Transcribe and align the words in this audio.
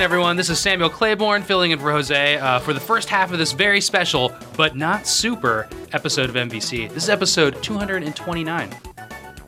Listen, 0.00 0.12
everyone, 0.12 0.36
this 0.36 0.48
is 0.48 0.58
Samuel 0.58 0.88
Claiborn 0.88 1.42
filling 1.42 1.72
in 1.72 1.78
for 1.78 1.92
Jose 1.92 2.38
uh, 2.38 2.58
for 2.60 2.72
the 2.72 2.80
first 2.80 3.10
half 3.10 3.32
of 3.32 3.38
this 3.38 3.52
very 3.52 3.82
special, 3.82 4.34
but 4.56 4.74
not 4.74 5.06
super, 5.06 5.68
episode 5.92 6.30
of 6.30 6.36
MVC. 6.36 6.88
This 6.88 7.02
is 7.02 7.10
episode 7.10 7.62
229. 7.62 8.74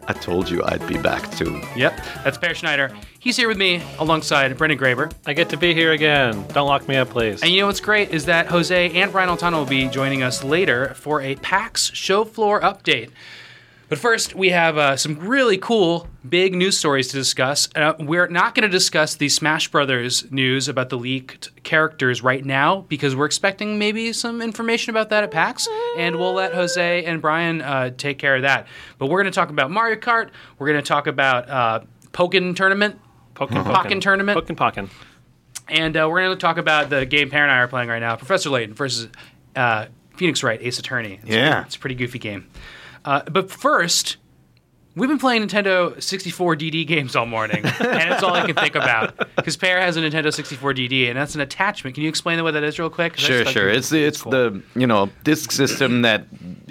I 0.08 0.12
told 0.12 0.50
you 0.50 0.62
I'd 0.66 0.86
be 0.86 0.98
back 0.98 1.30
too. 1.36 1.58
Yep, 1.74 1.98
that's 2.22 2.36
Peer 2.36 2.54
Schneider. 2.54 2.94
He's 3.18 3.34
here 3.34 3.48
with 3.48 3.56
me 3.56 3.80
alongside 3.98 4.54
Brendan 4.58 4.78
Graeber. 4.78 5.10
I 5.24 5.32
get 5.32 5.48
to 5.48 5.56
be 5.56 5.72
here 5.72 5.92
again. 5.92 6.46
Don't 6.48 6.68
lock 6.68 6.86
me 6.86 6.96
up, 6.96 7.08
please. 7.08 7.40
And 7.40 7.50
you 7.50 7.62
know 7.62 7.68
what's 7.68 7.80
great 7.80 8.10
is 8.10 8.26
that 8.26 8.46
Jose 8.48 8.90
and 8.90 9.10
Brian 9.10 9.30
Altano 9.30 9.54
will 9.54 9.64
be 9.64 9.88
joining 9.88 10.22
us 10.22 10.44
later 10.44 10.92
for 10.92 11.22
a 11.22 11.34
PAX 11.36 11.90
show 11.94 12.26
floor 12.26 12.60
update. 12.60 13.08
But 13.92 13.98
first, 13.98 14.34
we 14.34 14.48
have 14.48 14.78
uh, 14.78 14.96
some 14.96 15.18
really 15.18 15.58
cool 15.58 16.08
big 16.26 16.54
news 16.54 16.78
stories 16.78 17.08
to 17.08 17.16
discuss. 17.18 17.68
Uh, 17.76 17.92
we're 18.00 18.26
not 18.26 18.54
going 18.54 18.62
to 18.62 18.70
discuss 18.70 19.16
the 19.16 19.28
Smash 19.28 19.68
Brothers 19.68 20.32
news 20.32 20.66
about 20.66 20.88
the 20.88 20.96
leaked 20.96 21.50
characters 21.62 22.22
right 22.22 22.42
now 22.42 22.86
because 22.88 23.14
we're 23.14 23.26
expecting 23.26 23.78
maybe 23.78 24.14
some 24.14 24.40
information 24.40 24.88
about 24.92 25.10
that 25.10 25.24
at 25.24 25.30
PAX, 25.30 25.68
and 25.98 26.16
we'll 26.16 26.32
let 26.32 26.54
Jose 26.54 27.04
and 27.04 27.20
Brian 27.20 27.60
uh, 27.60 27.90
take 27.90 28.16
care 28.18 28.34
of 28.34 28.40
that. 28.40 28.66
But 28.96 29.08
we're 29.08 29.20
going 29.22 29.30
to 29.30 29.36
talk 29.38 29.50
about 29.50 29.70
Mario 29.70 29.96
Kart. 30.00 30.30
We're 30.58 30.68
going 30.68 30.82
to 30.82 30.88
talk 30.88 31.06
about 31.06 31.50
uh, 31.50 31.80
Pokken 32.12 32.56
Tournament, 32.56 32.98
Pokken 33.34 33.62
Pokken 33.62 34.00
Tournament, 34.00 34.38
Pokken 34.38 34.56
Pokken. 34.56 34.88
and 35.68 35.94
uh, 35.98 36.08
we're 36.10 36.22
going 36.22 36.34
to 36.34 36.40
talk 36.40 36.56
about 36.56 36.88
the 36.88 37.04
game 37.04 37.28
Parent 37.28 37.50
and 37.50 37.58
I 37.58 37.62
are 37.62 37.68
playing 37.68 37.90
right 37.90 38.00
now, 38.00 38.16
Professor 38.16 38.48
Layton 38.48 38.74
versus 38.74 39.08
uh, 39.54 39.88
Phoenix 40.16 40.42
Wright, 40.42 40.58
Ace 40.62 40.78
Attorney. 40.78 41.18
It's 41.22 41.30
Yeah. 41.30 41.50
pretty, 41.56 41.66
it's 41.66 41.76
a 41.76 41.78
pretty 41.78 41.94
goofy 41.96 42.18
game. 42.18 42.46
Uh, 43.04 43.22
but 43.30 43.50
first, 43.50 44.16
We've 44.94 45.08
been 45.08 45.18
playing 45.18 45.42
Nintendo 45.46 46.00
64 46.02 46.54
DD 46.56 46.86
games 46.86 47.16
all 47.16 47.24
morning, 47.24 47.64
and 47.64 48.12
it's 48.12 48.22
all 48.22 48.34
I 48.34 48.44
can 48.44 48.54
think 48.54 48.74
about. 48.74 49.16
Because 49.36 49.56
Peer 49.56 49.80
has 49.80 49.96
a 49.96 50.02
Nintendo 50.02 50.32
64 50.32 50.74
DD, 50.74 51.08
and 51.08 51.16
that's 51.16 51.34
an 51.34 51.40
attachment. 51.40 51.94
Can 51.94 52.02
you 52.02 52.10
explain 52.10 52.42
what 52.42 52.50
that 52.52 52.62
is 52.62 52.78
real 52.78 52.90
quick? 52.90 53.16
Sure, 53.16 53.46
sure. 53.46 53.70
It's 53.70 53.88
the, 53.88 54.04
it's 54.04 54.20
cool. 54.20 54.32
the 54.32 54.62
you 54.74 54.86
know 54.86 55.08
disc 55.24 55.50
system 55.50 56.02
that 56.02 56.26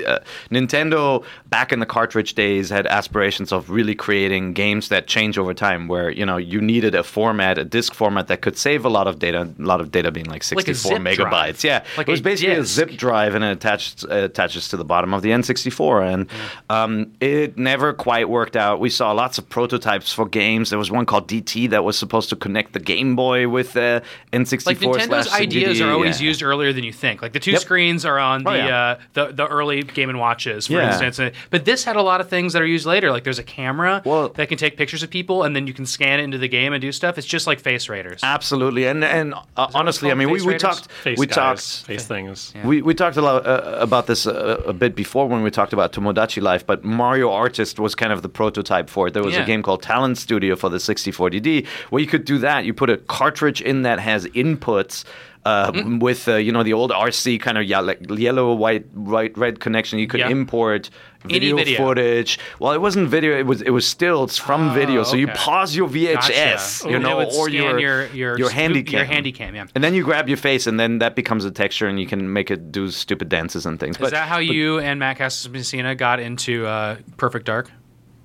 uh, 0.06 0.20
Nintendo 0.52 1.24
back 1.48 1.72
in 1.74 1.80
the 1.80 1.86
cartridge 1.88 2.36
days 2.36 2.70
had 2.70 2.86
aspirations 2.86 3.52
of 3.52 3.72
really 3.72 3.96
creating 3.96 4.54
games 4.54 4.90
that 4.90 5.08
change 5.08 5.40
over 5.40 5.56
time. 5.56 5.88
Where 5.88 6.12
you 6.12 6.24
know 6.26 6.38
you 6.38 6.62
needed 6.62 6.94
a 6.94 7.02
format, 7.04 7.58
a 7.58 7.66
disc 7.66 7.96
format 7.96 8.28
that 8.28 8.42
could 8.42 8.56
save 8.56 8.86
a 8.86 8.90
lot 8.90 9.08
of 9.08 9.18
data. 9.18 9.50
A 9.58 9.64
lot 9.64 9.82
of 9.82 9.90
data 9.92 10.12
being 10.12 10.28
like 10.28 10.34
Like 10.36 10.44
64 10.44 10.76
zip 10.92 11.02
megabytes. 11.02 11.16
drive. 11.16 11.64
Yeah, 11.64 11.84
Like 11.98 12.08
it 12.08 12.12
was 12.12 12.22
basically 12.22 12.54
disc. 12.54 12.66
a 12.72 12.86
zip 12.86 12.92
drive 13.00 13.34
and 13.34 13.44
it 13.44 13.52
attached 13.52 14.04
uh, 14.06 14.26
attaches 14.26 14.68
to 14.68 14.78
the 14.78 14.86
bottom 14.86 15.12
of 15.16 15.24
the 15.24 15.30
N64, 15.32 16.14
and 16.14 16.28
um, 16.70 17.12
it 17.20 17.58
never 17.58 17.94
quite 17.94 18.11
worked 18.26 18.56
out. 18.56 18.80
We 18.80 18.90
saw 18.90 19.12
lots 19.12 19.38
of 19.38 19.48
prototypes 19.50 20.14
for 20.14 20.26
games. 20.28 20.70
There 20.70 20.80
was 20.80 20.92
one 20.92 21.06
called 21.06 21.28
DT 21.28 21.70
that 21.70 21.84
was 21.84 21.98
supposed 21.98 22.30
to 22.30 22.36
connect 22.36 22.74
the 22.74 22.80
Game 22.80 23.16
Boy 23.16 23.48
with 23.48 23.74
the 23.74 24.04
N64. 24.34 24.66
like 24.66 24.78
Nintendo's 24.80 25.28
slash 25.28 25.40
ideas 25.42 25.80
DD, 25.80 25.88
are 25.88 25.92
always 25.92 26.22
yeah. 26.22 26.28
used 26.28 26.44
earlier 26.44 26.74
than 26.74 26.84
you 26.84 26.94
think. 26.94 27.22
Like 27.22 27.34
the 27.34 27.40
two 27.40 27.52
Yep. 27.52 27.62
screens 27.62 28.06
are 28.06 28.20
on 28.20 28.44
the 28.44 28.50
Oh, 28.50 28.54
yeah. 28.54 28.78
uh, 28.78 29.00
the 29.14 29.26
the 29.34 29.48
early 29.48 29.82
Game 29.84 30.10
and 30.10 30.20
Watches, 30.20 30.68
for 30.68 30.74
Yeah. 30.74 31.02
instance. 31.02 31.36
But 31.50 31.66
this 31.66 31.84
had 31.84 31.96
a 31.96 32.02
lot 32.02 32.22
of 32.22 32.30
things 32.30 32.54
that 32.54 32.62
are 32.62 32.66
used 32.66 32.86
later. 32.86 33.12
Like 33.12 33.24
there's 33.24 33.40
a 33.40 33.44
camera 33.44 34.02
Well- 34.06 34.30
that 34.30 34.48
can 34.50 34.58
take 34.58 34.78
pictures 34.78 35.04
of 35.04 35.10
people, 35.10 35.44
and 35.44 35.56
then 35.56 35.68
you 35.68 35.74
can 35.74 35.86
scan 35.86 36.20
it 36.20 36.24
into 36.24 36.38
the 36.38 36.48
game 36.48 36.74
and 36.74 36.82
do 36.82 36.92
stuff. 36.92 37.18
It's 37.18 37.28
just 37.28 37.48
like 37.48 37.60
Face 37.60 37.90
Raiders. 37.90 38.20
Absolutely, 38.24 38.86
and 38.86 39.04
and 39.04 39.34
uh, 39.58 39.68
honestly, 39.74 40.12
I 40.12 40.16
mean, 40.16 40.30
we, 40.30 40.40
Face 40.40 40.46
we 40.46 40.54
Raiders? 40.54 40.62
talked 40.62 40.92
Face 40.92 41.18
we 41.20 41.28
guys, 41.28 41.36
talked 41.36 41.86
face 41.88 42.06
things. 42.06 42.54
we, 42.64 42.82
we 42.82 42.94
talked 42.94 43.18
a 43.18 43.22
lot 43.22 43.46
uh, 43.46 43.78
about 43.80 44.08
this 44.08 44.26
uh, 44.28 44.62
a 44.66 44.74
bit 44.74 44.96
before 44.96 45.28
when 45.28 45.42
we 45.44 45.52
talked 45.52 45.74
about 45.74 45.94
Tomodachi 45.94 46.42
Life, 46.42 46.66
but 46.66 46.84
Mario 46.84 47.32
Artist 47.32 47.80
was 47.80 47.96
kind 48.02 48.12
of 48.16 48.22
the 48.28 48.30
prototype 48.42 48.88
for 48.96 49.04
it. 49.08 49.12
There 49.14 49.24
was 49.30 49.36
Yeah. 49.36 49.44
a 49.44 49.52
game 49.52 49.62
called 49.68 49.82
Talent 49.94 50.18
Studio 50.18 50.54
for 50.62 50.70
the 50.76 50.80
64DD 50.90 51.52
where 51.92 52.02
you 52.04 52.10
could 52.14 52.26
do 52.34 52.38
that. 52.48 52.60
You 52.68 52.74
put 52.84 52.90
a 52.90 52.98
cartridge 53.20 53.60
in 53.72 53.78
that 53.88 54.00
has 54.00 54.22
inputs. 54.44 54.96
Uh, 55.44 55.72
Mm-hmm. 55.72 55.98
With 56.08 56.22
uh, 56.28 56.36
you 56.46 56.52
know 56.56 56.62
the 56.70 56.74
old 56.80 56.92
RC 56.92 57.40
kind 57.46 57.58
of 57.58 57.64
yeah, 57.72 57.80
like 57.90 58.00
yellow, 58.28 58.54
white, 58.54 58.86
white, 59.14 59.34
red 59.46 59.56
connection, 59.66 59.98
you 59.98 60.06
could 60.12 60.20
Yeah. 60.20 60.30
import 60.38 60.92
video, 61.26 61.56
video. 61.58 61.78
footage. 61.82 62.32
Well, 62.60 62.74
it 62.78 62.82
wasn't 62.88 63.10
video; 63.10 63.32
it 63.44 63.48
was 63.52 63.60
it 63.70 63.72
was 63.78 63.86
stills 63.96 64.38
from 64.38 64.62
video. 64.82 65.02
So 65.04 65.16
you 65.24 65.28
pause 65.46 65.76
your 65.80 65.90
VHS, 65.90 66.64
Gotcha. 66.84 66.92
you 66.94 67.00
know, 67.06 67.18
or 67.38 67.50
your 67.50 67.80
your 67.86 67.98
your 68.22 68.34
your 68.42 68.52
handy 68.60 68.82
your 68.98 69.04
handy 69.14 69.32
cam, 69.40 69.56
yeah. 69.56 69.66
and 69.74 69.82
then 69.84 69.94
you 69.98 70.04
grab 70.10 70.26
your 70.30 70.38
face, 70.50 70.64
and 70.70 70.78
then 70.80 71.00
that 71.00 71.14
becomes 71.16 71.44
a 71.44 71.50
texture, 71.64 71.88
and 71.90 71.98
you 72.00 72.06
can 72.14 72.22
make 72.38 72.52
it 72.56 72.72
do 72.72 72.84
stupid 72.92 73.28
dances 73.38 73.66
and 73.66 73.80
things. 73.80 73.96
Is 74.00 74.12
that 74.12 74.28
how 74.34 74.38
you 74.38 74.78
and 74.88 75.00
Matt 75.00 75.18
Casamassina 75.18 75.98
got 75.98 76.20
into 76.20 76.54
uh, 76.68 76.98
Perfect 77.18 77.46
Dark? 77.48 77.66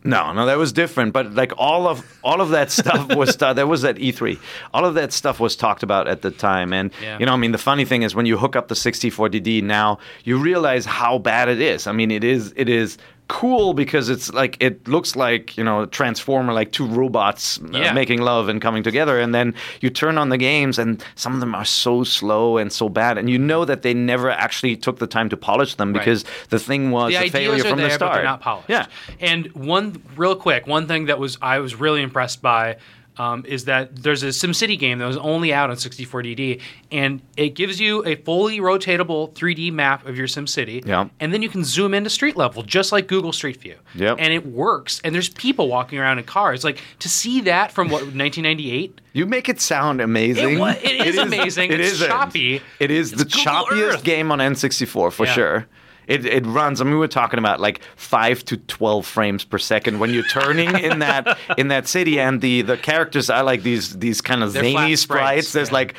No, 0.06 0.32
no, 0.32 0.46
that 0.46 0.56
was 0.58 0.72
different. 0.72 1.12
But 1.12 1.34
like 1.34 1.52
all 1.58 1.86
of 1.88 2.04
all 2.22 2.40
of 2.40 2.50
that 2.50 2.70
stuff 2.70 3.14
was 3.16 3.40
uh, 3.42 3.52
that 3.54 3.68
was 3.68 3.84
at 3.84 3.96
E3. 3.96 4.38
All 4.72 4.84
of 4.84 4.94
that 4.94 5.12
stuff 5.12 5.40
was 5.40 5.56
talked 5.56 5.82
about 5.82 6.08
at 6.08 6.22
the 6.22 6.30
time, 6.30 6.72
and 6.72 6.90
Yeah. 7.02 7.18
you 7.18 7.26
know, 7.26 7.32
I 7.32 7.36
mean, 7.36 7.52
the 7.52 7.58
funny 7.58 7.84
thing 7.84 8.02
is 8.02 8.14
when 8.14 8.26
you 8.26 8.38
hook 8.38 8.56
up 8.56 8.68
the 8.68 8.74
64DD 8.74 9.62
now, 9.62 9.98
you 10.24 10.38
realize 10.38 10.84
how 10.86 11.18
bad 11.18 11.48
it 11.48 11.60
is. 11.60 11.86
I 11.86 11.92
mean, 11.92 12.10
it 12.10 12.24
is 12.24 12.52
it 12.56 12.68
is 12.68 12.98
cool 13.28 13.74
because 13.74 14.08
it's 14.08 14.32
like 14.32 14.56
it 14.60 14.86
looks 14.86 15.16
like 15.16 15.56
you 15.56 15.64
know 15.64 15.82
a 15.82 15.86
transformer 15.88 16.52
like 16.52 16.70
two 16.70 16.86
robots 16.86 17.58
uh, 17.60 17.92
making 17.92 18.20
love 18.20 18.48
and 18.48 18.62
coming 18.62 18.82
together. 18.82 19.18
And 19.18 19.34
then 19.34 19.54
you 19.80 19.90
turn 19.90 20.16
on 20.18 20.28
the 20.28 20.38
games 20.38 20.78
and 20.78 21.04
some 21.16 21.34
of 21.34 21.40
them 21.40 21.54
are 21.54 21.64
so 21.64 22.04
slow 22.04 22.56
and 22.56 22.72
so 22.72 22.88
bad. 22.88 23.18
And 23.18 23.28
you 23.28 23.38
know 23.38 23.64
that 23.64 23.82
they 23.82 23.94
never 23.94 24.30
actually 24.30 24.76
took 24.76 24.98
the 24.98 25.06
time 25.06 25.28
to 25.30 25.36
polish 25.36 25.74
them 25.74 25.92
Right. 25.92 25.98
because 26.00 26.24
the 26.50 26.58
thing 26.58 26.90
was 26.92 27.12
the 27.12 27.24
a 27.26 27.30
failure 27.30 27.64
are 27.64 27.68
from 27.68 27.78
there, 27.78 27.88
the 27.88 27.94
start 27.94 28.12
but 28.12 28.16
they're 28.18 28.24
not 28.24 28.40
polished. 28.40 28.68
yeah. 28.70 28.86
And 29.20 29.46
one 29.54 30.02
real 30.16 30.36
quick, 30.36 30.66
one 30.66 30.86
thing 30.86 31.06
that 31.06 31.18
was 31.18 31.36
I 31.42 31.58
was 31.58 31.74
really 31.74 32.02
impressed 32.02 32.42
by 32.42 32.76
um, 33.18 33.44
is 33.46 33.64
that 33.64 33.96
there's 33.96 34.22
a 34.22 34.26
SimCity 34.28 34.78
game 34.78 34.98
that 34.98 35.06
was 35.06 35.16
only 35.16 35.52
out 35.52 35.70
on 35.70 35.76
64DD, 35.76 36.60
and 36.92 37.22
it 37.36 37.50
gives 37.50 37.80
you 37.80 38.04
a 38.04 38.16
fully 38.16 38.58
rotatable 38.58 39.32
3D 39.32 39.72
map 39.72 40.06
of 40.06 40.16
your 40.16 40.26
SimCity. 40.26 40.86
Yeah. 40.86 41.08
And 41.20 41.32
then 41.32 41.42
you 41.42 41.48
can 41.48 41.64
zoom 41.64 41.94
into 41.94 42.10
street 42.10 42.36
level, 42.36 42.62
just 42.62 42.92
like 42.92 43.06
Google 43.06 43.32
Street 43.32 43.56
View. 43.60 43.76
Yep. 43.94 44.16
And 44.20 44.32
it 44.32 44.46
works. 44.46 45.00
And 45.04 45.14
there's 45.14 45.28
people 45.30 45.68
walking 45.68 45.98
around 45.98 46.18
in 46.18 46.24
cars. 46.24 46.64
Like 46.64 46.80
to 47.00 47.08
see 47.08 47.40
that 47.42 47.72
from 47.72 47.88
what 47.88 48.02
1998. 48.02 49.00
You 49.12 49.24
make 49.26 49.48
it 49.48 49.60
sound 49.60 50.00
amazing. 50.00 50.56
It 50.56 50.58
wa- 50.58 50.74
it 50.82 51.06
is 51.06 51.16
amazing. 51.28 51.72
It's 51.72 52.00
a- 52.00 52.06
choppy. 52.06 52.60
It 52.78 52.90
is 52.90 53.12
It's 53.12 53.22
the 53.22 53.28
Google 53.28 53.52
choppiest 53.52 53.94
Earth. 53.94 54.04
game 54.04 54.30
on 54.30 54.38
N64 54.40 55.12
for 55.12 55.24
Yeah. 55.26 55.32
sure. 55.32 55.66
It, 56.06 56.24
it 56.24 56.46
runs. 56.46 56.80
I 56.80 56.84
mean, 56.84 56.98
we're 56.98 57.06
talking 57.08 57.38
about 57.38 57.60
like 57.60 57.80
five 57.96 58.44
to 58.46 58.56
twelve 58.56 59.06
frames 59.06 59.44
per 59.44 59.58
second 59.58 59.98
when 59.98 60.10
you're 60.14 60.22
turning 60.28 60.78
in 60.78 60.98
that 61.00 61.38
in 61.56 61.68
that 61.68 61.88
city, 61.88 62.20
and 62.20 62.40
the 62.40 62.62
the 62.62 62.76
characters 62.76 63.28
are 63.30 63.42
like 63.42 63.62
these 63.62 63.98
these 63.98 64.20
kind 64.20 64.42
of 64.42 64.52
They're 64.52 64.62
zany 64.62 64.96
sprites. 64.96 65.00
sprites, 65.48 65.52
There's 65.52 65.68
yeah. 65.68 65.74
like 65.74 65.94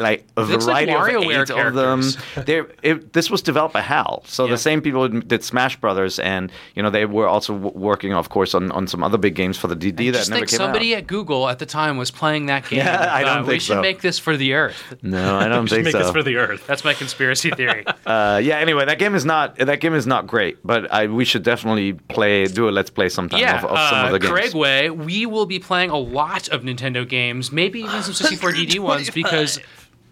like 0.00 0.26
a 0.36 0.42
looks 0.42 0.66
like 0.66 0.88
variety 0.88 1.14
of 1.16 1.22
WarioWare 1.24 1.42
eight 1.42 1.50
of 1.50 1.74
them. 1.74 2.02
characters. 2.02 2.70
It, 2.82 3.12
this 3.12 3.30
was 3.30 3.42
developed 3.42 3.74
by 3.74 3.80
HAL, 3.82 4.22
so 4.26 4.44
Yeah. 4.46 4.52
the 4.52 4.58
same 4.58 4.80
people 4.80 5.08
who 5.08 5.20
did 5.20 5.44
Smash 5.44 5.76
Brothers, 5.80 6.18
and 6.18 6.50
you 6.74 6.82
know 6.82 6.90
they 6.90 7.04
were 7.04 7.28
also 7.28 7.52
w- 7.54 7.78
working, 7.78 8.14
of 8.14 8.28
course, 8.30 8.54
on, 8.54 8.70
on 8.72 8.86
some 8.86 9.02
other 9.04 9.18
big 9.18 9.34
games 9.34 9.56
for 9.58 9.66
the 9.68 9.76
DD 9.76 10.10
that 10.12 10.18
Just 10.18 10.30
never 10.30 10.40
think 10.40 10.50
came 10.50 10.56
somebody 10.58 10.94
out. 10.94 10.98
at 10.98 11.06
Google 11.06 11.48
at 11.48 11.58
the 11.58 11.66
time 11.66 11.96
was 11.96 12.10
playing 12.10 12.46
that 12.46 12.66
game. 12.68 12.78
Yeah, 12.78 13.12
I 13.12 13.22
don't 13.22 13.44
thought, 13.44 13.46
We 13.46 13.58
should 13.58 13.74
so. 13.76 13.82
make 13.82 14.00
this 14.00 14.18
for 14.18 14.36
the 14.36 14.54
Earth. 14.54 14.94
No, 15.02 15.36
I 15.36 15.48
don't 15.48 15.66
Just 15.66 15.74
think 15.74 15.84
make 15.84 15.92
so. 15.92 15.98
Make 15.98 16.06
this 16.06 16.12
for 16.12 16.22
the 16.22 16.36
Earth. 16.36 16.66
That's 16.66 16.84
my 16.84 16.94
conspiracy 16.94 17.50
theory. 17.50 17.84
Uh, 18.06 18.40
yeah. 18.42 18.58
Anyway, 18.58 18.84
that 18.86 18.98
game 18.98 19.14
is 19.14 19.24
not 19.24 19.56
that 19.56 19.80
game 19.80 19.94
is 19.94 20.06
not 20.06 20.26
great, 20.26 20.58
but 20.64 20.90
I 20.92 21.06
we 21.06 21.24
should 21.24 21.42
definitely 21.42 21.92
play 21.92 22.46
do 22.46 22.68
a 22.68 22.70
let's 22.70 22.90
play 22.90 23.08
sometime 23.08 23.40
yeah, 23.40 23.58
of, 23.58 23.64
of 23.64 23.78
some 23.90 23.98
uh, 23.98 24.06
of 24.06 24.12
the 24.12 24.18
games. 24.18 24.32
Craig 24.32 24.54
Way, 24.54 24.90
we 24.90 25.26
will 25.26 25.46
be 25.46 25.58
playing 25.58 25.90
a 25.90 25.98
lot 25.98 26.48
of 26.48 26.62
Nintendo 26.62 27.06
games, 27.08 27.52
maybe 27.52 27.80
even 27.80 28.02
some 28.02 28.14
64 28.14 28.52
DD 28.52 28.78
ones, 28.78 29.10
because 29.10 29.58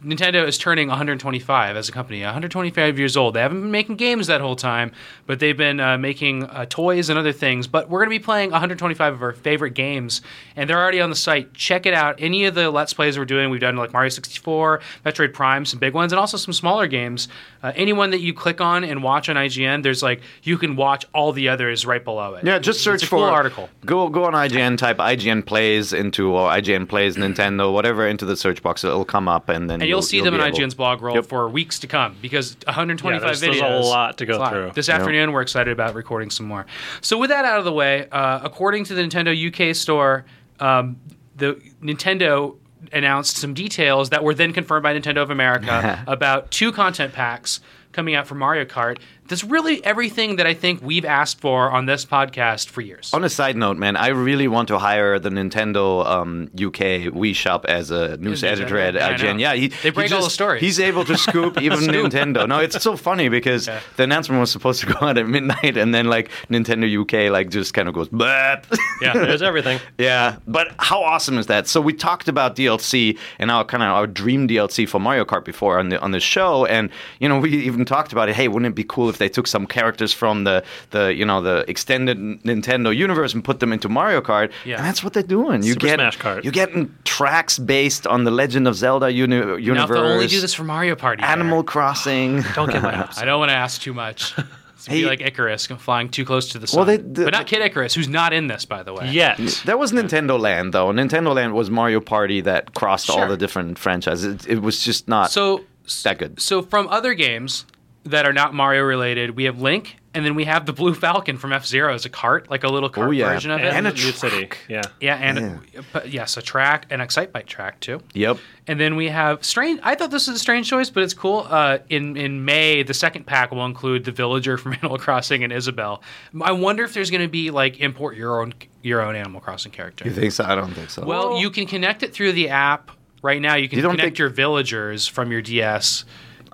Nintendo 0.04 0.46
is 0.46 0.58
turning 0.58 0.88
125 0.88 1.76
as 1.76 1.88
a 1.88 1.92
company, 1.92 2.22
125 2.22 2.98
years 2.98 3.16
old. 3.16 3.34
They 3.34 3.40
haven't 3.40 3.62
been 3.62 3.70
making 3.70 3.96
games 3.96 4.28
that 4.28 4.40
whole 4.40 4.54
time, 4.54 4.92
but 5.26 5.40
they've 5.40 5.56
been 5.56 5.80
uh, 5.80 5.98
making 5.98 6.44
uh, 6.44 6.66
toys 6.68 7.08
and 7.08 7.18
other 7.18 7.32
things. 7.32 7.66
But 7.66 7.90
we're 7.90 7.98
going 7.98 8.10
to 8.10 8.18
be 8.18 8.24
playing 8.24 8.50
125 8.50 9.14
of 9.14 9.22
our 9.22 9.32
favorite 9.32 9.74
games, 9.74 10.20
and 10.54 10.70
they're 10.70 10.78
already 10.78 11.00
on 11.00 11.10
the 11.10 11.16
site. 11.16 11.52
Check 11.52 11.84
it 11.84 11.94
out. 11.94 12.14
Any 12.18 12.44
of 12.44 12.54
the 12.54 12.70
Let's 12.70 12.94
Plays 12.94 13.18
we're 13.18 13.24
doing, 13.24 13.50
we've 13.50 13.60
done 13.60 13.76
like 13.76 13.92
Mario 13.92 14.08
64, 14.08 14.80
Metroid 15.04 15.32
Prime, 15.32 15.64
some 15.64 15.80
big 15.80 15.94
ones, 15.94 16.12
and 16.12 16.20
also 16.20 16.36
some 16.36 16.52
smaller 16.52 16.86
games. 16.86 17.26
Uh, 17.60 17.72
anyone 17.74 18.10
that 18.10 18.20
you 18.20 18.32
click 18.32 18.60
on 18.60 18.84
and 18.84 19.02
watch 19.02 19.28
on 19.28 19.34
IGN, 19.34 19.82
there's 19.82 20.02
like 20.02 20.20
you 20.44 20.56
can 20.58 20.76
watch 20.76 21.06
all 21.12 21.32
the 21.32 21.48
others 21.48 21.84
right 21.84 22.04
below 22.04 22.34
it. 22.36 22.44
Yeah, 22.44 22.60
just 22.60 22.84
search 22.84 22.96
it's 22.96 23.04
a 23.04 23.06
for 23.06 23.16
cool 23.16 23.24
article. 23.24 23.68
Go 23.84 24.08
go 24.08 24.24
on 24.24 24.34
IGN, 24.34 24.78
type 24.78 24.98
IGN 24.98 25.44
plays 25.44 25.92
into 25.92 26.30
or 26.30 26.48
IGN 26.50 26.88
plays 26.88 27.16
Nintendo, 27.16 27.72
whatever 27.72 28.06
into 28.06 28.24
the 28.24 28.36
search 28.36 28.62
box. 28.62 28.84
It'll 28.84 29.04
come 29.04 29.26
up, 29.26 29.48
and 29.48 29.68
then 29.68 29.82
And 29.82 29.87
you'll, 29.88 30.02
see 30.02 30.20
them 30.20 30.34
be 30.34 30.40
in 30.40 30.52
IGN's 30.52 30.74
blog 30.74 31.02
roll 31.02 31.14
Yep. 31.16 31.26
for 31.26 31.48
weeks 31.48 31.78
to 31.80 31.86
come 31.86 32.16
because 32.22 32.56
125 32.66 33.22
Yeah, 33.22 33.26
there's- 33.26 33.40
videos. 33.40 33.60
there's 33.60 33.86
a 33.86 33.88
lot 33.88 34.18
to 34.18 34.26
go 34.26 34.38
lot. 34.38 34.52
through. 34.52 34.72
This 34.74 34.88
afternoon, 34.88 35.32
we're 35.32 35.42
excited 35.42 35.72
about 35.72 35.94
recording 35.94 36.30
some 36.30 36.46
more. 36.46 36.66
So, 37.00 37.18
with 37.18 37.30
that 37.30 37.44
out 37.44 37.58
of 37.58 37.64
the 37.64 37.72
way, 37.72 38.06
uh, 38.12 38.40
according 38.42 38.84
to 38.84 38.94
the 38.94 39.02
Nintendo 39.02 39.34
UK 39.34 39.74
store, 39.74 40.24
um, 40.60 40.96
the 41.36 41.54
Nintendo 41.82 42.56
announced 42.92 43.36
some 43.36 43.54
details 43.54 44.10
that 44.10 44.22
were 44.22 44.34
then 44.34 44.52
confirmed 44.52 44.82
by 44.82 44.94
Nintendo 44.94 45.22
of 45.22 45.30
America 45.30 46.02
about 46.06 46.50
two 46.50 46.70
content 46.72 47.12
packs 47.12 47.60
coming 47.92 48.14
out 48.14 48.26
for 48.26 48.34
Mario 48.36 48.64
Kart. 48.64 48.98
That's 49.28 49.44
really 49.44 49.84
everything 49.84 50.36
that 50.36 50.46
I 50.46 50.54
think 50.54 50.80
we've 50.82 51.04
asked 51.04 51.40
for 51.40 51.70
on 51.70 51.86
this 51.86 52.04
podcast 52.06 52.68
for 52.68 52.80
years. 52.80 53.12
On 53.12 53.22
a 53.24 53.28
side 53.28 53.56
note, 53.56 53.76
man, 53.76 53.96
I 53.96 54.08
really 54.08 54.48
want 54.48 54.68
to 54.68 54.78
hire 54.78 55.18
the 55.18 55.28
Nintendo 55.28 56.06
um, 56.06 56.44
UK 56.54 57.12
Wii 57.12 57.34
Shop 57.34 57.66
as 57.66 57.90
a 57.90 58.16
news 58.16 58.38
news 58.42 58.44
editor 58.44 58.78
at. 58.78 58.94
Yeah, 58.94 59.16
IGN. 59.16 59.40
Yeah, 59.40 59.54
he, 59.54 59.68
They 59.68 59.90
break 59.90 60.08
he 60.08 60.14
all 60.14 60.22
the 60.22 60.30
stories. 60.30 60.60
He's 60.60 60.80
able 60.80 61.04
to 61.04 61.16
scoop 61.16 61.60
even 61.62 61.80
Nintendo. 61.80 62.48
No, 62.48 62.58
it's 62.58 62.82
so 62.82 62.96
funny 62.96 63.28
because 63.28 63.66
the 63.96 64.02
announcement 64.02 64.40
was 64.40 64.50
supposed 64.50 64.80
to 64.80 64.86
go 64.86 65.06
out 65.06 65.18
at 65.18 65.26
midnight, 65.28 65.76
and 65.76 65.94
then 65.94 66.06
like 66.06 66.30
Nintendo 66.50 66.86
UK 67.02 67.30
like 67.30 67.50
just 67.50 67.74
kind 67.74 67.88
of 67.88 67.94
goes, 67.94 68.08
"Bleh." 68.08 68.64
Yeah, 69.00 69.12
there's 69.12 69.42
everything. 69.42 69.78
Yeah, 69.96 70.38
but 70.48 70.74
how 70.80 71.04
awesome 71.04 71.38
is 71.38 71.46
that? 71.46 71.68
So 71.68 71.80
we 71.80 71.92
talked 71.92 72.26
about 72.26 72.56
DLC 72.56 73.16
and 73.38 73.48
our 73.48 73.64
kind 73.64 73.80
of 73.84 73.90
our 73.90 74.08
dream 74.08 74.48
DLC 74.48 74.88
for 74.88 74.98
Mario 74.98 75.24
Kart 75.24 75.44
before 75.44 75.78
on 75.78 75.90
the 75.90 76.00
on 76.00 76.10
the 76.10 76.18
show, 76.18 76.64
and 76.66 76.90
you 77.20 77.28
know 77.28 77.38
we 77.38 77.50
even 77.58 77.84
talked 77.84 78.10
about 78.10 78.28
it. 78.28 78.34
Hey, 78.34 78.48
wouldn't 78.48 78.66
it 78.72 78.74
be 78.74 78.82
cool 78.82 79.08
if 79.08 79.17
they 79.18 79.28
took 79.28 79.46
some 79.46 79.66
characters 79.66 80.12
from 80.12 80.44
the 80.44 80.62
the 80.90 81.14
you 81.14 81.24
know 81.24 81.40
the 81.42 81.64
extended 81.68 82.18
Nintendo 82.18 82.94
universe 82.94 83.34
and 83.34 83.44
put 83.44 83.60
them 83.60 83.72
into 83.72 83.88
Mario 83.88 84.20
Kart? 84.20 84.50
Yeah. 84.64 84.76
and 84.76 84.84
that's 84.84 85.02
what 85.04 85.12
they're 85.12 85.22
doing. 85.22 85.62
You 85.62 85.72
Super 85.74 85.86
get 85.86 85.94
Smash 85.98 86.18
Kart. 86.18 86.44
you 86.44 86.50
getting 86.50 86.94
tracks 87.04 87.58
based 87.58 88.06
on 88.06 88.24
the 88.24 88.30
Legend 88.30 88.66
of 88.68 88.74
Zelda 88.74 89.12
uni- 89.12 89.36
now, 89.40 89.54
if 89.54 89.60
universe. 89.64 89.98
only 89.98 90.26
do 90.26 90.40
this 90.40 90.54
for 90.54 90.64
Mario 90.64 90.94
Party. 90.96 91.20
there. 91.22 91.30
Animal 91.30 91.62
Crossing. 91.64 92.42
Don't 92.54 92.70
get 92.70 92.82
my 92.82 92.94
hopes. 93.02 93.18
I 93.18 93.24
don't 93.24 93.38
want 93.38 93.50
to 93.50 93.56
ask 93.56 93.80
too 93.80 93.94
much. 93.94 94.34
Hey- 94.86 95.02
be 95.02 95.06
like 95.06 95.20
Icarus 95.20 95.66
flying 95.66 96.08
too 96.08 96.24
close 96.24 96.48
to 96.50 96.58
the 96.58 96.66
sun. 96.68 96.78
Well, 96.78 96.86
they- 96.86 96.96
the- 96.98 97.24
but 97.24 97.32
not 97.32 97.46
Kid 97.48 97.60
Icarus, 97.62 97.94
who's 97.94 98.08
not 98.08 98.32
in 98.32 98.46
this, 98.46 98.64
by 98.64 98.82
the 98.84 98.94
way. 98.94 99.10
Yet. 99.10 99.36
That 99.66 99.78
was 99.78 99.92
Nintendo 99.92 100.38
Land, 100.38 100.72
though. 100.72 100.86
Nintendo 100.92 101.34
Land 101.34 101.52
was 101.52 101.68
Mario 101.68 102.00
Party 102.00 102.40
that 102.42 102.74
crossed 102.74 103.10
all 103.10 103.26
the 103.28 103.36
different 103.36 103.76
franchises. 103.78 104.46
It, 104.46 104.48
it 104.48 104.62
was 104.62 104.82
just 104.82 105.06
not 105.08 105.30
So, 105.32 105.64
that 106.04 106.18
good. 106.18 106.40
so 106.40 106.62
from 106.62 106.86
other 106.88 107.12
games 107.14 107.66
that 108.04 108.24
are 108.26 108.32
not 108.32 108.54
Mario 108.54 108.82
related, 108.84 109.36
we 109.36 109.44
have 109.44 109.60
Link 109.60 109.96
And 110.14 110.24
then 110.24 110.34
we 110.34 110.44
have 110.44 110.64
the 110.66 110.72
Blue 110.72 110.94
Falcon 110.94 111.36
from 111.36 111.52
F 111.52 111.66
Zero 111.66 111.92
as 111.92 112.04
a 112.06 112.08
cart, 112.08 112.48
like 112.50 112.64
a 112.64 112.68
little 112.68 112.88
cart 112.88 113.08
Oh, 113.08 113.10
yeah. 113.10 113.28
version 113.28 113.50
of 113.50 113.60
it. 113.60 113.66
And 113.72 113.86
a 113.86 113.92
Mute 113.92 114.14
City. 114.14 114.46
track. 114.46 114.58
Yeah. 114.68 114.82
yeah, 115.00 115.16
and 115.16 115.60
but 115.92 116.08
yes, 116.10 116.36
a 116.38 116.42
track, 116.42 116.86
an 116.90 117.00
Excitebike 117.00 117.46
track 117.46 117.80
too. 117.80 118.00
Yep. 118.14 118.38
And 118.66 118.80
then 118.80 118.96
we 118.96 119.08
have 119.08 119.44
strange. 119.44 119.78
I 119.82 119.94
thought 119.94 120.10
this 120.10 120.26
was 120.26 120.36
a 120.36 120.38
strange 120.40 120.68
choice, 120.68 120.88
but 120.90 121.02
it's 121.02 121.12
cool. 121.14 121.46
Uh, 121.48 121.78
in 121.90 122.16
in 122.16 122.44
May, 122.44 122.82
the 122.82 122.94
second 122.94 123.26
pack 123.26 123.50
will 123.52 123.66
include 123.66 124.04
the 124.04 124.12
villager 124.12 124.56
from 124.56 124.72
Animal 124.80 124.96
Crossing 124.98 125.44
and 125.44 125.52
Isabelle. 125.52 126.02
I 126.40 126.52
wonder 126.52 126.84
if 126.84 126.94
there's 126.94 127.10
going 127.10 127.22
to 127.22 127.28
be 127.28 127.50
like 127.50 127.78
import 127.80 128.16
your 128.16 128.40
own 128.40 128.54
your 128.82 129.02
own 129.02 129.14
Animal 129.16 129.40
Crossing 129.42 129.72
character. 129.72 130.04
You 130.06 130.12
think 130.12 130.32
so? 130.32 130.44
I 130.44 130.54
don't 130.54 130.72
think 130.72 130.88
so. 130.90 131.04
Well, 131.04 131.38
you 131.38 131.50
can 131.50 131.66
connect 131.66 132.02
it 132.02 132.14
through 132.14 132.32
the 132.32 132.48
app 132.48 132.90
right 133.22 133.40
now. 133.42 133.56
You 133.56 133.68
can 133.68 133.76
You 133.76 133.82
don't 133.82 133.92
connect 133.92 134.06
think- 134.06 134.18
your 134.18 134.30
villagers 134.30 135.06
from 135.06 135.30
your 135.30 135.42
DS. 135.42 136.04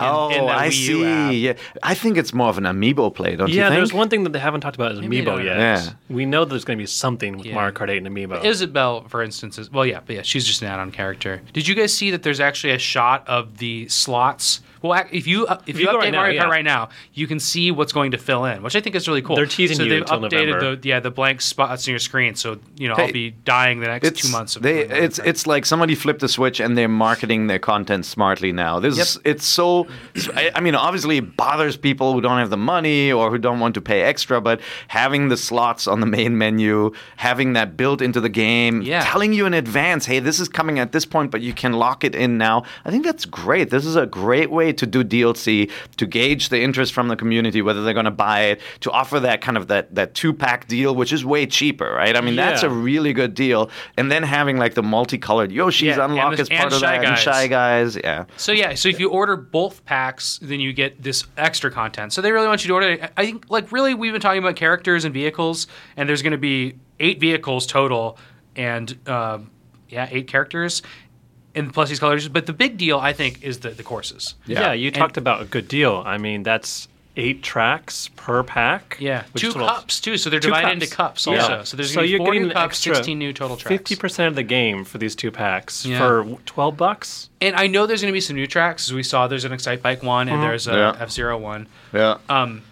In, 0.00 0.06
oh, 0.06 0.28
in 0.30 0.46
the 0.46 0.52
I 0.52 0.68
Wii 0.68 0.88
U 0.88 1.06
app. 1.06 1.30
see. 1.30 1.46
Yeah, 1.46 1.52
I 1.82 1.94
think 1.94 2.16
it's 2.16 2.32
more 2.34 2.48
of 2.48 2.58
an 2.58 2.64
amiibo 2.64 3.14
play, 3.14 3.36
don't 3.36 3.48
you 3.48 3.54
think? 3.54 3.56
Yeah, 3.56 3.70
there's 3.70 3.92
one 3.92 4.08
thing 4.08 4.24
that 4.24 4.32
they 4.32 4.38
haven't 4.38 4.60
talked 4.60 4.76
about 4.76 4.92
is 4.92 5.00
Maybe 5.00 5.22
Amiibo 5.22 5.44
yet. 5.44 5.58
Yeah. 5.58 5.90
We 6.08 6.26
know 6.26 6.44
there's 6.44 6.64
going 6.64 6.78
to 6.78 6.82
be 6.82 6.86
something 6.86 7.36
with 7.36 7.46
Yeah. 7.46 7.54
Mario 7.54 7.72
Kart 7.72 7.88
8 7.90 8.04
and 8.04 8.08
Amiibo. 8.08 8.44
Isabelle, 8.44 9.06
for 9.08 9.22
instance, 9.22 9.58
is 9.58 9.70
well, 9.70 9.86
yeah, 9.86 10.00
but 10.04 10.16
yeah, 10.16 10.22
she's 10.22 10.44
just 10.46 10.62
an 10.62 10.68
add-on 10.68 10.90
character. 10.90 11.40
Did 11.52 11.68
you 11.68 11.74
guys 11.74 11.94
see 11.94 12.10
that 12.10 12.22
there's 12.22 12.40
actually 12.40 12.72
a 12.72 12.78
shot 12.78 13.26
of 13.28 13.58
the 13.58 13.88
slots? 13.88 14.60
Well, 14.84 15.02
if 15.10 15.26
you 15.26 15.46
uh, 15.46 15.62
if 15.66 15.78
you, 15.78 15.86
you 15.86 15.88
update 15.88 15.98
right 15.98 16.12
now, 16.12 16.18
Mario 16.18 16.40
Kart 16.42 16.44
yeah. 16.44 16.50
right 16.50 16.64
now, 16.64 16.90
you 17.14 17.26
can 17.26 17.40
see 17.40 17.70
what's 17.70 17.94
going 17.94 18.10
to 18.10 18.18
fill 18.18 18.44
in, 18.44 18.62
which 18.62 18.76
I 18.76 18.82
think 18.82 18.94
is 18.94 19.08
really 19.08 19.22
cool. 19.22 19.34
They're 19.34 19.46
teasing 19.46 19.78
so 19.78 19.84
you 19.84 19.88
they've 19.88 20.02
until 20.02 20.20
updated 20.20 20.46
November. 20.48 20.76
the 20.76 20.88
yeah 20.88 21.00
the 21.00 21.10
blank 21.10 21.40
spots 21.40 21.88
on 21.88 21.92
your 21.92 21.98
screen, 21.98 22.34
so 22.34 22.58
you 22.76 22.88
know 22.88 22.94
Hey, 22.94 23.06
I'll 23.06 23.12
be 23.12 23.30
dying 23.30 23.80
the 23.80 23.86
next 23.86 24.14
two 24.16 24.28
months. 24.28 24.56
Of 24.56 24.62
they, 24.62 24.80
it's 24.86 25.18
it's 25.20 25.46
like 25.46 25.64
somebody 25.64 25.94
flipped 25.94 26.22
a 26.22 26.28
switch 26.28 26.60
and 26.60 26.76
they're 26.76 26.86
marketing 26.86 27.46
their 27.46 27.58
content 27.58 28.04
smartly 28.04 28.52
now. 28.52 28.78
This 28.78 28.98
is 28.98 29.18
it's 29.24 29.46
so. 29.46 29.86
I, 30.34 30.52
I 30.54 30.60
mean, 30.60 30.74
obviously, 30.74 31.16
it 31.16 31.34
bothers 31.34 31.78
people 31.78 32.12
who 32.12 32.20
don't 32.20 32.38
have 32.38 32.50
the 32.50 32.58
money 32.58 33.10
or 33.10 33.30
who 33.30 33.38
don't 33.38 33.60
want 33.60 33.74
to 33.76 33.80
pay 33.80 34.02
extra. 34.02 34.42
But 34.42 34.60
having 34.88 35.30
the 35.30 35.38
slots 35.38 35.86
on 35.86 36.00
the 36.00 36.06
main 36.06 36.36
menu, 36.36 36.92
having 37.16 37.54
that 37.54 37.78
built 37.78 38.02
into 38.02 38.20
the 38.20 38.28
game, 38.28 38.82
Yeah. 38.82 39.02
telling 39.02 39.32
you 39.32 39.46
in 39.46 39.54
advance, 39.54 40.04
hey, 40.04 40.18
this 40.18 40.38
is 40.40 40.48
coming 40.50 40.78
at 40.78 40.92
this 40.92 41.06
point, 41.06 41.30
but 41.30 41.40
you 41.40 41.54
can 41.54 41.72
lock 41.72 42.04
it 42.04 42.14
in 42.14 42.36
now. 42.36 42.64
I 42.84 42.90
think 42.90 43.02
that's 43.02 43.24
great. 43.24 43.70
This 43.70 43.86
is 43.86 43.96
a 43.96 44.04
great 44.04 44.50
way 44.50 44.73
to 44.78 44.86
do 44.86 45.02
DLC 45.04 45.70
to 45.96 46.06
gauge 46.06 46.48
the 46.48 46.60
interest 46.60 46.92
from 46.92 47.08
the 47.08 47.16
community, 47.16 47.62
whether 47.62 47.82
they're 47.82 47.94
going 47.94 48.04
to 48.04 48.10
buy 48.10 48.42
it, 48.44 48.60
to 48.80 48.90
offer 48.90 49.20
that 49.20 49.40
kind 49.40 49.56
of 49.56 49.68
that 49.68 49.94
that 49.94 50.14
two 50.14 50.32
pack 50.32 50.66
deal, 50.68 50.94
which 50.94 51.12
is 51.12 51.24
way 51.24 51.46
cheaper, 51.46 51.90
right? 51.92 52.16
I 52.16 52.20
mean, 52.20 52.36
that's 52.36 52.62
Yeah. 52.62 52.68
a 52.68 52.72
really 52.72 53.12
good 53.12 53.34
deal. 53.34 53.70
And 53.96 54.10
then 54.10 54.22
having 54.22 54.56
like 54.58 54.74
the 54.74 54.82
multicolored 54.82 55.50
Yoshis 55.50 55.82
Yeah, 55.96 56.04
unlock 56.04 56.38
as 56.38 56.48
part 56.48 56.72
of 56.72 56.80
that, 56.80 56.96
and 56.96 57.04
Guys. 57.04 57.18
Shy 57.20 57.46
Guys, 57.46 57.96
yeah. 57.96 58.24
So 58.36 58.52
yeah, 58.52 58.74
so 58.74 58.88
if 58.88 58.98
you 59.00 59.10
order 59.10 59.36
both 59.36 59.84
packs, 59.84 60.38
then 60.42 60.60
you 60.60 60.72
get 60.72 61.02
this 61.02 61.24
extra 61.36 61.70
content. 61.70 62.12
So 62.12 62.20
they 62.22 62.32
really 62.32 62.46
want 62.48 62.64
you 62.64 62.68
to 62.68 62.74
order. 62.74 62.90
it. 62.90 63.12
I 63.16 63.24
think 63.26 63.46
like 63.50 63.72
really 63.72 63.94
we've 63.94 64.12
been 64.12 64.20
talking 64.20 64.38
about 64.42 64.56
characters 64.56 65.04
and 65.04 65.12
vehicles, 65.14 65.66
and 65.96 66.08
there's 66.08 66.22
going 66.22 66.32
to 66.32 66.38
be 66.38 66.74
eight 67.00 67.20
vehicles 67.20 67.66
total, 67.66 68.18
and 68.56 68.96
um, 69.08 69.50
yeah, 69.88 70.08
eight 70.10 70.26
characters, 70.28 70.82
and 71.54 71.72
plus 71.72 71.88
these 71.88 72.00
colors. 72.00 72.28
But 72.28 72.46
the 72.46 72.52
big 72.52 72.76
deal 72.76 72.98
I 72.98 73.12
think 73.12 73.42
is 73.42 73.60
the 73.60 73.70
the 73.70 73.82
courses. 73.82 74.34
yeah. 74.46 74.72
you 74.72 74.90
talked 74.90 75.16
about 75.16 75.42
a 75.42 75.44
good 75.44 75.68
deal. 75.68 76.02
I 76.06 76.18
mean, 76.18 76.42
that's 76.42 76.88
eight 77.16 77.44
tracks 77.44 78.08
per 78.16 78.42
pack. 78.42 78.96
Yeah, 78.98 79.22
which 79.32 79.42
two 79.42 79.48
is 79.48 79.54
total- 79.54 79.68
cups 79.68 80.00
too. 80.00 80.16
So 80.16 80.30
they're 80.30 80.40
divided 80.40 80.64
cups. 80.66 80.74
into 80.82 80.96
cups 80.96 81.26
Yeah. 81.28 81.32
also. 81.42 81.62
So 81.64 81.76
there's 81.76 81.90
So 81.90 81.96
going 81.96 82.04
to 82.04 82.06
be 82.08 82.10
you're 82.10 82.18
four 82.18 82.32
getting 82.32 82.48
new 82.48 82.54
cups, 82.54 82.64
extra 82.76 82.94
sixteen 82.96 83.18
new 83.20 83.32
total 83.32 83.56
tracks. 83.56 83.68
Fifty 83.68 83.94
percent 83.96 84.28
of 84.28 84.34
the 84.34 84.42
game 84.42 84.84
for 84.84 84.98
these 84.98 85.14
two 85.14 85.30
packs 85.30 85.86
Yeah. 85.86 85.98
for 85.98 86.24
twelve 86.44 86.76
bucks. 86.76 87.30
And 87.40 87.54
I 87.54 87.68
know 87.68 87.86
there's 87.86 88.00
going 88.02 88.10
to 88.12 88.16
be 88.16 88.20
some 88.20 88.34
new 88.36 88.46
tracks. 88.48 88.88
As 88.88 88.92
we 88.94 89.02
saw, 89.04 89.28
there's 89.28 89.44
an 89.44 89.52
Excite 89.52 89.80
Bike 89.82 90.02
one, 90.02 90.28
and 90.28 90.42
there's 90.42 90.66
a 90.66 90.72
Yeah. 90.72 90.96
F 90.98 91.10
Zero 91.12 91.38
one. 91.38 91.68
Yeah. 91.92 92.16
Um, 92.28 92.62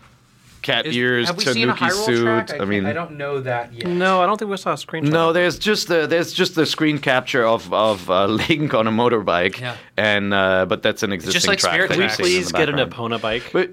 Cat 0.62 0.87
is- 0.87 0.97
ears, 0.97 1.26
have 1.26 1.37
we 1.37 1.45
seen 1.45 1.69
a 1.69 1.75
Tanuki 1.75 1.85
Hyrule 1.95 2.04
suit. 2.07 2.23
track? 2.23 2.50
I, 2.52 2.62
I 2.62 2.64
mean, 2.64 2.87
I 2.87 2.92
don't 2.92 3.19
know 3.19 3.40
that 3.40 3.73
yet. 3.75 3.87
No, 3.88 4.23
I 4.23 4.26
don't 4.26 4.38
think 4.38 4.50
we 4.50 4.57
saw 4.57 4.71
a 4.73 4.75
screenshot. 4.76 5.11
No, 5.11 5.33
there's 5.33 5.59
just 5.59 5.88
the 5.88 6.07
there's 6.07 6.33
just 6.33 6.54
the 6.54 6.64
screen 6.66 6.99
capture 6.99 7.45
of 7.45 7.73
of 7.75 8.09
uh, 8.11 8.26
Link 8.49 8.73
on 8.73 8.87
a 8.87 8.92
motorbike, 8.92 9.61
Yeah. 9.61 9.76
and 9.97 10.33
uh, 10.33 10.66
but 10.66 10.83
that's 10.83 11.02
an 11.02 11.12
existing 11.12 11.33
just 11.35 11.49
like 11.49 11.59
track. 11.59 11.73
Spirit 11.73 11.88
that 11.88 11.95
Can 11.95 11.99
we 11.99 12.04
you're 12.04 12.09
Tracks. 12.09 12.16
seeing 12.16 12.37
in 12.37 12.42
please 12.45 12.52
the 12.52 12.59
get 12.59 12.69
an 12.69 12.76
background. 12.76 13.12
Epona 13.14 13.21
bike? 13.21 13.50
But 13.52 13.71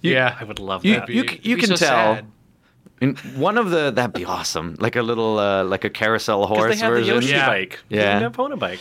you, 0.00 0.12
yeah, 0.14 0.36
I 0.40 0.44
would 0.44 0.58
love 0.58 0.84
you 0.84 0.94
that. 0.96 1.08
you, 1.10 1.22
It'd 1.24 1.44
you 1.46 1.56
be 1.56 1.60
can 1.62 1.76
so 1.76 1.86
tell. 1.86 2.14
sad. 2.16 2.26
In 3.02 3.16
one 3.36 3.56
of 3.56 3.70
the 3.70 3.90
that'd 3.90 4.12
be 4.14 4.24
awesome, 4.24 4.76
like 4.78 4.96
a 4.96 5.02
little 5.02 5.38
uh, 5.38 5.64
like 5.64 5.84
a 5.84 5.90
carousel 5.90 6.40
Because 6.42 6.56
horse 6.58 6.74
they 6.74 6.80
have 6.84 6.92
the 6.94 7.00
version. 7.00 7.14
Yoshi 7.16 7.28
Yeah. 7.32 7.46
bike. 7.46 7.78
Yeah. 7.88 8.18
Get 8.18 8.22
an 8.22 8.32
Epona 8.32 8.58
bike. 8.58 8.80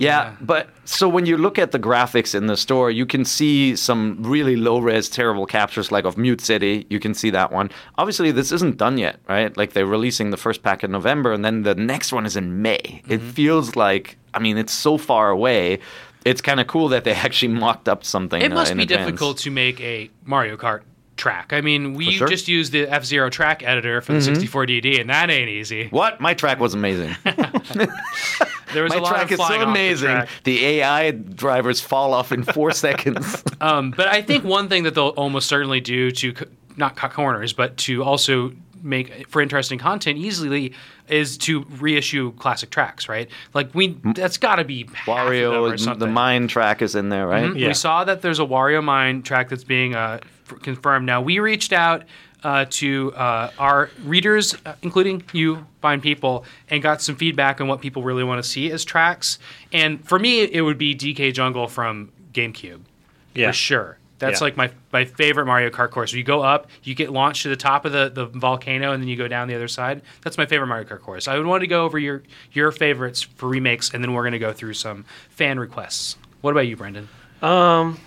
Yeah, 0.00 0.22
Yeah. 0.30 0.36
but 0.40 0.68
so 0.84 1.08
when 1.08 1.26
you 1.26 1.36
look 1.36 1.58
at 1.58 1.70
the 1.72 1.78
graphics 1.78 2.34
in 2.34 2.46
the 2.46 2.56
store, 2.56 2.90
you 2.90 3.06
can 3.06 3.24
see 3.24 3.76
some 3.76 4.16
really 4.20 4.56
low 4.56 4.78
res, 4.80 5.08
terrible 5.08 5.46
captures 5.46 5.92
like 5.92 6.04
of 6.06 6.16
Mute 6.16 6.40
City. 6.40 6.86
You 6.90 6.98
can 6.98 7.14
see 7.14 7.30
that 7.30 7.52
one. 7.52 7.70
Obviously, 7.98 8.32
this 8.32 8.50
isn't 8.50 8.76
done 8.78 8.96
yet, 8.98 9.20
right? 9.28 9.54
Like 9.56 9.72
they're 9.74 9.86
releasing 9.86 10.30
the 10.30 10.36
first 10.36 10.62
pack 10.62 10.82
in 10.82 10.90
November, 10.90 11.32
and 11.32 11.44
then 11.44 11.62
the 11.62 11.74
next 11.74 12.12
one 12.12 12.24
is 12.26 12.34
in 12.36 12.62
May. 12.62 13.02
It 13.08 13.20
Mm-hmm. 13.20 13.30
feels 13.30 13.76
like, 13.76 14.16
I 14.34 14.38
mean, 14.40 14.56
it's 14.58 14.72
so 14.72 14.96
far 14.98 15.30
away. 15.30 15.78
It's 16.24 16.40
kind 16.42 16.60
of 16.60 16.66
cool 16.66 16.88
that 16.88 17.04
they 17.04 17.12
actually 17.26 17.52
mocked 17.54 17.88
up 17.88 18.02
something. 18.04 18.40
It 18.42 18.52
uh, 18.52 18.54
must 18.54 18.72
in 18.72 18.78
be 18.78 18.82
advance. 18.84 19.06
difficult 19.06 19.38
to 19.38 19.50
make 19.50 19.80
a 19.80 20.10
Mario 20.24 20.56
Kart 20.56 20.80
track. 21.20 21.52
I 21.52 21.60
mean, 21.60 21.94
we 21.94 22.12
sure. 22.12 22.26
just 22.26 22.48
used 22.48 22.72
the 22.72 22.88
F 22.88 23.04
Zero 23.04 23.30
track 23.30 23.62
editor 23.62 24.00
for 24.00 24.12
the 24.14 24.18
64DD, 24.18 25.00
and 25.00 25.08
that 25.10 25.30
ain't 25.30 25.48
easy. 25.48 25.86
What? 25.88 26.20
My 26.20 26.34
track 26.34 26.58
was 26.58 26.74
amazing. 26.74 27.14
There 28.72 28.84
was 28.84 28.90
My 28.92 28.98
a 28.98 29.02
lot 29.02 29.08
track 29.08 29.24
of 29.24 29.32
is 29.32 29.38
so 29.38 29.46
flying 29.46 29.62
off 29.62 29.66
the 29.66 29.70
amazing. 29.70 30.22
The, 30.44 30.64
AI 30.64 31.10
drivers 31.10 31.80
fall 31.80 32.14
off 32.14 32.30
in 32.32 32.44
four 32.44 32.70
seconds. 32.86 33.42
Um, 33.60 33.90
but 33.90 34.08
I 34.08 34.22
think 34.22 34.44
one 34.44 34.68
thing 34.68 34.84
that 34.84 34.94
they'll 34.94 35.08
almost 35.08 35.48
certainly 35.48 35.80
do 35.80 36.10
to 36.12 36.34
c- 36.36 36.44
not 36.76 36.96
cut 36.96 37.12
corners, 37.12 37.52
but 37.52 37.76
to 37.78 38.04
also 38.04 38.52
make 38.82 39.28
for 39.28 39.42
interesting 39.42 39.78
content 39.78 40.18
easily 40.18 40.72
is 41.08 41.36
to 41.36 41.64
reissue 41.80 42.32
classic 42.34 42.70
tracks, 42.70 43.08
right? 43.08 43.28
Like 43.52 43.74
we, 43.74 43.98
that's 44.14 44.38
got 44.38 44.56
to 44.56 44.64
be 44.64 44.88
half 44.94 45.08
of 45.08 45.16
them 45.16 45.26
or 45.26 45.30
Wario, 45.32 45.70
the 45.72 45.78
something. 45.78 46.12
mine 46.12 46.48
track 46.48 46.80
is 46.80 46.94
in 46.94 47.08
there, 47.08 47.26
right? 47.26 47.54
Yeah. 47.56 47.68
We 47.68 47.74
saw 47.74 48.04
that 48.04 48.22
there's 48.22 48.38
a 48.38 48.44
Wario 48.44 48.82
Mine 48.82 49.22
track 49.22 49.48
that's 49.48 49.64
being 49.64 49.94
uh, 49.94 50.20
f- 50.22 50.39
confirmed. 50.56 51.06
Now, 51.06 51.20
we 51.20 51.38
reached 51.38 51.72
out 51.72 52.04
uh, 52.42 52.64
to 52.70 53.12
uh, 53.14 53.50
our 53.58 53.90
readers, 54.04 54.54
uh, 54.64 54.74
including 54.82 55.22
you, 55.32 55.66
fine 55.82 56.00
people, 56.00 56.44
and 56.70 56.82
got 56.82 57.02
some 57.02 57.14
feedback 57.16 57.60
on 57.60 57.68
what 57.68 57.80
people 57.80 58.02
really 58.02 58.24
want 58.24 58.42
to 58.42 58.48
see 58.48 58.70
as 58.70 58.84
tracks. 58.84 59.38
And 59.72 60.02
for 60.06 60.18
me, 60.18 60.40
it 60.42 60.62
would 60.62 60.78
be 60.78 60.94
DK 60.94 61.32
Jungle 61.34 61.68
from 61.68 62.10
GameCube, 62.32 62.80
Yeah. 63.34 63.48
for 63.48 63.52
sure. 63.52 63.96
That's 64.20 64.40
Yeah. 64.40 64.44
like 64.44 64.56
my, 64.56 64.70
my 64.92 65.04
favorite 65.06 65.46
Mario 65.46 65.70
Kart 65.70 65.90
course. 65.90 66.12
You 66.12 66.22
go 66.22 66.42
up, 66.42 66.66
you 66.82 66.94
get 66.94 67.10
launched 67.10 67.42
to 67.44 67.48
the 67.48 67.56
top 67.56 67.84
of 67.86 67.92
the, 67.92 68.10
the 68.12 68.26
volcano, 68.26 68.92
and 68.92 69.02
then 69.02 69.08
you 69.08 69.16
go 69.16 69.28
down 69.28 69.48
the 69.48 69.54
other 69.54 69.68
side. 69.68 70.02
That's 70.22 70.36
my 70.38 70.44
favorite 70.46 70.66
Mario 70.66 70.84
Kart 70.86 71.00
course. 71.00 71.26
I 71.28 71.36
would 71.38 71.46
want 71.46 71.62
to 71.62 71.66
go 71.66 71.84
over 71.86 71.98
your 71.98 72.22
your 72.52 72.70
favorites 72.70 73.22
for 73.22 73.48
remakes, 73.48 73.92
and 73.94 74.04
then 74.04 74.12
we're 74.12 74.22
going 74.22 74.32
to 74.32 74.38
go 74.38 74.52
through 74.52 74.74
some 74.74 75.04
fan 75.30 75.58
requests. 75.58 76.16
What 76.42 76.50
about 76.52 76.66
you, 76.66 76.76
Brendan? 76.76 77.08
Um, 77.40 77.98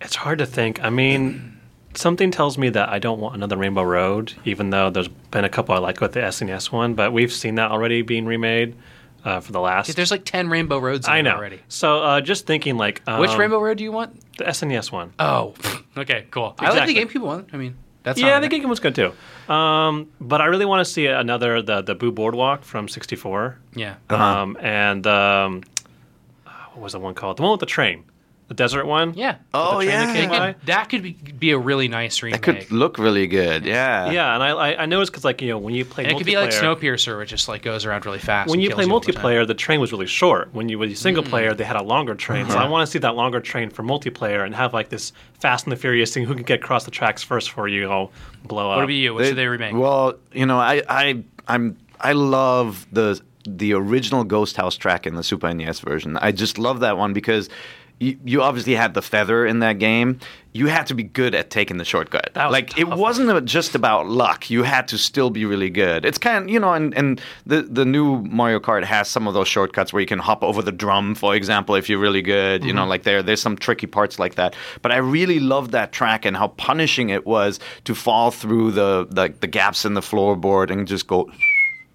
it's 0.00 0.14
hard 0.14 0.38
to 0.38 0.46
think. 0.46 0.84
I 0.84 0.90
mean, 0.90 1.55
something 1.96 2.30
tells 2.30 2.56
me 2.58 2.68
that 2.70 2.88
I 2.88 2.98
don't 2.98 3.20
want 3.20 3.34
another 3.34 3.56
Rainbow 3.56 3.82
Road, 3.82 4.32
even 4.44 4.70
though 4.70 4.90
there's 4.90 5.08
been 5.08 5.44
a 5.44 5.48
couple 5.48 5.74
I 5.74 5.78
like 5.78 6.00
with 6.00 6.12
the 6.12 6.20
SNES 6.20 6.70
one, 6.72 6.94
but 6.94 7.12
we've 7.12 7.32
seen 7.32 7.54
that 7.56 7.70
already 7.70 8.02
being 8.02 8.26
remade 8.26 8.76
uh, 9.24 9.40
for 9.40 9.52
the 9.52 9.60
last. 9.60 9.94
There's 9.96 10.10
like 10.10 10.24
ten 10.24 10.48
Rainbow 10.48 10.78
Roads. 10.78 11.06
In 11.06 11.12
I 11.14 11.20
know. 11.22 11.32
already. 11.36 11.60
So 11.68 12.02
uh, 12.02 12.20
just 12.20 12.46
thinking, 12.46 12.76
like, 12.76 13.02
um, 13.06 13.20
Which 13.20 13.36
Rainbow 13.36 13.60
Road 13.60 13.78
do 13.78 13.84
you 13.84 13.92
want? 13.92 14.20
The 14.38 14.44
SNES 14.44 14.92
one. 14.92 15.12
Oh, 15.18 15.54
okay, 15.96 16.26
cool. 16.30 16.54
I 16.58 16.70
like 16.70 16.86
the 16.86 16.92
Exactly. 16.98 17.20
GameCube 17.20 17.24
one. 17.24 17.46
I 17.52 17.56
mean, 17.56 17.76
that's 18.02 18.20
yeah, 18.20 18.38
not 18.38 18.42
the 18.48 18.48
GameCube 18.56 18.66
one's 18.66 18.80
good 18.80 18.94
too. 18.94 19.12
Um, 19.52 20.08
but 20.20 20.40
I 20.40 20.44
really 20.46 20.64
want 20.66 20.86
to 20.86 20.90
see 20.92 21.06
another 21.06 21.60
the 21.62 21.82
the 21.82 21.94
Boo 21.94 22.12
Boardwalk 22.12 22.62
from 22.62 22.88
'64. 22.88 23.58
Yeah, 23.74 23.94
Um, 24.10 24.56
and 24.60 25.06
um, 25.06 25.62
uh, 26.46 26.50
what 26.74 26.82
was 26.82 26.92
the 26.92 27.00
one 27.00 27.14
called? 27.14 27.38
The 27.38 27.42
one 27.42 27.50
with 27.52 27.60
the 27.60 27.66
train, 27.66 28.04
the 28.48 28.54
desert 28.54 28.86
one. 28.86 29.14
yeah. 29.14 29.36
Oh, 29.52 29.76
train 29.76 29.88
that 29.88 30.08
yeah. 30.08 30.14
came 30.14 30.30
by? 30.30 30.52
could- 30.52 30.66
that 30.66 30.88
could 30.88 31.02
be, 31.02 31.12
be 31.12 31.50
a 31.50 31.58
really 31.58 31.88
nice 31.88 32.22
remake. 32.22 32.42
That 32.42 32.60
could 32.60 32.70
look 32.70 32.96
really 32.98 33.26
good. 33.26 33.64
Yeah. 33.66 34.10
Yeah, 34.10 34.34
and 34.34 34.42
I 34.42 34.50
I, 34.50 34.82
I 34.82 34.86
noticed 34.86 35.10
because 35.10 35.24
like 35.24 35.42
you 35.42 35.48
know 35.48 35.58
when 35.58 35.74
you 35.74 35.84
play 35.84 36.04
and 36.04 36.12
it 36.12 36.16
could 36.16 36.26
be 36.26 36.36
like 36.36 36.50
Snowpiercer, 36.50 37.08
where 37.08 37.22
it 37.22 37.26
just 37.26 37.48
like 37.48 37.62
goes 37.62 37.84
around 37.84 38.06
really 38.06 38.18
fast. 38.18 38.48
when 38.48 38.60
you 38.60 38.70
play 38.70 38.84
all 38.86 39.00
the 39.00 39.12
time. 39.12 39.22
multiplayer, 39.22 39.46
the 39.46 39.54
train 39.54 39.80
was 39.80 39.90
really 39.90 40.06
short. 40.06 40.54
When 40.54 40.68
you 40.68 40.78
with 40.78 40.96
single 40.96 41.24
hmm. 41.24 41.30
player, 41.30 41.54
they 41.54 41.64
had 41.64 41.76
a 41.76 41.82
longer 41.82 42.14
train. 42.14 42.48
So 42.48 42.56
I 42.56 42.62
uh-huh. 42.62 42.70
want 42.70 42.86
to 42.86 42.90
see 42.90 43.00
that 43.00 43.16
longer 43.16 43.40
train 43.40 43.70
for 43.70 43.82
multiplayer 43.82 44.44
and 44.44 44.54
have 44.54 44.72
like 44.72 44.90
this 44.90 45.12
Fast 45.40 45.66
and 45.66 45.72
the 45.72 45.76
Furious 45.76 46.14
thing. 46.14 46.24
Who 46.24 46.34
can 46.34 46.44
get 46.44 46.60
across 46.60 46.84
the 46.84 46.90
tracks 46.92 47.22
first 47.22 47.50
for 47.50 47.66
you 47.66 47.90
all 47.90 48.12
blow 48.44 48.70
up? 48.70 48.76
What 48.76 48.84
about 48.84 48.92
you? 48.92 49.14
What 49.14 49.26
should 49.26 49.36
they 49.36 49.46
remake? 49.46 49.74
Well, 49.74 50.14
you 50.32 50.46
know, 50.46 50.58
I, 50.58 50.82
I, 50.88 51.24
I'm, 51.48 51.76
I 52.00 52.12
love 52.12 52.86
the 52.92 53.20
the 53.46 53.72
original 53.74 54.24
Ghost 54.24 54.56
House 54.56 54.76
track 54.76 55.06
in 55.06 55.14
the 55.14 55.22
Super 55.22 55.52
NES 55.52 55.80
version. 55.80 56.16
I 56.16 56.32
just 56.32 56.58
love 56.58 56.80
that 56.80 56.98
one 56.98 57.12
because 57.12 57.48
you, 57.98 58.18
you 58.24 58.42
obviously 58.42 58.74
had 58.74 58.94
the 58.94 59.02
feather 59.02 59.46
in 59.46 59.60
that 59.60 59.78
game. 59.78 60.18
You 60.52 60.68
had 60.68 60.86
to 60.86 60.94
be 60.94 61.02
good 61.02 61.34
at 61.34 61.50
taking 61.50 61.76
the 61.76 61.84
shortcut. 61.84 62.30
That 62.32 62.46
was 62.46 62.52
like 62.52 62.78
it 62.78 62.88
wasn't 62.88 63.44
just 63.46 63.74
about 63.74 64.06
luck. 64.08 64.48
You 64.48 64.62
had 64.62 64.88
to 64.88 64.96
still 64.98 65.28
be 65.28 65.44
really 65.44 65.68
good. 65.68 66.04
It's 66.06 66.16
kind 66.16 66.44
of 66.44 66.50
you 66.50 66.58
know, 66.58 66.72
and, 66.72 66.94
and 66.96 67.20
the 67.44 67.62
the 67.62 67.84
new 67.84 68.22
Mario 68.22 68.58
Kart 68.58 68.82
has 68.84 69.08
some 69.08 69.26
of 69.28 69.34
those 69.34 69.48
shortcuts 69.48 69.92
where 69.92 70.00
you 70.00 70.06
can 70.06 70.18
hop 70.18 70.42
over 70.42 70.62
the 70.62 70.72
drum, 70.72 71.14
for 71.14 71.34
example, 71.34 71.74
if 71.74 71.88
you're 71.90 71.98
really 71.98 72.22
good. 72.22 72.62
You 72.64 72.68
Mm-hmm. 72.70 72.76
know, 72.76 72.86
like 72.86 73.02
there 73.02 73.22
there's 73.22 73.42
some 73.42 73.56
tricky 73.56 73.86
parts 73.86 74.18
like 74.18 74.36
that. 74.36 74.56
But 74.80 74.92
I 74.92 74.96
really 74.96 75.40
loved 75.40 75.72
that 75.72 75.92
track 75.92 76.24
and 76.24 76.36
how 76.36 76.48
punishing 76.48 77.10
it 77.10 77.26
was 77.26 77.60
to 77.84 77.94
fall 77.94 78.30
through 78.30 78.72
the 78.72 79.06
the, 79.10 79.34
the 79.40 79.46
gaps 79.46 79.84
in 79.84 79.92
the 79.94 80.00
floorboard 80.02 80.70
and 80.70 80.86
just 80.88 81.06
go. 81.06 81.30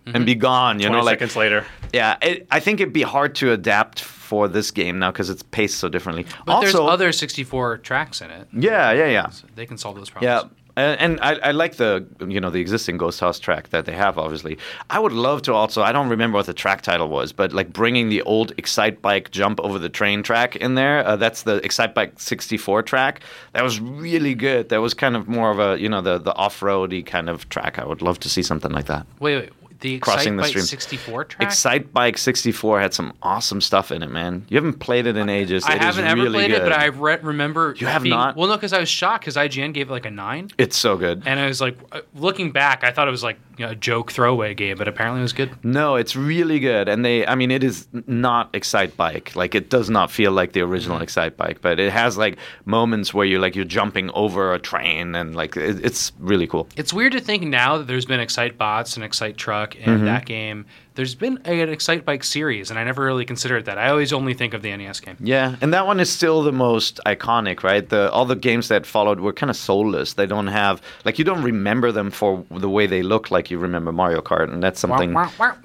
And 0.05 0.25
be 0.25 0.34
gone, 0.36 0.79
you 0.79 0.88
20 0.88 1.00
know, 1.00 1.05
like 1.05 1.20
seconds 1.20 1.36
later. 1.36 1.65
yeah, 1.93 2.17
it, 2.24 2.48
I 2.50 2.60
think 2.60 2.79
it'd 2.81 2.91
be 2.91 3.03
hard 3.03 3.36
to 3.36 3.51
adapt 3.51 4.01
for 4.31 4.47
this 4.47 4.71
game 4.71 4.97
now 4.97 5.11
because 5.11 5.29
it's 5.29 5.43
paced 5.43 5.77
so 5.77 5.89
differently. 5.89 6.25
But 6.45 6.53
also, 6.53 6.77
there's 6.77 6.93
other 6.93 7.11
64 7.11 7.79
tracks 7.79 8.21
in 8.21 8.29
it. 8.31 8.47
yeah, 8.53 8.93
yeah, 8.93 9.07
yeah, 9.07 9.27
So 9.29 9.45
they 9.55 9.65
can 9.65 9.77
solve 9.77 9.97
those 9.97 10.09
yeah. 10.21 10.39
problems. 10.39 10.55
And 10.77 11.00
and 11.01 11.19
I, 11.19 11.50
I 11.50 11.51
like 11.51 11.75
the 11.75 12.05
you 12.33 12.39
know 12.39 12.50
the 12.50 12.61
existing 12.61 12.95
Ghost 12.97 13.19
House 13.19 13.39
track 13.39 13.63
that 13.71 13.83
they 13.83 13.91
have. 13.91 14.17
Obviously, 14.17 14.57
I 14.89 15.00
would 15.00 15.11
love 15.11 15.41
to 15.41 15.53
also. 15.53 15.81
I 15.81 15.91
don't 15.91 16.07
remember 16.07 16.38
what 16.38 16.45
the 16.45 16.53
track 16.53 16.81
title 16.81 17.09
was, 17.09 17.33
but 17.33 17.51
like 17.51 17.73
bringing 17.73 18.07
the 18.07 18.21
old 18.21 18.53
Excite 18.57 19.01
Bike 19.01 19.31
jump 19.31 19.59
over 19.59 19.77
the 19.79 19.89
train 19.89 20.23
track 20.23 20.55
in 20.55 20.75
there. 20.75 21.05
Uh, 21.05 21.17
that's 21.17 21.43
the 21.43 21.55
Excite 21.65 21.93
Bike 21.93 22.13
'64 22.15 22.83
track. 22.83 23.19
That 23.51 23.63
was 23.63 23.81
really 23.81 24.33
good. 24.33 24.69
That 24.69 24.79
was 24.79 24.93
kind 24.93 25.17
of 25.17 25.27
more 25.27 25.51
of 25.51 25.59
a 25.59 25.77
you 25.77 25.89
know 25.89 26.01
the 26.01 26.19
the 26.19 26.33
off 26.35 26.61
roady 26.61 27.03
kind 27.03 27.27
of 27.27 27.50
track. 27.50 27.77
I 27.77 27.83
would 27.83 28.01
love 28.01 28.17
to 28.19 28.29
see 28.29 28.43
something 28.43 28.71
like 28.71 28.85
that. 28.85 29.05
Wait, 29.19 29.35
wait. 29.41 29.51
The 29.81 30.00
Crossing 30.00 30.35
Excite 30.35 30.38
the 30.38 30.41
Bike 30.41 30.50
stream. 30.50 30.65
64 30.65 31.25
track? 31.25 31.47
Excite 31.47 31.93
Bike 31.93 32.17
64 32.17 32.79
had 32.81 32.93
some 32.93 33.13
awesome 33.21 33.61
stuff 33.61 33.91
in 33.91 34.01
it, 34.03 34.09
man. 34.11 34.45
You 34.50 34.55
haven't 34.57 34.79
played 34.79 35.07
it 35.07 35.17
in 35.17 35.27
ages. 35.29 35.63
I 35.65 35.73
It 35.75 35.81
haven't 35.81 36.05
ever 36.05 36.21
really 36.23 36.39
played 36.39 36.51
it, 36.51 36.61
but 36.63 36.71
I 36.73 36.85
re- 36.85 37.17
remember. 37.21 37.75
You 37.77 37.88
have 37.88 38.03
being- 38.03 38.15
not? 38.15 38.35
Well, 38.35 38.47
no, 38.47 38.55
because 38.55 38.73
I 38.73 38.79
was 38.79 38.89
shocked 38.89 39.21
because 39.25 39.35
IGN 39.38 39.73
gave 39.73 39.89
it 39.89 39.91
like 39.91 40.05
a 40.05 40.11
nine, 40.11 40.50
It's 40.57 40.77
so 40.77 40.97
good. 40.97 41.23
and 41.25 41.39
I 41.39 41.47
was 41.47 41.59
like, 41.61 41.77
uh, 41.91 42.01
looking 42.15 42.51
back, 42.51 42.83
I 42.83 42.91
thought 42.91 43.07
it 43.07 43.11
was 43.11 43.23
like 43.23 43.38
you 43.57 43.65
know, 43.65 43.71
a 43.73 43.75
joke 43.75 44.11
throwaway 44.11 44.53
game, 44.53 44.77
but 44.77 44.88
apparently 44.88 45.19
it 45.19 45.23
was 45.23 45.33
good. 45.33 45.51
No, 45.63 45.95
it's 45.95 46.15
really 46.15 46.59
good, 46.59 46.88
and 46.88 47.03
they. 47.03 47.25
I 47.27 47.35
mean, 47.35 47.51
it 47.51 47.63
is 47.63 47.88
not 48.07 48.50
Excite 48.53 48.95
Bike. 48.97 49.35
Like, 49.35 49.53
it 49.55 49.69
does 49.69 49.89
not 49.89 50.09
feel 50.09 50.31
like 50.31 50.53
the 50.53 50.61
original 50.61 50.95
Mm-hmm. 50.97 51.03
Excite 51.03 51.38
Bike, 51.38 51.61
but 51.61 51.79
it 51.79 51.91
has 51.91 52.17
like 52.17 52.38
moments 52.65 53.13
where 53.13 53.25
you're 53.25 53.39
like 53.39 53.55
you're 53.55 53.65
jumping 53.65 54.09
over 54.13 54.53
a 54.53 54.59
train, 54.59 55.15
and 55.15 55.35
like 55.35 55.55
it, 55.57 55.83
it's 55.83 56.11
really 56.19 56.47
cool. 56.47 56.67
It's 56.75 56.93
weird 56.93 57.11
to 57.13 57.19
think 57.19 57.43
now 57.43 57.77
that 57.77 57.88
there's 57.88 58.05
been 58.05 58.19
Excite 58.19 58.57
Bots 58.57 58.95
and 58.95 59.03
Excite 59.03 59.38
Truck 59.38 59.70
and 59.75 59.85
Mm-hmm. 59.97 60.05
that 60.05 60.25
game. 60.25 60.65
There's 60.95 61.15
been 61.15 61.39
an 61.45 61.69
Excite 61.69 62.03
Bike 62.05 62.23
series, 62.23 62.69
and 62.69 62.77
I 62.77 62.83
never 62.83 63.03
really 63.05 63.23
considered 63.25 63.65
that. 63.65 63.77
I 63.77 63.89
always 63.89 64.11
only 64.11 64.33
think 64.33 64.53
of 64.53 64.61
the 64.61 64.75
NES 64.75 64.99
game. 64.99 65.15
Yeah, 65.21 65.55
and 65.61 65.73
that 65.73 65.87
one 65.87 65.99
is 66.01 66.09
still 66.11 66.43
the 66.43 66.51
most 66.51 66.99
iconic, 67.05 67.63
right? 67.63 67.87
The 67.87 68.11
all 68.11 68.25
the 68.25 68.35
games 68.35 68.67
that 68.67 68.85
followed 68.85 69.19
were 69.21 69.31
kind 69.33 69.49
of 69.49 69.55
soulless. 69.55 70.13
They 70.13 70.25
don't 70.25 70.47
have 70.47 70.81
like 71.05 71.17
you 71.17 71.23
don't 71.25 71.41
remember 71.43 71.91
them 71.93 72.11
for 72.11 72.45
the 72.51 72.69
way 72.69 72.87
they 72.87 73.03
look 73.03 73.31
like 73.31 73.49
you 73.49 73.57
remember 73.57 73.91
Mario 73.91 74.21
Kart, 74.21 74.51
and 74.51 74.61
that's 74.61 74.79
something 74.81 75.13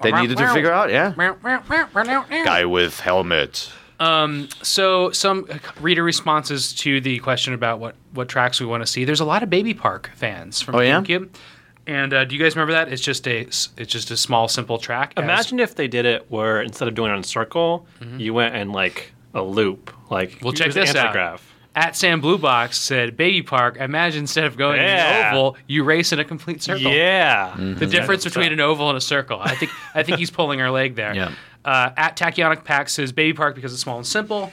they 0.01 0.11
needed 0.13 0.37
to 0.37 0.47
figure 0.53 0.71
out. 0.71 0.89
Yeah, 0.89 1.13
guy 2.45 2.65
with 2.65 2.99
helmet. 2.99 3.69
Um, 3.99 4.47
so 4.61 5.09
some 5.11 5.47
reader 5.81 6.03
responses 6.03 6.71
to 6.75 7.01
the 7.01 7.17
question 7.19 7.53
about 7.53 7.79
what 7.79 7.95
what 8.13 8.29
tracks 8.29 8.59
we 8.59 8.65
want 8.67 8.81
to 8.83 8.87
see. 8.87 9.05
There's 9.05 9.19
a 9.19 9.25
lot 9.25 9.41
of 9.43 9.49
Baby 9.49 9.73
Park 9.73 10.11
fans 10.15 10.61
from 10.61 10.75
Oh, 10.75 10.81
yeah? 10.81 11.01
GameCube. 11.87 11.93
And 12.03 12.13
uh, 12.13 12.25
do 12.25 12.35
you 12.35 12.43
guys 12.43 12.55
remember 12.55 12.73
that? 12.73 12.91
It's 12.91 13.01
just 13.01 13.27
a 13.27 13.41
it's 13.41 13.67
just 13.77 14.11
a 14.11 14.17
small 14.17 14.47
simple 14.47 14.77
track. 14.77 15.13
as- 15.17 15.23
Imagine 15.23 15.59
if 15.59 15.75
they 15.75 15.87
did 15.87 16.05
it 16.05 16.25
where 16.29 16.61
instead 16.61 16.87
of 16.87 16.95
doing 16.95 17.11
it 17.11 17.15
in 17.15 17.19
a 17.21 17.23
circle, 17.23 17.87
you 18.17 18.33
went 18.33 18.55
in 18.55 18.71
like 18.71 19.11
a 19.33 19.41
loop. 19.41 19.93
Like 20.09 20.31
Mm-hmm. 20.31 20.45
Well, 20.45 20.53
check 20.53 20.67
was 20.67 20.75
this 20.75 20.95
out. 20.95 21.39
at 21.75 21.95
Sam 21.95 22.21
Blue 22.21 22.37
Box 22.37 22.77
said 22.77 23.17
Baby 23.17 23.41
Park. 23.43 23.77
Imagine 23.77 24.21
instead 24.21 24.45
of 24.45 24.57
going 24.57 24.79
in 24.79 24.85
an 24.85 25.33
oval, 25.35 25.57
you 25.67 25.83
race 25.83 26.11
in 26.11 26.19
a 26.19 26.25
complete 26.25 26.63
circle. 26.63 26.91
Yeah. 26.91 27.49
Mm-hmm. 27.51 27.75
The 27.79 27.85
difference 27.87 28.23
between 28.23 28.51
an 28.53 28.59
oval 28.59 28.89
and 28.89 28.97
a 28.97 29.01
circle. 29.01 29.39
I 29.41 29.53
think 29.55 29.71
I 29.93 30.03
think 30.03 30.17
he's 30.17 30.31
pulling 30.31 30.61
our 30.61 30.71
leg 30.71 30.95
there. 30.95 31.13
Yeah. 31.15 31.31
Uh, 31.65 31.89
at 31.97 32.15
Tachyonic 32.15 32.63
Pack 32.63 32.87
says 32.87 33.11
Baby 33.11 33.35
Park 33.35 33.53
because 33.55 33.73
it's 33.73 33.81
small 33.81 33.97
and 33.97 34.07
simple. 34.07 34.51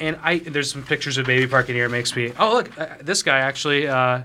And 0.00 0.16
I 0.22 0.38
there's 0.38 0.70
some 0.72 0.82
pictures 0.84 1.18
of 1.18 1.26
Baby 1.26 1.46
Park 1.46 1.68
in 1.68 1.74
here. 1.74 1.84
It 1.86 1.90
makes 1.90 2.14
me 2.16 2.32
oh 2.38 2.54
look 2.54 2.78
uh, 2.78 2.86
this 3.02 3.22
guy 3.22 3.38
actually 3.38 3.86
uh, 3.88 4.22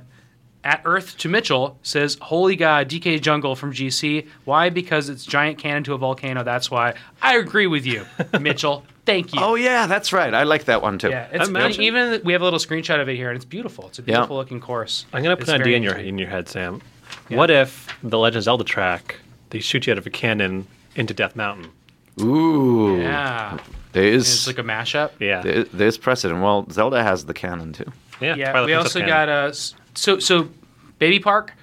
at 0.64 0.82
Earth 0.86 1.18
to 1.20 1.30
Mitchell 1.30 1.78
says 1.84 2.18
Holy 2.22 2.56
God 2.56 2.90
DK 2.90 3.22
Jungle 3.22 3.56
from 3.56 3.74
GC. 3.74 4.28
Why? 4.46 4.70
Because 4.70 5.10
it's 5.10 5.26
giant 5.26 5.58
cannon 5.58 5.84
to 5.86 5.94
a 5.94 5.98
volcano. 5.98 6.44
That's 6.44 6.72
why. 6.72 6.94
I 7.22 7.38
agree 7.38 7.68
with 7.68 7.86
you, 7.86 8.06
Mitchell. 8.40 8.86
Thank 9.06 9.34
you. 9.34 9.42
Oh 9.42 9.56
yeah, 9.56 9.86
that's 9.88 10.14
right. 10.14 10.34
I 10.34 10.44
like 10.44 10.66
that 10.66 10.82
one 10.82 10.98
too. 10.98 11.10
Yeah, 11.10 11.28
it's 11.32 11.50
Imagine- 11.50 11.82
even 11.84 12.22
we 12.24 12.32
have 12.34 12.42
a 12.42 12.46
little 12.46 12.60
screenshot 12.60 13.02
of 13.02 13.10
it 13.10 13.16
here, 13.18 13.30
and 13.30 13.36
it's 13.36 13.44
beautiful. 13.46 13.88
It's 13.88 14.00
a 14.00 14.02
Yeah. 14.04 14.16
beautiful 14.20 14.38
looking 14.38 14.62
course. 14.62 15.06
I'm 15.12 15.22
gonna 15.24 15.36
put 15.36 15.44
It's 15.44 15.52
an 15.52 15.62
idea 15.62 15.76
in 15.78 15.84
your 15.84 15.96
in 15.96 16.18
your 16.18 16.30
head, 16.30 16.48
Sam. 16.48 16.82
What 17.28 17.52
if 17.52 17.88
the 18.02 18.18
Legend 18.18 18.38
of 18.38 18.44
Zelda 18.44 18.64
track 18.64 19.18
they 19.50 19.60
shoot 19.60 19.86
you 19.88 19.92
out 19.92 19.98
of 19.98 20.08
a 20.08 20.10
cannon 20.10 20.68
into 20.96 21.14
Death 21.14 21.36
Mountain? 21.36 21.70
Ooh, 22.22 23.00
Yeah, 23.02 23.58
there 23.92 24.04
And 24.06 24.16
it's 24.16 24.48
like 24.48 24.58
a 24.60 24.64
mashup. 24.64 25.12
Yeah. 25.20 25.42
there, 25.42 25.64
there's 25.66 25.98
precedent. 25.98 26.42
Well, 26.42 26.66
Zelda 26.72 27.04
has 27.04 27.26
the 27.26 27.34
cannon 27.34 27.74
too. 27.74 27.92
yeah. 28.22 28.36
Yeah, 28.36 28.52
Twilight 28.52 28.68
we 28.68 28.74
also 28.76 29.00
cannon. 29.00 29.10
got 29.14 29.30
uh, 29.30 29.48
s- 29.50 29.74
so 29.96 30.20
so 30.20 30.50
Baby 31.00 31.20
Park 31.20 31.54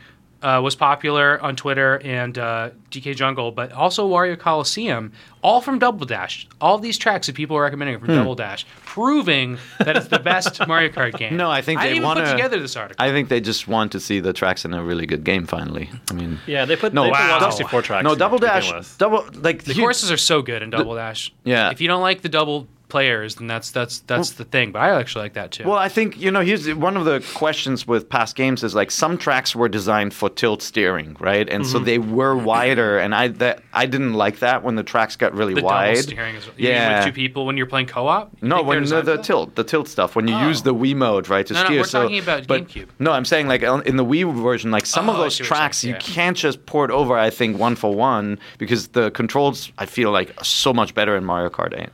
uh, 0.43 0.59
was 0.63 0.75
popular 0.75 1.39
on 1.43 1.55
Twitter 1.55 2.01
and 2.03 2.39
uh, 2.39 2.71
DK 2.91 3.15
Jungle, 3.15 3.53
but 3.53 3.73
also 3.73 4.09
Wario 4.09 4.39
Coliseum, 4.39 5.13
all 5.43 5.61
from 5.61 5.79
Double 5.79 6.07
Dash. 6.07 6.49
All 6.63 6.79
these 6.79 6.97
tracks 6.97 7.27
that 7.27 7.37
people 7.37 7.59
are 7.59 7.63
recommending 7.63 7.97
are 7.97 7.99
from 7.99 8.09
Double 8.15 8.35
Dash, 8.35 8.65
proving 8.87 9.59
that 9.81 9.99
it's 9.99 10.09
the 10.09 10.19
best 10.19 10.67
Mario 10.67 10.89
Kart 10.89 11.15
game. 11.19 11.37
No, 11.37 11.51
I 11.51 11.61
think 11.61 11.79
I 11.81 11.89
they 11.93 12.01
wanna- 12.01 12.23
put 12.25 12.31
together 12.33 12.59
this 12.59 12.75
article. 12.75 13.05
I 13.05 13.11
think 13.11 13.29
they 13.29 13.41
just 13.43 13.69
want 13.69 13.93
to 13.93 14.01
see 14.01 14.19
the 14.21 14.33
tracks 14.33 14.65
in 14.65 14.73
a 14.73 14.83
really 14.83 15.05
good 15.05 15.25
game. 15.25 15.45
Finally, 15.47 15.91
I 16.11 16.15
mean, 16.15 16.39
Yeah, 16.47 16.65
they 16.65 16.75
put 16.77 16.95
No, 16.95 17.03
they 17.05 17.11
put 17.11 17.21
a 17.21 17.29
lot 17.29 17.43
wow. 17.43 17.49
of 17.49 17.53
64 17.55 17.83
tracks. 17.83 18.05
no 18.05 18.15
double 18.15 18.39
dash, 18.39 18.73
double 18.97 19.27
like 19.35 19.65
the 19.65 19.75
you- 19.75 19.83
courses 19.83 20.11
are 20.11 20.17
so 20.17 20.41
good 20.41 20.63
in 20.63 20.71
Double 20.71 20.95
Dash. 20.95 21.33
Yeah. 21.45 21.71
if 21.71 21.83
you 21.83 21.89
don't 21.89 22.03
like 22.03 22.23
the 22.23 22.29
double 22.31 22.67
players, 22.91 23.39
and 23.39 23.49
that's 23.49 23.71
that's 23.71 24.01
that's 24.01 24.33
the 24.33 24.45
thing. 24.45 24.73
But 24.73 24.81
I 24.83 24.91
actually 25.01 25.23
like 25.23 25.33
that 25.35 25.53
too. 25.53 25.65
Well, 25.65 25.79
I 25.79 25.89
think 25.89 26.19
you 26.21 26.31
know. 26.31 26.41
Here's 26.41 26.73
one 26.75 26.97
of 26.97 27.05
the 27.05 27.21
questions 27.35 27.87
with 27.87 28.09
past 28.09 28.37
games 28.37 28.63
is 28.65 28.75
like 28.75 28.91
some 28.91 29.17
tracks 29.17 29.55
were 29.57 29.69
designed 29.69 30.13
for 30.13 30.29
tilt 30.29 30.61
steering, 30.63 31.17
right? 31.21 31.49
And 31.49 31.65
Mm-hmm. 31.65 31.73
so 31.73 31.79
they 31.79 31.99
were 31.99 32.37
wider, 32.37 32.99
and 32.99 33.15
I 33.15 33.29
that 33.29 33.63
I 33.73 33.87
didn't 33.87 34.15
like 34.15 34.41
that 34.41 34.63
when 34.63 34.75
the 34.75 34.83
tracks 34.83 35.17
got 35.17 35.35
really 35.35 35.55
the 35.55 35.63
wide. 35.63 35.99
steering 35.99 36.35
is 36.35 36.47
you 36.47 36.69
Yeah. 36.69 36.99
with 37.05 37.07
two 37.07 37.13
people 37.13 37.47
when 37.47 37.57
you're 37.57 37.67
playing 37.67 37.87
co-op. 37.87 38.33
You 38.43 38.49
No, 38.49 38.63
when 38.63 38.85
the, 38.85 39.03
the 39.03 39.19
tilt, 39.19 39.55
the 39.55 39.65
tilt 39.65 39.89
stuff, 39.89 40.17
when 40.17 40.27
you 40.29 40.35
Oh. 40.35 40.49
use 40.49 40.63
the 40.63 40.75
Wii 40.75 40.95
mode, 40.97 41.29
right, 41.29 41.47
to 41.47 41.55
No, 41.55 41.61
no, 41.61 41.67
steer. 41.67 41.79
we're 41.81 41.85
so, 41.85 42.03
talking 42.03 42.19
about 42.19 42.47
but, 42.47 42.67
GameCube. 42.69 42.89
No, 42.99 43.13
I'm 43.13 43.25
saying 43.25 43.47
like 43.49 43.63
in 43.63 43.97
the 43.97 44.05
Wii 44.05 44.33
version, 44.43 44.71
like 44.71 44.87
some 44.87 45.09
of 45.09 45.17
Oh, 45.17 45.21
I 45.21 45.23
those 45.25 45.37
see 45.37 45.43
what 45.45 45.49
you're 45.51 45.57
tracks 45.57 45.79
saying, 45.79 45.95
you 45.95 46.01
yeah. 46.01 46.15
can't 46.15 46.37
just 46.37 46.67
port 46.67 46.91
over. 46.91 47.17
I 47.17 47.31
think 47.31 47.59
one 47.59 47.77
for 47.77 47.95
one 47.95 48.39
because 48.59 48.89
the 48.89 49.11
controls 49.11 49.71
I 49.79 49.87
feel 49.87 50.11
like 50.11 50.31
are 50.41 50.45
so 50.45 50.73
much 50.73 50.95
better 50.95 51.17
in 51.17 51.25
Mario 51.25 51.51
Kart 51.51 51.79
8. 51.79 51.89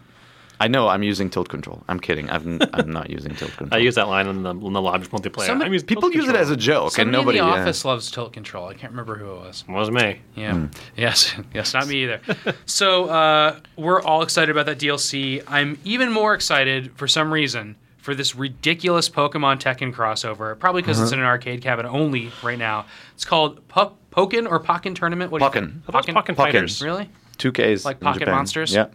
I 0.59 0.69
know 0.69 0.89
I'm 0.89 1.03
using 1.03 1.29
tilt 1.29 1.49
control. 1.49 1.83
I'm 1.89 2.01
kidding. 2.01 2.31
I've 2.31 2.47
n- 2.47 2.61
I'm 2.73 2.91
not 2.91 3.11
using 3.11 3.35
tilt 3.35 3.51
control. 3.57 3.79
I 3.79 3.83
use 3.83 3.95
that 3.97 4.09
line 4.09 4.27
in 4.27 4.43
the 4.43 4.51
in 4.51 4.73
the 4.73 4.81
lobby 4.81 5.07
multiplayer. 5.09 5.47
Somebody- 5.47 5.67
I'm 5.69 5.73
using 5.73 5.87
People 5.87 6.03
tilt 6.11 6.15
use 6.15 6.29
it 6.29 6.37
as 6.37 6.51
a 6.51 6.57
joke, 6.57 6.85
and 6.99 7.13
Somebody 7.13 7.13
nobody. 7.19 7.39
in 7.39 7.45
the 7.47 7.51
yeah. 7.53 7.61
office 7.63 7.85
loves 7.85 8.11
tilt 8.11 8.33
control. 8.33 8.69
I 8.69 8.75
can't 8.75 8.93
remember 8.93 9.17
who 9.17 9.31
it 9.33 9.37
was. 9.41 9.65
It 9.69 9.73
was 9.73 9.91
me. 9.91 10.21
Yeah. 10.35 10.53
Hmm. 10.55 10.67
Yes. 10.97 11.35
Yes. 11.55 11.75
Not 11.75 11.89
me 11.89 12.05
either. 12.05 12.21
so 12.67 13.07
uh, 13.11 13.61
we're 13.77 14.01
all 14.03 14.23
excited 14.23 14.51
about 14.51 14.67
that 14.67 14.79
DLC. 14.79 15.43
I'm 15.47 15.79
even 15.85 16.11
more 16.13 16.35
excited 16.35 16.93
for 16.97 17.07
some 17.09 17.33
reason 17.33 17.77
for 17.99 18.15
this 18.15 18.35
ridiculous 18.37 19.09
Pokemon 19.09 19.59
Tekken 19.61 19.93
crossover. 19.93 20.59
Probably 20.59 20.81
because 20.83 20.97
Uh-huh. 20.99 21.05
it's 21.05 21.13
in 21.13 21.19
an 21.19 21.25
arcade 21.27 21.61
cabinet 21.61 21.89
only 21.91 22.31
right 22.43 22.59
now. 22.59 22.87
It's 23.15 23.25
called 23.25 23.67
Puck 23.69 23.95
Pokken 24.13 24.49
or 24.49 24.59
Pokken 24.61 24.95
Tournament. 24.95 25.31
What 25.31 25.41
do 25.41 25.45
you 25.45 25.51
Pokken. 25.51 25.73
think? 25.73 25.85
How 25.85 25.89
about 25.89 26.07
Pokken 26.07 26.35
Pokken. 26.35 26.37
Fighters? 26.37 26.83
Really? 26.83 27.11
Two 27.37 27.53
Ks 27.53 27.85
Like 27.85 27.97
in 27.99 28.05
Pocket 28.05 28.21
Japan. 28.21 28.35
Monsters? 28.35 28.73
Yeah. 28.73 28.87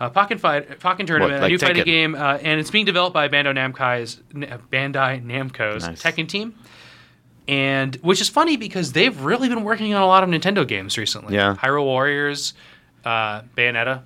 Uh, 0.00 0.10
Pokken 0.10 0.38
Fight, 0.38 0.78
Pokken 0.78 1.06
Tournament, 1.06 1.40
like 1.40 1.48
a 1.48 1.52
new 1.52 1.58
fighting 1.58 1.84
game, 1.84 2.14
uh, 2.14 2.38
and 2.40 2.60
it's 2.60 2.70
being 2.70 2.84
developed 2.84 3.14
by 3.14 3.28
Bandai 3.28 3.52
Namco's 3.52 4.16
Bandai 4.32 5.24
Namco's 5.24 5.86
Nice. 5.86 6.02
Tekken 6.02 6.28
team. 6.28 6.54
And 7.48 7.96
which 7.96 8.20
is 8.20 8.28
funny 8.28 8.56
because 8.56 8.92
they've 8.92 9.18
really 9.22 9.48
been 9.48 9.64
working 9.64 9.94
on 9.94 10.02
a 10.02 10.06
lot 10.06 10.22
of 10.22 10.28
Nintendo 10.28 10.68
games 10.68 10.98
recently. 10.98 11.34
Yeah. 11.34 11.56
Hyrule 11.56 11.84
Warriors, 11.84 12.54
uh, 13.04 13.42
Bayonetta. 13.56 14.02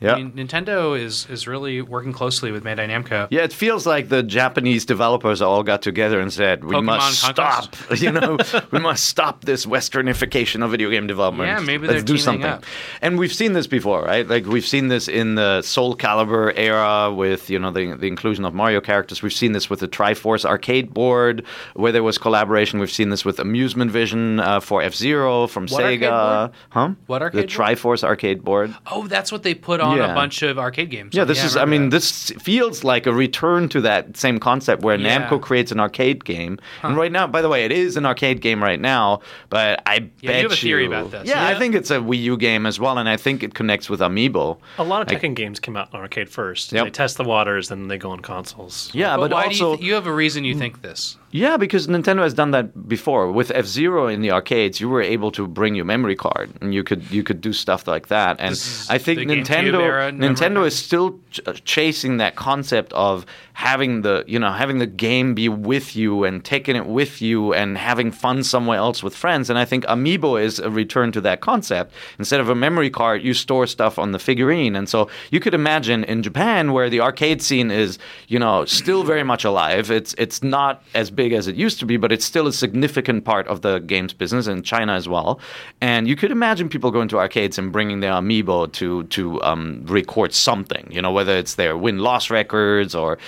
Yeah. 0.00 0.14
I 0.14 0.22
mean, 0.22 0.32
Nintendo 0.32 0.98
is 0.98 1.26
is 1.30 1.46
really 1.46 1.80
working 1.80 2.12
closely 2.12 2.52
with 2.52 2.64
Bandai 2.64 2.88
Namco. 2.88 3.28
Yeah, 3.30 3.42
it 3.44 3.52
feels 3.52 3.86
like 3.86 4.08
the 4.10 4.22
Japanese 4.22 4.84
developers 4.84 5.40
all 5.40 5.62
got 5.62 5.80
together 5.82 6.20
and 6.20 6.32
said, 6.32 6.64
"We 6.64 6.74
Pokemon 6.74 6.84
must 6.84 7.22
Conquest? 7.22 7.74
stop. 7.74 7.98
You 7.98 8.12
know, 8.12 8.36
we 8.72 8.78
must 8.78 9.04
stop 9.06 9.44
this 9.44 9.64
Westernification 9.64 10.62
of 10.62 10.70
video 10.70 10.90
game 10.90 11.06
development. 11.06 11.48
Yeah, 11.48 11.60
maybe 11.60 11.86
let's 11.86 12.00
they're 12.04 12.14
do 12.14 12.18
something." 12.18 12.44
up. 12.44 12.64
And 13.00 13.18
we've 13.18 13.32
seen 13.32 13.54
this 13.54 13.66
before, 13.66 14.02
right? 14.02 14.26
Like 14.28 14.44
we've 14.46 14.66
seen 14.66 14.88
this 14.88 15.08
in 15.08 15.34
the 15.36 15.62
Soul 15.62 15.96
Calibur 15.96 16.52
era 16.56 17.12
with 17.14 17.48
you 17.48 17.58
know 17.58 17.70
the 17.70 17.94
the 17.96 18.06
inclusion 18.06 18.44
of 18.44 18.52
Mario 18.52 18.80
characters. 18.82 19.22
We've 19.22 19.32
seen 19.32 19.52
this 19.52 19.70
with 19.70 19.80
the 19.80 19.88
Triforce 19.88 20.44
arcade 20.44 20.92
board 20.92 21.44
where 21.74 21.92
there 21.92 22.02
was 22.02 22.18
collaboration. 22.18 22.80
We've 22.80 22.90
seen 22.90 23.08
this 23.08 23.24
with 23.24 23.38
Amusement 23.38 23.90
Vision 23.90 24.40
uh, 24.40 24.60
for 24.60 24.82
F 24.82 24.94
Zero 24.94 25.46
from 25.46 25.66
What 25.68 25.82
Sega. 25.82 26.52
Huh? 26.68 26.90
What 27.06 27.20
The 27.20 27.24
arcade 27.24 27.40
board? 27.40 27.48
Triforce 27.78 28.04
arcade 28.04 28.44
board. 28.44 28.74
Oh, 28.86 29.06
that's 29.06 29.32
what 29.32 29.42
they 29.42 29.54
put 29.54 29.80
on 29.80 29.85
Yeah. 29.94 30.12
a 30.12 30.14
bunch 30.14 30.42
of 30.42 30.58
arcade 30.58 30.90
games. 30.90 31.14
Yeah, 31.14 31.24
this 31.24 31.44
is. 31.44 31.56
I, 31.56 31.60
remember 31.60 31.70
mean, 31.70 31.90
that. 31.90 31.96
this 31.96 32.30
feels 32.40 32.84
like 32.84 33.06
a 33.06 33.12
return 33.12 33.68
to 33.70 33.80
that 33.82 34.16
same 34.16 34.38
concept 34.38 34.82
where 34.82 34.96
Yeah. 34.96 35.28
Namco 35.28 35.40
creates 35.40 35.70
an 35.72 35.80
arcade 35.80 36.24
game. 36.24 36.58
And 36.82 36.96
right 36.96 37.12
now, 37.12 37.26
by 37.26 37.42
the 37.42 37.48
way, 37.48 37.64
it 37.64 37.72
is 37.72 37.96
an 37.96 38.06
arcade 38.06 38.40
game 38.40 38.62
right 38.62 38.80
now. 38.80 39.20
But 39.50 39.82
I 39.86 40.00
bet 40.00 40.10
you 40.22 40.30
have 40.30 40.52
a 40.52 40.56
theory 40.56 40.86
about 40.86 41.10
this. 41.10 41.28
Yeah, 41.28 41.46
I 41.46 41.58
think 41.58 41.74
it's 41.74 41.90
a 41.90 41.98
Wii 41.98 42.22
U 42.22 42.36
game 42.36 42.66
as 42.66 42.80
well, 42.80 42.98
and 42.98 43.08
I 43.08 43.16
think 43.16 43.42
it 43.42 43.54
connects 43.54 43.88
with 43.90 44.00
Amiibo. 44.00 44.58
A 44.78 44.84
lot 44.84 45.02
of 45.02 45.08
Like- 45.08 45.22
Tekken 45.22 45.34
games 45.34 45.60
come 45.60 45.76
out 45.76 45.92
on 45.94 46.00
arcade 46.00 46.28
first. 46.28 46.72
Yep. 46.72 46.84
They 46.84 46.90
test 46.90 47.16
the 47.16 47.24
waters, 47.24 47.68
then 47.68 47.88
they 47.88 47.98
go 47.98 48.10
on 48.10 48.20
consoles. 48.20 48.90
Yeah, 48.92 49.16
But, 49.16 49.30
but, 49.30 49.32
why 49.32 49.44
also 49.44 49.48
do 49.48 49.70
you, 49.70 49.76
th- 49.76 49.86
you 49.86 49.94
have 49.94 50.06
a 50.06 50.12
reason 50.12 50.44
you 50.44 50.54
hmm. 50.54 50.60
think 50.60 50.82
this? 50.82 51.16
Yeah, 51.32 51.56
because 51.56 51.86
Nintendo 51.88 52.22
has 52.22 52.34
done 52.34 52.52
that 52.52 52.88
before. 52.88 53.30
With 53.32 53.50
F 53.50 53.66
Zero 53.66 54.06
in 54.06 54.20
the 54.22 54.30
arcades, 54.30 54.80
you 54.80 54.88
were 54.88 55.02
able 55.02 55.30
to 55.32 55.46
bring 55.46 55.74
your 55.74 55.84
memory 55.84 56.16
card, 56.16 56.50
and 56.60 56.72
you 56.72 56.84
could 56.84 57.10
you 57.10 57.22
could 57.22 57.40
do 57.40 57.52
stuff 57.52 57.86
like 57.88 58.08
that. 58.08 58.36
And 58.38 58.52
I 58.88 58.98
think 58.98 59.20
Nintendo 59.20 59.80
era 59.80 60.12
Nintendo 60.12 60.66
is 60.66 60.76
still 60.76 61.18
ch- 61.32 61.40
uh, 61.46 61.52
chasing 61.64 62.18
that 62.18 62.36
concept 62.36 62.92
of 62.92 63.26
having 63.54 64.02
the 64.02 64.22
you 64.26 64.38
know 64.38 64.52
having 64.52 64.78
the 64.78 64.86
game 64.86 65.34
be 65.34 65.48
with 65.48 65.96
you 65.96 66.24
and 66.24 66.44
taking 66.44 66.76
it 66.76 66.86
with 66.86 67.20
you 67.20 67.52
and 67.52 67.76
having 67.76 68.12
fun 68.12 68.44
somewhere 68.44 68.78
else 68.78 69.02
with 69.02 69.14
friends. 69.16 69.50
And 69.50 69.58
I 69.58 69.64
think 69.64 69.84
Amiibo 69.86 70.40
is 70.40 70.58
a 70.60 70.70
return 70.70 71.10
to 71.12 71.20
that 71.22 71.40
concept. 71.40 71.92
Instead 72.18 72.38
of 72.40 72.48
a 72.48 72.54
memory 72.54 72.90
card, 72.90 73.22
you 73.22 73.34
store 73.34 73.66
stuff 73.66 73.98
on 73.98 74.12
the 74.12 74.18
figurine, 74.18 74.76
and 74.76 74.88
so 74.88 75.08
you 75.32 75.40
could 75.40 75.54
imagine 75.54 76.04
in 76.04 76.22
Japan 76.22 76.72
where 76.72 76.88
the 76.88 77.00
arcade 77.00 77.42
scene 77.42 77.70
is 77.72 77.98
you 78.28 78.38
know 78.38 78.64
still 78.64 79.02
very 79.02 79.24
much 79.24 79.44
alive. 79.44 79.90
It's 79.90 80.14
it's 80.18 80.42
not 80.42 80.84
as 80.94 81.10
big 81.16 81.32
as 81.32 81.48
it 81.48 81.56
used 81.56 81.80
to 81.80 81.86
be, 81.86 81.96
but 81.96 82.12
it's 82.12 82.24
still 82.24 82.46
a 82.46 82.52
significant 82.52 83.24
part 83.24 83.48
of 83.48 83.62
the 83.62 83.80
games 83.80 84.12
business 84.12 84.46
in 84.46 84.62
China 84.62 84.92
as 84.92 85.08
well. 85.08 85.40
And 85.80 86.06
you 86.06 86.14
could 86.14 86.30
imagine 86.30 86.68
people 86.68 86.90
going 86.90 87.08
to 87.08 87.18
arcades 87.18 87.58
and 87.58 87.72
bringing 87.72 88.00
their 88.00 88.12
amiibo 88.12 88.72
to 88.72 89.04
to 89.04 89.42
um, 89.42 89.82
record 89.86 90.32
something. 90.32 90.86
You 90.90 91.02
know, 91.02 91.10
whether 91.10 91.36
it's 91.36 91.54
their 91.56 91.76
win 91.76 91.98
loss 91.98 92.30
records 92.30 92.94
or. 92.94 93.18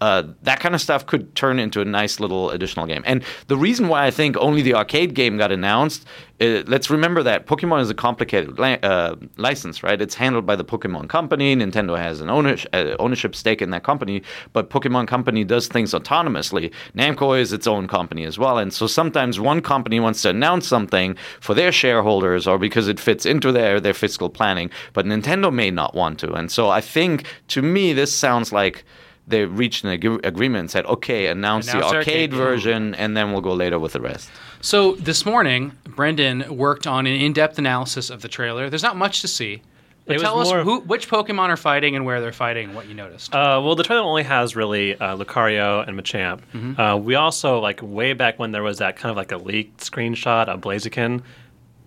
Uh, 0.00 0.24
that 0.42 0.60
kind 0.60 0.74
of 0.74 0.80
stuff 0.80 1.06
could 1.06 1.34
turn 1.34 1.58
into 1.58 1.80
a 1.80 1.84
nice 1.84 2.20
little 2.20 2.50
additional 2.50 2.86
game. 2.86 3.02
And 3.06 3.24
the 3.46 3.56
reason 3.56 3.88
why 3.88 4.06
I 4.06 4.10
think 4.10 4.36
only 4.36 4.62
the 4.62 4.74
arcade 4.74 5.14
game 5.14 5.38
got 5.38 5.50
announced, 5.50 6.06
uh, 6.38 6.62
let's 6.66 6.90
remember 6.90 7.22
that 7.22 7.46
Pokemon 7.46 7.80
is 7.80 7.88
a 7.88 7.94
complicated 7.94 8.58
li- 8.58 8.78
uh, 8.82 9.16
license, 9.38 9.82
right? 9.82 10.00
It's 10.00 10.14
handled 10.14 10.44
by 10.44 10.54
the 10.54 10.64
Pokemon 10.64 11.08
Company. 11.08 11.56
Nintendo 11.56 11.96
has 11.96 12.20
an 12.20 12.28
ownership, 12.28 12.68
uh, 12.74 12.94
ownership 12.98 13.34
stake 13.34 13.62
in 13.62 13.70
that 13.70 13.84
company, 13.84 14.22
but 14.52 14.68
Pokemon 14.68 15.08
Company 15.08 15.44
does 15.44 15.66
things 15.66 15.92
autonomously. 15.92 16.72
Namco 16.94 17.38
is 17.38 17.54
its 17.54 17.66
own 17.66 17.88
company 17.88 18.24
as 18.24 18.38
well, 18.38 18.58
and 18.58 18.72
so 18.72 18.86
sometimes 18.86 19.40
one 19.40 19.62
company 19.62 19.98
wants 19.98 20.20
to 20.22 20.28
announce 20.28 20.68
something 20.68 21.16
for 21.40 21.54
their 21.54 21.72
shareholders 21.72 22.46
or 22.46 22.58
because 22.58 22.86
it 22.86 23.00
fits 23.00 23.24
into 23.24 23.50
their 23.50 23.80
their 23.80 23.94
fiscal 23.94 24.28
planning, 24.28 24.70
but 24.92 25.06
Nintendo 25.06 25.52
may 25.52 25.70
not 25.70 25.94
want 25.94 26.18
to. 26.18 26.32
And 26.34 26.50
so 26.50 26.68
I 26.68 26.82
think, 26.82 27.24
to 27.48 27.62
me, 27.62 27.94
this 27.94 28.14
sounds 28.14 28.52
like 28.52 28.84
they 29.26 29.44
reached 29.44 29.82
an 29.84 29.90
ag- 29.90 30.24
agreement 30.24 30.60
and 30.60 30.70
said, 30.70 30.86
okay, 30.86 31.26
announce, 31.26 31.66
Announce 31.68 31.84
the 31.86 31.90
the 31.90 31.96
arcade 31.98 32.08
arcade 32.14 32.30
game. 32.30 32.38
version, 32.38 32.94
and 32.94 33.16
then 33.16 33.32
we'll 33.32 33.40
go 33.40 33.52
later 33.54 33.78
with 33.78 33.92
the 33.92 34.00
rest. 34.00 34.30
So 34.60 34.92
this 34.96 35.26
morning, 35.26 35.72
Brendan 35.84 36.56
worked 36.56 36.86
on 36.86 37.06
an 37.06 37.14
in-depth 37.14 37.58
analysis 37.58 38.10
of 38.10 38.22
the 38.22 38.28
trailer. 38.28 38.70
There's 38.70 38.82
not 38.82 38.96
much 38.96 39.20
to 39.22 39.28
see. 39.28 39.62
But 40.06 40.16
It 40.16 40.18
tell 40.20 40.38
us 40.38 40.48
who, 40.52 40.78
which 40.82 41.08
Pokemon 41.08 41.48
are 41.48 41.56
fighting 41.56 41.96
and 41.96 42.04
where 42.06 42.20
they're 42.20 42.30
fighting, 42.30 42.74
what 42.74 42.86
you 42.86 42.94
noticed. 42.94 43.34
Uh, 43.34 43.60
well, 43.64 43.74
the 43.74 43.82
trailer 43.82 44.02
only 44.02 44.22
has 44.22 44.54
really 44.54 44.94
uh, 44.94 45.16
Lucario 45.16 45.84
and 45.86 45.98
Machamp. 45.98 46.42
Mm-hmm. 46.54 46.80
Uh, 46.80 46.96
we 46.96 47.16
also 47.16 47.58
like 47.58 47.80
way 47.82 48.12
back 48.12 48.38
when 48.38 48.52
there 48.52 48.62
was 48.62 48.78
that 48.78 48.94
kind 48.96 49.10
of 49.10 49.16
like 49.16 49.32
a 49.32 49.36
leaked 49.36 49.78
screenshot 49.80 50.46
of 50.46 50.60
Blaziken. 50.60 51.22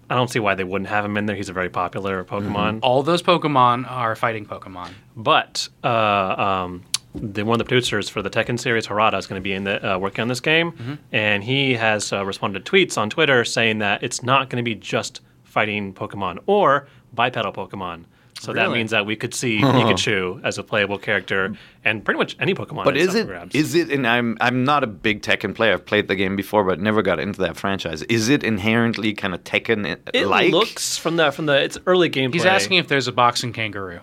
I 0.09 0.15
don't 0.15 0.29
see 0.29 0.39
why 0.39 0.55
they 0.55 0.65
wouldn't 0.65 0.89
have 0.89 1.05
him 1.05 1.15
in 1.15 1.27
there. 1.27 1.35
He's 1.37 1.47
a 1.47 1.53
very 1.53 1.69
popular 1.69 2.25
Pokemon. 2.25 2.79
All 2.81 3.03
those 3.03 3.23
Pokemon 3.23 3.89
are 3.89 4.17
fighting 4.17 4.45
Pokemon. 4.45 4.89
But 5.15 5.69
uh, 5.81 5.87
um, 5.87 6.83
the, 7.15 7.43
one 7.43 7.55
of 7.55 7.59
the 7.59 7.69
producers 7.69 8.07
for 8.09 8.21
the 8.21 8.29
Tekken 8.29 8.59
series, 8.59 8.87
Harada, 8.87 9.17
is 9.17 9.25
going 9.27 9.39
to 9.41 9.43
be 9.43 9.53
in 9.53 9.63
the, 9.63 9.93
uh, 9.95 9.97
working 9.97 10.21
on 10.21 10.27
this 10.27 10.39
game, 10.39 10.71
Mm-hmm. 10.73 10.93
and 11.11 11.43
he 11.43 11.73
has 11.73 12.13
uh, 12.13 12.25
responded 12.25 12.65
to 12.65 12.71
tweets 12.71 12.97
on 12.97 13.09
Twitter 13.09 13.43
saying 13.45 13.79
that 13.79 14.03
it's 14.03 14.21
not 14.23 14.49
going 14.49 14.63
to 14.63 14.67
be 14.69 14.75
just 14.75 15.21
fighting 15.43 15.93
Pokemon 15.93 16.39
or 16.45 16.87
bipedal 17.13 17.51
Pokemon. 17.53 18.05
So 18.39 18.53
that 18.53 18.71
means 18.71 18.91
that 18.91 19.05
we 19.05 19.17
could 19.17 19.33
see 19.33 19.59
Pikachu 19.61 20.41
as 20.45 20.57
a 20.57 20.63
playable 20.63 20.97
character, 20.97 21.53
and 21.83 22.05
pretty 22.05 22.19
much 22.19 22.37
any 22.39 22.53
Pokemon. 22.53 22.85
But 22.85 22.95
is 22.95 23.09
is 23.09 23.15
up 23.15 23.15
it 23.15 23.21
for 23.23 23.27
grabs. 23.27 23.55
is 23.55 23.75
it? 23.75 23.91
And 23.91 24.07
I'm 24.07 24.37
I'm 24.39 24.63
not 24.63 24.81
a 24.85 24.87
big 24.87 25.21
Tekken 25.23 25.53
player. 25.53 25.73
I've 25.73 25.85
played 25.85 26.07
the 26.07 26.15
game 26.15 26.37
before, 26.37 26.63
but 26.63 26.79
never 26.79 27.01
got 27.01 27.19
into 27.19 27.41
that 27.41 27.57
franchise. 27.57 28.01
Is 28.03 28.29
it 28.29 28.45
inherently 28.45 29.13
kind 29.13 29.33
of 29.33 29.43
Tekken 29.43 29.97
It 30.13 30.27
looks 30.27 30.97
from 30.97 31.17
the 31.17 31.31
from 31.33 31.47
the 31.47 31.61
it's 31.61 31.77
early 31.85 32.09
gameplay. 32.09 32.33
He's 32.35 32.45
asking 32.45 32.77
if 32.77 32.87
there's 32.87 33.09
a 33.09 33.11
boxing 33.11 33.51
kangaroo. 33.51 33.99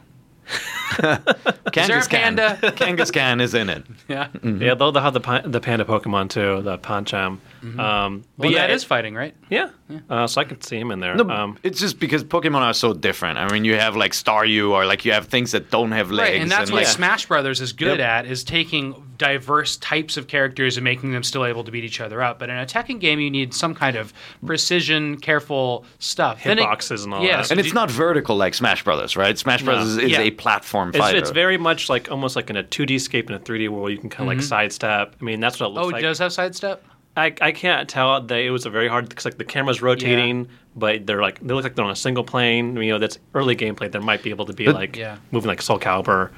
there 0.99 1.18
a 1.27 1.70
Kangaskhan. 1.70 2.09
panda? 2.11 2.59
Kangaskhan 2.62 3.40
is 3.40 3.55
in 3.55 3.68
it. 3.68 3.85
Yeah. 4.09 4.29
Yeah, 4.44 4.75
they'll, 4.75 4.92
they'll 4.92 5.03
have 5.03 5.14
the 5.14 5.20
pa- 5.20 5.42
the 5.44 5.61
panda 5.61 5.85
Pokemon 5.85 6.31
too, 6.31 6.62
the 6.62 6.79
Pancham. 6.79 7.38
Um, 7.79 8.25
but 8.38 8.44
Well, 8.44 8.53
yeah, 8.53 8.59
that 8.59 8.70
it- 8.70 8.75
is 8.75 8.85
fighting, 8.85 9.14
right? 9.14 9.35
yeah. 9.51 9.70
Uh, 10.11 10.27
so 10.27 10.40
I 10.40 10.44
could 10.44 10.62
see 10.64 10.79
him 10.79 10.90
in 10.90 10.99
there. 11.01 11.14
No, 11.16 11.29
um, 11.31 11.59
it's 11.62 11.79
just 11.81 11.99
because 12.01 12.22
Pokemon 12.25 12.61
are 12.61 12.75
so 12.75 12.92
different. 12.92 13.38
I 13.38 13.49
mean, 13.53 13.64
you 13.64 13.77
have 13.77 13.96
like 13.96 14.12
Staryu, 14.12 14.70
or 14.70 14.85
like 14.87 15.05
you 15.05 15.12
have 15.12 15.27
things 15.27 15.53
that 15.53 15.70
don't 15.70 15.92
have 15.92 16.11
legs. 16.11 16.31
Right, 16.31 16.40
and 16.40 16.51
that's 16.51 16.70
what 16.72 16.79
like, 16.79 16.87
Smash 16.88 17.27
Brothers 17.27 17.61
is 17.61 17.72
good 17.72 17.99
Yep. 17.99 18.09
at 18.09 18.27
is 18.27 18.42
taking 18.44 18.94
diverse 19.16 19.77
types 19.79 20.16
of 20.16 20.27
characters 20.29 20.77
and 20.77 20.85
making 20.85 21.12
them 21.12 21.22
still 21.22 21.44
able 21.44 21.64
to 21.64 21.70
beat 21.72 21.85
each 21.85 22.01
other 22.01 22.20
up. 22.22 22.38
But 22.38 22.51
in 22.51 22.57
a 22.57 22.66
Tekken 22.66 23.01
game, 23.01 23.18
you 23.20 23.31
need 23.31 23.55
some 23.55 23.75
kind 23.75 23.96
of 23.96 24.12
precision, 24.44 25.18
careful 25.18 25.85
stuff. 25.99 26.42
Then 26.44 26.59
it- 26.59 26.62
Hitboxes 26.64 27.05
and 27.05 27.14
all 27.14 27.22
yeah, 27.25 27.38
that. 27.38 27.46
so 27.46 27.53
And 27.53 27.61
it's 27.61 27.70
do- 27.70 27.75
not 27.75 27.90
vertical 27.90 28.37
like 28.37 28.55
Smash 28.55 28.85
Brothers, 28.85 29.16
right? 29.16 29.37
Smash 29.38 29.62
Brothers 29.62 29.88
is, 29.88 29.96
is 29.99 30.11
Yeah. 30.12 30.20
a 30.20 30.31
platform 30.31 30.75
it's, 30.84 30.98
fighter. 30.98 31.18
it's 31.18 31.30
very 31.30 31.58
much 31.58 31.88
like 31.88 32.10
almost 32.10 32.36
like 32.36 32.50
in 32.50 32.56
a 32.56 32.64
2D 32.64 33.00
scape 33.00 33.28
and 33.30 33.36
a 33.36 33.38
3D 33.38 33.68
world. 33.68 33.90
you 33.90 33.98
can 33.98 34.10
kind 34.10 34.30
of 34.30 34.36
like 34.36 34.44
sidestep. 34.44 35.16
I 35.20 35.24
mean, 35.24 35.40
that's 35.40 35.58
what 35.60 35.66
it 35.66 35.70
looks 35.70 35.86
like. 35.86 35.94
Oh, 35.94 35.98
it 35.98 36.02
does 36.02 36.18
have 36.18 36.32
sidestep. 36.32 36.84
I, 37.18 37.32
I 37.40 37.52
can't 37.52 37.88
tell. 37.88 38.20
They, 38.20 38.46
it 38.46 38.50
was 38.50 38.66
a 38.66 38.70
very 38.70 38.88
hard 38.88 39.08
because 39.08 39.24
like 39.24 39.38
the 39.38 39.44
camera's 39.44 39.80
rotating, 39.80 40.48
but 40.76 41.06
they're 41.06 41.22
like 41.22 41.40
they 41.40 41.54
look 41.54 41.64
like 41.64 41.74
they're 41.74 41.84
on 41.84 41.90
a 41.90 41.96
single 41.96 42.24
plane. 42.24 42.76
You 42.76 42.92
know, 42.92 42.98
that's 42.98 43.18
early 43.34 43.56
gameplay. 43.56 43.90
There 43.90 44.02
might 44.02 44.22
be 44.22 44.28
able 44.30 44.44
to 44.46 44.52
be 44.52 44.66
like 44.70 44.96
Yeah. 44.96 45.16
moving 45.30 45.48
like 45.48 45.62
Soul 45.62 45.78
Calibur. 45.78 46.30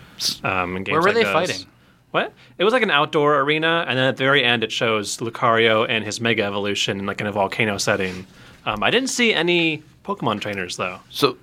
Um, 0.45 0.77
in 0.77 0.85
games 0.85 0.93
Where 0.95 1.01
were 1.01 1.07
like 1.09 1.15
they 1.15 1.25
those. 1.25 1.33
fighting? 1.33 1.67
What? 2.13 2.33
It 2.59 2.65
was 2.65 2.73
like 2.73 2.83
an 2.85 2.91
outdoor 2.91 3.41
arena, 3.41 3.85
and 3.89 3.99
then 3.99 4.07
at 4.07 4.17
the 4.17 4.25
very 4.25 4.43
end, 4.45 4.63
it 4.65 4.71
shows 4.73 5.19
Lucario 5.19 5.85
and 5.89 6.05
his 6.05 6.21
Mega 6.21 6.45
Evolution 6.45 7.01
in 7.01 7.07
like 7.07 7.21
in 7.21 7.27
a 7.27 7.33
volcano 7.33 7.77
setting. 7.77 8.25
Um, 8.65 8.83
I 8.83 8.91
didn't 8.91 9.11
see 9.11 9.35
any 9.35 9.83
Pokemon 10.05 10.41
trainers 10.41 10.77
though. 10.77 11.01
so 11.11 11.37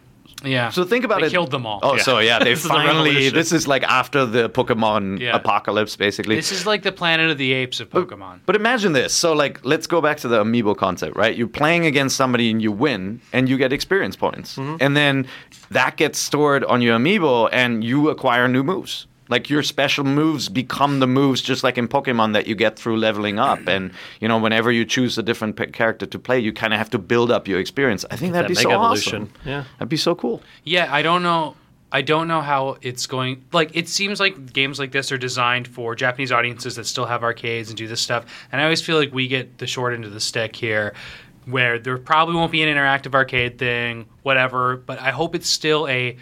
Yeah. 0.46 0.70
So 0.70 0.84
think 0.84 1.04
about 1.06 1.22
they 1.22 1.28
it. 1.28 1.32
killed 1.32 1.52
them 1.52 1.66
all. 1.66 1.80
Oh, 1.84 1.96
Yeah. 1.96 2.02
so 2.04 2.20
yeah, 2.20 2.40
they 2.40 2.52
This 2.52 2.60
is 2.60 2.64
the 2.64 2.70
finally. 2.70 3.30
This 3.30 3.52
is 3.52 3.68
like 3.68 3.84
after 3.84 4.26
the 4.26 4.50
Pokemon 4.50 5.20
Yeah. 5.20 5.36
apocalypse, 5.36 5.96
basically. 5.96 6.36
This 6.36 6.52
is 6.52 6.66
like 6.66 6.84
the 6.84 6.92
Planet 6.92 7.30
of 7.32 7.38
the 7.38 7.54
Apes 7.54 7.80
of 7.80 7.90
Pokemon. 7.90 8.40
But 8.46 8.56
imagine 8.56 8.94
this. 8.94 9.14
So, 9.14 9.34
like, 9.34 9.60
let's 9.64 9.88
go 9.88 10.02
back 10.02 10.18
to 10.18 10.28
the 10.28 10.44
amiibo 10.44 10.76
concept, 10.78 11.16
right? 11.18 11.36
You're 11.36 11.48
playing 11.48 11.86
against 11.86 12.16
somebody 12.16 12.52
and 12.52 12.62
you 12.62 12.72
win, 12.72 13.22
and 13.34 13.50
you 13.50 13.58
get 13.58 13.72
experience 13.74 14.16
points. 14.16 14.56
Mm-hmm. 14.58 14.78
And 14.80 14.96
then 14.96 15.28
that 15.72 15.98
gets 15.98 16.20
stored 16.20 16.64
on 16.66 16.82
your 16.82 16.98
amiibo, 16.98 17.50
and 17.52 17.84
you 17.84 18.10
acquire 18.10 18.48
new 18.48 18.64
moves. 18.64 19.08
Like, 19.28 19.50
your 19.50 19.64
special 19.64 20.04
moves 20.04 20.50
become 20.50 21.00
the 21.00 21.08
moves, 21.08 21.42
just 21.42 21.64
like 21.64 21.78
in 21.78 21.88
Pokemon, 21.88 22.34
that 22.34 22.46
you 22.46 22.54
get 22.54 22.78
through 22.78 22.98
leveling 22.98 23.40
up. 23.40 23.68
And, 23.68 23.92
you 24.20 24.28
know, 24.28 24.38
whenever 24.38 24.72
you 24.72 24.86
choose 24.86 25.18
a 25.18 25.24
different 25.24 25.56
p- 25.56 25.66
character 25.68 26.06
to 26.06 26.20
play, 26.20 26.40
you 26.40 26.54
kind 26.54 26.74
of 26.74 26.78
have 26.78 26.92
to 26.92 27.00
build 27.00 27.32
up 27.32 27.48
your 27.48 27.60
experience. 27.60 28.06
I 28.12 28.18
think 28.18 28.34
that'd 28.34 28.50
that 28.50 28.56
be 28.56 28.62
so 28.62 28.70
Mega 28.70 28.80
awesome. 28.80 29.32
Yeah. 29.44 29.64
That'd 29.80 29.90
be 29.90 29.98
so 29.98 30.14
cool. 30.14 30.44
Yeah, 30.64 30.94
I 30.94 31.02
don't 31.02 31.24
know. 31.24 31.56
I 31.92 32.02
don't 32.02 32.28
know 32.28 32.42
how 32.42 32.78
it's 32.82 33.06
going. 33.06 33.46
Like, 33.54 33.72
it 33.74 33.88
seems 33.88 34.20
like 34.20 34.52
games 34.52 34.80
like 34.80 34.92
this 34.92 35.12
are 35.12 35.18
designed 35.18 35.68
for 35.68 35.96
Japanese 35.96 36.32
audiences 36.32 36.76
that 36.76 36.86
still 36.86 37.06
have 37.06 37.24
arcades 37.24 37.70
and 37.70 37.78
do 37.78 37.88
this 37.88 38.02
stuff. 38.02 38.26
And 38.52 38.60
I 38.60 38.66
always 38.66 38.82
feel 38.82 38.98
like 38.98 39.14
we 39.14 39.28
get 39.28 39.60
the 39.60 39.68
short 39.68 39.94
end 39.94 40.04
of 40.04 40.14
the 40.14 40.20
stick 40.20 40.56
here, 40.56 40.94
where 41.46 41.80
there 41.80 41.98
probably 41.98 42.36
won't 42.36 42.52
be 42.52 42.64
an 42.64 42.76
interactive 42.76 43.14
arcade 43.14 43.58
thing, 43.58 44.08
whatever. 44.24 44.78
But 44.78 45.00
I 45.00 45.12
hope 45.12 45.36
it's 45.36 45.48
still 45.48 45.88
a 45.88 46.18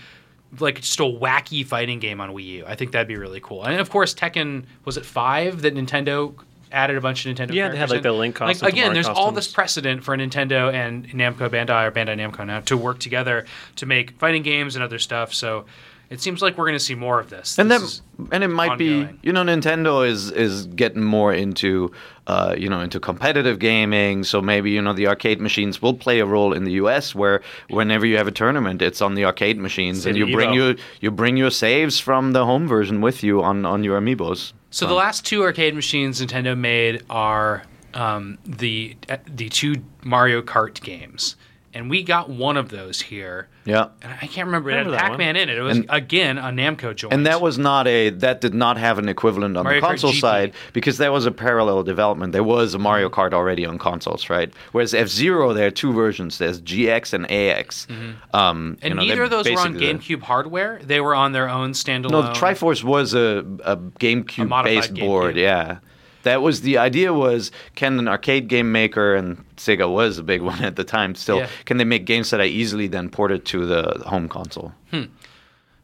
like 0.59 0.81
just 0.81 0.99
a 0.99 1.03
wacky 1.03 1.65
fighting 1.65 1.99
game 1.99 2.21
on 2.21 2.31
Wii 2.31 2.45
U. 2.45 2.65
I 2.67 2.75
think 2.75 2.91
that'd 2.91 3.07
be 3.07 3.17
really 3.17 3.39
cool. 3.39 3.63
And 3.63 3.79
of 3.79 3.89
course, 3.89 4.13
Tekken 4.13 4.65
was 4.85 4.97
it 4.97 5.05
five 5.05 5.61
that 5.61 5.75
Nintendo 5.75 6.33
added 6.73 6.97
a 6.97 7.01
bunch 7.01 7.25
of 7.25 7.35
Nintendo. 7.35 7.53
Yeah, 7.53 7.69
they 7.69 7.77
had, 7.77 7.89
like, 7.89 7.97
in? 7.97 8.03
the 8.03 8.11
Link 8.11 8.39
Like 8.39 8.61
again, 8.63 8.93
there's 8.93 9.07
all 9.07 9.31
this 9.31 9.47
precedent 9.47 10.03
for 10.03 10.17
Nintendo 10.17 10.73
and 10.73 11.07
Namco 11.09 11.49
Bandai 11.49 11.87
or 11.87 11.91
Bandai 11.91 12.17
Namco 12.17 12.45
now 12.45 12.59
to 12.61 12.75
work 12.75 12.99
together 12.99 13.45
to 13.77 13.85
make 13.85 14.11
fighting 14.17 14.41
games 14.41 14.75
and 14.75 14.83
other 14.83 14.99
stuff. 14.99 15.33
So 15.33 15.65
it 16.13 16.21
seems 16.21 16.41
like 16.43 16.57
we're 16.57 16.65
going 16.65 16.77
to 16.77 16.83
see 16.83 16.93
more 16.93 17.19
of 17.19 17.29
this. 17.31 17.57
and 17.57 17.71
This 17.71 17.81
is- 17.81 18.01
and 18.31 18.43
it 18.43 18.49
might 18.49 18.77
be 18.77 19.07
you 19.23 19.33
know 19.33 19.43
nintendo 19.43 20.07
is 20.07 20.29
is 20.29 20.67
getting 20.67 21.03
more 21.03 21.33
into 21.33 21.91
uh, 22.27 22.53
you 22.55 22.69
know 22.69 22.79
into 22.79 22.99
competitive 22.99 23.57
gaming. 23.57 24.23
So 24.23 24.39
maybe 24.41 24.69
you 24.69 24.81
know 24.81 24.93
the 24.93 25.07
arcade 25.07 25.41
machines 25.41 25.81
will 25.81 25.95
play 25.95 26.19
a 26.19 26.25
role 26.25 26.53
in 26.53 26.63
the 26.63 26.73
us 26.73 27.15
where 27.15 27.41
whenever 27.69 28.05
you 28.05 28.17
have 28.17 28.27
a 28.27 28.31
tournament 28.31 28.81
it's 28.81 29.01
on 29.01 29.15
the 29.15 29.25
arcade 29.25 29.57
machines 29.57 30.05
and 30.05 30.15
you 30.15 30.27
bring 30.31 30.51
Evo. 30.51 30.55
your 30.55 30.75
you 31.01 31.09
bring 31.11 31.35
your 31.35 31.49
saves 31.51 31.99
from 31.99 32.33
the 32.33 32.45
home 32.45 32.67
version 32.67 33.01
with 33.01 33.23
you 33.23 33.41
on 33.41 33.65
on 33.65 33.83
your 33.83 33.99
amiibos. 33.99 34.53
So 34.69 34.85
the 34.87 34.93
last 34.93 35.25
two 35.25 35.41
arcade 35.43 35.73
machines 35.75 36.21
Nintendo 36.21 36.55
made 36.57 37.03
are 37.09 37.63
um, 37.95 38.37
the 38.45 38.95
uh, 39.09 39.17
the 39.27 39.49
two 39.49 39.75
Mario 40.03 40.41
Kart 40.41 40.79
games, 40.81 41.35
and 41.73 41.89
we 41.89 42.03
got 42.03 42.29
one 42.29 42.57
of 42.57 42.69
those 42.69 43.01
here. 43.01 43.47
Yeah. 43.65 43.87
And 44.01 44.11
I 44.21 44.27
can't 44.27 44.45
remember. 44.47 44.69
It 44.69 44.85
had 44.85 44.93
Pac-Man 44.97 45.35
in 45.37 45.47
it. 45.49 45.57
It 45.57 45.61
was 45.61 45.79
again 45.89 46.37
a 46.37 46.43
Namco 46.51 46.93
joint. 46.95 47.13
And 47.13 47.25
that 47.25 47.39
was 47.41 47.57
not 47.57 47.87
a 47.87 48.09
that 48.09 48.41
did 48.41 48.53
not 48.53 48.77
have 48.77 48.99
an 48.99 49.07
equivalent 49.07 49.55
on 49.55 49.63
Mario 49.63 49.79
the 49.81 49.87
console 49.87 50.11
side 50.11 50.53
because 50.73 50.97
that 50.97 51.11
was 51.13 51.25
a 51.25 51.31
parallel 51.31 51.81
development. 51.83 52.33
There 52.33 52.43
was 52.43 52.73
a 52.73 52.79
Mario 52.79 53.09
Kart 53.09 53.33
already 53.33 53.65
on 53.65 53.77
consoles, 53.79 54.29
right? 54.29 54.53
Whereas 54.73 54.93
F 54.93 55.07
Zero, 55.07 55.53
there 55.53 55.67
are 55.67 55.71
two 55.71 55.93
versions. 55.93 56.37
There's 56.39 56.61
GX 56.61 57.13
and 57.13 57.31
AX. 57.31 57.87
Um, 57.89 57.93
Mm-hmm. 57.93 58.33
and 58.33 58.83
you 58.83 58.89
know, 58.95 59.01
neither 59.01 59.23
of 59.23 59.29
those 59.29 59.49
were 59.49 59.59
on 59.59 59.73
basically 59.73 59.93
the- 59.93 59.99
GameCube 60.17 60.21
hardware. 60.23 60.79
They 60.83 60.99
were 60.99 61.15
on 61.15 61.31
their 61.31 61.47
own 61.49 61.71
standalone. 61.71 62.11
No, 62.11 62.21
the 62.23 62.29
Triforce 62.33 62.83
was 62.83 63.13
a, 63.13 63.45
a 63.63 63.77
GameCube 63.77 64.47
modified 64.49 64.75
based 64.81 64.93
board. 64.95 65.35
GameCube. 65.35 65.41
Yeah, 65.41 65.77
that 66.23 66.41
was 66.41 66.61
the 66.61 66.77
idea. 66.77 67.13
Was 67.13 67.51
can 67.75 67.99
an 67.99 68.07
arcade 68.07 68.47
game 68.47 68.71
maker 68.71 69.15
and 69.15 69.37
Sega 69.57 69.89
was 69.91 70.17
a 70.17 70.23
big 70.23 70.41
one 70.51 70.61
at 70.63 70.75
the 70.75 70.83
time. 70.83 71.15
Still, 71.15 71.37
Yeah. 71.39 71.49
can 71.65 71.77
they 71.77 71.83
make 71.85 72.05
games 72.05 72.31
that 72.31 72.41
I 72.41 72.45
easily 72.45 72.87
then 72.87 73.09
ported 73.09 73.45
to 73.45 73.65
the 73.65 74.03
home 74.07 74.27
console? 74.27 74.73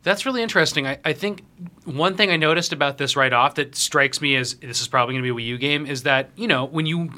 That's 0.03 0.25
really 0.25 0.41
interesting. 0.41 0.87
I, 0.87 0.97
I 1.03 1.11
think 1.13 1.43
one 1.83 2.15
thing 2.15 2.31
I 2.31 2.37
noticed 2.37 2.71
about 2.71 2.97
this 2.97 3.15
right 3.17 3.33
off 3.33 3.55
that 3.55 3.75
strikes 3.75 4.21
me 4.21 4.35
as 4.37 4.55
this 4.55 4.79
is 4.81 4.87
probably 4.87 5.13
going 5.15 5.23
to 5.25 5.33
be 5.35 5.43
a 5.43 5.45
Wii 5.45 5.47
U 5.49 5.57
game 5.57 5.85
is 5.85 6.03
that, 6.03 6.29
you 6.37 6.47
know, 6.47 6.65
when 6.65 6.85
you 6.85 7.09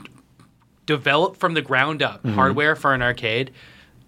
develop 0.88 1.38
from 1.38 1.54
the 1.54 1.62
ground 1.62 2.02
up 2.02 2.24
Mm-hmm. 2.24 2.34
hardware 2.36 2.76
for 2.76 2.94
an 2.94 3.02
arcade 3.02 3.52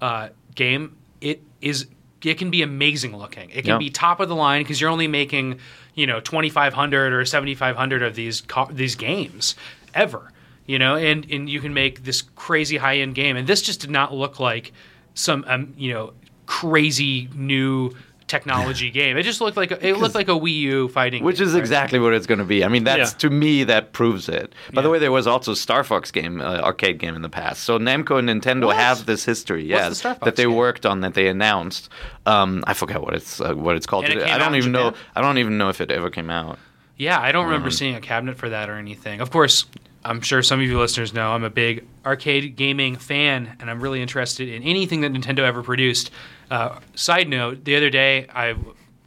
uh, 0.02 0.30
game, 0.56 0.98
it 1.22 1.42
is 1.62 1.86
it 2.24 2.38
can 2.38 2.50
be 2.50 2.62
amazing 2.62 3.16
looking. 3.18 3.50
It 3.50 3.64
can 3.64 3.72
Yeah. 3.72 3.78
be 3.78 3.90
top 3.90 4.20
of 4.20 4.30
the 4.30 4.36
line 4.36 4.62
because 4.64 4.80
you're 4.80 4.90
only 4.90 5.08
making, 5.08 5.60
you 5.96 6.08
know, 6.08 6.20
2500 6.20 7.14
or 7.14 7.26
7500 7.26 8.02
of 8.02 8.16
these 8.16 8.42
co- 8.42 8.70
these 8.72 8.96
games 8.96 9.56
ever, 9.94 10.32
you 10.66 10.80
know, 10.80 10.96
and 10.96 11.26
and 11.32 11.50
you 11.50 11.60
can 11.60 11.74
make 11.74 12.04
this 12.04 12.22
crazy 12.36 12.78
high-end 12.78 13.16
game 13.16 13.36
and 13.38 13.48
this 13.48 13.62
just 13.62 13.82
did 13.82 13.90
not 13.92 14.14
look 14.14 14.40
like 14.40 14.72
some 15.14 15.44
um, 15.48 15.74
you 15.78 15.94
know, 15.94 16.14
crazy 16.46 17.30
new 17.36 17.92
technology 18.34 18.90
game. 18.90 19.16
It 19.18 19.24
just 19.24 19.42
looked 19.42 19.58
like 19.58 19.72
a, 19.72 19.88
it 19.88 19.98
looked 19.98 20.16
like 20.16 20.28
a 20.28 20.32
Wii 20.32 20.54
U 20.74 20.88
fighting 20.88 21.24
Which 21.24 21.38
game, 21.38 21.48
is 21.48 21.54
right? 21.54 21.60
exactly 21.60 22.00
what 22.00 22.14
it's 22.14 22.26
going 22.26 22.40
to 22.40 22.46
be. 22.46 22.64
I 22.64 22.68
mean, 22.68 22.84
that's 22.84 23.12
Yeah. 23.12 23.18
to 23.20 23.30
me 23.30 23.64
that 23.66 23.94
proves 23.94 24.28
it. 24.28 24.54
By 24.74 24.82
the 24.82 24.90
way, 24.90 25.00
there 25.00 25.12
was 25.12 25.28
also 25.28 25.54
Star 25.54 25.84
Fox 25.84 26.10
game, 26.12 26.42
uh, 26.42 26.60
arcade 26.62 26.98
game 26.98 27.16
in 27.16 27.22
the 27.22 27.30
past. 27.30 27.64
So 27.64 27.78
Namco 27.78 28.18
and 28.18 28.28
Nintendo 28.28 28.66
What? 28.68 28.78
have 28.78 29.06
this 29.06 29.24
history, 29.26 29.64
yeah, 29.66 29.90
the 29.90 30.18
that 30.24 30.36
they 30.36 30.44
game? 30.46 30.56
worked 30.56 30.86
on, 30.86 31.02
that 31.02 31.14
they 31.14 31.28
announced. 31.28 31.90
Um, 32.26 32.64
I 32.66 32.74
forget 32.74 33.02
what 33.02 33.14
it's 33.14 33.40
uh, 33.40 33.54
what 33.54 33.76
it's 33.76 33.86
called. 33.86 34.06
It 34.06 34.18
I 34.24 34.38
don't 34.38 34.56
even 34.56 34.72
know. 34.72 34.94
I 35.16 35.22
don't 35.22 35.38
even 35.38 35.58
know 35.58 35.70
if 35.70 35.80
it 35.82 35.92
ever 35.92 36.10
came 36.10 36.30
out. 36.30 36.58
Yeah, 36.98 37.20
I 37.20 37.32
don't 37.32 37.46
Um, 37.46 37.52
remember 37.52 37.72
seeing 37.72 37.96
a 37.96 38.02
cabinet 38.02 38.38
for 38.38 38.50
that 38.50 38.70
or 38.70 38.76
anything. 38.78 39.20
Of 39.20 39.30
course, 39.32 39.66
I'm 40.06 40.22
sure 40.22 40.42
some 40.44 40.60
of 40.60 40.66
you 40.66 40.78
listeners 40.80 41.14
know 41.14 41.32
I'm 41.34 41.44
a 41.44 41.50
big 41.50 41.86
arcade 42.06 42.56
gaming 42.56 42.96
fan, 42.98 43.56
and 43.60 43.70
I'm 43.70 43.82
really 43.82 44.02
interested 44.02 44.48
in 44.50 44.62
anything 44.64 45.02
that 45.02 45.12
Nintendo 45.14 45.40
ever 45.40 45.64
produced. 45.64 46.12
Uh, 46.54 46.80
side 46.94 47.28
note: 47.28 47.66
the 47.66 47.76
other 47.76 47.90
day, 47.90 48.28
I 48.30 48.56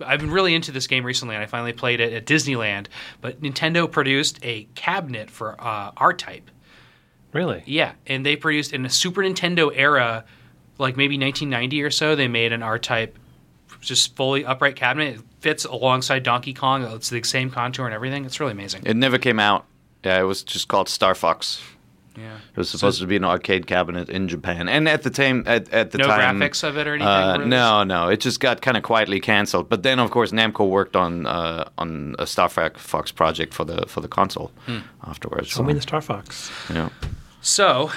I've 0.04 0.18
been 0.18 0.32
really 0.32 0.52
into 0.52 0.72
this 0.72 0.88
game 0.88 1.04
recently, 1.04 1.36
and 1.36 1.44
I 1.44 1.46
finally 1.46 1.72
played 1.72 2.00
it 2.00 2.12
at 2.12 2.26
Disneyland. 2.26 2.88
But 3.20 3.40
Nintendo 3.40 3.88
produced 3.88 4.40
a 4.42 4.64
cabinet 4.74 5.30
for 5.30 5.54
uh, 5.60 5.92
R-Type. 5.96 6.50
Really? 7.32 7.62
Yeah, 7.64 7.92
and 8.08 8.26
they 8.26 8.34
produced 8.34 8.72
in 8.72 8.84
a 8.84 8.90
Super 8.90 9.22
Nintendo 9.22 9.70
era, 9.72 10.24
like 10.78 10.96
maybe 10.96 11.16
1990 11.16 11.82
or 11.84 11.90
so. 11.92 12.16
They 12.16 12.26
made 12.26 12.52
an 12.52 12.64
R-Type, 12.64 13.16
just 13.80 14.16
fully 14.16 14.44
upright 14.44 14.74
cabinet. 14.74 15.18
It 15.18 15.22
fits 15.38 15.64
alongside 15.64 16.24
Donkey 16.24 16.52
Kong. 16.52 16.82
It's 16.82 17.10
the 17.10 17.22
same 17.22 17.50
contour 17.50 17.86
and 17.86 17.94
everything. 17.94 18.24
It's 18.24 18.40
really 18.40 18.52
amazing. 18.52 18.82
It 18.84 18.96
never 18.96 19.18
came 19.18 19.38
out. 19.38 19.66
Yeah, 20.04 20.18
it 20.18 20.24
was 20.24 20.42
just 20.42 20.66
called 20.66 20.88
Star 20.88 21.14
Fox. 21.14 21.62
Yeah. 22.16 22.36
It 22.36 22.56
was 22.56 22.70
supposed 22.70 23.00
to 23.00 23.06
be 23.06 23.16
an 23.16 23.24
arcade 23.24 23.66
cabinet 23.66 24.08
in 24.08 24.26
Japan, 24.28 24.68
and 24.68 24.88
at 24.88 25.02
the 25.02 25.10
time, 25.10 25.42
at, 25.46 25.68
at 25.70 25.90
the 25.90 25.98
No 25.98 26.06
time, 26.06 26.38
graphics 26.40 26.64
of 26.66 26.76
it 26.78 26.86
or 26.86 26.94
anything? 26.94 27.06
Uh, 27.08 27.32
released? 27.34 27.48
no, 27.48 27.84
no, 27.84 28.08
it 28.08 28.20
just 28.20 28.40
got 28.40 28.62
kind 28.62 28.76
of 28.76 28.82
quietly 28.82 29.20
canceled. 29.20 29.68
But 29.68 29.82
then, 29.82 29.98
of 29.98 30.10
course, 30.10 30.32
Namco 30.32 30.68
worked 30.68 30.96
on 30.96 31.26
uh, 31.26 31.68
on 31.78 32.14
a 32.18 32.26
Star 32.26 32.48
Fox 32.48 33.12
project 33.12 33.52
for 33.52 33.64
the 33.64 33.84
for 33.86 34.00
the 34.00 34.08
console 34.08 34.50
Hmm. 34.66 34.78
afterwards. 35.04 35.48
Show 35.48 35.62
me 35.62 35.74
the 35.74 35.82
Star 35.82 36.00
Fox. 36.00 36.50
yeah. 36.72 36.88
So, 37.42 37.90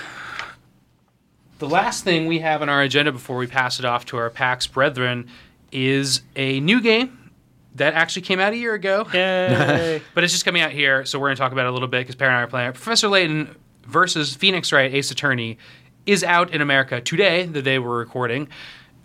the 1.60 1.68
last 1.68 2.04
thing 2.04 2.28
we 2.28 2.40
have 2.40 2.62
on 2.62 2.70
our 2.70 2.82
agenda 2.82 3.12
before 3.12 3.38
we 3.38 3.48
pass 3.48 3.80
it 3.80 3.86
off 3.86 4.06
to 4.08 4.18
our 4.18 4.30
PAX 4.30 4.68
brethren 4.68 5.28
is 5.72 6.22
a 6.36 6.60
new 6.62 6.82
game 6.82 7.32
that 7.76 7.94
actually 7.94 8.24
came 8.24 8.40
out 8.40 8.54
a 8.54 8.58
year 8.58 8.74
ago. 8.74 9.08
Yay! 9.14 10.02
But 10.14 10.24
it's 10.24 10.34
just 10.34 10.44
coming 10.46 10.62
out 10.62 10.72
here, 10.72 11.06
so 11.06 11.20
we're 11.20 11.28
going 11.28 11.36
to 11.38 11.40
talk 11.40 11.52
about 11.52 11.66
it 11.66 11.70
a 11.70 11.72
little 11.72 11.88
bit 11.88 12.00
because 12.02 12.16
Perry 12.16 12.32
and 12.32 12.40
I 12.40 12.42
are 12.44 12.48
playing 12.48 12.70
it. 12.70 12.74
Professor 12.74 13.08
Layton 13.08 13.56
versus 13.90 14.36
Phoenix 14.36 14.72
Wright 14.72 14.94
Ace 14.94 15.12
Attorney 15.12 15.58
is 16.06 16.24
out 16.24 16.54
in 16.54 16.62
America 16.62 17.02
today, 17.02 17.46
the 17.46 17.62
day 17.62 17.80
we're 17.80 17.98
recording. 17.98 18.48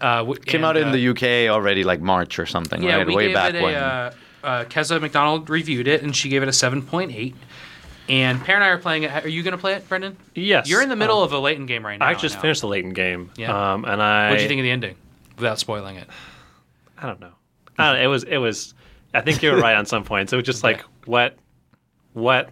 Uh, 0.01 0.19
w- 0.19 0.41
Came 0.41 0.61
and, 0.61 0.65
out 0.67 0.77
in 0.77 0.89
uh, 0.89 0.93
the 0.93 1.09
UK 1.09 1.53
already, 1.53 1.85
like 1.85 2.01
March 2.01 2.39
or 2.39 2.47
something, 2.47 2.83
Yeah, 2.83 2.97
right? 2.99 3.07
we 3.07 3.15
Way 3.15 3.27
gave 3.29 3.35
back 3.35 3.55
it 3.55 3.61
a. 3.61 3.63
when. 3.63 3.75
Uh, 3.75 4.13
uh, 4.43 4.65
Keza 4.65 5.01
MacDonald 5.01 5.49
reviewed 5.49 5.89
it, 5.89 6.03
and 6.03 6.15
she 6.15 6.29
gave 6.29 6.43
it 6.43 6.49
a 6.49 6.53
7.8. 6.53 7.35
And 8.11 8.45
Peer 8.45 8.57
and 8.57 8.63
I 8.65 8.69
are 8.69 8.79
playing 8.79 9.05
it. 9.05 9.25
Are 9.25 9.29
you 9.29 9.43
going 9.43 9.53
to 9.53 9.59
play 9.59 9.73
it, 9.73 9.89
Brendan? 9.89 10.19
yes. 10.35 10.69
You're 10.69 10.83
in 10.83 10.91
the 10.91 10.97
middle 10.97 11.19
Um, 11.21 11.25
of 11.25 11.33
a 11.33 11.39
Layton 11.39 11.65
game 11.65 11.85
right 11.87 11.99
now. 11.99 12.07
I 12.07 12.13
just 12.15 12.35
know. 12.35 12.43
finished 12.43 12.61
the 12.61 12.67
Layton 12.69 12.93
game. 12.93 13.31
Yeah. 13.39 13.73
Um, 13.73 13.87
and 13.87 14.03
I. 14.03 14.29
What 14.29 14.37
do 14.37 14.43
you 14.43 14.49
think 14.49 14.59
of 14.59 14.65
the 14.65 14.71
ending, 14.71 14.97
without 15.37 15.59
spoiling 15.59 15.97
it? 15.97 16.07
I 16.99 17.07
don't 17.07 17.21
know. 17.21 17.33
I 17.79 17.87
don't 17.87 17.97
know. 17.97 18.03
It 18.05 18.09
was. 18.09 18.25
It 18.25 18.37
was. 18.37 18.75
I 19.15 19.23
think 19.23 19.43
you 19.43 19.51
were 19.53 19.59
right 19.59 19.77
on 19.77 19.87
some 19.87 20.05
points. 20.05 20.33
It 20.35 20.37
was 20.37 20.45
just 20.45 20.63
like 20.63 20.83
what, 21.07 21.37
what, 22.13 22.51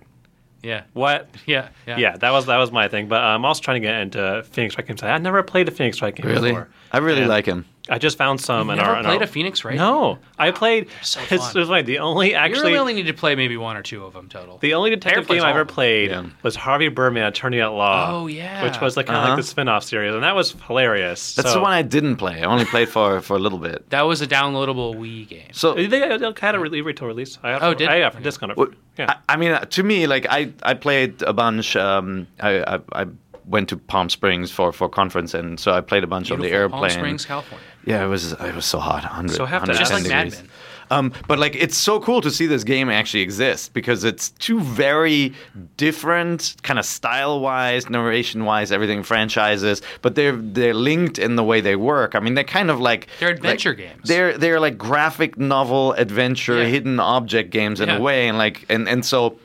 Yeah, 0.62 0.84
what. 0.92 1.28
yeah, 1.46 1.68
yeah. 1.86 1.98
Yeah, 1.98 2.16
that 2.18 2.30
was 2.30 2.46
that 2.46 2.58
was 2.58 2.70
my 2.70 2.88
thing. 2.88 3.08
But 3.08 3.22
um, 3.22 3.36
I'm 3.40 3.44
also 3.44 3.60
trying 3.62 3.82
to 3.82 3.86
get 3.86 4.00
into 4.00 4.44
Phoenix 4.50 4.76
Wright 4.78 4.86
games. 4.86 5.02
I 5.02 5.18
never 5.18 5.42
played 5.42 5.68
a 5.68 5.70
Phoenix 5.72 6.00
Wright 6.00 6.14
game 6.14 6.26
really, 6.26 6.50
before. 6.50 6.68
I 6.92 6.98
really 6.98 7.20
And 7.20 7.28
like 7.28 7.46
him. 7.46 7.64
I 7.88 7.98
just 7.98 8.16
found 8.16 8.40
some. 8.40 8.70
in 8.70 8.76
Never 8.78 8.90
our, 8.90 8.96
in 8.98 9.04
played 9.04 9.16
our- 9.18 9.24
a 9.24 9.26
Phoenix, 9.26 9.64
right? 9.64 9.76
No, 9.76 10.18
I 10.38 10.52
played. 10.52 10.88
so 11.02 11.20
it's, 11.30 11.52
fun. 11.52 11.62
it 11.62 11.68
was. 11.68 11.84
The 11.84 11.98
only 11.98 12.34
actually. 12.34 12.50
you 12.50 12.54
actually 12.56 12.70
really 12.72 12.78
only 12.80 12.92
need 12.94 13.06
to 13.08 13.12
play 13.14 13.34
maybe 13.34 13.56
one 13.56 13.76
or 13.76 13.82
two 13.82 14.04
of 14.04 14.12
them 14.12 14.28
total. 14.28 14.58
the 14.58 14.74
only 14.74 14.90
detective 14.90 15.26
plays 15.26 15.40
game 15.40 15.46
I 15.46 15.50
ever 15.50 15.64
played 15.64 16.10
Yeah. 16.10 16.26
was 16.44 16.54
Harvey 16.54 16.88
Birdman, 16.88 17.24
Attorney 17.26 17.60
at 17.60 17.66
Law. 17.72 18.08
Oh, 18.22 18.26
yeah. 18.28 18.62
which 18.62 18.80
was 18.80 18.96
like 18.96 19.06
kind 19.06 19.16
of 19.18 19.22
Uh-huh. 19.24 19.32
like 19.32 19.36
the 19.38 19.48
spin-off 19.48 19.82
series, 19.82 20.14
and 20.14 20.22
that 20.22 20.34
was 20.36 20.52
hilarious. 20.68 21.34
That's 21.34 21.48
so, 21.48 21.54
the 21.56 21.60
one 21.60 21.72
I 21.72 21.82
didn't 21.82 22.16
play. 22.16 22.40
I 22.42 22.44
only 22.44 22.64
played 22.66 22.88
for 22.88 23.20
for 23.20 23.34
a 23.36 23.40
little 23.40 23.58
bit. 23.58 23.88
that 23.90 24.02
was 24.02 24.22
a 24.22 24.26
downloadable 24.28 24.94
Wii 24.94 25.28
game. 25.28 25.48
So 25.52 25.74
They, 25.74 25.86
they 25.86 26.00
had 26.00 26.54
a 26.54 26.60
re- 26.60 26.80
retail 26.82 27.08
release. 27.08 27.38
I 27.42 27.52
got 27.52 27.62
Oh, 27.62 27.72
for, 27.72 27.78
did 27.78 27.88
I 27.88 27.96
it? 27.96 28.00
got 28.00 28.12
for 28.12 28.18
Okay. 28.18 28.24
discount. 28.24 28.56
Well, 28.56 28.68
yeah. 28.98 29.06
I, 29.28 29.34
I 29.34 29.36
mean, 29.36 29.52
uh, 29.52 29.60
to 29.64 29.82
me, 29.82 30.06
like 30.06 30.26
I, 30.30 30.52
I 30.62 30.74
played 30.74 31.22
a 31.22 31.32
bunch. 31.32 31.74
Um, 31.76 32.26
I, 32.40 32.62
I, 32.76 32.80
I 33.02 33.06
went 33.46 33.68
to 33.70 33.76
Palm 33.76 34.08
Springs 34.08 34.50
for 34.52 34.70
for 34.72 34.88
conference, 34.88 35.34
and 35.34 35.58
so 35.58 35.72
I 35.72 35.80
played 35.80 36.04
a 36.04 36.06
bunch 36.06 36.30
on 36.30 36.38
the 36.38 36.42
Beautiful 36.48 36.60
airplane. 36.76 36.80
Palm 36.90 36.90
Springs, 36.90 37.24
California. 37.26 37.66
Yeah, 37.84 38.04
it 38.04 38.08
was 38.08 38.32
it 38.32 38.54
was 38.54 38.64
so 38.66 38.78
hot. 38.78 39.02
100, 39.04 39.34
So 39.34 39.44
have 39.46 39.64
to 39.64 39.74
Just 39.74 39.92
like 39.92 40.06
Mad 40.06 40.24
degrees. 40.30 40.42
Men. 40.42 40.50
Um, 40.90 41.12
but 41.26 41.38
like, 41.38 41.56
it's 41.56 41.76
so 41.76 42.00
cool 42.00 42.20
to 42.20 42.30
see 42.30 42.46
this 42.46 42.64
game 42.64 42.90
actually 42.90 43.22
exist 43.22 43.72
because 43.72 44.04
it's 44.04 44.28
two 44.32 44.60
very 44.60 45.32
different, 45.78 46.54
kind 46.62 46.78
of 46.78 46.84
style-wise, 46.84 47.88
narration-wise, 47.88 48.70
everything 48.70 49.02
franchises, 49.02 49.80
but 50.02 50.14
they're 50.16 50.36
they're 50.36 50.74
linked 50.74 51.18
in 51.18 51.36
the 51.36 51.44
way 51.44 51.60
they 51.62 51.76
work. 51.76 52.14
I 52.14 52.20
mean, 52.20 52.34
they're 52.34 52.44
kind 52.44 52.70
of 52.70 52.78
like 52.78 53.08
They're 53.20 53.30
adventure 53.30 53.70
like- 53.70 53.78
games. 53.78 54.08
They're 54.08 54.36
they're 54.36 54.60
like 54.60 54.76
graphic 54.76 55.38
novel 55.38 55.92
adventure, 55.94 56.58
Yeah. 56.62 56.68
hidden 56.68 57.00
object 57.00 57.50
games 57.50 57.80
in 57.80 57.88
Yeah. 57.88 57.96
a 57.96 58.00
way, 58.00 58.28
and 58.28 58.36
like 58.36 58.66
and 58.68 58.86
and 58.88 59.04
so 59.04 59.38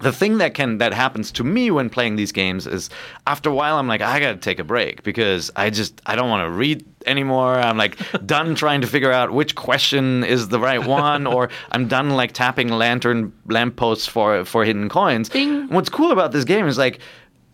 the 0.00 0.12
thing 0.12 0.38
that 0.38 0.54
can 0.54 0.78
that 0.78 0.92
happens 0.92 1.30
to 1.32 1.44
me 1.44 1.70
when 1.70 1.88
playing 1.88 2.16
these 2.16 2.32
games 2.32 2.66
is 2.66 2.90
after 3.26 3.50
a 3.50 3.54
while 3.54 3.78
I'm 3.78 3.88
like 3.88 4.00
I 4.00 4.20
gotta 4.20 4.38
take 4.38 4.58
a 4.58 4.64
break 4.64 5.02
because 5.02 5.50
I 5.56 5.70
just 5.70 6.00
I 6.06 6.16
don't 6.16 6.28
want 6.28 6.46
to 6.46 6.50
read 6.50 6.84
anymore. 7.06 7.54
I'm 7.54 7.76
like 7.76 7.98
done 8.26 8.54
trying 8.54 8.80
to 8.80 8.86
figure 8.86 9.12
out 9.12 9.32
which 9.32 9.54
question 9.54 10.24
is 10.24 10.48
the 10.48 10.58
right 10.58 10.84
one, 10.86 11.26
or 11.26 11.50
I'm 11.72 11.88
done 11.88 12.10
like 12.10 12.32
tapping 12.32 12.68
lantern 12.68 13.32
lampposts 13.46 14.06
for 14.06 14.44
for 14.44 14.64
hidden 14.64 14.88
coins. 14.88 15.30
What's 15.68 15.88
cool 15.88 16.12
about 16.12 16.32
this 16.32 16.44
game 16.44 16.66
is 16.66 16.78
like 16.78 17.00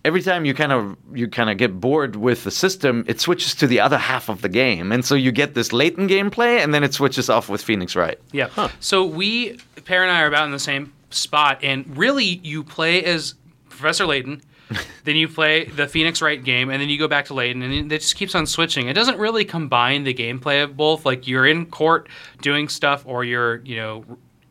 every 0.05 0.23
time 0.23 0.45
you 0.45 0.55
kind 0.55 0.73
of 0.73 0.97
you 1.13 1.29
kind 1.29 1.51
of 1.51 1.59
get 1.59 1.79
bored 1.81 2.17
with 2.17 2.45
the 2.45 2.51
system, 2.51 3.05
it 3.07 3.21
switches 3.21 3.55
to 3.57 3.67
the 3.67 3.81
other 3.81 3.99
half 3.99 4.29
of 4.29 4.43
the 4.43 4.49
game, 4.49 4.93
and 4.93 5.05
so 5.05 5.15
you 5.15 5.33
get 5.33 5.55
this 5.55 5.73
Layton 5.73 6.09
gameplay, 6.09 6.63
and 6.63 6.73
then 6.73 6.83
it 6.85 6.95
switches 6.95 7.29
off 7.29 7.49
with 7.49 7.63
Phoenix 7.63 7.95
Wright. 7.95 8.19
Yeah. 8.33 8.49
So 8.81 9.05
we, 9.05 9.59
Peer 9.85 10.03
and 10.03 10.11
I, 10.11 10.23
are 10.23 10.27
about 10.27 10.47
in 10.47 10.53
the 10.53 10.59
same 10.59 10.93
spot, 11.11 11.61
and 11.63 11.97
really, 11.97 12.25
you 12.25 12.63
play 12.65 13.05
as 13.05 13.35
Professor 13.69 14.07
Layton. 14.07 14.43
then 15.05 15.17
you 15.17 15.27
play 15.27 15.65
the 15.65 15.89
Phoenix 15.89 16.23
Wright 16.23 16.43
game, 16.43 16.71
and 16.71 16.81
then 16.81 16.89
you 16.89 16.99
go 16.99 17.09
back 17.09 17.25
to 17.27 17.35
Layton, 17.35 17.63
and 17.63 17.93
it 17.93 18.01
just 18.01 18.15
keeps 18.15 18.35
on 18.35 18.47
switching. 18.47 18.89
It 18.89 18.93
doesn't 18.93 19.19
really 19.19 19.45
combine 19.45 20.05
the 20.05 20.15
gameplay 20.15 20.63
of 20.63 20.77
both. 20.77 21.05
Like 21.05 21.27
you're 21.27 21.47
in 21.47 21.67
court 21.67 22.09
doing 22.41 22.69
stuff, 22.69 23.03
or 23.05 23.25
you're 23.25 23.57
you 23.63 23.77
know 23.77 24.05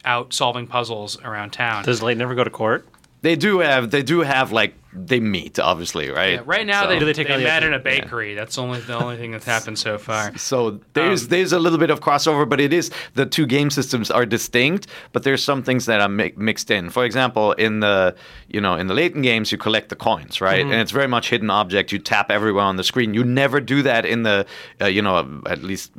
out 0.06 0.34
solving 0.34 0.68
puzzles 0.68 1.20
around 1.22 1.52
town. 1.52 1.84
Does 1.84 2.02
Layton 2.02 2.20
never 2.20 2.36
go 2.36 2.44
to 2.44 2.50
court? 2.50 2.86
They 3.22 3.36
do 3.36 3.60
have 3.60 3.92
they 3.92 4.02
do 4.04 4.22
have 4.22 4.52
like 4.52 4.76
they 4.92 5.20
meet, 5.20 5.60
obviously, 5.60 6.10
right? 6.10 6.34
Yeah, 6.34 6.42
right 6.46 6.66
now 6.66 6.82
So- 6.84 6.90
they, 6.90 7.00
Do 7.00 7.06
they 7.06 7.12
they, 7.14 7.24
take 7.24 7.30
out 7.30 7.38
the 7.38 7.44
met 7.44 7.64
in 7.64 7.74
a 7.74 7.80
bakery. 7.80 8.34
That's 8.34 8.58
only 8.58 8.80
the 8.80 8.96
only 8.98 9.18
thing 9.18 9.32
that's 9.32 9.46
happened 9.46 9.78
so 9.78 9.98
far. 10.00 10.36
So 10.38 10.80
there's 10.94 11.24
Um, 11.24 11.30
there's 11.30 11.54
a 11.54 11.60
little 11.60 11.78
bit 11.78 11.92
of 11.92 12.00
crossover, 12.00 12.48
but 12.50 12.60
it 12.60 12.74
is 12.74 12.90
the 13.14 13.26
two 13.28 13.46
game 13.46 13.70
systems 13.70 14.10
are 14.10 14.26
distinct. 14.26 14.88
But 15.14 15.24
there's 15.24 15.44
some 15.44 15.62
things 15.64 15.86
that 15.86 16.02
are 16.02 16.10
mi- 16.10 16.34
mixed 16.38 16.72
in. 16.72 16.90
For 16.90 17.06
example, 17.06 17.52
in 17.54 17.82
the 17.82 18.16
you 18.48 18.62
know 18.62 18.76
in 18.76 18.88
the 18.88 18.94
Layton 18.96 19.22
games, 19.22 19.52
you 19.52 19.58
collect 19.60 19.90
the 19.90 19.96
coins, 19.96 20.42
right? 20.42 20.64
Mm-hmm. 20.64 20.72
And 20.72 20.82
it's 20.82 20.92
very 20.92 21.08
much 21.08 21.30
hidden 21.30 21.50
object. 21.52 21.92
You 21.92 22.00
tap 22.00 22.32
everywhere 22.32 22.64
on 22.64 22.78
the 22.78 22.84
screen. 22.84 23.14
You 23.14 23.24
never 23.24 23.60
do 23.62 23.82
that 23.84 24.06
in 24.06 24.24
the 24.24 24.46
uh, 24.82 24.86
you 24.88 25.02
know 25.04 25.42
at 25.46 25.62
least. 25.62 25.92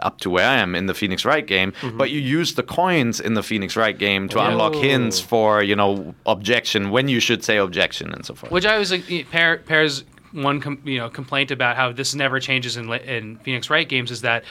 Up 0.00 0.18
to 0.20 0.30
where 0.30 0.46
I 0.48 0.56
am 0.56 0.74
in 0.74 0.86
the 0.86 0.94
Phoenix 0.94 1.24
Wright 1.24 1.46
game, 1.46 1.72
Mm-hmm. 1.72 1.96
but 1.98 2.10
you 2.10 2.20
use 2.20 2.54
the 2.54 2.62
coins 2.62 3.20
in 3.20 3.34
the 3.34 3.42
Phoenix 3.42 3.76
Wright 3.76 3.96
game 3.98 4.28
to 4.30 4.40
unlock 4.40 4.74
hints 4.74 5.20
for 5.20 5.62
you 5.62 5.76
know 5.76 6.14
objection 6.26 6.90
when 6.90 7.08
you 7.08 7.20
should 7.20 7.42
say 7.44 7.56
objection 7.56 8.12
and 8.12 8.24
so 8.24 8.34
forth. 8.34 8.52
Which 8.52 8.66
I 8.66 8.78
was 8.78 8.90
like, 8.90 9.04
Peer's 9.30 10.04
one 10.32 10.60
com, 10.60 10.80
you 10.84 10.98
know 10.98 11.08
complaint 11.08 11.50
about 11.50 11.76
how 11.76 11.90
this 11.92 12.14
never 12.14 12.38
changes 12.40 12.76
in 12.76 12.92
in 12.92 13.38
Phoenix 13.38 13.70
Wright 13.70 13.88
games 13.88 14.10
is 14.10 14.20
that 14.22 14.44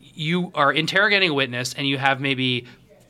you 0.00 0.50
are 0.54 0.72
interrogating 0.72 1.30
a 1.30 1.34
witness 1.34 1.74
and 1.74 1.86
you 1.86 1.98
have 1.98 2.20
maybe 2.20 2.64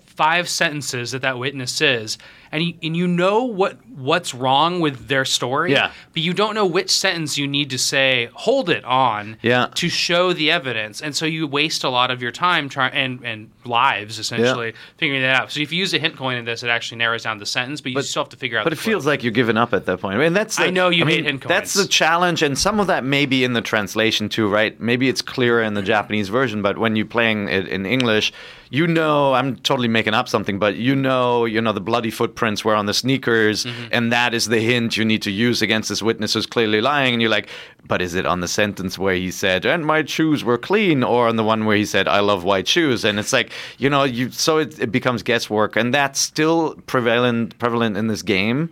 five 0.07 0.49
sentences 0.49 1.11
that 1.12 1.22
that 1.22 1.38
witness 1.38 1.70
says 1.70 2.16
and 2.57 2.64
you, 2.64 2.75
and 2.83 2.97
you 2.97 3.07
know 3.07 3.45
what 3.45 3.79
what's 3.97 4.35
wrong 4.35 4.81
with 4.81 5.09
their 5.09 5.25
story 5.25 5.73
Yeah. 5.73 5.90
but 6.12 6.23
you 6.23 6.33
don't 6.35 6.55
know 6.55 6.66
which 6.66 6.90
sentence 6.90 7.38
you 7.38 7.47
need 7.47 7.71
to 7.71 7.79
say 7.79 8.29
hold 8.35 8.69
it 8.69 8.85
on 8.85 9.37
Yeah. 9.42 9.69
to 9.75 9.88
show 9.88 10.33
the 10.33 10.51
evidence 10.51 11.01
and 11.01 11.14
so 11.16 11.25
you 11.27 11.47
waste 11.47 11.83
a 11.85 11.88
lot 11.88 12.11
of 12.11 12.21
your 12.21 12.33
time 12.33 12.69
trying 12.69 12.92
and 12.92 13.25
and 13.25 13.51
lives 13.64 14.19
essentially 14.19 14.75
figuring 14.97 15.23
that 15.23 15.35
out 15.35 15.51
so 15.53 15.61
if 15.61 15.73
you 15.73 15.79
use 15.79 15.92
a 15.95 15.99
hint 15.99 16.16
coin 16.16 16.37
in 16.37 16.45
this 16.45 16.62
it 16.62 16.69
actually 16.69 16.99
narrows 16.99 17.23
down 17.25 17.38
the 17.38 17.47
sentence 17.47 17.81
but 17.81 17.92
you 17.92 18.03
still 18.03 18.23
have 18.23 18.31
to 18.31 18.37
figure 18.37 18.59
out 18.59 18.64
But 18.64 18.73
it 18.73 18.79
feels 18.79 19.07
like 19.07 19.23
you're 19.23 19.33
giving 19.33 19.57
up 19.57 19.73
at 19.73 19.87
that 19.87 20.01
point. 20.01 20.16
I 20.16 20.19
mean, 20.19 20.33
that's 20.33 20.57
the, 20.57 20.64
I 20.64 20.71
know 20.71 20.88
you 20.88 21.05
I 21.05 21.07
mean, 21.07 21.25
hint 21.25 21.47
That's 21.47 21.75
the 21.75 21.87
challenge, 21.87 22.42
and 22.42 22.59
some 22.59 22.81
of 22.81 22.87
that 22.87 23.05
may 23.05 23.27
be 23.27 23.45
in 23.45 23.53
the 23.53 23.61
translation 23.61 24.29
too, 24.29 24.49
right? 24.49 24.79
Maybe 24.81 25.09
it's 25.09 25.23
clearer 25.23 25.62
in 25.62 25.75
the 25.75 25.83
Japanese 25.83 26.29
version, 26.29 26.62
but 26.62 26.79
when 26.79 26.97
you're 26.97 27.07
playing 27.07 27.49
it 27.49 27.66
in 27.69 27.85
English, 27.87 28.33
you 28.71 28.87
know, 28.87 29.33
I'm 29.35 29.57
totally 29.57 29.88
making 29.88 30.14
up 30.14 30.29
something, 30.29 30.59
but 30.59 30.77
you 30.77 30.95
know, 30.97 31.45
you 31.45 31.61
know, 31.61 31.73
the 31.73 31.81
bloody 31.81 32.11
footprints 32.46 32.64
were 32.64 32.76
on 32.76 32.87
the 32.87 32.94
sneakers, 32.94 33.64
Mm-hmm. 33.66 33.88
and 33.92 34.12
that 34.12 34.32
is 34.35 34.46
the 34.46 34.61
hint 34.61 34.96
you 34.96 35.04
need 35.04 35.22
to 35.22 35.30
use 35.30 35.62
against 35.62 35.88
this 35.88 36.02
witness 36.02 36.35
who's 36.35 36.46
clearly 36.46 36.80
lying, 36.80 37.12
and 37.14 37.20
you're 37.22 37.30
like, 37.30 37.48
but 37.88 38.00
is 38.00 38.14
it 38.14 38.24
on 38.26 38.40
the 38.40 38.46
sentence 38.48 38.98
where 38.98 39.14
he 39.16 39.30
said, 39.32 39.64
"and 39.66 39.85
my 39.85 40.04
shoes 40.04 40.44
were 40.44 40.59
clean," 40.59 41.02
or 41.04 41.28
on 41.28 41.37
the 41.37 41.42
one 41.44 41.64
where 41.66 41.76
he 41.76 41.85
said, 41.87 42.06
"I 42.06 42.20
love 42.20 42.44
white 42.44 42.68
shoes," 42.68 43.04
and 43.04 43.18
it's 43.18 43.32
like, 43.32 43.50
you 43.78 43.90
know, 43.90 44.04
you 44.04 44.30
so 44.30 44.59
it, 44.59 44.78
it 44.78 44.92
becomes 44.92 45.22
guesswork, 45.24 45.76
and 45.76 45.92
that's 45.92 46.20
still 46.20 46.74
prevalent 46.87 47.59
prevalent 47.59 47.96
in 47.96 48.06
this 48.09 48.22
game. 48.22 48.68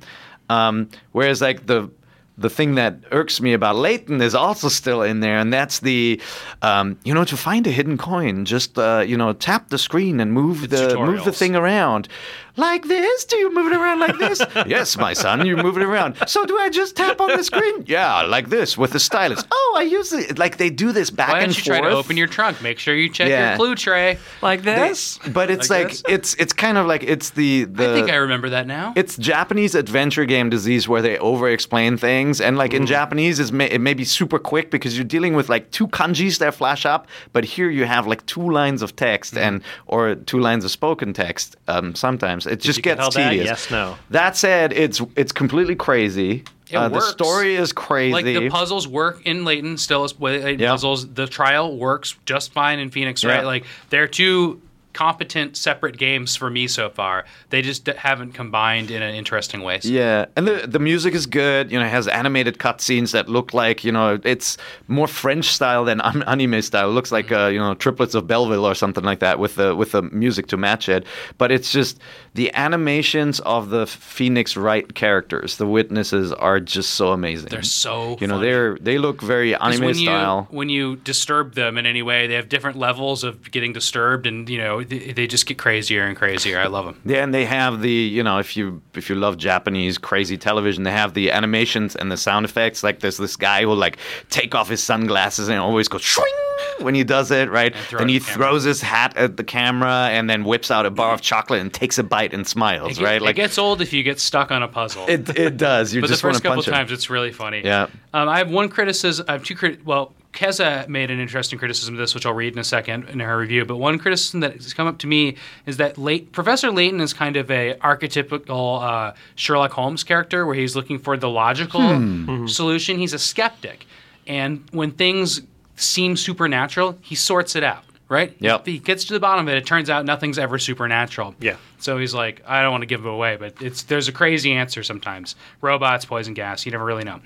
Um, 0.48 0.88
whereas 1.12 1.40
like 1.40 1.66
the 1.66 1.88
the 2.36 2.50
thing 2.50 2.74
that 2.74 2.94
irks 3.12 3.40
me 3.40 3.54
about 3.54 3.76
Layton 3.76 4.20
is 4.20 4.34
also 4.34 4.68
still 4.68 5.02
in 5.02 5.20
there, 5.20 5.38
and 5.38 5.52
that's 5.52 5.78
the, 5.80 6.20
um, 6.62 6.98
you 7.04 7.14
know, 7.14 7.24
to 7.24 7.36
find 7.36 7.64
a 7.66 7.70
hidden 7.70 7.96
coin, 7.96 8.44
just 8.44 8.76
uh, 8.78 9.04
you 9.06 9.16
know, 9.16 9.32
tap 9.34 9.68
the 9.68 9.78
screen 9.78 10.18
and 10.20 10.32
move 10.32 10.68
the 10.70 10.96
move 11.06 11.24
the 11.24 11.32
thing 11.38 11.54
around. 11.56 12.08
Like 12.56 12.86
this? 12.86 13.24
Do 13.24 13.36
you 13.36 13.52
move 13.52 13.72
it 13.72 13.76
around 13.76 13.98
like 14.00 14.16
this? 14.18 14.40
yes, 14.66 14.96
my 14.96 15.12
son, 15.12 15.44
you 15.46 15.56
move 15.56 15.76
it 15.76 15.82
around. 15.82 16.16
So 16.28 16.44
do 16.46 16.56
I 16.58 16.68
just 16.70 16.96
tap 16.96 17.20
on 17.20 17.36
the 17.36 17.42
screen? 17.50 17.84
Yeah, 17.86 18.22
like 18.22 18.48
this 18.48 18.78
with 18.78 18.92
the 18.92 19.00
stylus. 19.00 19.42
Oh, 19.50 19.74
I 19.76 19.82
use 19.82 20.12
it. 20.12 20.38
Like 20.38 20.56
they 20.58 20.70
do 20.70 20.92
this 20.92 21.10
back 21.10 21.32
Why 21.32 21.40
and 21.40 21.46
don't 21.52 21.58
you 21.58 21.72
forth. 21.72 21.78
try 21.80 21.90
to 21.90 21.96
open 21.96 22.16
your 22.16 22.26
trunk? 22.28 22.62
Make 22.62 22.78
sure 22.78 22.94
you 22.94 23.08
check 23.08 23.28
Yeah. 23.28 23.50
your 23.50 23.56
clue 23.56 23.74
tray. 23.74 24.18
Like 24.42 24.62
They- 24.62 24.74
this? 24.88 25.18
but 25.32 25.50
it's 25.50 25.68
Like 25.70 25.74
like, 25.84 25.88
this? 25.92 26.02
it's 26.08 26.34
it's 26.34 26.52
kind 26.52 26.78
of 26.78 26.86
like 26.86 27.02
it's 27.02 27.30
the 27.30 27.64
the. 27.64 27.90
I 27.90 27.94
think 27.94 28.10
I 28.10 28.16
remember 28.16 28.48
that 28.50 28.66
now. 28.66 28.92
It's 28.94 29.16
Japanese 29.16 29.74
adventure 29.74 30.24
game 30.24 30.48
disease 30.48 30.88
where 30.88 31.02
they 31.02 31.18
over-explain 31.18 31.96
things, 31.96 32.40
and 32.40 32.56
like 32.56 32.72
in 32.72 32.86
Japanese, 32.86 33.40
it's 33.40 33.50
may, 33.50 33.68
it 33.70 33.80
may 33.80 33.94
be 33.94 34.04
super 34.04 34.38
quick 34.38 34.70
because 34.70 34.96
you're 34.96 35.04
dealing 35.04 35.34
with 35.34 35.48
like 35.48 35.70
two 35.72 35.88
kanjis 35.88 36.38
that 36.38 36.54
flash 36.54 36.86
up, 36.86 37.08
but 37.32 37.44
here 37.44 37.68
you 37.68 37.84
have 37.84 38.06
like 38.06 38.24
two 38.26 38.48
lines 38.50 38.80
of 38.82 38.94
text 38.94 39.36
and 39.36 39.60
or 39.86 40.14
two 40.14 40.38
lines 40.38 40.64
of 40.64 40.70
spoken 40.70 41.12
text. 41.12 41.56
Um, 41.66 41.94
sometimes 41.96 42.43
it 42.46 42.60
just 42.60 42.82
gets 42.82 43.00
all 43.00 43.10
that? 43.10 43.30
tedious. 43.30 43.46
Yes, 43.46 43.70
no. 43.70 43.96
That 44.10 44.36
said, 44.36 44.72
it's 44.72 45.00
it's 45.16 45.32
completely 45.32 45.74
crazy. 45.76 46.44
It 46.70 46.76
uh, 46.76 46.88
the 46.88 47.00
story 47.02 47.56
is 47.56 47.72
crazy. 47.72 48.12
like 48.12 48.24
the 48.24 48.48
puzzles 48.48 48.88
work 48.88 49.20
in 49.26 49.44
Layton 49.44 49.76
still 49.76 50.02
as 50.04 50.18
well, 50.18 50.34
uh, 50.44 50.48
Yeah. 50.48 50.70
puzzles. 50.70 51.06
The 51.12 51.26
trial 51.26 51.76
works 51.76 52.16
just 52.26 52.52
fine 52.52 52.78
in 52.78 52.90
Phoenix, 52.90 53.22
Yeah. 53.22 53.36
right? 53.36 53.44
Like 53.44 53.64
they're 53.90 54.08
two 54.08 54.60
competent 54.94 55.56
separate 55.56 55.98
games 55.98 56.36
for 56.36 56.48
me 56.48 56.66
so 56.66 56.88
far. 56.88 57.24
They 57.50 57.60
just 57.60 57.84
d- 57.84 57.92
haven't 57.96 58.32
combined 58.32 58.90
in 58.90 59.02
an 59.02 59.14
interesting 59.14 59.62
way. 59.62 59.80
So 59.80 59.88
Yeah, 59.88 60.26
and 60.36 60.46
the 60.48 60.66
the 60.66 60.78
music 60.78 61.14
is 61.14 61.26
good. 61.26 61.70
You 61.70 61.78
know, 61.78 61.84
it 61.84 61.90
has 61.90 62.08
animated 62.08 62.58
cutscenes 62.58 63.12
that 63.12 63.28
look 63.28 63.52
like 63.52 63.84
you 63.84 63.92
know 63.92 64.18
it's 64.24 64.56
more 64.88 65.06
French 65.06 65.46
style 65.46 65.84
than 65.84 66.00
anime 66.00 66.62
style. 66.62 66.88
It 66.88 66.92
looks 66.92 67.12
like 67.12 67.30
uh, 67.30 67.46
you 67.46 67.58
know 67.58 67.74
triplets 67.74 68.14
of 68.14 68.26
Belleville 68.26 68.64
or 68.66 68.74
something 68.74 69.04
like 69.04 69.18
that 69.18 69.38
with 69.38 69.56
the 69.56 69.76
with 69.76 69.92
the 69.92 70.02
music 70.02 70.46
to 70.48 70.56
match 70.56 70.88
it. 70.88 71.04
But 71.36 71.52
it's 71.52 71.70
just 71.72 71.98
the 72.34 72.54
animations 72.54 73.40
of 73.40 73.70
the 73.70 73.86
Phoenix 73.86 74.56
Wright 74.56 74.94
characters, 74.94 75.56
the 75.56 75.66
witnesses, 75.66 76.32
are 76.32 76.60
just 76.60 76.94
so 76.94 77.12
amazing. 77.12 77.48
They're 77.50 77.62
so 77.62 78.16
you 78.20 78.26
know 78.26 78.36
funny. 78.36 78.46
they're 78.46 78.78
they 78.78 78.98
look 78.98 79.20
very 79.20 79.54
anime 79.56 79.86
when 79.86 79.94
style. 79.94 80.48
you 80.50 80.56
when 80.56 80.68
you 80.68 80.96
disturb 80.96 81.54
them 81.54 81.76
in 81.78 81.86
any 81.86 82.02
way, 82.02 82.26
they 82.26 82.34
have 82.34 82.48
different 82.48 82.78
levels 82.78 83.24
of 83.24 83.50
getting 83.50 83.72
disturbed, 83.72 84.26
and 84.26 84.48
you 84.48 84.58
know 84.58 84.83
they, 84.84 85.12
they 85.12 85.26
just 85.26 85.46
get 85.46 85.58
crazier 85.58 86.04
and 86.04 86.16
crazier. 86.16 86.58
I 86.58 86.66
love 86.66 86.84
them. 86.84 87.00
Yeah, 87.04 87.22
and 87.24 87.34
they 87.34 87.44
have 87.44 87.80
the 87.80 87.90
you 87.90 88.22
know 88.22 88.38
if 88.38 88.56
you 88.56 88.80
if 88.94 89.08
you 89.08 89.16
love 89.16 89.36
Japanese 89.38 89.98
crazy 89.98 90.36
television, 90.38 90.84
they 90.84 90.92
have 90.92 91.14
the 91.14 91.30
animations 91.30 91.96
and 91.96 92.10
the 92.12 92.16
sound 92.16 92.44
effects. 92.44 92.82
Like 92.82 93.00
there's 93.00 93.16
this 93.16 93.36
guy 93.36 93.62
who'll 93.62 93.76
like 93.76 93.98
take 94.30 94.54
off 94.54 94.68
his 94.68 94.82
sunglasses 94.82 95.48
and 95.48 95.58
always 95.58 95.88
go 95.88 95.98
swing 95.98 96.32
when 96.78 96.94
he 96.94 97.04
does 97.04 97.30
it, 97.30 97.50
right? 97.50 97.74
And, 97.98 98.08
he 98.08 98.16
at 98.16 98.22
the 98.22 98.26
camera. 98.26 98.46
throws 98.46 98.64
his 98.64 98.80
hat 98.80 99.16
at 99.16 99.36
the 99.36 99.44
camera 99.44 100.08
and 100.10 100.30
then 100.30 100.44
whips 100.44 100.70
out 100.70 100.86
a 100.86 100.90
bar 100.90 101.12
of 101.14 101.20
chocolate 101.20 101.60
and 101.60 101.72
takes 101.72 101.98
a 101.98 102.04
bite 102.04 102.32
and 102.32 102.46
smiles, 102.46 102.98
It, 102.98 103.04
right? 103.04 103.22
it 103.22 103.34
gets 103.36 103.58
old 103.58 103.80
if 103.80 103.92
you 103.92 104.02
get 104.02 104.20
stuck 104.20 104.50
on 104.50 104.62
a 104.62 104.68
puzzle. 104.68 105.04
it 105.08 105.36
it 105.36 105.56
does. 105.56 105.94
You 105.94 106.00
but 106.00 106.08
the 106.08 106.12
just 106.12 106.22
first 106.22 106.42
couple 106.42 106.62
times, 106.62 106.92
it's 106.92 107.10
really 107.10 107.32
funny. 107.32 107.62
Yeah. 107.64 107.88
Um, 108.12 108.28
I 108.28 108.38
have 108.38 108.50
one 108.50 108.68
criticism. 108.68 109.26
I 109.28 109.32
have 109.32 109.44
two 109.44 109.54
crit. 109.56 109.84
Well, 109.84 110.14
Keza 110.34 110.88
made 110.88 111.10
an 111.10 111.20
interesting 111.20 111.58
criticism 111.58 111.94
of 111.94 111.98
this, 111.98 112.14
which 112.14 112.26
I'll 112.26 112.34
read 112.34 112.52
in 112.52 112.58
a 112.58 112.64
second 112.64 113.08
in 113.08 113.20
her 113.20 113.38
review. 113.38 113.64
But 113.64 113.76
one 113.76 113.98
criticism 113.98 114.40
that 114.40 114.52
has 114.54 114.74
come 114.74 114.86
up 114.86 114.98
to 114.98 115.06
me 115.06 115.36
is 115.66 115.76
that 115.78 115.96
late, 115.96 116.32
Professor 116.32 116.70
Layton 116.70 117.00
is 117.00 117.12
kind 117.12 117.36
of 117.36 117.50
a 117.50 117.74
archetypical 117.74 118.82
uh, 118.82 119.14
Sherlock 119.36 119.72
Holmes 119.72 120.02
character, 120.04 120.44
where 120.46 120.54
he's 120.54 120.74
looking 120.76 120.98
for 120.98 121.16
the 121.16 121.28
logical 121.30 121.80
Hmm. 121.80 122.46
solution. 122.46 122.98
He's 122.98 123.12
a 123.12 123.18
skeptic, 123.18 123.86
and 124.26 124.64
when 124.72 124.90
things 124.90 125.42
seem 125.76 126.16
supernatural, 126.16 126.98
he 127.00 127.14
sorts 127.14 127.56
it 127.56 127.64
out. 127.64 127.84
Right? 128.06 128.36
Yep. 128.38 128.66
He 128.66 128.78
gets 128.78 129.06
to 129.06 129.14
the 129.14 129.18
bottom 129.18 129.48
of 129.48 129.54
it. 129.54 129.56
It 129.56 129.66
turns 129.66 129.88
out 129.88 130.04
nothing's 130.04 130.38
ever 130.38 130.58
supernatural. 130.58 131.34
Yeah. 131.40 131.56
So 131.78 131.96
he's 131.96 132.12
like, 132.14 132.42
I 132.46 132.60
don't 132.62 132.70
want 132.70 132.82
to 132.82 132.86
give 132.86 133.04
it 133.04 133.08
away, 133.08 133.36
but 133.36 133.54
it's 133.62 133.84
there's 133.84 134.08
a 134.08 134.12
crazy 134.12 134.52
answer 134.52 134.82
sometimes. 134.82 135.36
Robots, 135.62 136.04
poison 136.04 136.34
gas, 136.34 136.66
you 136.66 136.72
never 136.72 136.84
really 136.84 137.04
know. 137.04 137.20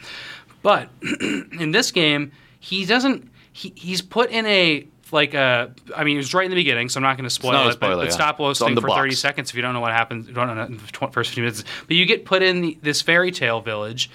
But 0.63 0.89
in 1.21 1.73
this 1.73 1.91
game, 1.91 2.31
he 2.61 2.85
doesn't. 2.85 3.31
He, 3.53 3.73
he's 3.77 4.03
put 4.03 4.31
in 4.31 4.47
a 4.47 4.87
like 5.13 5.35
a. 5.35 5.73
I 5.97 6.05
mean, 6.05 6.17
it 6.17 6.19
was 6.19 6.35
right 6.35 6.45
in 6.45 6.51
the 6.51 6.57
beginning, 6.57 6.89
so 6.89 6.99
I'm 6.99 7.03
not 7.03 7.17
going 7.17 7.25
to 7.25 7.31
spoil 7.31 7.53
it. 7.53 7.65
but- 7.65 7.73
spoiler, 7.75 7.97
but 7.97 8.05
yeah. 8.07 8.11
stop 8.11 8.39
listening 8.41 8.81
for 8.81 8.89
30 8.89 9.15
seconds 9.15 9.51
if 9.51 9.57
you 9.57 9.63
don't 9.63 9.75
know 9.75 9.81
what 9.81 9.93
happens. 9.93 10.29
You 10.29 10.35
don't 10.35 10.55
know 10.55 10.63
in 10.65 10.77
the 10.77 10.83
tw- 10.87 11.13
first 11.13 11.33
few 11.33 11.43
minutes. 11.43 11.65
But 11.87 11.97
you 11.97 12.07
get 12.07 12.25
put 12.25 12.43
in 12.43 12.61
the, 12.61 12.79
this 12.83 13.03
fairy 13.03 13.31
tale 13.33 13.61
village, 13.61 14.11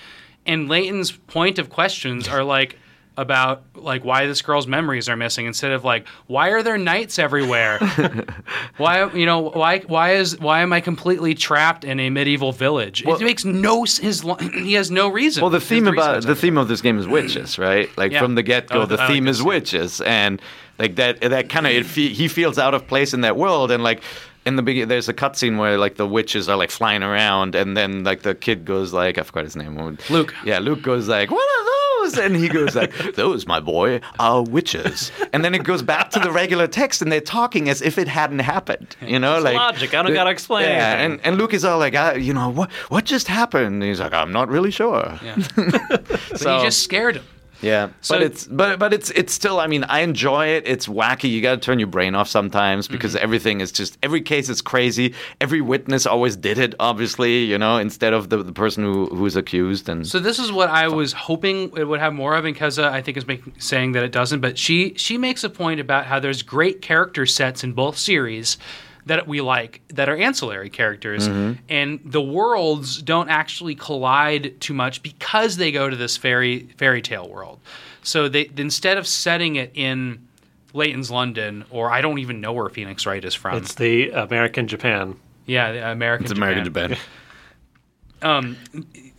and 0.45 0.69
Layton's 0.69 1.11
point 1.11 1.59
of 1.59 1.69
questions 1.69 2.27
are 2.27 2.43
like 2.43 2.77
about 3.17 3.63
like 3.75 4.03
why 4.03 4.25
this 4.25 4.41
girl's 4.41 4.65
memories 4.65 5.07
are 5.07 5.15
missing 5.15 5.45
instead 5.45 5.71
of 5.71 5.83
like 5.83 6.07
why 6.27 6.49
are 6.49 6.63
there 6.63 6.77
knights 6.77 7.19
everywhere 7.19 7.77
why 8.77 9.09
you 9.13 9.25
know 9.25 9.39
why 9.39 9.79
why 9.81 10.13
is 10.13 10.39
why 10.39 10.61
am 10.61 10.73
i 10.73 10.81
completely 10.81 11.35
trapped 11.35 11.83
in 11.83 11.99
a 11.99 12.09
medieval 12.09 12.51
village 12.51 13.03
Well- 13.05 13.17
it 13.17 13.23
makes 13.23 13.45
no 13.45 13.83
his 13.83 14.21
he 14.53 14.73
has 14.73 14.89
no 14.89 15.09
reason 15.09 15.41
Well, 15.41 15.49
the 15.51 15.59
theme 15.59 15.87
about 15.87 16.23
the 16.23 16.35
theme 16.35 16.57
of 16.57 16.67
this 16.67 16.81
game 16.81 16.97
is 16.97 17.07
witches, 17.07 17.57
right? 17.67 17.89
Like 17.97 18.11
Yeah. 18.11 18.21
from 18.21 18.35
the 18.35 18.43
get 18.43 18.69
go, 18.69 18.81
Oh, 18.81 18.85
the 18.85 19.01
I 19.01 19.07
theme 19.07 19.25
this 19.25 19.37
is 19.37 19.43
witches, 19.43 20.01
and 20.01 20.41
like 20.79 20.95
that 20.95 21.21
that 21.21 21.49
kind 21.49 21.67
of 21.67 21.85
fe- 21.85 22.09
he 22.13 22.27
feels 22.27 22.57
out 22.57 22.73
of 22.73 22.87
place 22.87 23.13
in 23.13 23.21
that 23.21 23.37
world, 23.37 23.69
and 23.71 23.83
like 23.83 24.01
in 24.45 24.55
the 24.57 24.61
beginning, 24.61 24.89
there's 24.89 25.07
a 25.07 25.13
cutscene 25.13 25.57
where 25.57 25.77
like 25.77 25.95
the 25.95 26.07
witches 26.07 26.49
are 26.49 26.57
like 26.57 26.71
flying 26.71 27.03
around, 27.03 27.55
and 27.55 27.77
then 27.77 28.03
like 28.03 28.23
the 28.23 28.35
kid 28.35 28.65
goes 28.65 28.91
like 28.91 29.17
I 29.17 29.23
forgot 29.23 29.43
his 29.45 29.55
name, 29.55 29.77
Luke. 30.09 30.33
Yeah, 30.43 30.59
Luke 30.59 30.81
goes 30.81 31.07
like, 31.07 31.31
"What 31.31 31.47
are 31.47 31.63
those?" 31.63 31.73
And 32.03 32.35
he 32.35 32.49
goes 32.49 32.75
like, 32.75 32.91
"Those, 33.15 33.47
my 33.47 33.59
boy, 33.59 34.01
are 34.19 34.43
witches." 34.43 35.11
And 35.31 35.43
then 35.43 35.55
it 35.55 35.63
goes 35.63 35.81
back 35.81 36.09
to 36.11 36.19
the 36.19 36.31
regular 36.31 36.67
text, 36.67 37.01
and 37.01 37.11
they're 37.11 37.21
talking 37.21 37.69
as 37.69 37.81
if 37.81 37.97
it 37.97 38.07
hadn't 38.07 38.39
happened. 38.39 38.95
You 39.01 39.19
know, 39.19 39.39
like 39.39 39.55
logic. 39.55 39.93
I 39.93 40.03
don't 40.03 40.13
gotta 40.13 40.29
explain 40.29 40.65
Yeah, 40.69 40.95
anything. 40.97 41.11
and 41.19 41.25
and 41.25 41.37
Luke 41.37 41.53
is 41.53 41.63
all 41.65 41.79
like, 41.79 41.95
I, 41.95 42.15
you 42.15 42.33
know, 42.33 42.49
what 42.49 42.69
what 42.89 43.05
just 43.05 43.27
happened? 43.27 43.67
And 43.67 43.83
he's 43.83 43.99
like, 43.99 44.13
I'm 44.13 44.31
not 44.31 44.49
really 44.49 44.71
sure. 44.71 45.17
yeah. 45.23 45.35
but 45.55 46.19
So- 46.35 46.57
he 46.57 46.63
just 46.65 46.83
scared 46.83 47.15
him 47.15 47.23
Yeah, 47.63 47.89
So- 48.01 48.15
but 48.15 48.23
it's 48.23 48.45
but 48.45 48.77
but 48.77 48.93
it's 48.93 49.09
it's 49.11 49.33
still. 49.33 49.59
I 49.59 49.67
mean, 49.67 49.83
I 49.85 50.01
enjoy 50.01 50.47
it. 50.47 50.67
It's 50.67 50.87
wacky. 50.87 51.29
You 51.31 51.41
got 51.41 51.55
to 51.55 51.61
turn 51.61 51.79
your 51.79 51.87
brain 51.87 52.13
off 52.13 52.27
sometimes 52.27 52.87
because 52.87 53.13
Mm-hmm. 53.15 53.23
everything 53.23 53.61
is 53.61 53.71
just 53.71 53.97
every 54.03 54.21
case 54.21 54.49
is 54.49 54.61
crazy. 54.61 55.13
Every 55.41 55.61
witness 55.61 56.05
always 56.05 56.35
did 56.35 56.57
it. 56.57 56.75
Obviously, 56.79 57.45
you 57.45 57.57
know, 57.57 57.77
instead 57.77 58.13
of 58.13 58.29
the, 58.29 58.43
the 58.43 58.53
person 58.53 58.83
who 58.83 59.05
who's 59.07 59.35
accused. 59.35 59.87
And 59.89 60.05
So 60.05 60.19
this 60.19 60.39
is 60.39 60.51
what 60.51 60.69
I 60.69 60.87
was 60.89 61.13
hoping 61.13 61.71
it 61.77 61.85
would 61.87 61.99
have 62.01 62.13
more 62.13 62.35
of, 62.35 62.45
and 62.45 62.55
Keza 62.55 62.83
I 62.83 63.01
think 63.01 63.17
is 63.17 63.25
making, 63.25 63.53
saying 63.59 63.93
that 63.93 64.03
it 64.03 64.11
doesn't. 64.11 64.41
But 64.41 64.57
she 64.57 64.93
she 64.97 65.17
makes 65.17 65.43
a 65.43 65.49
point 65.49 65.79
about 65.79 66.05
how 66.05 66.19
there's 66.19 66.41
great 66.41 66.81
character 66.81 67.25
sets 67.25 67.63
in 67.63 67.73
both 67.73 67.97
series 67.97 68.57
that 69.05 69.27
we 69.27 69.41
like 69.41 69.81
that 69.89 70.07
are 70.09 70.15
ancillary 70.17 70.69
characters, 70.69 71.27
and 71.69 71.99
the 72.05 72.21
worlds 72.21 73.01
don't 73.01 73.29
actually 73.29 73.75
collide 73.75 74.59
too 74.61 74.73
much 74.73 75.03
because 75.03 75.57
they 75.57 75.71
go 75.71 75.89
to 75.89 75.95
this 75.95 76.15
fairy 76.17 76.69
fairy 76.77 77.01
tale 77.01 77.27
world. 77.29 77.59
So 78.03 78.27
they 78.29 78.49
instead 78.57 78.97
of 78.97 79.07
setting 79.07 79.55
it 79.57 79.71
in 79.73 80.27
Layton's 80.73 81.11
London, 81.11 81.65
or 81.69 81.91
I 81.91 82.01
don't 82.01 82.19
even 82.19 82.41
know 82.41 82.53
where 82.53 82.67
Phoenix 82.69 83.05
Wright 83.05 83.23
is 83.23 83.35
from. 83.35 83.57
It's 83.57 83.75
the 83.75 84.09
American 84.11 84.67
Japan. 84.67 85.15
yeah, 85.45 85.71
the 85.71 85.91
American. 85.91 86.25
it's 86.25 86.31
American 86.31 86.63
Japan. 86.65 86.97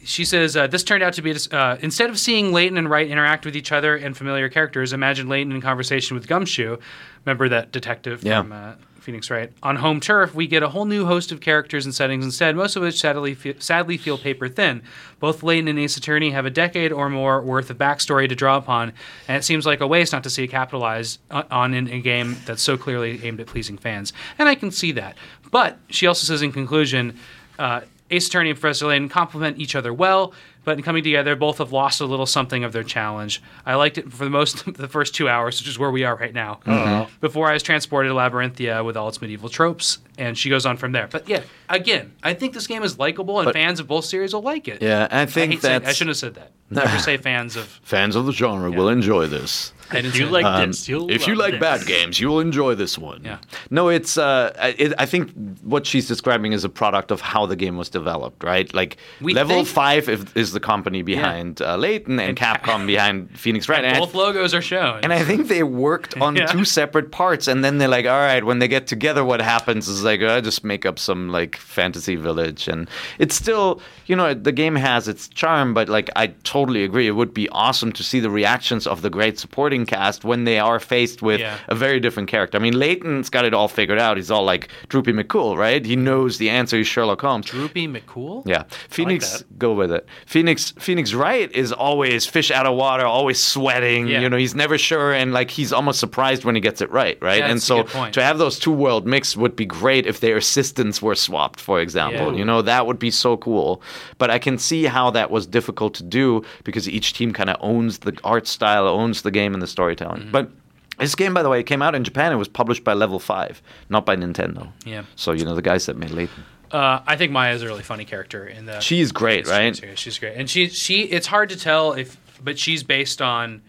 She 0.07 0.25
says, 0.27 0.55
uh, 0.57 0.67
This 0.67 0.85
turned 0.85 1.03
out 1.03 1.15
to 1.15 1.23
be, 1.23 1.35
uh, 1.51 1.77
instead 1.81 2.11
of 2.11 2.19
seeing 2.19 2.53
Layton 2.53 2.77
and 2.77 2.91
Wright 2.91 3.09
interact 3.09 3.47
with 3.47 3.57
each 3.57 3.73
other 3.73 3.97
and 3.97 4.15
familiar 4.17 4.49
characters, 4.51 4.93
imagine 4.93 5.29
Layton 5.29 5.53
in 5.53 5.61
conversation 5.63 6.15
with 6.15 6.27
Gumshoe. 6.29 6.77
Remember 7.25 7.49
that 7.49 7.73
detective 7.73 8.23
Yeah. 8.23 8.43
from 8.43 8.53
uh, 8.53 8.73
Phoenix 9.05 9.31
Wright? 9.31 9.53
On 9.63 9.77
home 9.77 10.01
turf, 10.01 10.35
we 10.35 10.47
get 10.47 10.63
a 10.63 10.69
whole 10.71 10.87
new 10.87 11.05
host 11.05 11.31
of 11.31 11.41
characters 11.41 11.85
and 11.85 11.95
settings 11.95 12.25
instead, 12.25 12.57
most 12.57 12.75
of 12.75 12.83
which 12.83 12.99
sadly, 12.99 13.35
fe- 13.35 13.55
sadly 13.59 13.97
feel 13.99 14.17
paper 14.19 14.49
thin. 14.49 14.83
Both 15.21 15.43
Layton 15.43 15.69
and 15.69 15.79
Ace 15.79 15.97
Attorney 15.97 16.31
have 16.31 16.47
a 16.47 16.51
decade 16.51 16.91
or 16.91 17.09
more 17.11 17.41
worth 17.43 17.69
of 17.71 17.79
backstory 17.79 18.29
to 18.29 18.35
draw 18.35 18.57
upon, 18.57 18.93
and 19.29 19.37
it 19.37 19.43
seems 19.45 19.67
like 19.67 19.81
a 19.81 19.87
waste 19.87 20.13
not 20.13 20.23
to 20.25 20.31
see 20.31 20.45
it 20.45 20.49
capitalized 20.49 21.21
on- 21.31 21.47
on 21.51 21.75
in 21.75 21.89
a 21.89 22.01
game 22.01 22.37
that's 22.47 22.63
so 22.63 22.77
clearly 22.77 23.21
aimed 23.25 23.41
at 23.41 23.47
pleasing 23.47 23.77
fans. 23.79 24.13
And 24.39 24.49
I 24.49 24.55
can 24.55 24.71
see 24.71 24.93
that. 24.93 25.17
But 25.51 25.79
she 25.91 26.07
also 26.07 26.25
says 26.27 26.43
in 26.43 26.51
conclusion, 26.51 27.19
uh, 27.59 27.83
Ace 28.11 28.29
Attorney 28.29 28.51
and 28.51 28.59
Professor 28.61 28.87
Layton 28.87 29.09
complement 29.09 29.59
each 29.59 29.75
other 29.77 29.93
well, 29.93 30.33
but 30.65 30.79
in 30.79 30.83
coming 30.83 31.05
together, 31.05 31.37
both 31.37 31.59
have 31.59 31.73
lost 31.73 32.01
a 32.01 32.07
little 32.07 32.27
something 32.27 32.65
of 32.65 32.73
their 32.73 32.83
challenge. 32.83 33.43
I 33.65 33.75
liked 33.75 33.99
it 33.99 34.13
for 34.13 34.25
the 34.25 34.31
most 34.31 34.65
the 34.75 34.89
first 34.89 35.15
two 35.15 35.29
hours, 35.29 35.61
which 35.61 35.69
is 35.69 35.79
where 35.79 35.91
we 35.91 36.05
are 36.05 36.17
right 36.17 36.35
now. 36.35 36.61
Uh-huh. 36.67 36.85
Uh-huh. 36.85 37.07
Before 37.21 37.49
I 37.49 37.53
was 37.53 37.63
transported 37.63 38.11
to 38.11 38.15
Labyrinthia 38.15 38.85
with 38.85 38.97
all 38.97 39.09
its 39.09 39.21
medieval 39.21 39.49
tropes, 39.49 39.99
and 40.19 40.37
she 40.37 40.51
goes 40.51 40.67
on 40.67 40.77
from 40.77 40.93
there. 40.93 41.09
But 41.09 41.29
yeah, 41.29 41.43
again, 41.69 42.13
I 42.23 42.35
think 42.35 42.55
this 42.55 42.67
game 42.67 42.83
is 42.83 42.99
likable, 42.99 43.41
and 43.41 43.53
fans 43.53 43.81
of 43.81 43.87
both 43.87 44.05
series 44.05 44.35
will 44.35 44.43
like 44.43 44.69
it. 44.69 44.83
Yeah, 44.83 45.09
I 45.11 45.23
I, 45.23 45.27
think 45.27 45.53
hate 45.53 45.63
saying, 45.63 45.85
I 45.85 45.93
shouldn't 45.93 46.11
have 46.11 46.19
said 46.19 46.35
that. 46.35 46.53
Never 46.71 46.99
say 47.09 47.17
fans 47.17 47.57
of. 47.57 47.67
Fans 47.83 48.17
of 48.17 48.27
the 48.27 48.33
genre 48.33 48.71
will 48.71 48.89
enjoy 48.89 49.27
this. 49.27 49.73
I 49.91 49.99
If 49.99 50.17
you 50.19 50.27
like 50.27 50.45
that. 50.45 50.67
this, 50.67 50.89
you'll 50.89 51.11
if 51.11 51.27
you 51.27 51.35
love 51.35 51.51
like 51.51 51.61
this. 51.61 51.61
bad 51.61 51.87
games, 51.87 52.19
you 52.19 52.29
will 52.29 52.41
enjoy 52.41 52.75
this 52.75 52.97
one. 52.97 53.21
Yeah. 53.23 53.37
No, 53.71 53.91
it's. 53.91 54.17
Uh, 54.17 54.51
it, 54.79 54.95
I 54.99 55.05
think 55.05 55.31
what 55.63 55.85
she's 55.87 56.09
describing 56.09 56.53
is 56.55 56.65
a 56.65 56.71
product 56.71 57.11
of 57.11 57.21
how 57.21 57.45
the 57.45 57.55
game 57.55 57.77
was 57.77 57.91
developed, 57.91 58.43
right? 58.43 58.73
Like 58.73 58.97
We 59.21 59.35
Level 59.35 59.57
think- 59.57 59.69
Five 59.69 60.09
is, 60.09 60.25
is 60.35 60.53
the 60.53 60.59
company 60.59 61.03
behind 61.03 61.61
uh, 61.61 61.77
Layton, 61.77 62.19
and, 62.19 62.31
And 62.31 62.37
Ca- 62.39 62.57
Capcom 62.57 62.87
behind 62.95 63.39
Phoenix 63.39 63.69
Wright. 63.69 63.85
And 63.85 63.95
I- 63.97 64.01
both 64.01 64.15
logos 64.15 64.55
are 64.55 64.63
shown. 64.63 65.01
and 65.03 65.13
I 65.13 65.23
think 65.23 65.49
they 65.49 65.63
worked 65.63 66.17
on 66.21 66.35
Yeah. 66.35 66.47
two 66.47 66.65
separate 66.65 67.13
parts, 67.13 67.47
and 67.47 67.63
then 67.63 67.77
they're 67.77 67.87
like, 67.87 68.07
"All 68.07 68.19
right, 68.19 68.43
when 68.43 68.61
they 68.61 68.69
get 68.69 68.87
together, 68.87 69.23
what 69.23 69.43
happens 69.43 69.87
is 69.87 70.03
like, 70.03 70.23
I 70.23 70.41
just 70.41 70.65
make 70.65 70.87
up 70.87 70.99
some 70.99 71.29
like 71.29 71.57
fantasy 71.57 72.17
village." 72.17 72.69
And 72.69 72.89
it's 73.19 73.35
still, 73.35 73.83
you 74.07 74.17
know, 74.17 74.33
the 74.33 74.51
game 74.53 74.77
has 74.77 75.09
its 75.09 75.29
charm, 75.29 75.75
but 75.75 75.91
like, 75.91 76.09
I 76.17 76.29
totally 76.55 76.85
agree. 76.85 77.07
It 77.13 77.17
would 77.21 77.35
be 77.35 77.49
awesome 77.67 77.91
to 77.99 78.03
see 78.11 78.21
the 78.21 78.31
reactions 78.31 78.87
of 78.87 79.03
the 79.03 79.11
great 79.11 79.37
supporting 79.45 79.85
cast 79.87 80.25
when 80.25 80.45
they 80.45 80.59
are 80.61 80.79
faced 80.95 81.21
with 81.29 81.41
Yeah. 81.41 81.57
a 81.69 81.75
very 81.75 81.99
different 82.05 82.29
character. 82.29 82.57
I 82.59 82.61
mean, 82.67 82.77
Layton's 82.85 83.29
got 83.29 83.45
it 83.45 83.53
all 83.59 83.67
figured 83.69 83.99
out. 83.99 84.17
He's 84.17 84.31
all 84.31 84.45
like 84.45 84.69
Droopy 84.91 85.13
McCool, 85.13 85.57
right? 85.57 85.85
He 85.85 85.97
knows 85.97 86.39
the 86.39 86.49
answer. 86.51 86.77
He's 86.77 86.87
Sherlock 86.87 87.21
Holmes. 87.21 87.47
Droopy 87.47 87.89
McCool. 87.89 88.37
Yeah, 88.47 88.63
Phoenix, 88.89 89.23
that. 89.39 89.59
go 89.59 89.71
with 89.81 89.91
it. 89.91 90.07
Phoenix, 90.27 90.73
Phoenix 90.79 91.13
Wright 91.13 91.51
is 91.53 91.73
always 91.73 92.25
fish 92.27 92.51
out 92.53 92.67
of 92.67 92.75
water, 92.77 93.05
always 93.05 93.43
sweating. 93.43 94.07
Yeah. 94.07 94.21
You 94.21 94.29
know, 94.31 94.37
he's 94.37 94.55
never 94.55 94.79
sure, 94.79 95.13
and 95.13 95.33
like 95.33 95.51
he's 95.51 95.73
almost 95.73 95.99
surprised 95.99 96.45
when 96.45 96.55
he 96.55 96.61
gets 96.61 96.81
it 96.81 96.91
right, 96.93 97.19
right? 97.21 97.39
Yeah, 97.41 97.51
and 97.51 97.61
so 97.61 97.83
good 97.83 97.89
point. 97.93 98.15
to 98.15 98.23
have 98.23 98.39
those 98.39 98.59
two 98.61 98.73
world 98.85 99.07
mix 99.07 99.37
would 99.37 99.57
be 99.57 99.67
great 99.67 100.07
if 100.07 100.21
their 100.21 100.37
assistants 100.37 101.03
were 101.03 101.17
swapped, 101.17 101.61
for 101.61 101.81
example. 101.81 102.39
You 102.39 102.45
know, 102.45 102.63
that 102.63 102.87
would 102.87 103.01
be 103.01 103.11
so 103.11 103.37
cool. 103.37 103.83
But 104.19 104.31
I 104.31 104.39
can 104.39 104.57
see 104.59 104.85
how 104.85 105.11
that 105.11 105.31
was 105.33 105.47
difficult 105.49 105.95
to 105.95 106.05
do 106.05 106.44
because 106.65 106.89
each 106.89 107.13
team 107.13 107.33
kind 107.33 107.51
of 107.51 107.57
owns 107.61 107.99
the 107.99 108.19
art 108.25 108.47
style, 108.47 108.87
owns 108.87 109.23
the 109.23 109.31
game 109.31 109.55
and 109.55 109.63
the 109.63 109.67
storytelling. 109.67 110.23
Mm-hmm. 110.23 110.33
But 110.33 110.51
this 110.99 111.15
game, 111.15 111.35
by 111.35 111.43
the 111.43 111.49
way, 111.49 111.63
came 111.63 111.83
out 111.83 111.95
in 111.95 112.05
Japan. 112.05 112.33
It 112.33 112.37
was 112.37 112.49
published 112.49 112.85
by 112.85 112.93
Level 112.93 113.19
Five, 113.19 113.63
not 113.89 114.07
by 114.07 114.17
Nintendo. 114.17 114.71
Yeah. 114.85 115.05
So 115.17 115.33
you 115.33 115.45
know 115.45 115.55
the 115.55 115.63
guys 115.63 115.87
that 115.87 115.97
made 115.97 116.11
Layton. 116.11 116.45
Uh, 116.71 117.01
I 117.07 117.17
think 117.17 117.31
Maya 117.31 117.55
is 117.55 117.63
a 117.63 117.67
really 117.67 117.83
funny 117.83 118.05
character 118.05 118.47
in 118.47 118.67
the. 118.67 118.81
She's 118.81 119.13
great, 119.13 119.47
right? 119.47 119.77
serious. 119.77 120.01
She's 120.01 120.19
great, 120.19 120.37
and 120.37 120.49
she 120.49 120.69
she. 120.69 121.03
It's 121.03 121.27
hard 121.27 121.51
to 121.51 121.57
tell 121.57 121.93
if, 121.93 122.17
but 122.43 122.59
she's 122.59 122.83
based 122.83 123.23
on, 123.23 123.63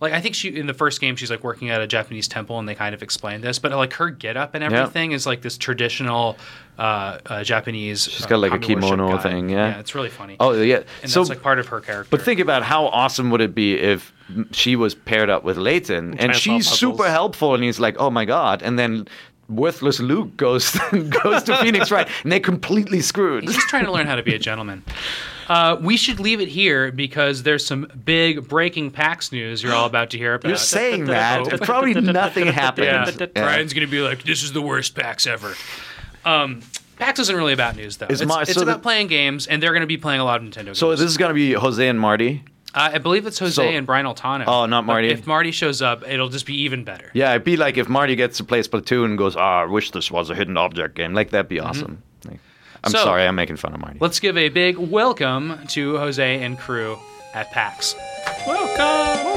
like 0.00 0.12
I 0.12 0.20
think 0.20 0.34
she 0.34 0.48
in 0.48 0.66
the 0.66 0.74
first 0.74 1.00
game 1.00 1.14
she's 1.16 1.30
like 1.30 1.44
working 1.44 1.70
at 1.70 1.80
a 1.80 1.86
Japanese 1.86 2.26
temple, 2.26 2.58
and 2.58 2.68
they 2.68 2.74
kind 2.74 2.94
of 2.94 3.02
explain 3.02 3.42
this, 3.42 3.58
but 3.58 3.72
like 3.72 3.92
her 3.94 4.10
getup 4.10 4.54
and 4.54 4.64
everything 4.64 5.12
is 5.12 5.26
like 5.26 5.42
this 5.42 5.58
traditional 5.58 6.38
uh, 6.78 7.18
uh, 7.26 7.44
Japanese. 7.44 8.04
She's 8.04 8.24
got, 8.24 8.38
like, 8.38 8.52
a 8.52 8.58
kimono 8.58 9.18
thing, 9.18 9.50
yeah. 9.50 9.68
yeah, 9.68 9.78
it's 9.78 9.94
really 9.94 10.08
funny. 10.08 10.36
Oh 10.40 10.52
yeah. 10.52 10.82
and 11.02 11.10
so 11.10 11.20
that's 11.20 11.30
like 11.30 11.42
part 11.42 11.58
of 11.58 11.66
her 11.68 11.80
character. 11.80 12.08
But 12.10 12.22
think 12.22 12.40
about 12.40 12.62
how 12.62 12.86
awesome 12.86 13.30
would 13.30 13.42
it 13.42 13.54
be 13.54 13.74
if 13.74 14.12
she 14.52 14.76
was 14.76 14.94
paired 14.94 15.28
up 15.28 15.44
with 15.44 15.58
Layton, 15.58 16.18
and 16.18 16.34
she's 16.34 16.66
solve 16.66 16.78
super 16.78 17.10
helpful, 17.10 17.54
and 17.54 17.62
he's 17.62 17.78
like, 17.78 17.96
"Oh 17.98 18.10
my 18.10 18.24
god!" 18.24 18.62
And 18.62 18.78
then 18.78 19.06
worthless 19.50 20.00
Luke 20.00 20.36
goes 20.36 20.70
goes 21.22 21.42
to 21.42 21.56
Phoenix, 21.58 21.90
right? 21.90 22.08
And 22.22 22.32
they're 22.32 22.40
completely 22.40 23.00
screwed. 23.00 23.44
He's 23.44 23.54
just 23.54 23.68
trying 23.68 23.84
to 23.84 23.92
learn 23.92 24.06
how 24.06 24.14
to 24.16 24.22
be 24.22 24.34
a 24.34 24.38
gentleman. 24.38 24.82
Uh, 25.50 25.76
we 25.80 25.96
should 25.96 26.20
leave 26.20 26.40
it 26.40 26.46
here 26.46 26.92
because 26.92 27.42
there's 27.42 27.66
some 27.66 27.90
big 28.04 28.46
breaking 28.48 28.92
PAX 28.92 29.32
news 29.32 29.64
you're 29.64 29.72
all 29.74 29.86
about 29.86 30.10
to 30.10 30.16
hear 30.16 30.34
about. 30.34 30.46
You're 30.48 30.56
saying 30.56 31.06
that, 31.06 31.44
but 31.50 31.60
probably 31.62 31.92
nothing 31.94 32.46
happened. 32.46 32.86
Yeah. 32.86 33.10
Yeah. 33.18 33.26
Brian's 33.34 33.72
going 33.74 33.84
to 33.84 33.90
be 33.90 33.98
like, 34.00 34.22
"This 34.22 34.44
is 34.44 34.52
the 34.52 34.62
worst 34.62 34.94
PAX 34.94 35.26
ever." 35.26 35.54
Um, 36.24 36.60
PAX 36.98 37.18
isn't 37.18 37.34
really 37.34 37.52
about 37.52 37.74
news 37.74 37.96
though. 37.96 38.06
It's 38.08 38.24
Mar- 38.24 38.42
it's 38.42 38.54
so 38.54 38.62
about 38.62 38.74
the- 38.78 38.82
playing 38.82 39.08
games, 39.08 39.48
and 39.48 39.60
they're 39.60 39.72
going 39.72 39.80
to 39.80 39.86
be 39.88 39.96
playing 39.96 40.20
a 40.20 40.24
lot 40.24 40.40
of 40.40 40.46
Nintendo 40.46 40.66
games. 40.66 40.78
So 40.78 40.90
this 40.92 41.00
is 41.00 41.16
gonna 41.16 41.34
be 41.34 41.54
Jose 41.54 41.86
and 41.88 41.98
Marty. 41.98 42.44
uh, 42.74 42.90
I 42.94 42.98
believe 42.98 43.26
it's 43.26 43.40
Jose 43.40 43.54
so- 43.54 43.62
and 43.68 43.84
Brian 43.86 44.06
Altano. 44.06 44.44
Oh, 44.46 44.66
not 44.66 44.82
But 44.82 44.92
Marty. 44.92 45.08
If 45.08 45.26
Marty 45.26 45.50
shows 45.50 45.82
up, 45.82 46.06
it'll 46.08 46.28
just 46.28 46.46
be 46.46 46.54
even 46.62 46.84
better. 46.84 47.10
Yeah, 47.12 47.30
it'd 47.32 47.42
be 47.42 47.56
like 47.56 47.76
if 47.76 47.88
Marty 47.88 48.14
gets 48.14 48.36
to 48.36 48.44
play 48.44 48.60
Splatoon 48.60 49.06
and 49.06 49.18
goes, 49.18 49.34
"Ah, 49.34 49.62
I 49.62 49.64
wish 49.64 49.90
this 49.90 50.12
was 50.12 50.30
a 50.30 50.34
hidden 50.36 50.56
object 50.56 50.94
game." 50.94 51.12
Like 51.12 51.30
that'd 51.30 51.48
be 51.48 51.58
awesome. 51.58 51.90
Like, 51.90 51.98
I'm. 52.84 52.90
So- 52.92 53.04
sorry, 53.04 53.24
I'm 53.26 53.34
making 53.34 53.56
fun 53.56 53.74
of 53.74 53.80
Marty. 53.80 53.98
Let's 54.00 54.20
give 54.20 54.36
a 54.36 54.48
big 54.48 54.76
welcome 54.78 55.58
to 55.68 55.96
Jose 55.98 56.42
and 56.42 56.58
crew 56.58 56.98
at 57.34 57.50
PAX. 57.52 57.94
Welcome. 58.46 58.76
Welcome. 58.78 59.29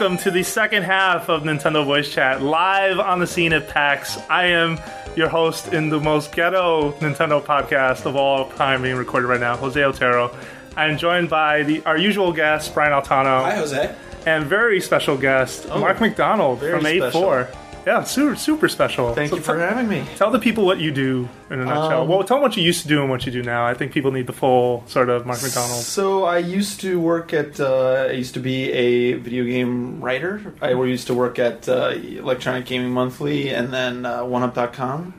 Welcome 0.00 0.16
to 0.24 0.30
the 0.30 0.42
second 0.42 0.84
half 0.84 1.28
of 1.28 1.42
Nintendo 1.42 1.84
Voice 1.84 2.10
Chat, 2.10 2.40
live 2.40 2.98
on 2.98 3.18
the 3.18 3.26
scene 3.26 3.52
at 3.52 3.68
PAX. 3.68 4.16
I 4.30 4.46
am 4.46 4.80
your 5.14 5.28
host 5.28 5.74
in 5.74 5.90
the 5.90 6.00
most 6.00 6.32
ghetto 6.32 6.92
Nintendo 7.00 7.44
podcast 7.44 8.06
of 8.06 8.16
all 8.16 8.48
time 8.52 8.80
being 8.80 8.96
recorded 8.96 9.26
right 9.26 9.38
now, 9.38 9.58
Jose 9.58 9.78
Otero. 9.78 10.34
I'm 10.74 10.96
joined 10.96 11.28
by 11.28 11.64
the 11.64 11.82
our 11.84 11.98
usual 11.98 12.32
guest, 12.32 12.72
Brian 12.72 12.92
Altano. 12.92 13.42
Hi, 13.42 13.56
Jose. 13.56 13.94
And 14.24 14.46
very 14.46 14.80
special 14.80 15.18
guest, 15.18 15.66
oh. 15.70 15.78
Mark 15.78 16.00
MacDonald 16.00 16.60
from 16.60 16.86
8 16.86 17.12
4. 17.12 17.50
Yeah, 17.86 18.04
super, 18.04 18.36
super 18.36 18.68
special. 18.68 19.14
Thank 19.14 19.30
So 19.30 19.36
you 19.36 19.42
for 19.42 19.58
having 19.58 19.88
me. 19.88 20.04
Tell 20.16 20.30
the 20.30 20.38
people 20.38 20.66
what 20.66 20.80
you 20.80 20.90
do 20.90 21.28
in 21.48 21.60
a 21.60 21.64
nutshell. 21.64 22.02
Um, 22.02 22.08
well, 22.08 22.22
tell 22.24 22.36
them 22.36 22.42
what 22.42 22.56
you 22.56 22.62
used 22.62 22.82
to 22.82 22.88
do 22.88 23.00
and 23.00 23.10
what 23.10 23.24
you 23.24 23.32
do 23.32 23.42
now. 23.42 23.66
I 23.66 23.74
think 23.74 23.92
people 23.92 24.10
need 24.10 24.26
the 24.26 24.32
full 24.32 24.84
sort 24.86 25.08
of 25.08 25.24
Mark 25.26 25.42
MacDonald. 25.42 25.82
So 25.82 26.24
I 26.24 26.38
used 26.38 26.80
to 26.82 27.00
work 27.00 27.32
at. 27.32 27.58
Uh, 27.58 28.08
I 28.10 28.12
used 28.12 28.34
to 28.34 28.40
be 28.40 28.70
a 28.72 29.14
video 29.14 29.44
game 29.44 30.00
writer. 30.00 30.54
I 30.60 30.72
used 30.72 31.06
to 31.06 31.14
work 31.14 31.38
at 31.38 31.68
uh, 31.68 31.90
Electronic 31.90 32.66
Gaming 32.66 32.92
Monthly 32.92 33.48
and 33.48 33.72
then 33.72 34.04
uh, 34.04 34.22
1UP.com. 34.22 35.14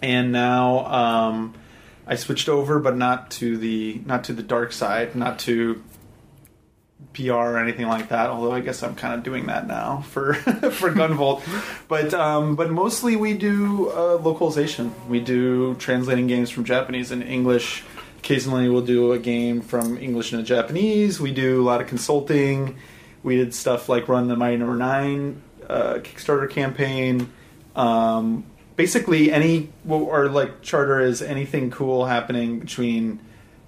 And 0.00 0.32
now 0.32 0.86
um, 0.86 1.54
I 2.06 2.16
switched 2.16 2.48
over, 2.48 2.78
but 2.78 2.96
not 2.96 3.30
to 3.32 3.56
the 3.56 4.00
not 4.06 4.24
to 4.24 4.32
the 4.32 4.42
dark 4.42 4.72
side, 4.72 5.16
not 5.16 5.38
to 5.40 5.82
PR 7.12 7.32
or 7.32 7.58
anything 7.58 7.86
like 7.86 8.08
that. 8.08 8.30
Although 8.30 8.52
I 8.52 8.60
guess 8.60 8.82
I'm 8.82 8.94
kind 8.94 9.14
of 9.14 9.22
doing 9.22 9.46
that 9.46 9.66
now 9.66 10.02
for 10.08 10.34
for 10.34 10.90
Gunvolt. 10.90 11.42
but 11.88 12.14
um, 12.14 12.56
but 12.56 12.70
mostly 12.70 13.16
we 13.16 13.34
do 13.34 13.90
uh, 13.90 14.16
localization. 14.16 14.94
We 15.08 15.20
do 15.20 15.74
translating 15.74 16.26
games 16.26 16.50
from 16.50 16.64
Japanese 16.64 17.10
and 17.10 17.22
English. 17.22 17.84
Occasionally 18.18 18.68
we'll 18.68 18.82
do 18.82 19.12
a 19.12 19.18
game 19.18 19.60
from 19.60 19.98
English 19.98 20.32
into 20.32 20.44
Japanese. 20.44 21.20
We 21.20 21.32
do 21.32 21.62
a 21.62 21.64
lot 21.64 21.80
of 21.80 21.86
consulting. 21.86 22.78
We 23.22 23.36
did 23.36 23.54
stuff 23.54 23.88
like 23.88 24.08
run 24.08 24.28
the 24.28 24.36
Mighty 24.36 24.56
Number 24.56 24.76
Nine 24.76 25.42
uh, 25.68 25.94
Kickstarter 25.94 26.48
campaign. 26.48 27.32
Um, 27.76 28.44
basically, 28.76 29.32
any 29.32 29.70
or 29.88 30.28
like 30.28 30.62
charter 30.62 31.00
is 31.00 31.22
anything 31.22 31.70
cool 31.70 32.06
happening 32.06 32.60
between 32.60 33.20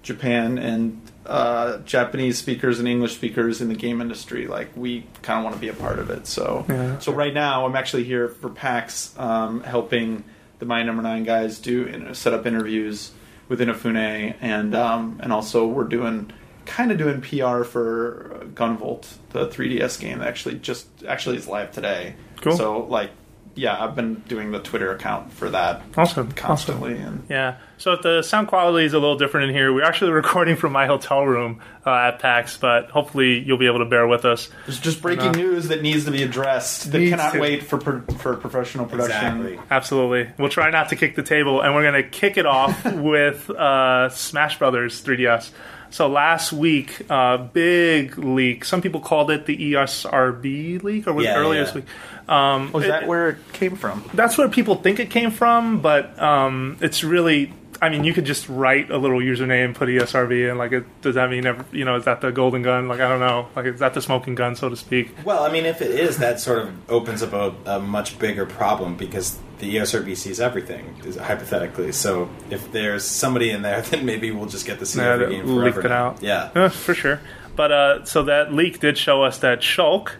Japan 0.03 0.57
and 0.57 1.01
uh, 1.27 1.77
Japanese 1.79 2.37
speakers 2.37 2.79
and 2.79 2.87
English 2.87 3.15
speakers 3.15 3.61
in 3.61 3.67
the 3.69 3.75
game 3.75 4.01
industry. 4.01 4.47
Like 4.47 4.69
we 4.75 5.05
kind 5.21 5.39
of 5.39 5.43
want 5.43 5.55
to 5.55 5.59
be 5.61 5.67
a 5.67 5.73
part 5.73 5.99
of 5.99 6.09
it. 6.09 6.25
So 6.27 6.65
Yeah. 6.69 6.97
so 6.99 7.11
right 7.11 7.33
now 7.33 7.65
I'm 7.65 7.75
actually 7.75 8.05
here 8.05 8.29
for 8.29 8.49
PAX, 8.49 9.13
um, 9.19 9.61
helping 9.61 10.23
the 10.59 10.65
My 10.65 10.83
Number 10.83 11.03
Nine 11.03 11.23
guys 11.23 11.59
do 11.59 11.87
you 11.87 11.97
know, 11.97 12.13
set 12.13 12.33
up 12.33 12.45
interviews 12.45 13.11
with 13.49 13.59
Inafune, 13.59 14.35
and 14.41 14.73
um, 14.75 15.19
and 15.21 15.31
also 15.31 15.67
we're 15.67 15.83
doing 15.85 16.31
kind 16.65 16.91
of 16.91 16.97
doing 16.97 17.21
PR 17.21 17.63
for 17.63 18.45
Gunvolt, 18.53 19.17
the 19.29 19.47
3DS 19.47 19.99
game 19.99 20.19
that 20.19 20.27
actually 20.27 20.55
just 20.55 20.87
actually 21.07 21.37
is 21.37 21.47
live 21.47 21.71
today. 21.71 22.15
Cool. 22.41 22.57
So 22.57 22.79
like. 22.79 23.11
Yeah, 23.57 23.83
I've 23.83 23.95
been 23.95 24.15
doing 24.27 24.51
the 24.51 24.59
Twitter 24.59 24.91
account 24.93 25.33
for 25.33 25.49
that 25.49 25.81
Awesome. 25.97 26.31
constantly, 26.31 26.93
and 26.97 27.25
Yeah. 27.29 27.55
So 27.79 27.93
if 27.93 28.01
the 28.01 28.21
sound 28.23 28.47
quality 28.47 28.85
is 28.85 28.93
a 28.93 28.99
little 28.99 29.17
different 29.17 29.49
in 29.49 29.55
here, 29.55 29.71
we're 29.73 29.83
actually 29.83 30.11
recording 30.23 30.55
from 30.55 30.71
my 30.71 30.85
hotel 30.87 31.25
room 31.25 31.59
uh, 31.85 31.91
at 31.91 32.19
PAX, 32.19 32.57
but 32.57 32.89
hopefully 32.89 33.39
you'll 33.39 33.57
be 33.57 33.67
able 33.67 33.79
to 33.79 33.85
bear 33.85 34.07
with 34.07 34.25
us. 34.25 34.49
There's 34.65 34.79
just 34.79 35.01
breaking 35.01 35.31
No. 35.33 35.39
news 35.39 35.67
that 35.67 35.81
needs 35.81 36.05
to 36.05 36.11
be 36.11 36.23
addressed. 36.23 36.91
That 36.91 36.99
cannot 37.09 37.33
to. 37.33 37.39
wait 37.39 37.63
for 37.63 37.77
pro- 37.77 38.01
for 38.17 38.35
professional 38.35 38.85
production. 38.85 39.15
Exactly. 39.41 39.59
Absolutely. 39.69 40.29
We'll 40.39 40.49
try 40.49 40.69
not 40.71 40.89
to 40.89 40.95
kick 40.95 41.15
the 41.15 41.23
table, 41.23 41.61
and 41.61 41.73
we're 41.75 41.83
going 41.89 42.03
to 42.03 42.09
kick 42.09 42.37
it 42.37 42.45
off 42.45 42.83
with 42.93 43.49
uh, 43.49 44.09
Smash 44.09 44.57
Brothers 44.59 45.03
3DS. 45.03 45.51
So 45.89 46.07
last 46.07 46.51
week, 46.53 47.01
uh, 47.09 47.37
big 47.37 48.17
leak. 48.17 48.65
Some 48.65 48.81
people 48.81 48.99
called 48.99 49.31
it 49.31 49.45
the 49.45 49.73
ESRB 49.73 50.83
leak, 50.83 51.07
or 51.07 51.13
was 51.13 51.25
Yeah, 51.25 51.35
it 51.35 51.37
earlier 51.39 51.59
yeah. 51.59 51.65
this 51.65 51.73
week? 51.75 51.85
Um, 52.29 52.71
Was 52.73 52.83
it- 52.85 52.89
that 52.89 53.07
where 53.07 53.29
it 53.29 53.37
came 53.53 53.75
from? 53.77 54.03
that's 54.13 54.37
where 54.37 54.49
people 54.49 54.75
think 54.75 54.99
it 54.99 55.09
came 55.09 55.31
from, 55.31 55.79
but 55.79 56.21
um, 56.21 56.77
it's 56.81 57.03
really. 57.03 57.53
I 57.81 57.89
mean, 57.89 58.03
you 58.03 58.13
could 58.13 58.25
just 58.25 58.47
write 58.49 58.89
a 58.89 58.97
little 58.97 59.19
username, 59.19 59.73
put 59.75 59.89
ESRB, 59.89 60.51
in. 60.51 60.57
like, 60.57 60.71
it, 60.71 60.85
does 61.01 61.15
that 61.15 61.29
mean 61.29 61.45
ever, 61.45 61.65
you 61.71 61.85
know, 61.85 61.95
is 61.95 62.05
that 62.05 62.21
the 62.21 62.31
golden 62.31 62.61
gun? 62.61 62.87
Like, 62.87 62.99
I 62.99 63.07
don't 63.07 63.19
know, 63.19 63.47
like, 63.55 63.65
is 63.65 63.79
that 63.79 63.93
the 63.93 64.01
smoking 64.01 64.35
gun, 64.35 64.55
so 64.55 64.69
to 64.69 64.75
speak? 64.75 65.11
Well, 65.25 65.43
I 65.43 65.51
mean, 65.51 65.65
if 65.65 65.81
it 65.81 65.91
is, 65.91 66.17
that 66.17 66.39
sort 66.39 66.59
of 66.59 66.89
opens 66.89 67.21
up 67.23 67.33
a, 67.33 67.53
a 67.65 67.79
much 67.79 68.17
bigger 68.19 68.45
problem 68.45 68.95
because 68.95 69.37
the 69.59 69.75
ESRB 69.77 70.15
sees 70.17 70.39
everything, 70.39 70.95
hypothetically. 71.19 71.91
So 71.91 72.29
if 72.49 72.71
there's 72.71 73.03
somebody 73.03 73.51
in 73.51 73.61
there, 73.61 73.81
then 73.89 74.05
maybe 74.05 74.31
we'll 74.31 74.45
just 74.47 74.65
get 74.65 74.79
to 74.79 74.85
see 74.85 74.99
Yeah, 74.99 75.13
every 75.13 75.29
game 75.35 75.45
forever. 75.45 75.63
leaked 75.65 75.85
it 75.85 75.91
out. 75.91 76.21
Yeah. 76.23 76.49
Yeah, 76.55 76.69
for 76.69 76.93
sure. 76.93 77.19
But 77.55 77.71
uh, 77.71 78.05
so 78.05 78.23
that 78.23 78.53
leak 78.53 78.79
did 78.79 78.97
show 78.97 79.23
us 79.23 79.39
that 79.39 79.59
Shulk, 79.61 80.11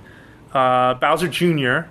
uh, 0.53 0.95
Bowser 0.95 1.27
junior 1.27 1.89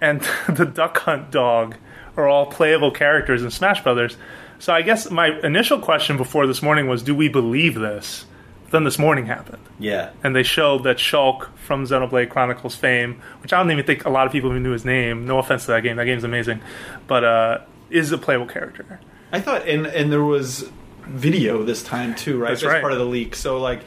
and 0.00 0.20
the 0.48 0.64
Duck 0.64 0.96
Hunt 1.00 1.30
dog 1.30 1.76
are 2.16 2.26
all 2.26 2.46
playable 2.46 2.90
characters 2.90 3.42
in 3.44 3.50
Smash 3.50 3.82
Brothers. 3.82 4.16
So 4.58 4.72
I 4.72 4.82
guess 4.82 5.10
my 5.10 5.38
initial 5.42 5.78
question 5.78 6.16
before 6.16 6.46
this 6.46 6.62
morning 6.62 6.88
was, 6.88 7.02
do 7.02 7.14
we 7.14 7.28
believe 7.28 7.74
this? 7.74 8.24
Then 8.70 8.84
this 8.84 8.98
morning 8.98 9.24
happened, 9.24 9.62
Yeah. 9.78 10.10
and 10.22 10.36
they 10.36 10.42
showed 10.42 10.84
that 10.84 10.98
Shulk 10.98 11.48
from 11.56 11.86
Xenoblade 11.86 12.28
Chronicles 12.28 12.74
fame, 12.74 13.22
which 13.42 13.50
I 13.54 13.56
don't 13.62 13.70
even 13.70 13.86
think 13.86 14.04
a 14.04 14.10
lot 14.10 14.26
of 14.26 14.32
people 14.32 14.50
even 14.50 14.62
knew 14.62 14.72
his 14.72 14.84
name. 14.84 15.24
No 15.26 15.38
offense 15.38 15.62
to 15.64 15.68
that 15.72 15.82
game, 15.84 15.96
that 15.96 16.04
game's 16.04 16.22
amazing, 16.24 16.60
but 17.06 17.24
uh, 17.24 17.58
is 17.88 18.12
a 18.12 18.18
playable 18.18 18.44
character. 18.44 19.00
I 19.32 19.40
thought, 19.40 19.66
and 19.66 19.86
and 19.86 20.12
there 20.12 20.22
was 20.22 20.68
video 21.06 21.62
this 21.62 21.82
time 21.82 22.14
too, 22.14 22.36
right? 22.38 22.48
That's 22.50 22.62
As 22.62 22.68
right. 22.68 22.80
part 22.82 22.92
of 22.92 22.98
the 22.98 23.06
leak. 23.06 23.36
So 23.36 23.58
like, 23.58 23.80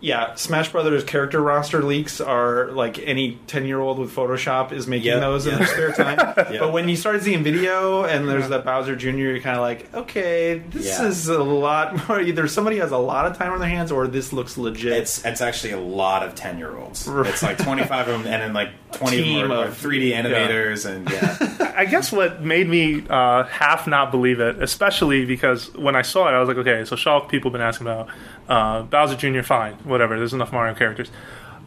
yeah, 0.00 0.34
Smash 0.34 0.70
Brothers 0.72 1.04
character 1.04 1.40
roster 1.40 1.82
leaks 1.82 2.20
are 2.20 2.70
like 2.72 2.98
any 2.98 3.38
ten 3.46 3.64
year 3.66 3.80
old 3.80 3.98
with 3.98 4.14
Photoshop 4.14 4.70
is 4.72 4.86
making 4.86 5.08
Yeah, 5.08 5.20
those 5.20 5.46
in 5.46 5.56
their 5.56 5.66
spare 5.66 5.92
time. 5.92 6.16
Yeah. 6.52 6.60
But 6.60 6.72
when 6.72 6.88
you 6.88 6.96
start 6.96 7.22
seeing 7.22 7.42
video 7.42 8.04
and 8.04 8.28
there's 8.28 8.48
that 8.50 8.64
Bowser 8.64 8.94
Jr., 8.94 9.08
you're 9.16 9.40
kind 9.40 9.56
of 9.56 9.62
like, 9.62 9.92
okay, 9.94 10.58
this 10.70 10.86
Yeah. 10.86 11.06
is 11.06 11.28
a 11.28 11.42
lot 11.42 12.08
more. 12.08 12.20
Either 12.20 12.46
somebody 12.46 12.76
has 12.78 12.92
a 12.92 12.98
lot 12.98 13.26
of 13.26 13.36
time 13.38 13.52
on 13.52 13.58
their 13.58 13.68
hands, 13.68 13.90
or 13.90 14.06
this 14.06 14.32
looks 14.32 14.56
legit. 14.58 14.92
It's 14.92 15.24
it's 15.24 15.40
actually 15.40 15.72
a 15.72 15.80
lot 15.80 16.22
of 16.22 16.34
ten 16.34 16.58
year 16.58 16.76
olds. 16.76 17.08
It's 17.26 17.42
like 17.42 17.58
twenty 17.58 17.84
five 17.84 18.06
of 18.08 18.22
them, 18.22 18.32
and 18.32 18.42
then 18.42 18.52
like 18.52 18.70
twenty 18.92 19.22
Team 19.22 19.42
of 19.44 19.48
them 19.48 19.58
are, 19.58 19.70
three 19.70 19.98
D 19.98 20.12
animators, 20.12 20.84
and 20.88 21.08
yeah, 21.10 21.72
I 21.76 21.84
guess 21.86 22.12
what 22.12 22.42
made 22.42 22.68
me 22.68 23.04
uh, 23.08 23.44
half 23.44 23.86
not 23.86 24.10
believe 24.10 24.40
it, 24.40 24.62
especially 24.62 25.24
because 25.24 25.72
when 25.74 25.96
I 25.96 26.02
saw 26.02 26.28
it, 26.28 26.32
I 26.32 26.38
was 26.40 26.48
like, 26.48 26.58
okay, 26.58 26.84
so 26.84 26.96
Shulk 26.96 27.28
people 27.28 27.50
have 27.50 27.54
been 27.54 27.66
asking 27.66 27.86
about 27.86 28.08
uh, 28.48 28.82
Bowser 28.82 29.16
Jr. 29.16 29.42
Fine, 29.42 29.74
whatever. 29.86 30.18
There's 30.18 30.34
enough 30.34 30.52
Mario 30.52 30.74
characters, 30.74 31.10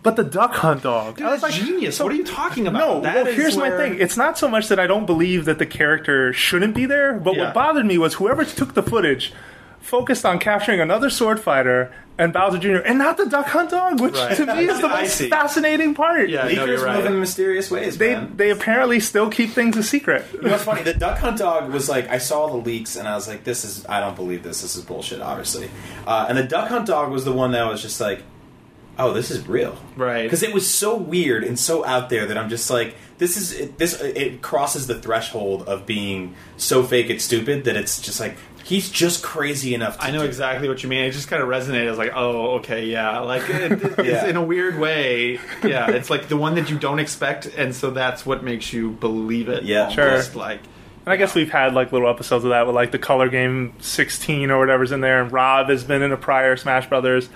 but 0.03 0.15
the 0.15 0.23
Duck 0.23 0.53
Hunt 0.55 0.83
dog. 0.83 1.17
Dude, 1.17 1.25
I 1.27 1.31
was 1.31 1.41
that's 1.41 1.57
like, 1.57 1.65
genius. 1.67 1.97
so- 1.97 2.05
what 2.05 2.13
are 2.13 2.17
you 2.17 2.23
talking 2.25 2.67
about? 2.67 2.79
No, 2.79 3.01
That 3.01 3.15
well, 3.25 3.33
here's 3.33 3.55
where- 3.57 3.71
my 3.71 3.77
thing. 3.89 3.99
It's 3.99 4.15
not 4.17 4.37
so 4.37 4.47
much 4.47 4.67
that 4.67 4.79
I 4.79 4.87
don't 4.87 5.05
believe 5.05 5.45
that 5.45 5.59
the 5.59 5.65
character 5.65 6.31
shouldn't 6.33 6.73
be 6.75 6.85
there, 6.85 7.13
but 7.13 7.35
Yeah. 7.35 7.45
what 7.45 7.53
bothered 7.53 7.85
me 7.85 7.97
was 7.97 8.15
whoever 8.15 8.45
took 8.45 8.73
the 8.75 8.83
footage 8.83 9.33
focused 9.79 10.25
on 10.25 10.39
capturing 10.39 10.79
another 10.79 11.09
sword 11.09 11.39
fighter 11.39 11.91
and 12.19 12.31
Bowser 12.33 12.59
Jr. 12.59 12.75
and 12.85 12.99
not 12.99 13.17
the 13.17 13.25
Duck 13.25 13.47
Hunt 13.47 13.71
dog, 13.71 13.99
which 13.99 14.13
Right. 14.13 14.35
to 14.37 14.45
me 14.45 14.65
is 14.67 14.79
the 14.81 14.89
most 14.89 15.21
fascinating 15.29 15.95
part. 15.95 16.29
Yeah, 16.29 16.43
no, 16.43 16.49
leakers 16.49 16.67
you're 16.67 16.85
right. 16.85 16.97
move 16.97 17.05
in 17.07 17.19
mysterious 17.19 17.71
ways. 17.71 17.97
They 17.97 18.13
man. 18.13 18.33
they 18.35 18.51
apparently 18.51 18.99
still 18.99 19.29
keep 19.31 19.49
things 19.51 19.75
a 19.77 19.83
secret. 19.83 20.25
You 20.33 20.41
know 20.41 20.51
what's 20.51 20.63
funny? 20.65 20.83
The 20.83 20.93
Duck 20.93 21.17
Hunt 21.17 21.39
dog 21.39 21.71
was 21.71 21.89
like, 21.89 22.09
I 22.09 22.17
saw 22.19 22.47
the 22.47 22.57
leaks 22.57 22.95
and 22.97 23.07
I 23.07 23.15
was 23.15 23.27
like, 23.27 23.43
this 23.45 23.63
is, 23.65 23.85
I 23.87 24.01
don't 24.01 24.15
believe 24.15 24.43
this. 24.43 24.61
This 24.61 24.75
is 24.75 24.83
bullshit, 24.83 25.21
obviously. 25.21 25.71
Uh, 26.05 26.25
and 26.29 26.37
the 26.37 26.43
Duck 26.43 26.67
Hunt 26.69 26.85
dog 26.85 27.11
was 27.11 27.23
the 27.25 27.33
one 27.33 27.53
that 27.53 27.65
was 27.71 27.81
just 27.81 27.99
like, 28.01 28.21
oh, 28.97 29.13
this 29.13 29.31
is 29.31 29.47
real. 29.47 29.77
Right. 29.95 30.23
Because 30.23 30.43
it 30.43 30.53
was 30.53 30.67
so 30.71 30.97
weird 30.97 31.45
and 31.45 31.57
so 31.57 31.85
out 31.85 32.09
there 32.09 32.25
that 32.25 32.37
I'm 32.37 32.49
just 32.49 32.69
like, 32.69 32.95
this 33.17 33.37
is, 33.37 33.53
it, 33.53 33.77
this, 33.77 33.99
it 34.01 34.41
crosses 34.41 34.87
the 34.87 34.99
threshold 34.99 35.63
of 35.69 35.85
being 35.85 36.35
so 36.57 36.83
fake 36.83 37.09
it's 37.09 37.23
stupid 37.23 37.63
that 37.63 37.77
it's 37.77 38.01
just 38.01 38.19
like, 38.19 38.35
he's 38.69 38.89
just 38.89 39.23
crazy 39.23 39.73
enough 39.73 39.97
to 39.97 40.03
I 40.05 40.11
know 40.11 40.19
do- 40.19 40.25
exactly 40.25 40.69
what 40.69 40.81
you 40.83 40.89
mean. 40.89 41.03
It 41.05 41.11
just 41.11 41.27
kind 41.27 41.41
of 41.43 41.49
resonated. 41.49 41.87
I 41.87 41.89
was 41.89 41.97
like, 41.99 42.11
oh, 42.15 42.51
okay, 42.59 42.85
yeah. 42.85 43.19
Like, 43.19 43.49
it, 43.49 43.71
it- 43.73 43.99
it's 43.99 44.23
in 44.25 44.35
a 44.37 44.43
weird 44.43 44.79
way. 44.79 45.39
Yeah, 45.63 45.89
it's 45.89 46.09
like 46.09 46.27
the 46.29 46.37
one 46.37 46.55
that 46.55 46.69
you 46.69 46.77
don't 46.79 46.99
expect, 46.99 47.47
and 47.47 47.75
so 47.75 47.89
that's 47.91 48.25
what 48.25 48.43
makes 48.43 48.71
you 48.71 48.91
believe 48.91 49.49
it. 49.49 49.63
Yeah. 49.63 49.89
almost, 49.89 49.95
Sure. 50.33 50.39
Like, 50.39 50.59
And 51.05 51.13
I 51.13 51.17
guess 51.17 51.33
we've 51.35 51.51
had 51.51 51.73
like 51.73 51.91
little 51.91 52.07
episodes 52.09 52.43
of 52.45 52.51
that 52.51 52.65
with 52.67 52.75
like 52.75 52.91
the 52.91 52.99
color 52.99 53.27
game 53.29 53.73
16 53.79 54.51
or 54.51 54.59
whatever's 54.59 54.91
in 54.91 55.01
there, 55.01 55.21
and 55.21 55.31
Rob 55.31 55.69
has 55.69 55.83
been 55.83 56.01
in 56.03 56.11
a 56.11 56.17
prior 56.17 56.55
Smash 56.55 56.87
Brothers. 56.87 57.27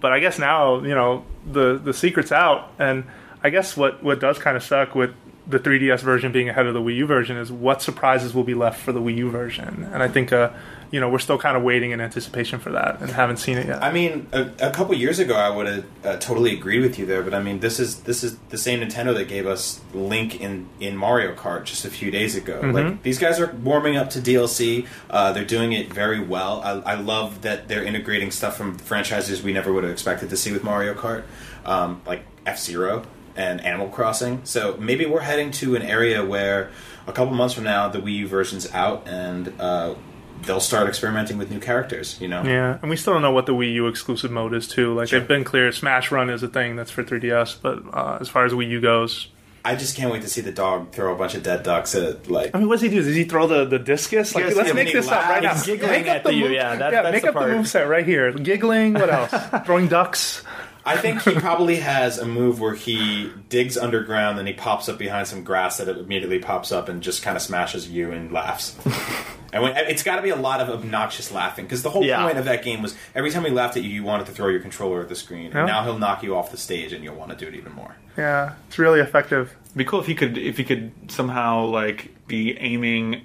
But 0.00 0.12
I 0.12 0.18
guess 0.20 0.38
now 0.38 0.80
you 0.82 0.94
know 0.94 1.24
the 1.50 1.78
the 1.82 1.94
secret's 1.94 2.32
out, 2.32 2.70
and 2.78 3.04
I 3.44 3.50
guess 3.50 3.76
what 3.76 4.02
what 4.02 4.18
does 4.20 4.38
kind 4.38 4.56
of 4.56 4.62
suck 4.62 4.94
with 4.94 5.14
the 5.46 5.58
3DS 5.58 6.00
version 6.00 6.32
being 6.32 6.48
ahead 6.48 6.66
of 6.66 6.74
the 6.74 6.80
Wii 6.80 6.96
U 6.96 7.06
version 7.06 7.36
is 7.36 7.50
what 7.50 7.82
surprises 7.82 8.34
will 8.34 8.44
be 8.44 8.54
left 8.54 8.80
for 8.80 8.92
the 8.92 9.00
Wii 9.00 9.16
U 9.18 9.30
version, 9.30 9.88
and 9.92 10.02
I 10.02 10.08
think 10.08 10.32
uh 10.32 10.50
you 10.90 10.98
know 10.98 11.08
we're 11.08 11.18
still 11.18 11.38
kind 11.38 11.56
of 11.56 11.62
waiting 11.62 11.92
in 11.92 12.00
anticipation 12.00 12.58
for 12.58 12.70
that 12.72 13.00
and 13.00 13.10
haven't 13.10 13.36
seen 13.36 13.58
it 13.58 13.66
yet. 13.66 13.82
I 13.82 13.92
mean, 13.92 14.26
a, 14.32 14.50
a 14.60 14.70
couple 14.70 14.94
years 14.94 15.18
ago, 15.18 15.34
I 15.34 15.48
would 15.48 15.66
have 15.66 15.84
uh, 16.04 16.16
totally 16.18 16.52
agreed 16.52 16.80
with 16.80 16.98
you 16.98 17.06
there. 17.06 17.22
But 17.22 17.34
I 17.34 17.42
mean, 17.42 17.60
this 17.60 17.78
is 17.78 18.00
this 18.00 18.24
is 18.24 18.36
the 18.48 18.58
same 18.58 18.80
Nintendo 18.80 19.14
that 19.14 19.28
gave 19.28 19.46
us 19.46 19.80
Link 19.94 20.40
in 20.40 20.68
in 20.80 20.96
Mario 20.96 21.34
Kart 21.34 21.64
just 21.64 21.84
a 21.84 21.90
few 21.90 22.10
days 22.10 22.34
ago. 22.34 22.60
Like 22.62 23.02
these 23.02 23.18
guys 23.18 23.38
are 23.38 23.52
warming 23.62 23.96
up 23.96 24.10
to 24.10 24.18
DLC. 24.18 24.86
Uh, 25.08 25.32
they're 25.32 25.44
doing 25.44 25.72
it 25.72 25.92
very 25.92 26.20
well. 26.20 26.60
I, 26.62 26.92
I 26.92 26.94
love 26.94 27.42
that 27.42 27.68
they're 27.68 27.84
integrating 27.84 28.30
stuff 28.30 28.56
from 28.56 28.76
franchises 28.76 29.42
we 29.42 29.52
never 29.52 29.72
would 29.72 29.84
have 29.84 29.92
expected 29.92 30.30
to 30.30 30.36
see 30.36 30.52
with 30.52 30.64
Mario 30.64 30.94
Kart, 30.94 31.22
um, 31.64 32.02
like 32.04 32.22
F 32.46 32.58
Zero 32.58 33.04
and 33.36 33.60
Animal 33.62 33.88
Crossing. 33.88 34.40
So 34.44 34.76
maybe 34.78 35.06
we're 35.06 35.20
heading 35.20 35.50
to 35.52 35.76
an 35.76 35.82
area 35.82 36.24
where 36.24 36.70
a 37.06 37.12
couple 37.12 37.34
months 37.34 37.54
from 37.54 37.64
now, 37.64 37.88
the 37.88 38.00
Wii 38.00 38.14
U 38.18 38.28
version's 38.28 38.70
out 38.72 39.06
and. 39.08 39.52
Uh, 39.60 39.94
They'll 40.42 40.58
start 40.58 40.88
experimenting 40.88 41.36
with 41.36 41.50
new 41.50 41.58
characters, 41.60 42.18
you 42.18 42.26
know. 42.26 42.42
Yeah, 42.42 42.78
and 42.80 42.88
we 42.88 42.96
still 42.96 43.12
don't 43.12 43.20
know 43.20 43.30
what 43.30 43.44
the 43.44 43.52
Wii 43.52 43.74
U 43.74 43.88
exclusive 43.88 44.30
mode 44.30 44.54
is 44.54 44.66
too. 44.66 44.94
Like 44.94 45.10
they've 45.10 45.28
been 45.28 45.44
clear, 45.44 45.70
Smash 45.70 46.10
Run 46.10 46.30
is 46.30 46.42
a 46.42 46.48
thing 46.48 46.76
that's 46.76 46.90
for 46.90 47.04
3DS, 47.04 47.58
but 47.60 47.82
uh, 47.92 48.16
as 48.22 48.30
far 48.30 48.46
as 48.46 48.52
Wii 48.54 48.70
U 48.70 48.80
goes, 48.80 49.28
I 49.66 49.76
just 49.76 49.98
can't 49.98 50.10
wait 50.10 50.22
to 50.22 50.28
see 50.28 50.40
the 50.40 50.50
dog 50.50 50.92
throw 50.92 51.14
a 51.14 51.18
bunch 51.18 51.34
of 51.34 51.42
dead 51.42 51.62
ducks 51.62 51.94
at 51.94 52.30
like. 52.30 52.54
I 52.54 52.58
mean, 52.58 52.68
what 52.68 52.76
does 52.76 52.80
he 52.80 52.88
do? 52.88 53.02
Does 53.02 53.14
he 53.14 53.24
throw 53.24 53.46
the, 53.48 53.66
the 53.66 53.78
discus? 53.78 54.34
Like, 54.34 54.56
let's 54.56 54.72
make 54.72 54.90
this 54.94 55.08
he 55.08 55.12
up 55.12 55.28
right 55.28 55.42
now. 55.42 55.62
giggling 55.62 55.90
Make 55.90 56.06
up 56.08 56.16
at 56.16 56.24
the 56.24 56.32
you, 56.32 56.44
move- 56.44 56.52
yeah, 56.52 56.74
that- 56.76 56.90
yeah, 56.94 57.02
that's 57.02 57.12
make 57.12 57.22
the 57.24 57.28
up 57.28 57.34
part. 57.34 57.50
the 57.50 57.56
moveset 57.58 57.86
right 57.86 58.06
here. 58.06 58.32
Giggling. 58.32 58.94
What 58.94 59.10
else? 59.10 59.64
Throwing 59.66 59.88
ducks. 59.88 60.42
I 60.84 60.96
think 60.96 61.22
he 61.22 61.34
probably 61.34 61.76
has 61.76 62.18
a 62.18 62.24
move 62.26 62.60
where 62.60 62.74
he 62.74 63.30
digs 63.48 63.76
underground 63.76 64.38
and 64.38 64.48
he 64.48 64.54
pops 64.54 64.88
up 64.88 64.98
behind 64.98 65.28
some 65.28 65.44
grass 65.44 65.76
that 65.78 65.88
it 65.88 65.98
immediately 65.98 66.38
pops 66.38 66.72
up 66.72 66.88
and 66.88 67.02
just 67.02 67.22
kind 67.22 67.36
of 67.36 67.42
smashes 67.42 67.88
you 67.88 68.10
and 68.12 68.32
laughs. 68.32 68.76
and 69.52 69.62
when, 69.62 69.76
it's 69.76 70.02
got 70.02 70.16
to 70.16 70.22
be 70.22 70.30
a 70.30 70.36
lot 70.36 70.60
of 70.60 70.70
obnoxious 70.70 71.30
laughing 71.30 71.64
because 71.66 71.82
the 71.82 71.90
whole 71.90 72.04
Yeah. 72.04 72.22
point 72.24 72.38
of 72.38 72.44
that 72.46 72.62
game 72.64 72.82
was 72.82 72.96
every 73.14 73.30
time 73.30 73.44
he 73.44 73.50
laughed 73.50 73.76
at 73.76 73.82
you, 73.82 73.90
you 73.90 74.02
wanted 74.02 74.26
to 74.26 74.32
throw 74.32 74.48
your 74.48 74.60
controller 74.60 75.00
at 75.02 75.08
the 75.08 75.16
screen. 75.16 75.50
Yeah. 75.52 75.58
And 75.58 75.66
now 75.66 75.84
he'll 75.84 75.98
knock 75.98 76.22
you 76.22 76.34
off 76.36 76.50
the 76.50 76.56
stage 76.56 76.92
and 76.92 77.04
you'll 77.04 77.16
want 77.16 77.30
to 77.30 77.36
do 77.36 77.46
it 77.46 77.54
even 77.54 77.72
more. 77.72 77.94
Yeah, 78.16 78.54
it's 78.68 78.78
really 78.78 79.00
effective. 79.00 79.54
It'd 79.66 79.76
be 79.78 79.84
cool 79.84 80.00
if 80.00 80.06
he 80.06 80.14
could 80.14 80.36
if 80.36 80.56
he 80.56 80.64
could 80.64 80.92
somehow 81.08 81.64
like 81.66 82.14
be 82.26 82.56
aiming 82.58 83.10
the 83.10 83.22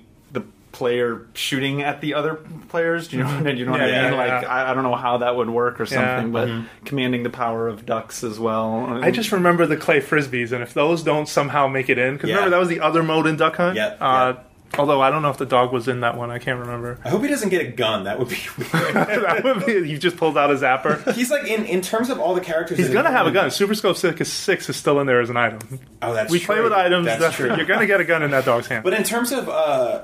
player 0.76 1.26
shooting 1.34 1.82
at 1.82 2.02
the 2.02 2.14
other 2.16 2.36
players. 2.68 3.08
Do 3.08 3.18
you 3.18 3.24
know? 3.24 3.44
Do 3.44 3.52
you 3.54 3.66
know 3.66 3.72
what 3.72 3.80
Yeah, 3.82 3.86
I 3.86 4.04
mean? 4.10 4.12
yeah. 4.14 4.18
Like 4.18 4.44
I, 4.46 4.72
I 4.72 4.74
don't 4.74 4.84
know 4.84 4.96
how 4.96 5.20
that 5.20 5.36
would 5.38 5.50
work 5.50 5.80
or 5.80 5.86
Yeah. 5.86 6.18
something, 6.18 6.32
but 6.34 6.50
commanding 6.86 7.24
the 7.24 7.30
power 7.30 7.68
of 7.70 7.86
ducks 7.86 8.24
as 8.24 8.38
well. 8.40 8.86
I 9.02 9.10
just 9.12 9.32
remember 9.32 9.66
the 9.66 9.78
clay 9.78 10.02
frisbees, 10.02 10.52
and 10.52 10.62
if 10.62 10.74
those 10.74 11.02
don't 11.02 11.28
somehow 11.30 11.68
make 11.68 11.90
it 11.90 11.98
in, 11.98 12.16
because 12.16 12.30
Yeah. 12.30 12.36
remember 12.36 12.52
that 12.58 12.60
was 12.60 12.70
the 12.70 12.82
other 12.82 13.04
mode 13.04 13.26
in 13.26 13.38
Duck 13.38 13.56
Hunt. 13.56 13.78
Yep, 13.78 13.98
Uh, 14.02 14.34
yep. 14.36 14.52
Although 14.78 15.00
I 15.00 15.10
don't 15.10 15.22
know 15.22 15.30
if 15.30 15.38
the 15.38 15.46
dog 15.46 15.72
was 15.72 15.88
in 15.88 16.02
that 16.02 16.18
one, 16.18 16.30
I 16.32 16.38
can't 16.40 16.60
remember. 16.60 16.98
I 17.06 17.10
hope 17.10 17.22
he 17.22 17.30
doesn't 17.30 17.48
get 17.48 17.62
a 17.62 17.70
gun. 17.70 18.04
That 18.06 18.20
would 18.20 18.28
be 18.28 18.36
weird. 18.58 18.94
that 18.96 19.42
would 19.46 19.66
be, 19.66 19.86
he 19.88 19.98
just 19.98 20.18
pulled 20.18 20.38
out 20.38 20.52
a 20.52 20.56
zapper. 20.56 21.14
He's 21.14 21.32
like 21.32 21.46
in, 21.48 21.64
in 21.66 21.80
terms 21.82 22.10
of 22.10 22.20
all 22.20 22.34
the 22.36 22.42
characters. 22.42 22.78
He's 22.80 22.90
gonna 22.90 23.12
have 23.12 23.26
a 23.26 23.32
gun. 23.32 23.52
Super 23.52 23.74
Scope 23.76 23.96
Six, 23.96 24.28
Six 24.30 24.68
is 24.68 24.76
still 24.76 25.00
in 25.00 25.08
there 25.08 25.22
as 25.22 25.30
an 25.30 25.38
item. 25.38 25.60
Oh, 26.02 26.14
that's 26.14 26.28
true. 26.30 26.34
we 26.34 26.40
true. 26.40 26.56
play 26.56 26.62
with 26.64 26.74
items. 26.74 27.06
That's, 27.06 27.22
That's, 27.22 27.36
true. 27.38 27.56
You're 27.56 27.66
gonna 27.68 27.88
get 27.88 28.02
a 28.02 28.04
gun 28.04 28.22
in 28.24 28.32
that 28.32 28.44
dog's 28.44 28.68
hand. 28.68 28.84
But 28.84 28.94
in 28.96 29.04
terms 29.04 29.32
of 29.32 29.48
uh, 29.48 30.04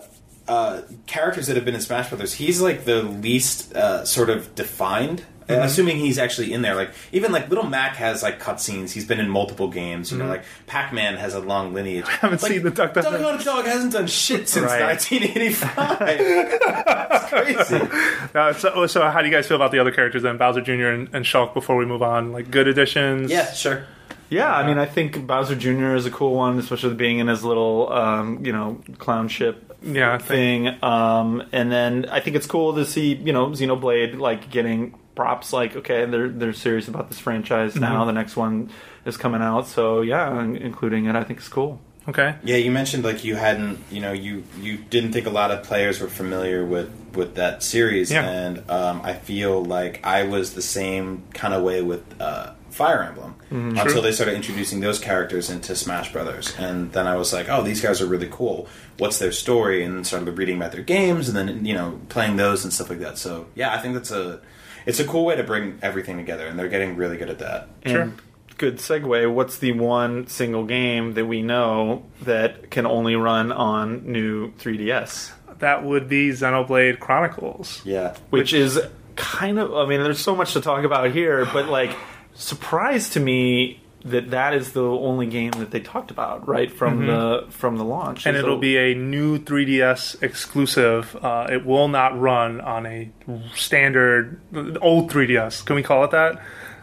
uh, 0.51 0.81
characters 1.05 1.47
that 1.47 1.55
have 1.55 1.65
been 1.65 1.75
in 1.75 1.81
Smash 1.81 2.09
Brothers, 2.09 2.33
he's 2.33 2.61
like 2.61 2.83
the 2.85 3.01
least 3.03 3.73
uh, 3.75 4.03
sort 4.05 4.29
of 4.29 4.53
defined. 4.55 5.21
uh, 5.21 5.25
Mm-hmm. 5.51 5.63
Assuming 5.63 5.97
he's 5.97 6.17
actually 6.17 6.53
in 6.53 6.61
there, 6.61 6.75
like 6.75 6.91
even 7.11 7.31
like 7.33 7.49
Little 7.49 7.65
Mac 7.67 7.95
has 7.97 8.23
like 8.23 8.39
cutscenes. 8.39 8.91
He's 8.91 9.05
been 9.05 9.19
in 9.19 9.29
multiple 9.29 9.67
games. 9.67 10.09
You 10.11 10.17
know, 10.17 10.23
Mm-hmm. 10.25 10.31
like 10.33 10.43
Pac 10.67 10.93
Man 10.93 11.15
has 11.17 11.33
a 11.33 11.39
long 11.41 11.73
lineage. 11.73 12.05
I 12.07 12.11
haven't 12.23 12.39
seen 12.39 12.63
the 12.63 12.69
Duck 12.71 12.93
Duck 12.93 13.03
Duck 13.03 13.19
Hunt 13.21 13.43
Dog 13.43 13.65
hasn't 13.65 13.91
done 13.93 14.07
shit 14.07 14.47
since 14.47 14.65
Right. 14.71 14.81
1985. 14.85 15.97
it's 16.09 17.25
crazy. 17.67 17.87
Uh, 18.33 18.53
so, 18.53 18.87
so 18.87 19.09
how 19.09 19.19
do 19.21 19.27
you 19.27 19.33
guys 19.33 19.45
feel 19.45 19.57
about 19.57 19.71
the 19.71 19.79
other 19.79 19.91
characters 19.91 20.23
then, 20.23 20.37
Bowser 20.37 20.61
Jr. 20.61 20.85
and, 20.87 21.09
and 21.13 21.25
Shulk? 21.25 21.53
Before 21.53 21.75
we 21.75 21.85
move 21.85 22.01
on, 22.01 22.31
like 22.31 22.49
good 22.49 22.67
additions. 22.67 23.29
Yeah, 23.29 23.51
sure. 23.51 23.83
Yeah, 24.29 24.53
I 24.55 24.65
mean, 24.65 24.77
I 24.77 24.85
think 24.85 25.27
Bowser 25.27 25.55
Jr. 25.57 25.95
is 25.95 26.05
a 26.05 26.11
cool 26.11 26.33
one, 26.35 26.57
especially 26.59 26.93
being 26.95 27.19
in 27.19 27.27
his 27.27 27.43
little, 27.43 27.91
um, 27.91 28.45
you 28.45 28.53
know, 28.53 28.79
clown 28.99 29.27
ship 29.27 29.70
Yeah, 29.83 30.17
thing. 30.17 30.67
Um, 30.83 31.43
and 31.51 31.71
then 31.71 32.05
I 32.09 32.19
think 32.19 32.35
it's 32.35 32.47
cool 32.47 32.75
to 32.75 32.85
see, 32.85 33.15
you 33.15 33.33
know, 33.33 33.47
Xenoblade 33.47 34.17
like 34.19 34.49
getting 34.49 34.95
props. 35.15 35.51
Like, 35.53 35.75
okay, 35.75 36.05
they're 36.05 36.29
they're 36.29 36.53
serious 36.53 36.87
about 36.87 37.09
this 37.09 37.19
franchise 37.19 37.75
now. 37.75 38.05
The 38.05 38.11
next 38.13 38.35
one 38.35 38.69
is 39.05 39.17
coming 39.17 39.41
out, 39.41 39.67
so 39.67 40.01
yeah, 40.01 40.41
including 40.43 41.05
it, 41.05 41.15
I 41.15 41.23
think 41.23 41.39
is 41.39 41.47
cool. 41.49 41.79
Okay. 42.07 42.35
Yeah, 42.43 42.57
you 42.57 42.71
mentioned 42.71 43.03
like 43.03 43.23
you 43.23 43.35
hadn't, 43.35 43.79
you 43.91 44.01
know, 44.01 44.11
you 44.11 44.43
you 44.59 44.77
didn't 44.77 45.13
think 45.13 45.27
a 45.27 45.29
lot 45.31 45.51
of 45.51 45.63
players 45.63 45.99
were 45.99 46.07
familiar 46.09 46.65
with 46.65 46.89
with 47.15 47.35
that 47.35 47.61
series, 47.63 48.11
Yeah. 48.11 48.27
and 48.27 48.69
um, 48.69 49.01
I 49.03 49.13
feel 49.13 49.63
like 49.63 49.99
I 50.03 50.23
was 50.23 50.53
the 50.53 50.61
same 50.61 51.23
kind 51.33 51.53
of 51.53 51.61
way 51.63 51.81
with 51.81 52.03
uh, 52.21 52.53
Fire 52.71 53.03
Emblem 53.03 53.35
mm-hmm. 53.51 53.77
until 53.77 54.01
they 54.01 54.11
started 54.11 54.35
introducing 54.35 54.79
those 54.79 54.99
characters 54.99 55.49
into 55.49 55.75
Smash 55.75 56.11
Brothers, 56.11 56.55
and 56.57 56.91
then 56.93 57.07
I 57.07 57.15
was 57.15 57.33
like, 57.33 57.49
oh, 57.49 57.63
these 57.63 57.81
guys 57.81 58.01
are 58.01 58.05
really 58.05 58.29
cool. 58.31 58.67
What's 58.97 59.19
their 59.19 59.31
story? 59.31 59.83
And 59.83 60.05
started 60.07 60.37
reading 60.37 60.57
about 60.57 60.71
their 60.71 60.83
games, 60.83 61.27
and 61.27 61.37
then 61.37 61.65
you 61.65 61.73
know 61.73 61.99
playing 62.09 62.37
those 62.37 62.63
and 62.63 62.73
stuff 62.73 62.89
like 62.89 62.99
that. 62.99 63.17
So 63.17 63.47
yeah, 63.55 63.73
I 63.73 63.79
think 63.79 63.93
that's 63.93 64.11
a 64.11 64.41
it's 64.85 64.99
a 64.99 65.05
cool 65.05 65.25
way 65.25 65.35
to 65.35 65.43
bring 65.43 65.79
everything 65.81 66.17
together, 66.17 66.47
and 66.47 66.57
they're 66.57 66.69
getting 66.69 66.95
really 66.95 67.17
good 67.17 67.29
at 67.29 67.39
that. 67.39 67.69
Sure. 67.85 68.01
And 68.01 68.21
good 68.57 68.77
segue. 68.77 69.33
What's 69.33 69.57
the 69.57 69.71
one 69.73 70.27
single 70.27 70.65
game 70.65 71.13
that 71.13 71.25
we 71.25 71.41
know 71.41 72.05
that 72.21 72.69
can 72.71 72.85
only 72.85 73.15
run 73.15 73.51
on 73.51 74.11
new 74.11 74.51
3DS? 74.53 75.31
That 75.59 75.83
would 75.83 76.07
be 76.07 76.29
Xenoblade 76.29 76.99
Chronicles. 76.99 77.81
Yeah, 77.85 78.15
which 78.29 78.53
is 78.53 78.79
kind 79.15 79.59
of 79.59 79.73
i 79.75 79.85
mean 79.85 80.01
there's 80.01 80.19
so 80.19 80.35
much 80.35 80.53
to 80.53 80.61
talk 80.61 80.83
about 80.83 81.11
here 81.11 81.45
but 81.53 81.67
like 81.67 81.95
surprise 82.41 83.09
to 83.11 83.19
me 83.19 83.79
that 84.03 84.31
that 84.31 84.55
is 84.55 84.71
the 84.71 84.83
only 84.83 85.27
game 85.27 85.51
that 85.51 85.69
they 85.69 85.79
talked 85.79 86.09
about 86.09 86.47
right 86.47 86.71
from 86.71 87.05
the 87.05 87.45
from 87.49 87.77
the 87.77 87.83
launch 87.85 88.21
Mm-hmm. 88.21 88.29
And 88.29 88.37
So- 88.37 88.43
it'll 88.45 88.57
be 88.57 88.77
a 88.77 88.95
new 88.95 89.37
3DS 89.37 90.23
exclusive. 90.23 91.15
Uh, 91.21 91.47
it 91.51 91.65
will 91.65 91.87
not 91.87 92.19
run 92.19 92.59
on 92.61 92.85
a 92.87 93.11
standard 93.55 94.41
old 94.81 95.11
3DS. 95.11 95.63
Can 95.65 95.75
we 95.75 95.83
call 95.83 96.03
it 96.03 96.11
that? 96.11 96.41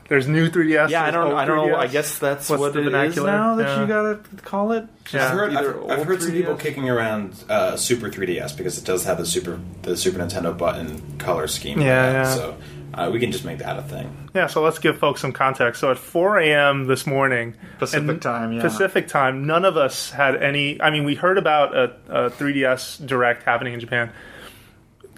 There's 0.09 0.27
new 0.27 0.49
3DS. 0.49 0.89
yeah 0.89 1.05
i 1.05 1.11
don't 1.11 1.27
old 1.27 1.35
i 1.35 1.45
don't 1.45 1.57
know 1.69 1.75
3DS. 1.77 1.79
i 1.81 1.87
guess 1.89 2.19
that's 2.19 2.49
What's 2.49 2.61
what 2.61 2.73
the 2.73 2.79
it 2.81 2.87
is 2.87 2.93
vernacular? 2.93 3.31
now 3.31 3.55
that 3.57 3.67
Yeah. 3.67 3.81
you 3.83 3.87
gotta 3.87 4.19
call 4.43 4.73
it 4.73 4.87
Yeah. 5.13 5.25
I've 5.27 5.31
heard, 5.33 5.55
I've, 5.57 5.91
I've 5.91 6.07
heard 6.07 6.23
some 6.23 6.33
people 6.33 6.55
kicking 6.57 6.89
around 6.89 7.35
uh, 7.51 7.77
Super 7.77 8.09
3DS 8.09 8.57
because 8.57 8.79
it 8.79 8.85
does 8.87 9.05
have 9.05 9.19
the 9.19 9.27
Super 9.27 9.59
the 9.83 9.97
Super 9.99 10.19
Nintendo 10.21 10.57
button 10.57 11.19
color 11.19 11.47
scheme. 11.49 11.81
Yeah, 11.83 12.13
yeah. 12.13 12.35
So 12.35 12.57
uh, 12.95 13.11
we 13.12 13.20
can 13.20 13.32
just 13.32 13.45
make 13.45 13.59
that 13.59 13.78
a 13.78 13.82
thing. 13.82 14.30
Yeah, 14.34 14.47
so 14.47 14.62
let's 14.62 14.78
give 14.78 14.99
folks 14.99 15.20
some 15.20 15.32
context. 15.32 15.80
So 15.80 15.91
at 15.91 15.99
4 15.99 16.39
a.m. 16.39 16.86
this 16.86 17.07
morning, 17.07 17.55
Pacific 17.78 18.20
time, 18.20 18.53
yeah. 18.53 18.62
Pacific 18.62 19.09
time, 19.09 19.47
none 19.47 19.64
of 19.64 19.76
us 19.76 20.11
had 20.11 20.43
any. 20.43 20.80
I 20.80 20.91
mean, 20.91 21.05
we 21.05 21.14
heard 21.14 21.39
about 21.39 21.76
a, 21.76 21.97
a 22.09 22.30
3DS 22.30 23.07
Direct 23.07 23.43
happening 23.43 23.74
in 23.74 23.80
Japan. 23.80 24.11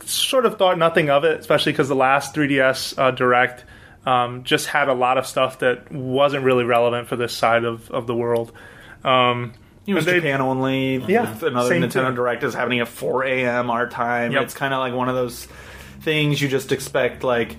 Sort 0.04 0.46
of 0.46 0.58
thought 0.58 0.78
nothing 0.78 1.10
of 1.10 1.24
it, 1.24 1.40
especially 1.40 1.72
because 1.72 1.88
the 1.88 1.94
last 1.94 2.34
3DS 2.34 2.98
uh, 2.98 3.10
Direct 3.12 3.64
um, 4.06 4.44
just 4.44 4.66
had 4.66 4.88
a 4.88 4.94
lot 4.94 5.18
of 5.18 5.26
stuff 5.26 5.60
that 5.60 5.92
wasn't 5.92 6.44
really 6.44 6.64
relevant 6.64 7.06
for 7.08 7.16
this 7.16 7.32
side 7.32 7.64
of, 7.64 7.90
of 7.90 8.06
the 8.06 8.14
world. 8.14 8.52
Um, 9.04 9.52
it 9.86 9.94
was 9.94 10.04
they- 10.04 10.14
Japan 10.16 10.40
only. 10.40 10.96
Yeah, 10.96 11.30
with 11.30 11.42
another 11.42 11.74
Nintendo 11.74 12.06
thing. 12.06 12.14
Direct 12.14 12.42
is 12.42 12.54
happening 12.54 12.80
at 12.80 12.88
4 12.88 13.24
a.m. 13.24 13.70
our 13.70 13.88
time. 13.88 14.32
Yep. 14.32 14.42
It's 14.42 14.54
kind 14.54 14.74
of 14.74 14.80
like 14.80 14.94
one 14.94 15.08
of 15.08 15.14
those 15.14 15.46
things 16.01 16.40
you 16.40 16.48
just 16.48 16.72
expect, 16.72 17.22
like 17.24 17.57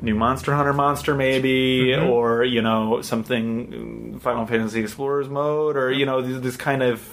new 0.00 0.14
Monster 0.14 0.54
Hunter 0.54 0.72
monster, 0.72 1.14
maybe, 1.14 1.88
Mm-hmm. 1.88 2.10
or 2.10 2.44
you 2.44 2.62
know 2.62 3.02
something 3.02 4.14
uh, 4.16 4.18
Final 4.20 4.46
Fantasy 4.46 4.80
Explorers 4.80 5.28
mode, 5.28 5.76
or 5.76 5.90
you 5.92 6.06
know 6.06 6.22
this, 6.22 6.40
this 6.42 6.56
kind 6.56 6.82
of 6.82 7.06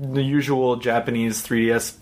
the 0.00 0.22
usual 0.22 0.76
Japanese 0.76 1.46
3DS. 1.46 1.94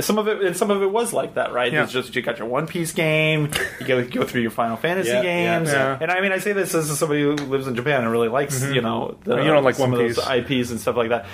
Some 0.00 0.16
of 0.16 0.26
it, 0.26 0.40
and 0.42 0.56
some 0.56 0.70
of 0.70 0.80
it 0.82 0.90
was 0.90 1.12
like 1.12 1.34
that, 1.34 1.52
right? 1.52 1.70
Yeah. 1.70 1.82
It's 1.82 1.92
just 1.92 2.16
you 2.16 2.22
got 2.22 2.38
your 2.38 2.48
One 2.48 2.66
Piece 2.66 2.92
game, 2.92 3.50
you 3.78 3.86
go 3.86 4.02
go 4.08 4.24
through 4.24 4.40
your 4.40 4.50
Final 4.50 4.76
Fantasy 4.78 5.10
Yeah, 5.10 5.22
games, 5.22 5.70
yeah. 5.70 5.98
and 6.00 6.10
I 6.10 6.22
mean, 6.22 6.32
I 6.32 6.38
say 6.38 6.54
this 6.54 6.74
as 6.74 6.98
somebody 6.98 7.20
who 7.22 7.34
lives 7.34 7.66
in 7.66 7.74
Japan 7.74 8.02
and 8.02 8.10
really 8.10 8.28
likes, 8.28 8.62
you 8.72 8.80
know, 8.80 9.18
the, 9.24 9.36
You 9.36 9.44
don't 9.50 9.62
like 9.64 9.78
One 9.78 9.92
of 9.92 9.98
those 9.98 10.16
Piece. 10.18 10.26
IPs 10.62 10.70
and 10.70 10.80
stuff 10.80 10.96
like 10.96 11.10
that. 11.10 11.26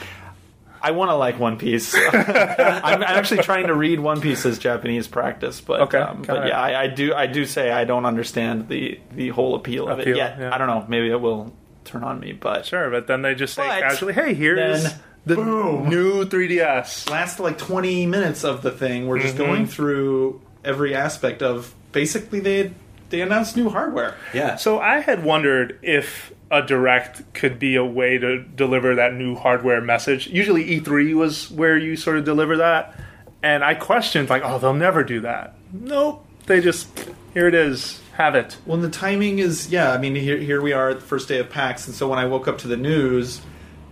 I 0.82 0.90
want 0.92 1.10
to 1.10 1.14
like 1.16 1.38
One 1.38 1.58
Piece. 1.58 1.94
I'm, 2.12 2.14
I'm 2.14 3.02
actually 3.02 3.42
trying 3.42 3.66
to 3.68 3.74
read 3.74 4.00
One 4.00 4.20
Piece 4.20 4.44
as 4.46 4.58
Japanese 4.58 5.06
practice, 5.08 5.60
but 5.60 5.80
Okay, 5.82 5.98
um, 5.98 6.22
but 6.26 6.48
yeah, 6.48 6.60
I, 6.60 6.82
I 6.82 6.86
do 6.88 7.14
I 7.14 7.26
do 7.26 7.44
say 7.44 7.70
I 7.70 7.84
don't 7.84 8.06
understand 8.06 8.68
the 8.68 9.00
the 9.12 9.28
whole 9.30 9.54
appeal 9.54 9.88
of 9.88 9.98
Appeal, 9.98 10.14
it 10.14 10.16
yet. 10.18 10.36
yeah. 10.38 10.54
I 10.54 10.58
don't 10.58 10.68
know. 10.68 10.84
Maybe 10.88 11.10
it 11.10 11.20
will 11.20 11.52
turn 11.84 12.04
on 12.04 12.20
me, 12.20 12.32
but 12.32 12.66
sure, 12.66 12.90
but 12.90 13.06
then 13.06 13.22
they 13.22 13.34
just 13.34 13.54
say 13.54 13.66
But 13.66 13.80
casually, 13.82 14.12
"Hey, 14.12 14.34
here's 14.34 14.82
then, 14.84 14.92
the 15.26 15.34
boom. 15.36 15.88
new 15.88 16.24
3DS." 16.24 17.08
last 17.10 17.40
like 17.40 17.58
20 17.58 18.06
minutes 18.06 18.44
of 18.44 18.62
the 18.62 18.70
thing, 18.70 19.06
we're 19.06 19.18
just 19.20 19.34
Mm-hmm. 19.36 19.44
going 19.44 19.66
through 19.66 20.40
every 20.64 20.94
aspect 20.94 21.42
of 21.42 21.74
basically 21.92 22.40
they 22.40 22.72
they 23.10 23.20
announced 23.22 23.56
new 23.56 23.70
hardware. 23.70 24.14
Yeah. 24.34 24.56
So 24.56 24.78
I 24.80 25.00
had 25.00 25.24
wondered 25.24 25.78
if 25.82 26.32
a 26.50 26.62
direct 26.62 27.34
could 27.34 27.58
be 27.58 27.76
a 27.76 27.84
way 27.84 28.18
to 28.18 28.42
deliver 28.42 28.94
that 28.94 29.14
new 29.14 29.34
hardware 29.34 29.80
message. 29.80 30.28
Usually 30.28 30.80
E3 30.80 31.14
was 31.14 31.50
where 31.50 31.76
you 31.76 31.96
sort 31.96 32.18
of 32.18 32.24
deliver 32.24 32.56
that, 32.56 32.98
and 33.42 33.62
I 33.62 33.74
questioned 33.74 34.30
like, 34.30 34.42
oh, 34.44 34.58
they'll 34.58 34.74
never 34.74 35.04
do 35.04 35.20
that. 35.20 35.54
Nope, 35.72 36.24
they 36.46 36.60
just 36.60 36.88
here 37.34 37.46
it 37.46 37.54
is, 37.54 38.00
have 38.14 38.34
it. 38.34 38.56
Well, 38.66 38.78
the 38.78 38.90
timing 38.90 39.38
is 39.38 39.70
yeah. 39.70 39.92
I 39.92 39.98
mean, 39.98 40.14
here 40.14 40.38
here 40.38 40.60
we 40.62 40.72
are 40.72 40.90
at 40.90 41.00
the 41.00 41.06
first 41.06 41.28
day 41.28 41.38
of 41.38 41.50
PAX, 41.50 41.86
and 41.86 41.94
so 41.94 42.08
when 42.08 42.18
I 42.18 42.24
woke 42.24 42.48
up 42.48 42.58
to 42.58 42.68
the 42.68 42.76
news, 42.76 43.42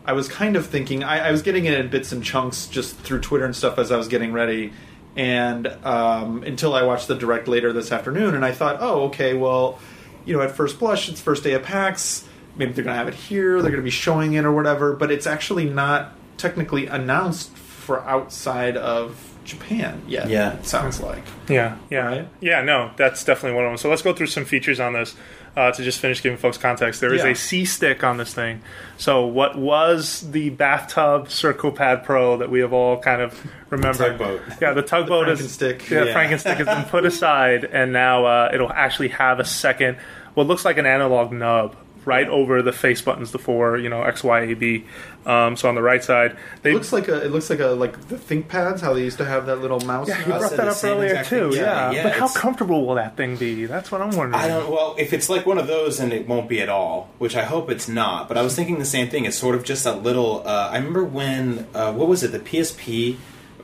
I 0.06 0.14
was 0.14 0.28
kind 0.28 0.56
of 0.56 0.66
thinking 0.66 1.04
I, 1.04 1.28
I 1.28 1.30
was 1.30 1.42
getting 1.42 1.66
it 1.66 1.78
in 1.78 1.90
bits 1.90 2.12
and 2.12 2.24
chunks 2.24 2.66
just 2.66 2.96
through 2.96 3.20
Twitter 3.20 3.44
and 3.44 3.54
stuff 3.54 3.78
as 3.78 3.92
I 3.92 3.96
was 3.96 4.08
getting 4.08 4.32
ready, 4.32 4.72
and 5.14 5.66
um, 5.84 6.42
until 6.42 6.74
I 6.74 6.82
watched 6.82 7.08
the 7.08 7.14
direct 7.14 7.48
later 7.48 7.72
this 7.72 7.92
afternoon, 7.92 8.34
and 8.34 8.44
I 8.44 8.52
thought, 8.52 8.78
oh, 8.80 9.04
okay, 9.04 9.34
well, 9.34 9.78
you 10.24 10.34
know, 10.34 10.42
at 10.42 10.52
first 10.52 10.78
blush, 10.78 11.10
it's 11.10 11.20
first 11.20 11.44
day 11.44 11.52
of 11.52 11.62
PAX. 11.62 12.25
Maybe 12.56 12.72
they're 12.72 12.84
gonna 12.84 12.96
have 12.96 13.08
it 13.08 13.14
here. 13.14 13.60
They're 13.62 13.70
gonna 13.70 13.82
be 13.82 13.90
showing 13.90 14.34
it 14.34 14.44
or 14.44 14.52
whatever, 14.52 14.92
but 14.94 15.10
it's 15.10 15.26
actually 15.26 15.68
not 15.68 16.12
technically 16.38 16.86
announced 16.86 17.50
for 17.56 18.00
outside 18.02 18.76
of 18.76 19.32
Japan 19.44 20.02
yet. 20.08 20.28
Yeah. 20.28 20.54
it 20.54 20.66
sounds 20.66 21.00
like. 21.00 21.22
Yeah, 21.48 21.76
yeah, 21.90 22.06
Right? 22.06 22.28
yeah. 22.40 22.62
No, 22.62 22.90
that's 22.96 23.22
definitely 23.24 23.56
one 23.56 23.64
of 23.66 23.70
them. 23.70 23.78
So 23.78 23.88
let's 23.88 24.02
go 24.02 24.12
through 24.12 24.26
some 24.26 24.44
features 24.44 24.80
on 24.80 24.94
this 24.94 25.14
uh, 25.56 25.70
to 25.70 25.84
just 25.84 26.00
finish 26.00 26.20
giving 26.20 26.36
folks 26.36 26.58
context. 26.58 27.00
There 27.00 27.14
is 27.14 27.22
Yeah. 27.22 27.30
a 27.30 27.34
C 27.36 27.64
stick 27.64 28.02
on 28.02 28.16
this 28.16 28.34
thing. 28.34 28.60
So 28.96 29.24
what 29.24 29.56
was 29.56 30.28
the 30.32 30.50
bathtub 30.50 31.30
Circle 31.30 31.70
Pad 31.72 32.02
Pro 32.04 32.36
that 32.38 32.50
we 32.50 32.58
have 32.60 32.72
all 32.72 32.98
kind 32.98 33.22
of 33.22 33.40
remembered? 33.70 34.18
Tugboat. 34.18 34.40
Yeah, 34.60 34.72
the 34.72 34.82
tugboat 34.82 35.28
is 35.28 35.40
Frankenstick. 35.40 35.88
Yeah, 35.88 36.04
Yeah. 36.04 36.12
Frankenstick 36.12 36.56
has 36.56 36.66
been 36.66 36.84
put 36.90 37.06
aside, 37.06 37.64
and 37.64 37.92
now 37.92 38.24
uh, 38.26 38.50
it'll 38.52 38.72
actually 38.72 39.08
have 39.08 39.38
a 39.38 39.44
second 39.44 39.96
what 40.34 40.46
looks 40.48 40.64
like 40.64 40.76
an 40.76 40.86
analog 40.86 41.32
nub 41.32 41.76
right 42.06 42.28
over 42.28 42.62
the 42.62 42.72
face 42.72 43.02
buttons, 43.02 43.32
the 43.32 43.38
four, 43.38 43.76
you 43.76 43.90
know, 43.90 44.02
X, 44.02 44.24
Y, 44.24 44.40
A, 44.40 44.54
B. 44.54 44.84
Um, 45.26 45.56
so 45.56 45.68
on 45.68 45.74
the 45.74 45.82
right 45.82 46.02
side, 46.02 46.36
they 46.62 46.70
It 46.70 46.74
looks 46.74 46.92
like 46.92 47.08
a. 47.08 47.24
It 47.24 47.32
looks 47.32 47.50
like 47.50 47.58
a 47.58 47.66
like 47.66 48.08
the 48.08 48.16
ThinkPads. 48.16 48.80
How 48.80 48.94
they 48.94 49.02
used 49.02 49.18
to 49.18 49.24
have 49.24 49.46
that 49.46 49.56
little 49.56 49.80
mouse. 49.80 50.08
Yeah, 50.08 50.20
you 50.20 50.24
brought 50.26 50.50
that 50.52 50.68
up 50.68 50.84
earlier 50.84 51.24
too. 51.24 51.50
Yeah, 51.52 51.60
Yeah, 51.60 51.90
yeah, 51.90 52.02
but 52.04 52.12
how 52.12 52.28
comfortable 52.28 52.86
will 52.86 52.94
that 52.94 53.16
thing 53.16 53.36
be? 53.36 53.66
That's 53.66 53.90
what 53.90 54.00
I'm 54.00 54.16
wondering. 54.16 54.34
I 54.42 54.48
don't. 54.48 54.70
Well, 54.70 54.94
if 54.98 55.12
it's 55.12 55.28
like 55.28 55.44
one 55.44 55.58
of 55.58 55.66
those, 55.66 55.98
and 55.98 56.12
it 56.12 56.28
won't 56.28 56.48
be 56.48 56.62
at 56.62 56.68
all. 56.68 57.10
Which 57.18 57.34
I 57.34 57.42
hope 57.44 57.70
it's 57.70 57.88
not. 57.88 58.28
But 58.28 58.38
I 58.38 58.42
was 58.42 58.54
thinking 58.54 58.78
the 58.78 58.84
same 58.84 59.08
thing. 59.10 59.24
It's 59.24 59.36
sort 59.36 59.56
of 59.56 59.64
just 59.64 59.84
a 59.84 59.92
little. 59.92 60.46
Uh, 60.46 60.68
I 60.70 60.76
remember 60.76 61.04
when 61.04 61.66
uh, 61.74 61.92
what 61.92 62.08
was 62.08 62.22
it? 62.22 62.28
The 62.28 62.38
PSP. 62.38 63.16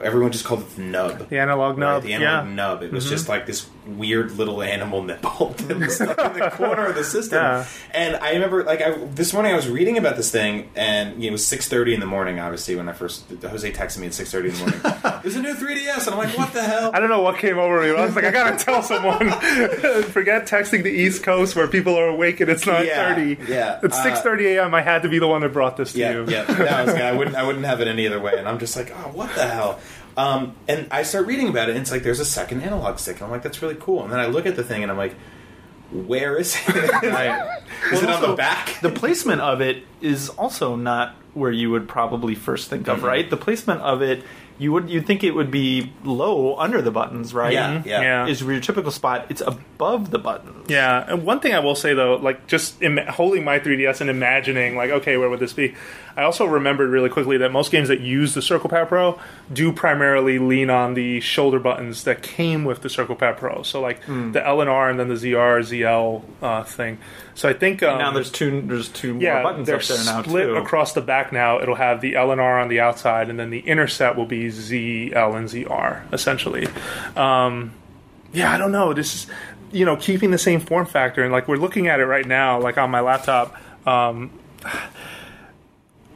Everyone 0.03 0.33
just 0.33 0.45
called 0.45 0.61
it 0.61 0.77
the 0.77 0.83
nub. 0.83 1.29
The 1.29 1.39
analog 1.39 1.79
Right, 1.79 1.87
nub. 1.95 2.03
the 2.03 2.13
analog 2.15 2.47
yeah. 2.49 2.55
nub. 2.55 2.83
It 2.83 2.93
was 2.93 3.09
just 3.09 3.29
like 3.29 3.47
this 3.47 3.67
weird 3.87 4.33
little 4.33 4.63
animal 4.63 5.03
nipple 5.03 5.49
that 5.59 5.77
was 5.79 5.95
stuck 5.97 6.19
in 6.19 6.39
the 6.41 6.51
corner 6.55 6.87
of 6.87 6.95
the 6.95 7.05
system. 7.05 7.39
Yeah. 7.43 7.65
And 7.93 8.17
I 8.17 8.33
remember, 8.33 8.63
like, 8.65 8.81
I, 8.81 8.91
this 8.93 9.33
morning 9.33 9.53
I 9.53 9.57
was 9.57 9.69
reading 9.69 9.99
about 9.99 10.17
this 10.17 10.31
thing, 10.31 10.71
and 10.77 11.15
you 11.17 11.23
know, 11.23 11.29
it 11.29 11.33
was 11.33 11.47
six 11.47 11.69
thirty 11.69 11.95
in 11.95 12.01
the 12.01 12.07
morning. 12.07 12.39
Obviously, 12.41 12.77
when 12.77 12.89
I 12.89 12.93
first 12.93 13.25
Jose 13.43 13.71
texted 13.73 13.99
me 13.99 14.07
at 14.09 14.15
six 14.15 14.31
thirty 14.31 14.49
in 14.51 14.55
the 14.55 14.61
morning. 14.61 14.81
There's 15.23 15.37
a 15.37 15.43
new 15.43 15.55
3ds, 15.55 16.07
and 16.07 16.15
I'm 16.15 16.19
like, 16.19 16.37
what 16.37 16.53
the 16.53 16.63
hell? 16.63 16.91
I 16.93 16.99
don't 17.01 17.09
know 17.09 17.23
what 17.23 17.39
came 17.39 17.59
over 17.59 17.81
me. 17.81 17.91
but 17.93 18.01
I 18.01 18.07
was 18.07 18.17
like, 18.17 18.25
I 18.25 18.31
gotta 18.33 18.63
tell 18.65 18.83
someone. 18.83 19.31
Forget 20.11 20.47
texting 20.47 20.83
the 20.83 20.91
East 20.91 21.23
Coast 21.23 21.55
where 21.57 21.69
people 21.69 21.97
are 21.97 22.09
awake 22.09 22.41
and 22.41 22.51
it's 22.51 22.67
nine 22.67 22.87
thirty. 22.87 23.39
yeah. 23.49 23.79
It's 23.83 23.97
Uh, 23.97 24.03
six 24.03 24.21
thirty 24.21 24.47
a.m. 24.57 24.75
I 24.75 24.83
had 24.83 25.03
to 25.03 25.09
be 25.09 25.19
the 25.19 25.29
one 25.29 25.43
that 25.43 25.53
brought 25.53 25.77
this 25.77 25.93
to 25.93 25.99
Yeah, 25.99 26.13
you. 26.13 26.25
yeah. 26.29 26.43
No, 26.49 26.55
I, 26.67 26.87
gonna, 26.87 27.05
I 27.05 27.13
wouldn't. 27.13 27.37
I 27.37 27.43
wouldn't 27.45 27.65
have 27.65 27.81
it 27.81 27.89
any 27.89 28.07
other 28.07 28.21
way. 28.21 28.35
And 28.37 28.49
I'm 28.49 28.59
just 28.59 28.77
like, 28.77 28.91
oh, 28.93 29.11
what 29.13 29.35
the 29.35 29.47
hell? 29.47 29.79
Um, 30.17 30.55
and 30.69 30.87
I 30.91 31.03
start 31.05 31.27
reading 31.27 31.49
about 31.49 31.69
it, 31.69 31.73
and 31.73 31.81
it's 31.81 31.91
like 31.91 32.03
there's 32.03 32.21
a 32.21 32.25
second 32.25 32.63
analog 32.63 32.99
stick. 32.99 33.17
And 33.17 33.25
I'm 33.25 33.31
like, 33.31 33.43
that's 33.43 33.63
really 33.63 33.77
cool. 33.77 34.03
And 34.03 34.13
then 34.13 34.21
I 34.21 34.27
look 34.27 34.47
at 34.47 34.57
the 34.57 34.65
thing, 34.65 34.83
and 34.83 34.91
I'm 34.93 34.99
like, 34.99 35.15
where 35.91 36.37
is 36.37 36.57
it? 36.69 36.93
Right. 37.03 37.61
is 37.93 38.03
it 38.03 38.09
on 38.09 38.23
the 38.23 38.35
back? 38.35 38.79
The 38.81 38.91
placement 38.91 39.41
of 39.41 39.61
it 39.61 39.85
is 40.01 40.29
also 40.31 40.77
not 40.77 41.15
where 41.35 41.51
you 41.51 41.71
would 41.71 41.89
probably 41.89 42.35
first 42.35 42.69
think 42.71 42.89
of, 42.89 43.01
Mhm. 43.01 43.05
right? 43.05 43.31
The 43.31 43.37
placement 43.37 43.81
of 43.81 44.03
it, 44.03 44.23
you 44.59 44.71
would 44.73 44.89
you'd 44.91 45.07
think 45.07 45.25
it 45.25 45.33
would 45.33 45.51
be 45.51 45.93
low 46.05 46.57
under 46.57 46.81
the 46.83 46.91
buttons, 46.91 47.33
right? 47.35 47.53
Yeah, 47.55 47.83
yeah. 47.85 48.01
Yeah. 48.03 48.27
Is 48.27 48.43
your 48.43 48.61
typical 48.61 48.91
spot. 48.91 49.27
It's 49.31 49.41
above 49.41 50.11
the 50.11 50.19
buttons. 50.19 50.69
Yeah, 50.71 51.05
and 51.09 51.25
one 51.25 51.41
thing 51.41 51.55
I 51.55 51.59
will 51.61 51.75
say 51.75 51.95
though, 51.95 52.17
like 52.17 52.47
just 52.47 52.81
Im- 52.83 52.99
holding 53.09 53.45
my 53.45 53.59
3DS 53.59 54.01
and 54.03 54.09
imagining, 54.11 54.77
like, 54.77 54.91
okay, 54.91 55.17
where 55.17 55.29
would 55.31 55.41
this 55.41 55.55
be? 55.55 55.75
I 56.17 56.23
also 56.23 56.45
remembered 56.45 56.91
really 56.91 57.09
quickly 57.09 57.37
that 57.39 57.53
most 57.53 57.71
games 57.71 57.89
that 57.89 58.01
use 58.01 58.35
the 58.35 58.43
Circle 58.43 58.69
Pad 58.71 58.89
Pro 58.89 59.19
do 59.53 59.73
primarily 59.73 60.39
lean 60.39 60.71
on 60.71 60.95
the 60.95 61.21
shoulder 61.21 61.59
buttons 61.59 62.05
that 62.05 62.23
came 62.23 62.65
with 62.65 62.83
the 62.83 62.91
Circle 62.91 63.17
Pad 63.17 63.37
Pro. 63.39 63.63
So 63.63 63.81
like 63.81 64.05
the 64.07 64.43
L 64.45 64.61
and 64.61 64.69
R 64.69 64.91
and 64.91 64.99
then 64.99 65.09
the 65.09 65.15
ZR 65.15 65.61
ZL 65.61 66.23
uh, 66.43 66.65
thing. 66.65 66.99
So 67.35 67.49
I 67.49 67.55
think 67.55 67.83
um, 67.83 67.99
now 67.99 68.13
there's 68.13 68.31
two 68.31 68.61
there's 68.63 68.89
two 68.89 69.15
more 69.15 69.23
yeah, 69.23 69.43
buttons 69.43 69.67
they're 69.67 69.77
up 69.77 69.83
there 69.83 70.05
now 70.05 70.23
split 70.23 70.47
too. 70.47 70.57
across 70.57 70.93
the 70.93 71.01
back 71.01 71.33
now. 71.33 71.61
It'll 71.61 71.75
have 71.75 72.01
the 72.01 72.17
L 72.17 72.31
and 72.31 72.41
R 72.41 72.61
on 72.61 72.69
the 72.69 72.81
outside, 72.81 73.31
and 73.31 73.39
then 73.39 73.51
the 73.51 73.61
inner 73.61 73.89
set 73.89 74.17
will 74.17 74.27
be 74.27 74.51
Z, 74.51 75.13
L, 75.15 75.35
and 75.35 75.49
ZR 75.49 76.13
essentially. 76.13 76.67
Um, 77.17 77.73
yeah, 78.33 78.53
I 78.53 78.59
don't 78.59 78.73
know. 78.73 78.93
This 78.93 79.15
is 79.15 79.27
you 79.71 79.85
know 79.85 79.97
keeping 79.97 80.31
the 80.31 80.39
same 80.39 80.61
form 80.61 80.87
factor, 80.87 81.23
and 81.23 81.33
like 81.33 81.49
we're 81.49 81.57
looking 81.57 81.89
at 81.89 82.01
it 82.01 82.07
right 82.07 82.27
now, 82.27 82.61
like 82.61 82.79
on 82.79 82.91
my 82.91 83.01
laptop. 83.01 83.57
Um, 83.87 84.31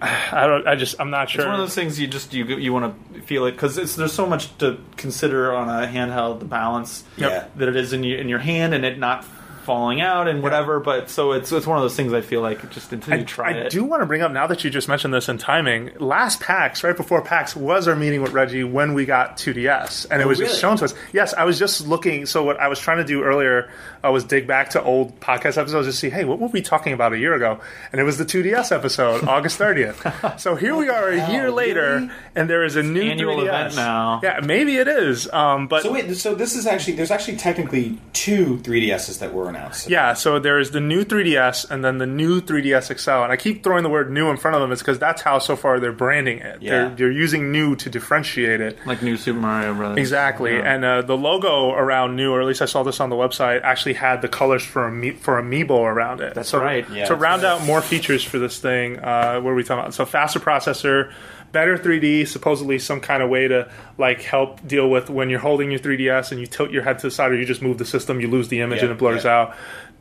I 0.01 0.47
don't. 0.47 0.67
I 0.69 0.75
just. 0.75 0.97
I'm 1.01 1.11
not 1.11 1.31
sure. 1.31 1.41
It's 1.43 1.47
one 1.47 1.55
of 1.55 1.61
those 1.61 1.75
things 1.75 1.99
you 1.99 2.07
just 2.07 2.35
you 2.35 2.45
you 2.45 2.73
want 2.73 3.13
to 3.15 3.21
feel 3.23 3.47
it 3.47 3.53
because 3.53 3.97
there's 3.97 4.13
so 4.13 4.27
much 4.27 4.57
to 4.59 4.79
consider 4.97 5.55
on 5.55 5.69
a 5.69 5.87
handheld, 5.87 6.41
the 6.41 6.45
balance 6.45 7.05
Yeah. 7.17 7.47
that 7.57 7.69
it 7.69 7.77
is 7.77 7.93
in 7.93 8.05
your 8.05 8.19
in 8.19 8.29
your 8.29 8.39
hand 8.41 8.75
and 8.75 8.85
it 8.85 8.99
not 8.99 9.25
falling 9.67 10.01
out 10.01 10.29
and 10.29 10.43
whatever. 10.43 10.81
But 10.81 11.11
so 11.11 11.33
it's 11.33 11.53
it's 11.53 11.67
one 11.67 11.77
of 11.77 11.83
those 11.83 11.95
things 11.97 12.13
I 12.15 12.23
feel 12.23 12.41
like 12.41 12.71
just 12.71 12.93
until 12.93 13.19
you 13.19 13.25
try 13.25 13.51
I 13.51 13.53
it. 13.53 13.71
do 13.71 13.85
want 13.85 14.01
to 14.03 14.07
bring 14.07 14.23
up 14.23 14.33
now 14.33 14.47
that 14.47 14.65
you 14.65 14.71
just 14.71 14.89
mentioned 14.89 15.13
this 15.13 15.29
in 15.29 15.37
timing. 15.37 15.91
Last 15.99 16.41
PAX, 16.41 16.83
right 16.85 16.97
before 16.97 17.21
PAX, 17.21 17.55
was 17.55 17.87
our 17.89 17.97
meeting 17.97 18.23
with 18.23 18.33
Reggie 18.33 18.65
when 18.65 18.95
we 18.95 19.05
got 19.05 19.37
2DS, 19.37 20.07
and 20.11 20.23
it 20.23 20.25
Oh, 20.25 20.29
was 20.29 20.39
really? 20.39 20.49
just 20.51 20.61
shown 20.61 20.77
to 20.79 20.85
us. 20.87 20.95
Yes, 21.13 21.35
I 21.35 21.45
was 21.45 21.59
just 21.59 21.87
looking. 21.87 22.25
So 22.27 22.43
what 22.45 22.59
I 22.59 22.69
was 22.69 22.79
trying 22.81 22.99
to 22.99 23.05
do 23.05 23.23
earlier 23.23 23.69
uh, 24.05 24.11
was 24.13 24.25
dig 24.25 24.47
back 24.47 24.71
to 24.71 24.83
old 24.83 25.19
podcast 25.21 25.59
episodes 25.59 25.87
to 25.89 25.93
see, 25.93 26.09
hey, 26.09 26.25
what 26.25 26.39
were 26.39 26.47
we 26.49 26.63
talking 26.63 26.93
about 26.93 27.13
a 27.13 27.19
year 27.19 27.35
ago? 27.35 27.61
And 27.93 28.01
it 28.01 28.05
was 28.05 28.17
the 28.19 28.25
2DS 28.25 28.71
episode, 28.75 29.25
August 29.29 29.59
30th. 29.59 30.39
So 30.41 30.55
here 30.55 30.75
we 30.77 30.89
are 30.89 31.09
a 31.09 31.31
year 31.33 31.51
later, 31.51 32.09
and 32.35 32.49
there 32.49 32.65
is 32.65 32.77
a 32.77 32.83
new 32.83 33.03
annual 33.03 33.37
3DS. 33.39 33.43
event 33.49 33.77
now. 33.77 34.21
Yeah, 34.23 34.41
maybe 34.45 34.77
it 34.77 34.87
is. 34.89 35.31
Um, 35.33 35.67
but 35.67 35.83
So 35.83 35.93
wait, 35.93 36.15
so 36.17 36.35
this 36.35 36.55
is 36.55 36.67
actually 36.67 36.95
there's 36.95 37.11
actually 37.11 37.37
technically 37.39 37.99
two 38.13 38.59
3DSs 38.59 39.19
that 39.21 39.33
were 39.35 39.49
announced. 39.57 39.89
Yeah, 39.89 40.13
so 40.15 40.39
there 40.39 40.59
is 40.59 40.71
the 40.71 40.81
new 40.81 41.05
3DS 41.05 41.71
and 41.71 41.85
then 41.85 41.99
the 41.99 42.07
new 42.07 42.41
3DS 42.41 42.99
XL. 42.99 43.11
And 43.25 43.33
I 43.33 43.37
keep 43.37 43.63
throwing 43.63 43.83
the 43.83 43.89
word 43.89 44.11
new 44.11 44.29
in 44.31 44.37
front 44.37 44.55
of 44.55 44.61
them. 44.61 44.73
It's 44.73 44.83
because 44.83 44.99
that's 44.99 45.23
how 45.23 45.39
so 45.39 45.57
far 45.57 45.81
they're 45.81 45.93
branding 45.93 46.39
it. 46.39 46.63
Yeah. 46.63 46.71
They're, 46.71 46.89
they're 46.97 47.11
using 47.13 47.53
new 47.53 47.77
to 47.77 47.91
differentiate 47.91 48.61
it. 48.61 48.79
like 48.87 49.03
new 49.03 49.17
Super 49.17 49.39
Mario 49.41 49.75
Brothers. 49.75 49.99
Exactly, 49.99 50.55
Yeah. 50.55 50.75
and 50.75 50.85
uh, 50.85 51.03
the 51.03 51.17
logo 51.17 51.71
around 51.73 52.17
new, 52.17 52.33
or 52.33 52.41
at 52.41 52.47
least 52.47 52.63
I 52.63 52.67
saw 52.67 52.83
this 52.83 53.01
on 53.01 53.11
the 53.11 53.17
website, 53.17 53.63
actually 53.63 53.95
had 53.95 54.23
the 54.23 54.29
colors 54.29 54.65
for 54.65 54.85
Ami- 54.87 55.13
for 55.13 55.41
Amiibo 55.41 55.71
around 55.81 56.21
it. 56.21 56.35
That's 56.35 56.49
so, 56.49 56.61
right. 56.61 56.85
Yeah, 56.91 57.05
to 57.07 57.11
that's 57.11 57.21
round 57.21 57.43
right. 57.43 57.53
out 57.53 57.63
more 57.65 57.81
features 57.81 58.23
for 58.23 58.39
this 58.39 58.59
thing, 58.59 58.99
uh, 58.99 59.41
what 59.41 59.51
are 59.51 59.55
we 59.55 59.63
talking 59.65 59.81
about? 59.81 59.95
So 59.95 60.05
faster 60.05 60.39
processor, 60.41 61.13
better 61.57 61.79
3D, 61.79 62.27
supposedly 62.29 62.79
some 62.79 63.01
kind 63.01 63.23
of 63.23 63.31
way 63.31 63.49
to 63.49 63.69
like 63.99 64.21
help 64.23 64.51
deal 64.67 64.91
with 64.91 65.09
when 65.09 65.31
you're 65.31 65.41
holding 65.49 65.71
your 65.71 65.81
3DS 65.81 66.31
and 66.33 66.39
you 66.41 66.47
tilt 66.47 66.71
your 66.71 66.83
head 66.83 66.99
to 66.99 67.07
the 67.07 67.11
side, 67.11 67.31
or 67.33 67.37
you 67.37 67.47
just 67.47 67.63
move 67.63 67.79
the 67.79 67.85
system, 67.87 68.21
you 68.21 68.29
lose 68.29 68.49
the 68.49 68.61
image 68.61 68.79
Yeah, 68.81 68.85
and 68.87 68.93
it 68.93 68.99
blurs 68.99 69.25
yeah. 69.25 69.39
out. 69.39 69.57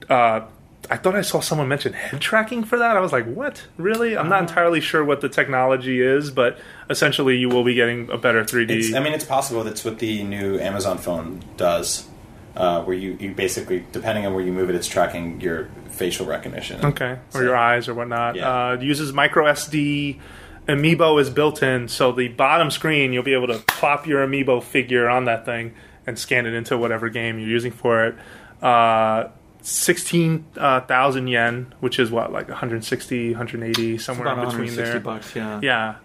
Uh, 0.10 0.42
I 0.90 0.98
thought 0.98 1.16
I 1.16 1.22
saw 1.22 1.40
someone 1.40 1.68
mention 1.68 1.94
head 1.94 2.20
tracking 2.22 2.64
for 2.64 2.78
that. 2.78 2.96
I 2.96 3.00
was 3.00 3.12
like, 3.12 3.26
"What? 3.26 3.56
Really?" 3.78 4.16
I'm 4.18 4.30
not 4.30 4.36
Uh-huh. 4.42 4.50
entirely 4.50 4.82
sure 4.82 5.04
what 5.04 5.20
the 5.22 5.30
technology 5.30 6.00
is, 6.00 6.30
but 6.30 6.60
essentially, 6.90 7.38
you 7.38 7.50
will 7.50 7.64
be 7.64 7.74
getting 7.74 8.08
a 8.12 8.18
better 8.20 8.44
3D. 8.44 8.70
It's, 8.72 8.94
I 8.94 9.00
mean, 9.00 9.14
it's 9.14 9.24
possible 9.26 9.64
that's 9.64 9.84
what 9.84 9.98
the 10.00 10.24
new 10.24 10.60
Amazon 10.60 10.98
phone 11.00 11.42
does, 11.58 12.08
uh, 12.56 12.84
where 12.84 12.96
you, 12.96 13.18
you 13.20 13.32
basically, 13.34 13.84
depending 13.94 14.28
on 14.28 14.36
where 14.36 14.44
you 14.44 14.52
move 14.52 14.70
it, 14.70 14.76
it's 14.76 14.88
tracking 14.88 15.42
your 15.42 15.70
facial 15.90 16.26
recognition. 16.28 16.86
Okay, 16.86 17.18
or 17.34 17.42
your 17.42 17.56
eyes 17.56 17.88
or 17.90 17.96
whatnot. 17.96 18.36
Yeah. 18.36 18.50
Uh, 18.68 18.74
it 18.76 18.82
uses 18.84 19.12
micro 19.12 19.46
SD. 19.46 20.20
Amiibo 20.68 21.20
is 21.22 21.30
built 21.30 21.62
in, 21.62 21.88
so 21.88 22.12
the 22.12 22.28
bottom 22.30 22.72
screen 22.72 23.14
you'll 23.14 23.24
be 23.24 23.34
able 23.34 23.48
to 23.48 23.60
plop 23.68 24.08
your 24.08 24.26
Amiibo 24.26 24.64
figure 24.64 25.08
on 25.10 25.26
that 25.26 25.46
thing 25.46 25.74
and 26.08 26.18
scan 26.18 26.46
it 26.46 26.54
into 26.54 26.78
whatever 26.78 27.10
game 27.10 27.38
you're 27.40 27.50
using 27.50 27.72
for 27.72 28.06
it. 28.06 28.16
Uh, 28.64 29.30
Sixteen 29.62 30.46
thousand 30.54 31.28
yen, 31.28 31.74
which 31.80 31.98
is 31.98 32.12
what 32.12 32.32
like 32.32 32.48
160, 32.50 33.32
180, 33.32 33.98
somewhere 33.98 34.28
in 34.28 34.36
between 34.36 34.68
160 34.76 34.92
there. 34.92 35.00
bucks. 35.00 35.36
Yeah. 35.36 35.60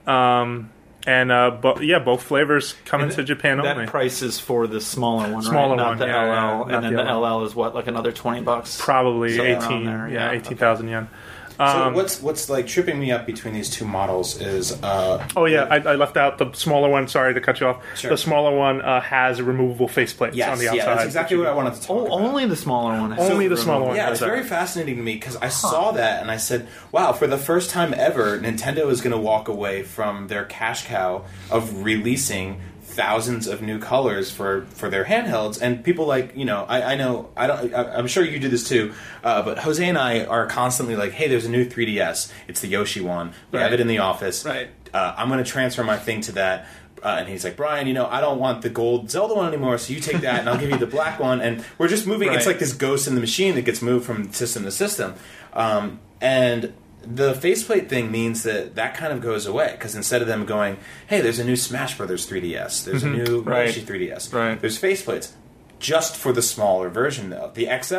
Yeah, 0.07 0.41
um, 0.41 0.71
and 1.07 1.31
uh, 1.31 1.51
bo- 1.51 1.79
yeah, 1.81 1.99
both 1.99 2.23
flavors 2.23 2.75
come 2.87 3.03
into 3.03 3.23
Japan 3.23 3.59
That 3.59 3.77
only. 3.77 3.87
price 3.87 4.23
is 4.23 4.41
for 4.41 4.67
the 4.67 4.81
smaller 4.81 5.31
one, 5.31 5.43
Smaller 5.43 5.77
right? 5.77 5.77
Not 5.77 5.89
one, 5.89 5.99
the 5.99 6.07
yeah, 6.07 6.23
LL, 6.23 6.69
yeah, 6.71 6.75
and 6.77 6.85
then 6.85 6.95
the 6.95 7.03
the 7.05 7.13
LL. 7.19 7.41
LL 7.41 7.45
is 7.45 7.55
what, 7.55 7.75
like 7.75 7.87
another 7.87 8.13
twenty 8.13 8.41
bucks. 8.41 8.81
Probably 8.81 9.39
eighteen, 9.39 9.85
there, 9.85 10.09
yeah, 10.09 10.31
yeah, 10.31 10.39
eighteen 10.39 10.57
thousand 10.57 10.89
yen. 10.89 11.11
So 11.61 11.65
Um, 11.67 11.95
what's 11.95 12.23
what's 12.23 12.49
like 12.49 12.67
tripping 12.67 12.99
me 12.99 13.13
up 13.13 13.27
between 13.27 13.53
these 13.53 13.69
two 13.69 13.85
models 13.85 14.41
is 14.41 14.83
uh, 14.83 15.27
Oh 15.37 15.45
yeah, 15.45 15.65
I, 15.71 15.77
I 15.77 15.95
left 15.97 16.17
out 16.17 16.39
the 16.39 16.51
smaller 16.55 16.89
one. 16.89 17.07
Sorry 17.07 17.35
to 17.35 17.41
cut 17.41 17.61
you 17.61 17.67
off. 17.67 17.83
Sure. 17.99 18.11
The 18.11 18.17
smaller 18.17 18.57
one 18.57 18.81
uh, 18.81 19.03
has 19.03 19.39
a 19.41 19.45
removable 19.45 19.87
faceplates 19.87 20.35
yes, 20.35 20.49
on 20.49 20.59
the 20.59 20.69
outside. 20.69 20.77
yeah, 20.79 20.85
that's 20.87 21.05
exactly 21.05 21.37
what 21.37 21.47
I 21.49 21.53
wanted 21.53 21.75
to 21.75 21.83
talk 21.83 21.91
Oh, 21.91 22.07
about. 22.07 22.21
only 22.21 22.47
the 22.47 22.57
smaller 22.57 22.99
one. 22.99 23.11
has 23.13 23.31
Only 23.31 23.47
the 23.47 23.59
smaller 23.59 23.89
one. 23.89 23.97
Yeah, 23.97 24.11
it's 24.11 24.21
very 24.21 24.43
fascinating 24.43 24.97
to 24.97 25.03
me 25.03 25.15
because 25.15 25.37
I 25.37 25.49
saw 25.49 25.93
that 25.93 26.23
and 26.23 26.31
I 26.31 26.39
said, 26.39 26.67
"Wow!" 26.93 27.13
For 27.13 27.27
the 27.27 27.37
first 27.39 27.69
time 27.69 27.93
ever, 27.95 28.39
Nintendo 28.39 28.91
is 28.91 29.03
going 29.03 29.13
to 29.13 29.19
walk 29.19 29.49
away 29.49 29.83
from 29.83 30.29
their 30.29 30.45
cash 30.47 30.87
cow 30.87 31.25
of 31.51 31.85
releasing 31.85 32.61
thousands 33.01 33.47
of 33.47 33.63
new 33.63 33.79
colors 33.79 34.31
for 34.31 34.67
for 34.67 34.91
their 34.91 35.05
handhelds. 35.07 35.61
And 35.63 35.83
people 35.83 36.07
like 36.07 36.37
you 36.37 36.45
know, 36.45 36.67
I, 36.69 36.93
I 36.93 36.97
know 36.97 37.31
I 37.35 37.47
don't. 37.47 37.75
I, 37.75 37.95
I'm 37.95 38.07
sure 38.07 38.23
you 38.23 38.39
do 38.39 38.51
this 38.51 38.69
too. 38.69 38.93
Uh, 39.25 39.43
but 39.43 39.59
Jose 39.61 39.83
and 39.83 39.97
I 39.97 40.27
are 40.27 40.47
constantly 40.47 40.97
like, 40.97 41.13
"Hey, 41.13 41.27
there's 41.27 41.47
a 41.47 41.51
new 41.51 41.65
3DS. 41.65 42.31
It's 42.47 42.61
the 42.61 42.69
Yoshi 42.69 43.01
one. 43.01 43.33
We 43.53 43.59
have 43.59 43.73
it 43.73 43.81
in 43.81 43.87
the 43.87 43.99
office. 43.99 44.45
Right. 44.45 44.69
Uh, 44.93 45.15
I'm 45.17 45.29
going 45.29 45.43
to 45.43 45.51
transfer 45.51 45.83
my 45.83 45.97
thing 45.97 46.21
to 46.23 46.33
that." 46.33 46.69
Uh, 47.03 47.17
and 47.21 47.29
he's 47.31 47.45
like, 47.45 47.57
Brian, 47.57 47.87
you 47.87 47.95
know, 47.95 48.05
I 48.05 48.21
don't 48.21 48.39
want 48.39 48.61
the 48.61 48.69
gold 48.69 49.11
Zelda 49.11 49.33
one 49.33 49.49
anymore, 49.49 49.79
so 49.79 49.95
you 49.95 50.01
take 50.01 50.21
that, 50.21 50.41
and 50.41 50.51
I'll 50.51 50.59
give 50.59 50.69
you 50.69 50.77
the 50.77 50.87
black 50.87 51.19
one. 51.19 51.41
And 51.41 51.65
we're 51.79 51.89
just 51.89 52.07
moving. 52.07 52.31
It's 52.31 52.45
like 52.45 52.59
this 52.59 52.75
ghost 52.75 53.09
in 53.09 53.15
the 53.15 53.23
machine 53.23 53.55
that 53.55 53.65
gets 53.65 53.81
moved 53.81 54.05
from 54.05 54.31
system 54.35 54.65
to 54.65 54.71
system. 54.71 55.15
Um, 55.55 56.01
and 56.21 56.75
the 57.03 57.35
faceplate 57.35 57.89
thing 57.89 58.11
means 58.11 58.43
that 58.43 58.75
that 58.75 58.95
kind 58.95 59.13
of 59.13 59.21
goes 59.21 59.47
away 59.47 59.73
because 59.73 59.95
instead 59.95 60.23
of 60.23 60.29
them 60.29 60.45
going, 60.47 60.79
"Hey, 61.07 61.21
there's 61.21 61.39
a 61.39 61.45
new 61.45 61.57
Smash 61.57 61.97
Brothers 61.97 62.29
3DS. 62.29 62.85
There's 62.85 63.03
a 63.03 63.07
mm-hmm. 63.07 63.25
new 63.25 63.41
Right. 63.43 63.67
Yoshi 63.67 63.83
3DS. 63.83 64.33
Right. 64.33 64.61
There's 64.61 64.81
faceplates." 64.81 65.33
Just 65.79 66.15
for 66.15 66.33
the 66.33 66.43
smaller 66.43 66.91
version, 66.91 67.31
though, 67.31 67.53
the 67.55 67.65
XL 67.65 67.95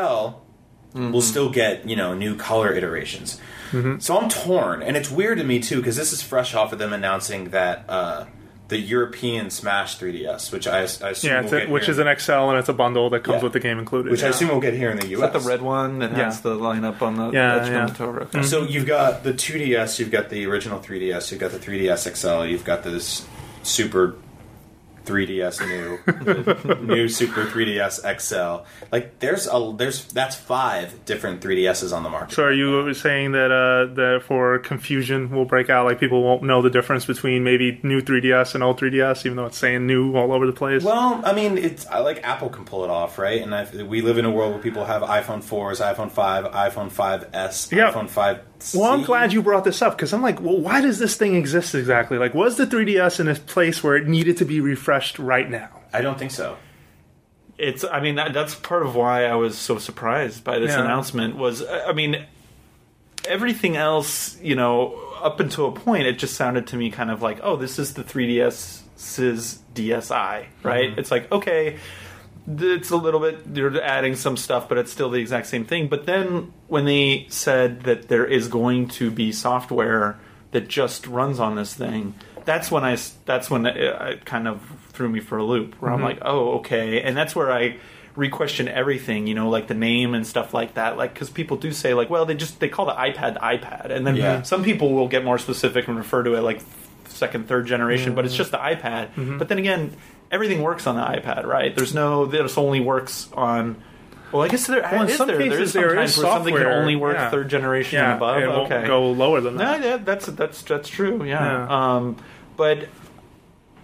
will 0.94 1.02
mm-hmm. 1.02 1.20
still 1.20 1.50
get 1.50 1.88
you 1.88 1.96
know 1.96 2.14
new 2.14 2.36
color 2.36 2.74
iterations. 2.74 3.40
Mm-hmm. 3.72 4.00
So 4.00 4.18
I'm 4.18 4.30
torn, 4.30 4.84
and 4.84 4.98
it's 4.98 5.10
weird 5.10 5.38
to 5.38 5.44
me 5.44 5.60
too 5.60 5.78
because 5.78 5.96
this 5.96 6.14
is 6.14 6.22
fresh 6.22 6.54
off 6.54 6.74
of 6.74 6.80
them 6.80 6.94
announcing 6.94 7.50
that 7.50 7.86
uh, 7.88 8.26
the 8.72 8.80
European 8.80 9.50
Smash 9.50 10.00
3DS, 10.00 10.52
which 10.52 10.66
I, 10.66 10.80
I 10.80 10.82
assume 10.84 11.30
Yeah, 11.30 11.42
we'll 11.42 11.54
a, 11.54 11.60
get 11.60 11.70
which 11.70 11.84
here 11.86 11.92
is 11.92 12.00
an 12.00 12.08
XL 12.18 12.32
and 12.50 12.58
it's 12.58 12.70
a 12.70 12.74
bundle 12.74 13.10
that 13.12 13.24
comes 13.24 13.38
Yeah. 13.40 13.44
with 13.44 13.54
the 13.54 13.60
game 13.60 13.78
included. 13.80 14.10
which 14.12 14.24
I 14.24 14.30
assume 14.30 14.48
we'll 14.48 14.62
get 14.62 14.74
here 14.74 14.90
in 14.90 14.98
the 14.98 15.04
Is 15.06 15.12
US. 15.12 15.20
that 15.34 15.34
the 15.42 15.48
red 15.48 15.62
one 15.62 16.00
that 16.00 16.12
Yeah. 16.12 16.24
has 16.26 16.40
the 16.40 16.56
lineup 16.56 17.02
on 17.02 17.18
the 17.18 17.32
Yeah, 17.32 17.58
edge 17.58 17.68
yeah. 17.68 17.86
contour? 17.86 18.22
Okay. 18.22 18.40
Mm-hmm. 18.40 18.44
So 18.48 18.64
you've 18.64 18.86
got 18.88 19.24
the 19.24 19.34
2DS, 19.34 20.00
you've 20.00 20.10
got 20.10 20.30
the 20.30 20.46
original 20.46 20.80
3DS, 20.80 21.32
you've 21.32 21.40
got 21.42 21.52
the 21.52 21.60
3DS 21.60 22.08
XL, 22.16 22.46
you've 22.46 22.64
got 22.66 22.84
this 22.84 23.26
super 23.64 24.16
3DS 25.06 25.60
new, 25.68 26.86
new 26.96 27.08
Super 27.10 27.46
3DS 27.46 28.20
XL. 28.20 28.66
Like 28.92 29.20
there's 29.20 29.48
a 29.48 29.74
there's 29.78 30.06
that's 30.06 30.36
five 30.36 31.06
different 31.06 31.42
3DSs 31.42 31.96
on 31.96 32.04
the 32.04 32.10
market. 32.10 32.34
So 32.36 32.44
are 32.44 32.54
you 32.54 32.94
saying 32.94 33.32
that 33.34 33.52
uh, 33.52 33.94
that 33.96 34.24
for 34.26 34.60
confusion 34.60 35.30
will 35.32 35.46
break 35.46 35.70
out, 35.70 35.86
like 35.86 36.00
people 36.00 36.24
won't 36.24 36.44
know 36.44 36.62
the 36.62 36.70
difference 36.70 37.06
between 37.06 37.44
maybe 37.44 37.80
new 37.84 38.02
3DS 38.02 38.56
and 38.56 38.64
old 38.64 38.80
3DS, 38.80 39.26
even 39.26 39.36
though 39.38 39.46
it's 39.46 39.58
saying 39.58 39.86
new 39.88 40.16
all 40.16 40.32
over 40.32 40.46
the 40.46 40.54
place? 40.54 40.84
Well, 40.84 41.22
I 41.26 41.34
mean, 41.34 41.58
it's 41.58 41.86
I 41.88 42.00
like 42.00 42.24
Apple 42.24 42.50
can 42.50 42.66
pull 42.66 42.84
it 42.84 42.90
off, 42.90 43.18
right? 43.18 43.42
And 43.42 43.54
I, 43.56 43.68
we 43.84 44.02
live 44.02 44.18
in 44.18 44.26
a 44.26 44.32
world 44.32 44.54
where 44.54 44.62
people 44.62 44.86
have 44.86 45.02
iPhone 45.02 45.40
4s, 45.44 45.82
iPhone 45.96 46.12
5, 46.12 46.46
iPhone 46.46 46.92
5s, 46.92 47.72
Yeah. 47.72 47.92
iPhone 47.92 48.10
5. 48.10 48.40
Well, 48.74 48.92
I'm 48.92 49.04
glad 49.04 49.34
you 49.34 49.42
brought 49.42 49.64
this 49.64 49.82
up 49.82 49.96
because 49.98 50.14
I'm 50.14 50.22
like, 50.22 50.40
well, 50.42 50.58
why 50.58 50.82
does 50.82 51.00
this 51.00 51.16
thing 51.16 51.36
exist 51.36 51.74
exactly? 51.76 52.18
Like, 52.18 52.34
was 52.34 52.58
the 52.58 52.66
3DS 52.68 53.20
in 53.20 53.28
a 53.28 53.36
place 53.36 53.84
where 53.84 53.96
it 53.96 54.08
needed 54.08 54.38
to 54.38 54.46
be 54.46 54.60
refreshed 54.62 55.18
right 55.20 55.50
now? 55.50 55.70
I 55.94 56.02
don't 56.02 56.18
think 56.18 56.32
so. 56.32 56.58
it's 57.58 57.84
i 57.84 58.00
mean 58.00 58.16
that, 58.16 58.34
that's 58.34 58.56
part 58.56 58.84
of 58.84 58.96
why 58.96 59.26
i 59.26 59.36
was 59.36 59.58
so 59.58 59.78
surprised 59.78 60.44
by 60.44 60.58
this 60.58 60.72
Yeah. 60.72 60.82
announcement 60.84 61.36
was 61.36 61.62
i 61.64 61.90
I 61.90 61.94
mean 61.94 62.26
everything 63.28 63.76
else 63.78 64.40
you 64.42 64.56
know 64.56 64.98
up 65.22 65.40
until 65.40 65.68
a 65.68 65.72
point 65.72 66.08
it 66.08 66.18
just 66.18 66.34
sounded 66.36 66.66
to 66.68 66.76
me 66.78 66.90
kind 66.90 67.12
of 67.12 67.22
like 67.22 67.40
oh 67.44 67.56
this 67.58 67.78
is 67.78 67.94
the 67.94 68.04
3ds's 68.04 69.60
dsi 69.76 70.46
right 70.64 70.90
mm-hmm. 70.90 71.00
it's 71.00 71.12
like 71.12 71.32
okay 71.32 71.78
it's 72.48 72.90
a 72.90 72.98
little 72.98 73.20
bit 73.20 73.54
they're 73.54 73.82
adding 73.84 74.16
some 74.16 74.36
stuff 74.36 74.68
but 74.68 74.78
it's 74.78 74.92
still 74.92 75.10
the 75.10 75.20
exact 75.20 75.48
same 75.48 75.66
thing. 75.66 75.88
But 75.88 76.06
then 76.06 76.54
when 76.68 76.86
they 76.86 77.28
said 77.30 77.84
that 77.84 78.08
there 78.08 78.26
is 78.26 78.48
going 78.48 78.88
to 78.90 79.12
be 79.12 79.32
software 79.32 80.20
that 80.52 80.68
just 80.68 81.08
runs 81.08 81.40
on 81.40 81.56
this 81.56 81.74
thing 81.74 82.14
that's 82.46 82.72
when 82.72 82.84
i 82.84 82.98
that's 83.26 83.50
when 83.50 83.66
it, 83.66 83.78
it 83.78 84.26
kind 84.26 84.48
of 84.48 84.62
threw 84.90 85.10
me 85.10 85.20
for 85.20 85.38
a 85.38 85.44
loop 85.44 85.76
where 85.76 85.92
i'm 85.92 85.98
mm-hmm. 85.98 86.06
like 86.06 86.20
oh 86.24 86.60
okay. 86.60 87.02
And 87.02 87.16
that's 87.16 87.36
where 87.36 87.52
i 87.52 87.78
re-question 88.16 88.68
everything 88.68 89.26
you 89.26 89.34
know 89.34 89.50
like 89.50 89.68
the 89.68 89.74
name 89.74 90.14
and 90.14 90.28
stuff 90.28 90.54
like 90.54 90.74
that. 90.74 90.98
Like 90.98 91.14
because 91.14 91.30
people 91.30 91.58
do 91.58 91.72
say 91.72 91.94
like 91.94 92.10
well 92.10 92.26
they 92.26 92.36
just 92.36 92.60
they 92.60 92.70
call 92.70 92.86
the 92.86 92.94
ipad 92.94 93.36
the 93.36 93.40
ipad. 93.40 93.92
And 93.92 94.06
then 94.06 94.16
Yeah. 94.16 94.42
some 94.42 94.64
people 94.64 94.94
will 94.94 95.08
get 95.08 95.24
more 95.24 95.38
specific 95.38 95.88
and 95.88 95.98
refer 95.98 96.24
to 96.24 96.36
it 96.36 96.42
like 96.42 96.62
second 97.08 97.48
third 97.48 97.68
generation 97.68 98.16
but 98.16 98.26
it's 98.26 98.34
mm-hmm. 98.34 98.38
just 98.40 98.52
the 98.52 98.58
ipad. 98.58 99.14
Mm-hmm. 99.14 99.38
But 99.38 99.48
then 99.48 99.60
again 99.60 99.96
everything 100.32 100.62
works 100.62 100.88
on 100.88 100.96
the 100.96 101.02
ipad 101.02 101.46
right 101.46 101.76
there's 101.76 101.94
no 101.94 102.26
this 102.26 102.58
only 102.58 102.80
works 102.80 103.30
on 103.34 103.82
well, 104.32 104.44
I 104.44 104.48
guess 104.48 104.66
there 104.66 104.82
Well, 104.82 105.04
is 105.10 105.18
some 105.18 105.28
there, 105.28 105.38
there 105.38 105.50
cases 105.50 105.70
is 105.70 105.74
there 105.74 106.00
is 106.00 106.18
where 106.18 106.26
something 106.26 106.54
can 106.54 106.64
software, 106.64 106.80
only 106.80 106.96
work 106.96 107.18
yeah. 107.18 107.30
third 107.30 107.50
generation 107.50 108.00
and 108.00 108.14
above. 108.14 108.42
it 108.42 108.48
won't 108.48 108.72
okay, 108.72 108.88
go 108.88 109.12
lower 109.12 109.42
than 109.42 109.56
no, 109.58 109.60
that. 109.66 109.84
yeah, 109.84 109.98
that's 109.98 110.26
that's 110.28 110.62
that's 110.62 110.88
true. 110.88 111.26
Yeah. 111.26 111.68
Yeah. 111.68 111.96
Um, 111.96 112.16
but 112.56 112.88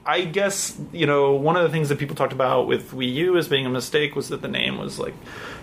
I 0.06 0.22
guess 0.22 0.80
you 0.94 1.06
know 1.06 1.34
one 1.34 1.58
of 1.58 1.64
the 1.64 1.70
things 1.70 1.90
that 1.90 2.00
people 2.00 2.16
talked 2.16 2.32
about 2.32 2.66
with 2.66 2.92
Wii 2.92 3.14
U 3.16 3.36
as 3.38 3.50
being 3.50 3.66
a 3.66 3.70
mistake 3.70 4.16
was 4.16 4.30
that 4.30 4.42
the 4.42 4.48
name 4.48 4.78
was 4.78 4.98
like 5.00 5.16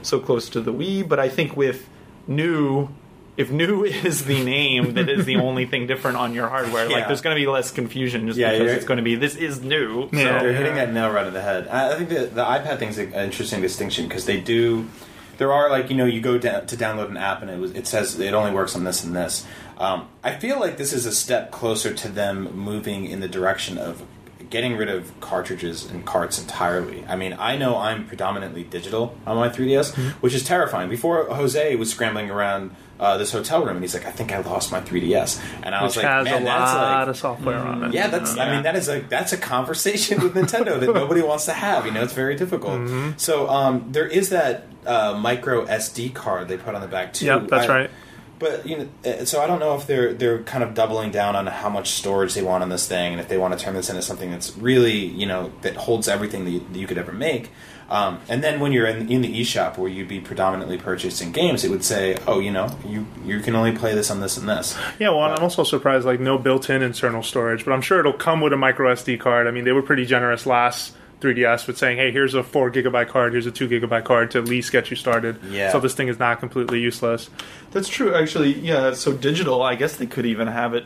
so 0.03 0.21
close 0.21 0.51
to 0.51 0.61
the 0.61 0.73
Wii. 0.73 1.09
But 1.09 1.19
I 1.19 1.31
think 1.31 1.57
with 1.57 1.89
new, 2.27 2.89
if 3.37 3.51
new 3.51 3.85
is 3.85 4.25
the 4.25 4.43
name 4.45 4.95
that 4.95 5.09
is 5.09 5.25
the 5.25 5.37
only 5.37 5.67
thing 5.67 5.87
different 5.87 6.17
on 6.17 6.35
your 6.35 6.49
hardware, 6.49 6.89
like 6.89 7.07
there's 7.07 7.21
going 7.21 7.37
to 7.37 7.41
be 7.41 7.47
less 7.47 7.71
confusion 7.71 8.27
just 8.27 8.39
Yeah, 8.39 8.53
because 8.53 8.73
it's 8.73 8.85
going 8.85 8.99
to 8.99 9.03
be 9.03 9.15
this 9.15 9.37
is 9.37 9.61
new. 9.63 10.09
So, 10.11 10.17
Yeah. 10.17 10.43
They're 10.43 10.53
hitting 10.53 10.75
that 10.77 10.93
nail 10.93 11.11
right 11.11 11.27
on 11.27 11.33
the 11.33 11.43
head. 11.43 11.69
I 11.69 11.93
I 11.93 11.97
think 11.97 12.09
the, 12.09 12.27
the 12.27 12.45
iPad 12.45 12.79
thing's 12.79 12.99
an 12.99 13.13
interesting 13.13 13.61
distinction 13.61 14.09
because 14.09 14.27
they 14.27 14.41
do. 14.41 14.89
There 15.37 15.53
are 15.53 15.69
like 15.69 15.91
you 15.91 15.97
know 15.97 16.05
you 16.07 16.21
go 16.21 16.39
down 16.39 16.67
to 16.67 16.77
download 16.77 17.09
an 17.09 17.17
app 17.17 17.43
and 17.43 17.51
it 17.51 17.59
was 17.59 17.73
it 17.73 17.87
says 17.87 18.19
it 18.21 18.35
only 18.35 18.53
works 18.53 18.77
on 18.77 18.85
this 18.85 19.03
and 19.03 19.15
this. 19.17 19.47
Um, 19.79 20.07
I 20.23 20.37
feel 20.37 20.61
like 20.61 20.77
this 20.77 20.93
is 20.93 21.05
a 21.07 21.13
step 21.13 21.51
closer 21.51 21.93
to 21.93 22.09
them 22.09 22.57
moving 22.57 23.07
in 23.07 23.19
the 23.19 23.27
direction 23.27 23.77
of 23.77 24.05
getting 24.51 24.77
rid 24.77 24.89
of 24.89 25.19
cartridges 25.21 25.85
and 25.91 26.07
carts 26.07 26.39
entirely. 26.39 27.05
I 27.09 27.17
mean, 27.17 27.35
I 27.37 27.57
know 27.57 27.77
I'm 27.77 28.07
predominantly 28.07 28.63
digital 28.63 29.17
on 29.27 29.37
my 29.37 29.49
3DS, 29.49 29.97
which 30.21 30.33
is 30.33 30.45
terrifying. 30.45 30.89
Before 30.89 31.25
Jose 31.25 31.75
was 31.75 31.91
scrambling 31.91 32.31
around 32.31 32.71
uh, 33.01 33.19
this 33.19 33.33
hotel 33.33 33.61
room 33.65 33.77
and 33.77 33.81
he's 33.83 33.95
like, 33.95 34.07
"I 34.07 34.11
think 34.11 34.33
I 34.33 34.39
lost 34.41 34.71
my 34.71 34.81
3DS," 34.81 35.41
and 35.63 35.75
I 35.75 35.83
was 35.83 35.97
like, 35.97 36.07
has 36.07 36.25
"Man, 36.25 36.43
a 36.43 36.45
lot 36.45 37.01
like." 37.01 37.09
of 37.09 37.17
software 37.17 37.59
on 37.59 37.85
it. 37.85 37.95
Yeah, 37.95 38.09
that's. 38.09 38.37
I 38.39 38.53
mean, 38.55 38.63
that 38.63 38.77
is 38.77 38.89
a 38.89 39.01
that's 39.01 39.33
a 39.33 39.37
conversation 39.37 40.23
with 40.23 40.35
Nintendo 40.35 40.79
that 40.79 40.95
nobody 40.95 41.23
wants 41.23 41.45
to 41.47 41.53
have. 41.53 41.87
You 41.87 41.93
know, 41.93 42.03
it's 42.03 42.13
very 42.13 42.37
difficult. 42.37 42.75
Mm-hmm. 42.81 43.11
So 43.17 43.49
um, 43.49 43.89
there 43.91 44.07
is 44.07 44.31
that 44.31 44.67
uh, 44.87 45.19
micro 45.21 45.67
SD 45.67 46.15
card 46.15 46.49
they 46.49 46.57
put 46.57 46.75
on 46.75 46.81
the 46.81 46.89
back 46.89 47.13
too. 47.13 47.27
Yep, 47.27 47.49
that's 47.49 47.69
I- 47.69 47.79
right. 47.81 47.91
But 48.37 48.67
you 48.67 48.77
know, 48.79 48.89
uh, 49.05 49.25
so 49.25 49.41
I 49.41 49.47
don't 49.47 49.61
know 49.61 49.77
if 49.77 49.87
they're 49.87 50.13
they're 50.13 50.43
kind 50.43 50.65
of 50.65 50.75
doubling 50.75 51.13
down 51.13 51.37
on 51.37 51.47
how 51.47 51.69
much 51.69 51.91
storage 51.91 52.35
they 52.35 52.43
want 52.43 52.63
on 52.63 52.69
this 52.69 52.87
thing, 52.87 53.13
and 53.13 53.21
if 53.21 53.29
they 53.29 53.39
want 53.39 53.57
to 53.57 53.65
turn 53.65 53.75
this 53.75 53.89
into 53.89 54.03
something 54.03 54.31
that's 54.31 54.57
really 54.57 55.07
you 55.07 55.25
know 55.25 55.53
that 55.63 55.77
holds 55.77 56.09
everything 56.09 56.45
that 56.45 56.51
you, 56.51 56.61
that 56.73 56.79
you 56.79 56.87
could 56.87 56.99
ever 56.99 57.13
make. 57.13 57.51
Um, 57.91 58.21
and 58.29 58.43
then 58.43 58.61
when 58.61 58.73
you're 58.73 58.87
in, 58.87 59.11
in 59.11 59.23
the 59.23 59.41
eShop 59.41 59.77
where 59.77 59.91
you'd 59.91 60.09
be 60.09 60.21
predominantly 60.21 60.79
purchasing 60.79 61.33
games, 61.33 61.65
it 61.65 61.71
would 61.71 61.85
say, 61.85 62.17
oh, 62.27 62.41
you 62.41 62.51
know, 62.51 62.77
you 62.87 63.07
you 63.25 63.41
can 63.41 63.55
only 63.55 63.73
play 63.73 63.95
this 63.95 64.11
on 64.11 64.21
this 64.21 64.37
and 64.37 64.49
this. 64.49 64.77
Yeah, 64.99 65.11
well, 65.11 65.21
I'm 65.21 65.43
also 65.43 65.65
surprised 65.65 66.07
like 66.07 66.21
no 66.21 66.39
built-in 66.39 66.83
internal 66.83 67.23
storage, 67.23 67.65
but 67.65 67.73
I'm 67.73 67.83
sure 67.83 68.01
it'll 68.01 68.13
come 68.13 68.41
with 68.41 68.53
a 68.53 68.57
micro 68.57 68.93
SD 68.95 69.21
card. 69.21 69.47
I 69.47 69.51
mean, 69.51 69.65
they 69.65 69.73
were 69.73 69.83
pretty 69.83 70.07
generous 70.07 70.47
last 70.47 70.95
3DS 71.21 71.67
with 71.67 71.79
saying, 71.79 71.99
"Hey, 71.99 72.11
here's 72.13 72.35
a 72.35 72.43
four 72.43 72.71
gigabyte 72.71 73.09
card, 73.09 73.33
here's 73.33 73.47
a 73.47 73.51
two 73.51 73.69
gigabyte 73.69 74.05
card 74.05 74.31
to 74.33 74.39
at 74.39 74.45
least 74.45 74.73
get 74.73 74.91
you 74.91 74.97
started." 74.97 75.39
Yeah. 75.49 75.73
So 75.73 75.81
this 75.81 75.95
thing 75.95 76.09
is 76.09 76.19
not 76.19 76.41
completely 76.41 76.81
useless. 76.81 77.31
That's 77.71 77.89
true, 77.89 78.15
actually. 78.15 78.53
Yeah, 78.53 78.93
so 78.95 79.13
digital, 79.13 79.63
I 79.63 79.75
guess 79.75 79.97
they 79.97 80.07
could 80.07 80.27
even 80.27 80.49
have 80.49 80.75
it. 80.75 80.85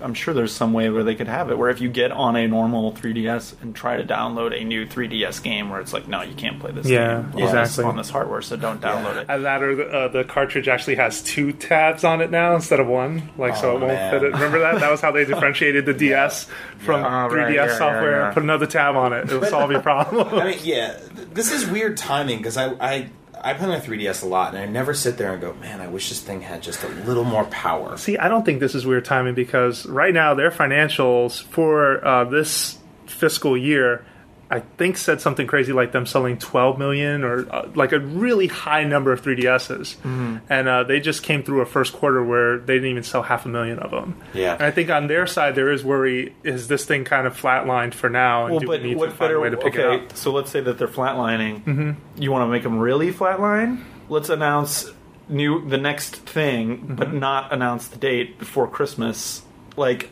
I'm 0.00 0.14
sure 0.14 0.34
there's 0.34 0.52
some 0.52 0.72
way 0.72 0.90
where 0.90 1.02
they 1.04 1.14
could 1.14 1.28
have 1.28 1.50
it 1.50 1.56
where 1.58 1.70
if 1.70 1.80
you 1.80 1.88
get 1.88 2.12
on 2.12 2.36
a 2.36 2.46
normal 2.46 2.92
3DS 2.92 3.60
and 3.62 3.74
try 3.74 3.96
to 3.96 4.04
download 4.04 4.58
a 4.58 4.62
new 4.64 4.86
3DS 4.86 5.42
game, 5.42 5.70
where 5.70 5.80
it's 5.80 5.92
like, 5.92 6.06
no, 6.06 6.22
you 6.22 6.34
can't 6.34 6.60
play 6.60 6.70
this 6.72 6.86
Yeah, 6.86 7.22
game 7.22 7.24
on 7.24 7.32
this- 7.40 7.50
exactly. 7.50 7.84
on 7.84 7.96
this 7.96 8.10
hardware, 8.10 8.42
so 8.42 8.56
don't 8.56 8.80
download 8.80 9.16
it. 9.16 9.26
And 9.28 9.44
that 9.44 9.62
or 9.62 9.74
the, 9.74 9.86
uh, 9.88 10.08
the 10.08 10.24
cartridge 10.24 10.68
actually 10.68 10.96
has 10.96 11.22
two 11.22 11.52
tabs 11.52 12.04
on 12.04 12.20
it 12.20 12.30
now 12.30 12.54
instead 12.54 12.80
of 12.80 12.86
one, 12.86 13.30
like 13.38 13.56
so 13.56 13.72
Oh, 13.72 13.76
it 13.76 13.80
won't 13.80 13.92
man. 13.94 14.10
fit 14.12 14.22
it. 14.22 14.32
Remember 14.34 14.58
that? 14.60 14.80
That 14.80 14.90
was 14.90 15.00
how 15.00 15.12
they 15.12 15.24
differentiated 15.26 15.86
the 15.86 15.94
DS 15.94 16.46
from 16.78 17.00
Yeah. 17.02 17.26
Oh, 17.26 17.28
3DS 17.30 17.34
right, 17.44 17.54
yeah, 17.54 17.64
yeah, 17.66 17.78
software. 17.78 18.20
yeah. 18.20 18.30
Put 18.32 18.42
another 18.42 18.66
tab 18.66 18.96
on 18.96 19.12
it; 19.12 19.24
it'll 19.30 19.44
solve 19.46 19.70
your 19.70 19.80
problem. 19.82 20.28
I 20.38 20.44
mean, 20.50 20.58
yeah, 20.62 20.98
this 21.32 21.50
is 21.52 21.66
weird 21.66 21.96
timing 21.96 22.38
because 22.38 22.56
I, 22.56 22.72
I 22.80 23.08
I 23.46 23.54
play 23.54 23.68
my 23.68 23.78
3DS 23.78 24.24
a 24.24 24.26
lot, 24.26 24.54
and 24.54 24.58
I 24.58 24.66
never 24.66 24.92
sit 24.92 25.18
there 25.18 25.32
and 25.32 25.40
go, 25.40 25.54
man, 25.54 25.80
I 25.80 25.86
wish 25.86 26.08
this 26.08 26.20
thing 26.20 26.40
had 26.40 26.64
just 26.64 26.82
a 26.82 26.88
little 26.88 27.22
more 27.22 27.44
power. 27.44 27.96
See, 27.96 28.18
I 28.18 28.28
don't 28.28 28.44
think 28.44 28.58
this 28.58 28.74
is 28.74 28.84
weird 28.84 29.04
timing 29.04 29.36
because 29.36 29.86
right 29.86 30.12
now 30.12 30.34
their 30.34 30.50
financials 30.50 31.44
for 31.44 32.04
uh, 32.04 32.24
this 32.24 32.76
fiscal 33.06 33.56
year, 33.56 34.04
I 34.48 34.60
think 34.60 34.96
said 34.96 35.20
something 35.20 35.46
crazy 35.48 35.72
like 35.72 35.90
them 35.90 36.06
selling 36.06 36.38
12 36.38 36.78
million 36.78 37.24
or 37.24 37.52
uh, 37.52 37.68
like 37.74 37.90
a 37.92 37.98
really 37.98 38.46
high 38.46 38.84
number 38.84 39.12
of 39.12 39.20
3DSs, 39.22 39.96
Mm-hmm. 39.96 40.36
and 40.48 40.68
uh, 40.68 40.84
they 40.84 41.00
just 41.00 41.22
came 41.24 41.42
through 41.42 41.62
a 41.62 41.66
first 41.66 41.92
quarter 41.92 42.22
where 42.22 42.58
they 42.58 42.74
didn't 42.74 42.90
even 42.90 43.02
sell 43.02 43.22
half 43.22 43.44
a 43.44 43.48
million 43.48 43.78
of 43.80 43.90
them. 43.90 44.16
Yeah. 44.34 44.54
and 44.54 44.62
I 44.62 44.70
think 44.70 44.88
on 44.90 45.08
their 45.08 45.26
side 45.26 45.56
there 45.56 45.72
is 45.72 45.84
worry: 45.84 46.32
is 46.44 46.68
this 46.68 46.84
thing 46.84 47.04
kind 47.04 47.26
of 47.26 47.36
flatlined 47.36 47.94
for 47.94 48.08
now? 48.08 48.44
And 48.44 48.52
Well, 48.52 48.60
do 48.60 48.66
but 48.68 48.82
we 48.82 48.88
need 48.88 48.96
what 48.98 49.06
to 49.06 49.10
find 49.10 49.18
better 49.18 49.36
a 49.36 49.40
way 49.40 49.50
to 49.50 49.56
pick 49.56 49.74
okay, 49.78 49.94
it 49.96 50.00
up? 50.12 50.16
so 50.16 50.30
let's 50.32 50.50
say 50.50 50.60
that 50.60 50.78
they're 50.78 50.86
flatlining. 50.86 51.96
You 52.16 52.30
want 52.30 52.42
to 52.42 52.48
make 52.48 52.62
them 52.62 52.78
really 52.78 53.12
flatline? 53.12 53.82
Let's 54.08 54.28
announce 54.28 54.92
new 55.28 55.68
the 55.68 55.76
next 55.78 56.14
thing, 56.14 56.94
but 56.96 57.12
not 57.12 57.52
announce 57.52 57.88
the 57.88 57.98
date 57.98 58.38
before 58.38 58.68
Christmas. 58.68 59.42
Like, 59.76 60.10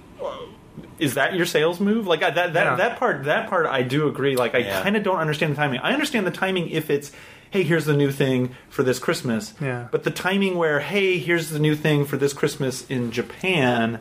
is 0.98 1.14
that 1.14 1.34
your 1.34 1.46
sales 1.46 1.80
move? 1.80 2.06
Like 2.06 2.22
I- 2.22 2.30
that 2.30 2.52
that 2.54 2.64
Yeah. 2.64 2.74
that 2.76 2.98
part 2.98 3.24
that 3.24 3.48
part 3.50 3.66
I 3.66 3.82
do 3.82 4.08
agree. 4.08 4.36
Like 4.36 4.54
I 4.54 4.58
Yeah. 4.58 4.82
kind 4.82 4.96
of 4.96 5.02
don't 5.02 5.18
understand 5.18 5.52
the 5.52 5.56
timing. 5.56 5.80
I 5.80 5.92
understand 5.92 6.26
the 6.26 6.30
timing 6.30 6.70
if 6.70 6.90
it's. 6.90 7.12
Hey, 7.50 7.62
here's 7.62 7.84
the 7.84 7.96
new 7.96 8.10
thing 8.10 8.50
for 8.68 8.82
this 8.82 8.98
Christmas. 8.98 9.54
Yeah. 9.60 9.86
But 9.92 10.02
the 10.02 10.10
timing 10.10 10.56
where, 10.56 10.80
hey, 10.80 11.18
here's 11.18 11.50
the 11.50 11.60
new 11.60 11.76
thing 11.76 12.04
for 12.04 12.16
this 12.16 12.32
Christmas 12.32 12.84
in 12.90 13.12
Japan, 13.12 13.94
it, 13.94 14.00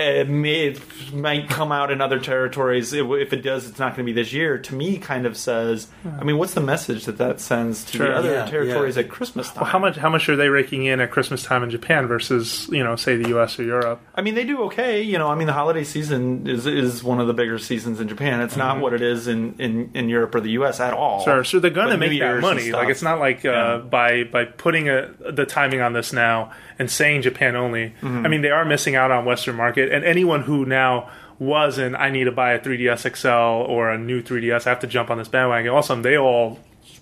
Uh, 0.00 0.24
may, 0.24 0.68
it 0.68 1.12
might 1.12 1.48
come 1.48 1.72
out 1.72 1.90
in 1.90 2.00
other 2.00 2.18
territories. 2.18 2.92
It, 2.92 3.04
if 3.04 3.32
it 3.32 3.42
does, 3.42 3.68
it's 3.68 3.78
not 3.78 3.94
going 3.96 4.06
to 4.06 4.12
be 4.12 4.14
this 4.20 4.32
year. 4.32 4.58
To 4.58 4.74
me, 4.74 4.98
kind 4.98 5.26
of 5.26 5.36
says. 5.36 5.88
I 6.18 6.24
mean, 6.24 6.38
what's 6.38 6.54
the 6.54 6.60
message 6.60 7.04
that 7.04 7.18
that 7.18 7.40
sends 7.40 7.84
to 7.86 7.98
Sure. 7.98 8.06
the 8.08 8.14
other 8.14 8.30
Yeah, 8.32 8.46
territories 8.46 8.96
yeah. 8.96 9.02
at 9.02 9.10
Christmas 9.10 9.48
time? 9.48 9.62
Well, 9.62 9.70
how 9.70 9.78
much 9.78 9.96
how 9.96 10.08
much 10.08 10.28
are 10.28 10.36
they 10.36 10.48
raking 10.48 10.84
in 10.84 11.00
at 11.00 11.10
Christmas 11.10 11.42
time 11.42 11.62
in 11.62 11.70
Japan 11.70 12.06
versus 12.06 12.68
you 12.70 12.82
know 12.82 12.96
say 12.96 13.16
the 13.16 13.28
U.S. 13.30 13.58
or 13.58 13.64
Europe? 13.64 14.00
I 14.14 14.22
mean, 14.22 14.34
they 14.34 14.44
do 14.44 14.62
okay. 14.64 15.02
You 15.02 15.18
know, 15.18 15.28
I 15.28 15.34
mean, 15.34 15.46
the 15.46 15.52
holiday 15.52 15.84
season 15.84 16.46
is 16.46 16.66
is 16.66 17.04
one 17.04 17.20
of 17.20 17.26
the 17.26 17.34
bigger 17.34 17.58
seasons 17.58 18.00
in 18.00 18.08
Japan. 18.08 18.40
It's 18.40 18.56
not 18.56 18.74
mm-hmm. 18.74 18.82
what 18.82 18.92
it 18.94 19.02
is 19.02 19.28
in, 19.28 19.54
in, 19.58 19.90
in 19.94 20.08
Europe 20.08 20.34
or 20.34 20.40
the 20.40 20.50
U.S. 20.52 20.80
at 20.80 20.94
all. 20.94 21.24
Sure, 21.24 21.44
so 21.44 21.58
they're 21.60 21.70
going 21.70 21.90
to 21.90 21.96
make 21.98 22.18
that 22.20 22.40
money. 22.40 22.72
Like 22.72 22.88
it's 22.88 23.02
not 23.02 23.18
like 23.18 23.44
uh, 23.44 23.50
Yeah. 23.50 23.76
by 23.78 24.24
by 24.24 24.44
putting 24.44 24.88
a, 24.88 25.10
the 25.32 25.46
timing 25.46 25.80
on 25.80 25.92
this 25.92 26.12
now 26.12 26.52
and 26.80 26.90
saying 26.90 27.20
Japan 27.22 27.54
only. 27.54 27.90
Mm-hmm. 28.00 28.24
I 28.24 28.28
mean, 28.28 28.40
they 28.40 28.50
are 28.50 28.64
missing 28.64 28.96
out 28.96 29.10
on 29.10 29.26
Western 29.26 29.54
market, 29.54 29.92
and 29.92 30.02
anyone 30.02 30.42
who 30.42 30.64
now 30.64 31.10
wasn't 31.38 31.94
I 31.94 32.10
need 32.10 32.24
to 32.24 32.32
buy 32.32 32.52
a 32.52 32.58
3DS 32.58 33.16
XL 33.16 33.70
or 33.70 33.90
a 33.90 33.98
new 33.98 34.22
3DS. 34.22 34.66
I 34.66 34.70
have 34.70 34.80
to 34.80 34.86
jump 34.86 35.10
on 35.10 35.18
this 35.18 35.28
bandwagon. 35.28 35.70
All 35.70 35.78
of 35.78 35.84
a 35.84 35.88
sudden, 35.88 36.02
they 36.02 36.16
all 36.16 36.58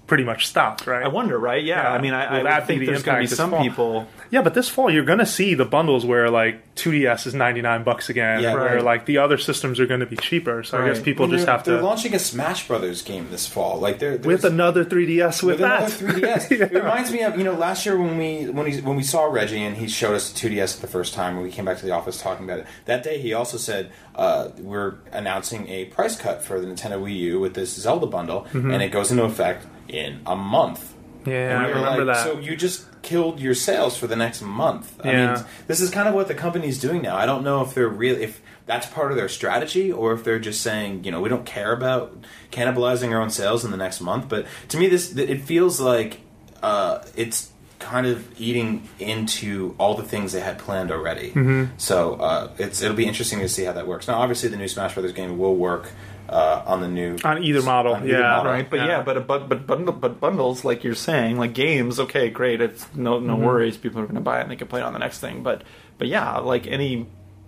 pretty 0.09 0.25
much 0.25 0.47
stopped, 0.49 0.87
right? 0.89 1.05
I 1.05 1.09
wonder, 1.09 1.39
right? 1.39 1.63
Yeah, 1.63 1.83
Yeah. 1.83 1.93
I 1.93 2.01
mean, 2.01 2.13
I, 2.15 2.41
I 2.41 2.43
that 2.43 2.67
think 2.67 2.81
the 2.81 2.87
there's 2.87 3.03
going 3.05 3.19
to 3.19 3.29
be 3.31 3.35
some 3.37 3.51
fall? 3.51 3.63
people. 3.63 4.09
Yeah, 4.31 4.43
but 4.43 4.55
this 4.55 4.69
fall 4.69 4.91
you're 4.91 5.05
going 5.05 5.21
to 5.21 5.27
see 5.27 5.55
the 5.55 5.65
bundles 5.65 6.05
where 6.05 6.29
like 6.31 6.75
2DS 6.75 7.27
is 7.27 7.35
99 7.35 7.85
bucks 7.85 8.09
again, 8.11 8.41
Yeah, 8.43 8.55
where 8.55 8.75
right. 8.77 8.83
like 8.85 9.07
the 9.07 9.19
other 9.19 9.39
systems 9.39 9.79
are 9.79 9.87
going 9.87 10.01
to 10.01 10.07
be 10.07 10.17
cheaper. 10.17 10.65
So 10.65 10.79
I 10.83 10.89
guess 10.89 10.97
Right. 10.97 11.05
people 11.05 11.27
Well, 11.29 11.37
just 11.37 11.47
they're, 11.47 11.55
have 11.57 11.65
they're 11.65 11.77
to 11.79 11.85
launching 11.85 12.15
a 12.15 12.19
Smash 12.19 12.67
Brothers 12.67 13.03
game 13.03 13.29
this 13.31 13.47
fall. 13.47 13.79
Like 13.79 13.99
they're, 14.01 14.17
with 14.19 14.45
another 14.45 14.85
3DS 14.85 15.43
with, 15.43 15.61
with 15.61 15.65
another 15.65 15.89
that 15.89 16.17
3DS. 16.49 16.51
It 16.61 16.73
reminds 16.73 17.13
me 17.13 17.23
of 17.23 17.37
you 17.39 17.45
know 17.45 17.53
last 17.55 17.85
year 17.87 17.97
when 18.01 18.17
we 18.19 18.49
when 18.51 18.67
he 18.67 18.81
when 18.81 18.97
we 18.97 19.03
saw 19.03 19.25
Reggie 19.25 19.63
and 19.63 19.77
he 19.77 19.89
showed 19.89 20.15
us 20.15 20.33
the 20.33 20.39
2DS 20.49 20.81
the 20.81 20.87
first 20.89 21.15
time 21.15 21.35
when 21.37 21.45
we 21.45 21.51
came 21.51 21.67
back 21.67 21.77
to 21.79 21.85
the 21.87 21.93
office 21.93 22.21
talking 22.21 22.45
about 22.45 22.61
it. 22.61 22.67
That 22.87 23.03
day 23.03 23.21
he 23.21 23.35
also 23.35 23.57
said 23.59 23.91
uh, 24.15 24.49
we're 24.59 24.95
announcing 25.13 25.69
a 25.69 25.85
price 25.87 26.17
cut 26.17 26.43
for 26.43 26.61
the 26.61 26.67
Nintendo 26.67 27.01
Wii 27.03 27.15
U 27.17 27.41
with 27.41 27.55
this 27.55 27.75
Zelda 27.75 28.07
bundle, 28.07 28.47
and 28.53 28.83
it 28.83 28.91
goes 28.91 29.11
into 29.11 29.25
effect 29.25 29.67
in 29.89 30.21
a 30.27 30.37
month. 30.37 30.95
Yeah, 31.27 31.61
I 31.61 31.67
we 31.67 31.73
remember 31.73 32.05
like, 32.05 32.17
that. 32.17 32.25
So 32.25 32.39
you 32.39 32.57
just 32.57 32.87
killed 33.03 33.41
your 33.41 33.55
sales 33.55 33.97
for 33.97 34.07
the 34.07 34.17
next 34.17 34.43
month. 34.43 34.99
I 35.05 35.11
Yeah. 35.11 35.35
mean, 35.35 35.45
this 35.67 35.81
is 35.81 35.91
kind 35.91 36.09
of 36.09 36.15
what 36.15 36.29
the 36.29 36.35
company's 36.35 36.79
doing 36.79 37.03
now. 37.03 37.17
I 37.17 37.27
don't 37.27 37.45
know 37.45 37.63
if 37.63 37.75
they're 37.75 37.89
really 37.89 38.23
if 38.23 38.41
that's 38.67 38.87
part 38.87 39.11
of 39.11 39.17
their 39.17 39.29
strategy 39.29 39.91
or 39.91 40.13
if 40.13 40.25
they're 40.25 40.39
just 40.39 40.61
saying, 40.61 41.05
you 41.05 41.11
know, 41.11 41.21
we 41.21 41.29
don't 41.29 41.47
care 41.47 41.73
about 41.73 42.17
cannibalizing 42.53 43.13
our 43.13 43.21
own 43.21 43.31
sales 43.31 43.65
in 43.65 43.71
the 43.71 43.77
next 43.77 44.01
month. 44.01 44.29
But 44.29 44.47
to 44.69 44.79
me, 44.79 44.89
this 44.89 45.17
it 45.17 45.43
feels 45.43 45.81
like 45.81 46.21
uh, 46.63 47.03
it's 47.17 47.51
kind 47.79 48.07
of 48.07 48.41
eating 48.41 48.89
into 48.99 49.75
all 49.79 49.95
the 49.95 50.03
things 50.03 50.33
they 50.33 50.41
had 50.41 50.59
planned 50.59 50.91
already. 50.91 51.29
Mm-hmm. 51.31 51.65
So 51.79 52.15
uh, 52.15 52.51
it's 52.59 52.83
it'll 52.83 52.97
be 52.97 53.07
interesting 53.07 53.41
to 53.41 53.49
see 53.49 53.65
how 53.65 53.73
that 53.73 53.87
works. 53.87 54.09
Now, 54.09 54.15
obviously, 54.21 54.49
the 54.49 54.57
new 54.57 54.69
Smash 54.69 54.95
Brothers 54.95 55.13
game 55.13 55.39
will 55.39 55.57
work 55.57 55.91
uh, 56.29 56.63
on 56.67 56.81
the 56.81 56.89
new 56.89 57.17
on 57.25 57.43
either 57.43 57.63
model. 57.63 57.95
on 57.95 58.05
either 58.05 58.19
yeah, 58.19 58.29
model. 58.37 58.53
Right, 58.53 58.69
but 58.69 58.77
yeah, 58.81 59.03
but 59.03 59.27
but 59.27 59.49
but 59.49 59.67
bundle, 59.67 59.95
but 59.95 60.21
bundles 60.21 60.65
like 60.65 60.85
you're 60.85 60.95
saying, 60.95 61.39
like 61.39 61.55
games, 61.55 61.99
okay, 62.01 62.29
great, 62.31 62.61
it's 62.61 62.87
no 62.95 63.19
no 63.19 63.35
Mm-hmm. 63.35 63.45
worries. 63.45 63.77
People 63.77 64.01
are 64.01 64.05
going 64.05 64.15
to 64.17 64.21
buy 64.21 64.39
it 64.41 64.43
and 64.43 64.51
they 64.51 64.57
can 64.57 64.69
play 64.69 64.81
it 64.81 64.85
on 64.85 64.93
the 64.93 64.99
next 64.99 65.21
thing. 65.21 65.43
But 65.43 65.63
but 65.99 66.09
yeah, 66.09 66.39
like 66.39 66.67
any 66.67 67.07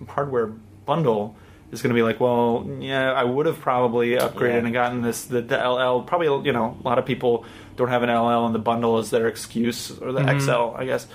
hardware 0.09 0.47
bundle 0.87 1.37
is 1.73 1.83
going 1.83 1.91
to 1.91 1.95
be 1.95 2.03
like, 2.03 2.19
well, 2.19 2.67
yeah, 2.81 3.13
I 3.13 3.23
would 3.23 3.47
have 3.47 3.61
probably 3.61 4.11
upgraded 4.17 4.49
Yeah. 4.61 4.65
and 4.65 4.73
gotten 4.73 5.03
this 5.03 5.25
the, 5.27 5.41
the 5.43 5.57
LL. 5.57 6.03
Probably 6.03 6.47
you 6.47 6.53
know 6.53 6.77
a 6.83 6.87
lot 6.87 6.99
of 6.99 7.05
people 7.07 7.45
don't 7.77 7.89
have 7.89 8.03
an 8.03 8.09
LL 8.11 8.47
and 8.47 8.55
the 8.55 8.59
bundle 8.59 8.99
is 8.99 9.11
their 9.11 9.29
excuse 9.29 9.91
or 10.01 10.13
the 10.13 10.21
Mm-hmm. 10.21 10.41
XL, 10.41 10.77
I 10.81 10.85
guess. 10.87 11.07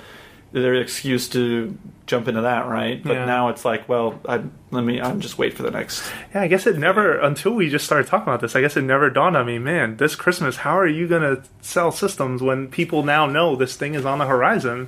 Their 0.51 0.75
excuse 0.75 1.27
to 1.29 1.77
jump 2.05 2.27
into 2.29 2.41
that, 2.41 2.67
right? 2.67 3.03
But 3.03 3.13
Yeah. 3.13 3.25
now 3.25 3.49
it's 3.49 3.65
like, 3.65 3.89
well, 3.89 4.19
I, 4.27 4.41
let 4.71 4.83
me. 4.85 5.01
I'm 5.01 5.19
just 5.19 5.37
wait 5.37 5.53
for 5.53 5.63
the 5.63 5.71
next. 5.71 6.01
Yeah, 6.33 6.41
I 6.43 6.47
guess 6.47 6.65
it 6.65 6.77
never 6.77 7.17
until 7.19 7.51
we 7.53 7.69
just 7.69 7.83
started 7.85 8.07
talking 8.07 8.27
about 8.27 8.39
this. 8.39 8.55
I 8.55 8.61
guess 8.61 8.77
it 8.77 8.83
never 8.83 9.09
dawned 9.09 9.35
on 9.35 9.45
me, 9.47 9.59
man. 9.59 9.97
This 9.97 10.15
Christmas, 10.15 10.57
how 10.57 10.77
are 10.77 10.87
you 10.87 11.07
gonna 11.09 11.43
sell 11.61 11.91
systems 11.91 12.41
when 12.41 12.67
people 12.69 13.03
now 13.03 13.25
know 13.25 13.55
this 13.57 13.75
thing 13.75 13.95
is 13.95 14.05
on 14.05 14.19
the 14.19 14.25
horizon? 14.27 14.87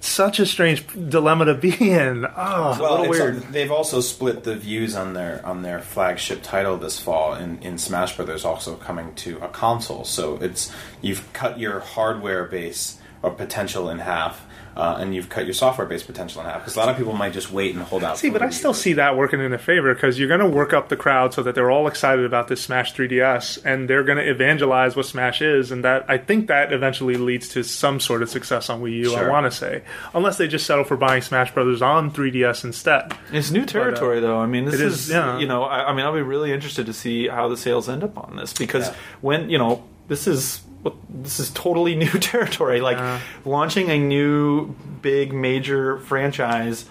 Such 0.00 0.40
a 0.40 0.46
strange 0.46 0.84
dilemma 1.08 1.46
to 1.46 1.54
be 1.54 1.72
in. 1.90 2.26
Oh, 2.26 2.76
well, 2.80 3.00
little 3.00 3.04
it's- 3.14 3.18
weird. 3.20 3.52
they've 3.52 3.70
also 3.72 4.00
split 4.00 4.44
the 4.44 4.56
views 4.56 4.94
on 4.96 5.14
their 5.14 5.40
on 5.46 5.62
their 5.62 5.80
flagship 5.80 6.42
title 6.42 6.76
this 6.78 6.98
fall. 7.00 7.34
In, 7.34 7.58
in 7.62 7.78
Smash 7.78 8.16
Brothers, 8.16 8.44
also 8.44 8.74
coming 8.76 9.14
to 9.16 9.38
a 9.38 9.48
console, 9.48 10.04
so 10.04 10.36
it's 10.40 10.72
you've 11.00 11.32
cut 11.32 11.58
your 11.60 11.80
hardware 11.80 12.44
base 12.44 12.98
or 13.22 13.30
potential 13.30 13.88
in 13.88 13.98
half, 14.00 14.45
uh, 14.76 14.96
and 15.00 15.14
you've 15.14 15.28
cut 15.30 15.46
your 15.46 15.54
software 15.54 15.86
based 15.86 16.06
potential 16.06 16.40
in 16.42 16.46
half. 16.46 16.60
Because 16.60 16.76
a 16.76 16.78
lot 16.78 16.88
of 16.90 16.96
people 16.96 17.14
might 17.14 17.32
just 17.32 17.50
wait 17.50 17.74
and 17.74 17.82
hold 17.82 18.04
out. 18.04 18.18
See, 18.18 18.28
but 18.30 18.42
I 18.42 18.50
still 18.50 18.70
U. 18.72 18.74
see 18.74 18.92
that 18.92 19.16
working 19.16 19.40
in 19.40 19.52
a 19.52 19.58
favor 19.58 19.94
because 19.94 20.18
you're 20.18 20.28
going 20.28 20.40
to 20.40 20.46
work 20.48 20.72
up 20.72 20.88
the 20.90 20.96
crowd 20.96 21.32
so 21.32 21.42
that 21.42 21.54
they're 21.54 21.70
all 21.70 21.86
excited 21.86 22.24
about 22.24 22.48
this 22.48 22.60
Smash 22.62 22.94
3DS, 22.94 23.64
and 23.64 23.88
they're 23.88 24.04
going 24.04 24.18
to 24.18 24.30
evangelize 24.30 24.94
what 24.94 25.06
Smash 25.06 25.40
is, 25.40 25.70
and 25.72 25.82
that 25.84 26.04
I 26.08 26.18
think 26.18 26.48
that 26.48 26.72
eventually 26.72 27.14
leads 27.16 27.48
to 27.50 27.62
some 27.62 28.00
sort 28.00 28.22
of 28.22 28.28
success 28.28 28.68
on 28.68 28.82
Wii 28.82 28.92
U. 29.04 29.12
I 29.14 29.20
Sure. 29.20 29.30
want 29.30 29.46
to 29.46 29.50
say, 29.50 29.82
unless 30.14 30.36
they 30.36 30.46
just 30.46 30.66
settle 30.66 30.84
for 30.84 30.96
buying 30.96 31.22
Smash 31.22 31.52
Brothers 31.54 31.80
on 31.80 32.10
3DS 32.10 32.64
instead. 32.64 33.14
It's 33.32 33.50
new 33.50 33.64
territory, 33.64 34.20
though. 34.20 34.38
I 34.38 34.46
mean, 34.46 34.66
this 34.66 34.74
it 34.74 34.80
is, 34.82 34.94
is, 35.04 35.10
yeah. 35.10 35.38
you 35.38 35.46
know, 35.46 35.62
I, 35.64 35.90
I 35.90 35.94
mean, 35.94 36.04
I'll 36.04 36.12
be 36.14 36.20
really 36.22 36.52
interested 36.52 36.86
to 36.86 36.92
see 36.92 37.28
how 37.28 37.48
the 37.48 37.56
sales 37.56 37.88
end 37.88 38.04
up 38.04 38.18
on 38.18 38.36
this 38.36 38.52
because 38.52 38.88
Yeah. 38.88 38.94
when 39.22 39.48
you 39.50 39.58
know, 39.58 39.84
this 40.08 40.26
is 40.26 40.60
what 40.86 40.94
this 41.10 41.38
is 41.40 41.50
totally 41.50 41.94
new 42.04 42.08
territory. 42.10 42.80
Like 42.80 43.20
launching 43.44 43.90
a 43.90 43.98
new 43.98 44.68
big 45.02 45.32
major 45.34 45.98
franchise 45.98 46.86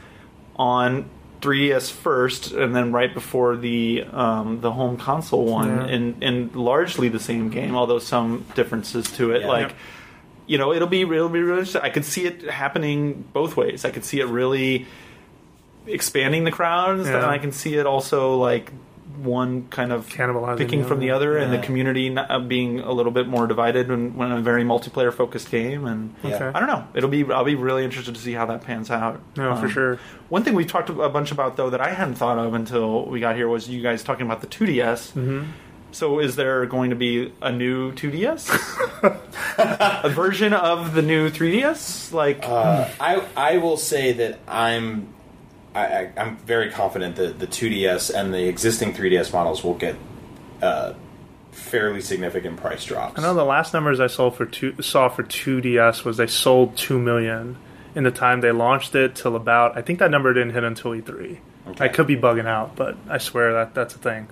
on 0.58 1.10
3DS 1.42 1.92
first, 1.92 2.52
and 2.52 2.76
then 2.76 2.92
right 2.92 3.14
before 3.14 3.56
the 3.58 4.04
um, 4.12 4.62
the 4.62 4.72
home 4.72 4.98
console 4.98 5.46
one, 5.46 5.68
Yeah. 5.70 5.86
and 5.96 6.24
and 6.24 6.56
largely 6.56 7.10
the 7.10 7.20
same 7.20 7.50
game, 7.50 7.76
although 7.76 8.00
some 8.00 8.46
differences 8.56 9.10
to 9.18 9.32
it, 9.32 9.42
Yeah. 9.42 9.48
like. 9.48 9.76
You 10.48 10.60
know, 10.60 10.74
it'll 10.74 10.88
be 10.88 11.02
it'll 11.02 11.28
be 11.28 11.42
really. 11.42 11.62
interesting. 11.62 11.82
I 11.82 11.90
could 11.90 12.06
see 12.06 12.26
it 12.28 12.44
happening 12.44 13.26
both 13.34 13.58
ways. 13.58 13.84
I 13.84 13.90
could 13.90 14.06
see 14.06 14.20
it 14.20 14.28
really 14.28 14.86
expanding 15.88 16.44
the 16.44 16.52
crowd, 16.52 16.98
and 16.98 17.02
stuff, 17.04 17.14
Yeah. 17.16 17.24
and 17.24 17.32
I 17.32 17.40
can 17.40 17.52
see 17.52 17.74
it 17.76 17.88
also 17.88 18.36
like 18.38 18.72
one 19.18 19.68
kind 19.70 19.92
of 19.92 20.08
Cannibalizing 20.10 20.58
picking 20.58 20.82
the 20.82 20.88
from 20.88 21.00
the 21.00 21.12
other. 21.12 21.38
other, 21.38 21.38
and 21.38 21.54
the 21.54 21.60
community 21.60 22.10
not, 22.10 22.30
uh, 22.32 22.40
being 22.40 22.80
a 22.80 22.92
little 22.92 23.12
bit 23.12 23.28
more 23.28 23.48
divided 23.48 23.90
when, 23.90 24.16
when 24.16 24.32
a 24.32 24.42
very 24.42 24.64
multiplayer 24.64 25.14
focused 25.14 25.50
game. 25.52 25.86
And 25.86 26.14
Yeah. 26.24 26.36
Okay. 26.36 26.52
I 26.54 26.60
don't 26.60 26.68
know. 26.68 26.88
It'll 26.94 27.10
be. 27.10 27.24
I'll 27.32 27.44
be 27.46 27.56
really 27.56 27.84
interested 27.84 28.16
to 28.16 28.22
see 28.22 28.34
how 28.34 28.46
that 28.48 28.62
pans 28.62 28.90
out. 28.92 29.22
No, 29.38 29.56
for 29.56 29.66
Um, 29.66 29.72
sure. 29.72 30.00
One 30.30 30.44
thing 30.44 30.54
we 30.56 30.66
talked 30.66 30.90
a 30.90 31.10
bunch 31.10 31.32
about 31.32 31.56
though 31.58 31.70
that 31.70 31.82
I 31.82 31.92
hadn't 31.92 32.16
thought 32.16 32.38
of 32.38 32.54
until 32.54 33.06
we 33.06 33.20
got 33.20 33.36
here 33.36 33.48
was 33.48 33.70
you 33.70 33.82
guys 33.82 34.04
talking 34.04 34.26
about 34.26 34.42
the 34.42 34.48
2DS. 34.48 35.14
Mm-hmm. 35.14 35.44
So 35.92 36.20
is 36.20 36.36
there 36.36 36.66
going 36.66 36.90
to 36.90 36.96
be 36.98 37.32
a 37.42 37.52
new 37.54 37.94
2DS? 37.94 38.50
a 40.04 40.10
version 40.10 40.52
of 40.54 40.94
the 40.94 41.02
new 41.02 41.30
3DS? 41.30 42.12
Like 42.12 42.44
Uh, 42.44 42.90
I 43.00 43.24
I 43.38 43.58
will 43.58 43.78
say 43.78 44.12
that 44.14 44.40
I'm 44.48 45.08
I, 45.76 45.86
I, 45.86 46.12
I'm 46.18 46.38
very 46.38 46.72
confident 46.72 47.18
that 47.18 47.38
the 47.40 47.48
2DS 47.48 48.14
and 48.14 48.34
the 48.34 48.48
existing 48.48 48.94
3DS 48.94 49.34
models 49.34 49.64
will 49.64 49.74
get 49.74 49.96
uh, 50.62 50.94
fairly 51.52 52.02
significant 52.02 52.58
price 52.58 52.86
drops. 52.86 53.20
I 53.20 53.22
know 53.22 53.34
the 53.34 53.44
last 53.44 53.74
numbers 53.74 54.00
I 54.00 54.08
sold 54.08 54.36
for 54.36 54.46
two, 54.46 54.82
saw 54.82 55.10
for 55.10 55.24
2DS 55.24 56.06
was 56.06 56.18
they 56.18 56.28
sold 56.28 56.78
2 56.78 56.98
million 56.98 57.58
in 57.94 58.04
the 58.04 58.12
time 58.12 58.42
they 58.42 58.52
launched 58.52 58.96
it 58.96 59.16
till 59.16 59.36
about 59.36 59.78
I 59.78 59.82
think 59.82 60.00
that 60.00 60.12
number 60.12 60.34
didn't 60.34 60.54
hit 60.54 60.64
until 60.64 60.92
E3. 60.92 61.40
Okay. 61.68 61.86
I 61.86 61.88
could 61.88 62.08
be 62.08 62.16
bugging 62.16 62.46
out, 62.46 62.76
but 62.76 62.98
I 63.10 63.18
swear 63.18 63.54
that 63.54 63.74
that's 63.74 63.96
a 63.96 63.98
thing. 63.98 64.28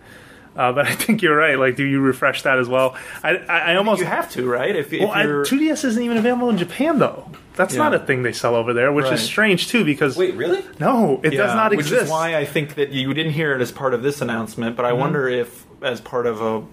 Uh, 0.55 0.71
but 0.71 0.85
I 0.87 0.95
think 0.95 1.21
you're 1.21 1.35
right. 1.35 1.57
Like, 1.57 1.75
do 1.75 1.83
you 1.83 1.99
refresh 1.99 2.43
that 2.43 2.59
as 2.59 2.69
well? 2.69 2.95
I 3.23 3.37
I, 3.37 3.59
I 3.59 3.75
almost 3.75 3.99
you 3.99 4.05
have 4.05 4.31
to, 4.31 4.47
right? 4.47 4.75
If, 4.75 4.93
if 4.93 5.01
well, 5.01 5.11
I, 5.11 5.23
you're 5.23 5.45
2DS 5.45 5.83
isn't 5.85 6.03
even 6.03 6.17
available 6.17 6.49
in 6.49 6.57
Japan 6.57 6.99
though. 6.99 7.29
That's 7.55 7.75
Yeah. 7.75 7.83
not 7.83 7.93
a 7.93 7.99
thing 7.99 8.23
they 8.23 8.31
sell 8.31 8.55
over 8.55 8.73
there, 8.73 8.91
which 8.91 9.05
Right. 9.05 9.13
is 9.13 9.21
strange 9.21 9.67
too. 9.67 9.85
Because 9.85 10.17
Wait, 10.17 10.35
really? 10.35 10.63
no, 10.79 11.19
it 11.23 11.29
does 11.31 11.49
Yeah, 11.49 11.55
not 11.55 11.71
which 11.71 11.81
exist. 11.81 12.05
is 12.05 12.09
why 12.09 12.35
I 12.35 12.45
think 12.45 12.75
that 12.75 12.89
you 12.91 13.13
didn't 13.13 13.33
hear 13.33 13.53
it 13.53 13.61
as 13.61 13.71
part 13.71 13.93
of 13.93 14.01
this 14.03 14.21
announcement, 14.21 14.75
but 14.75 14.85
I 14.85 14.93
wonder 14.93 15.27
if, 15.27 15.63
as 15.81 16.01
part 16.01 16.25
of 16.25 16.41
a 16.41 16.63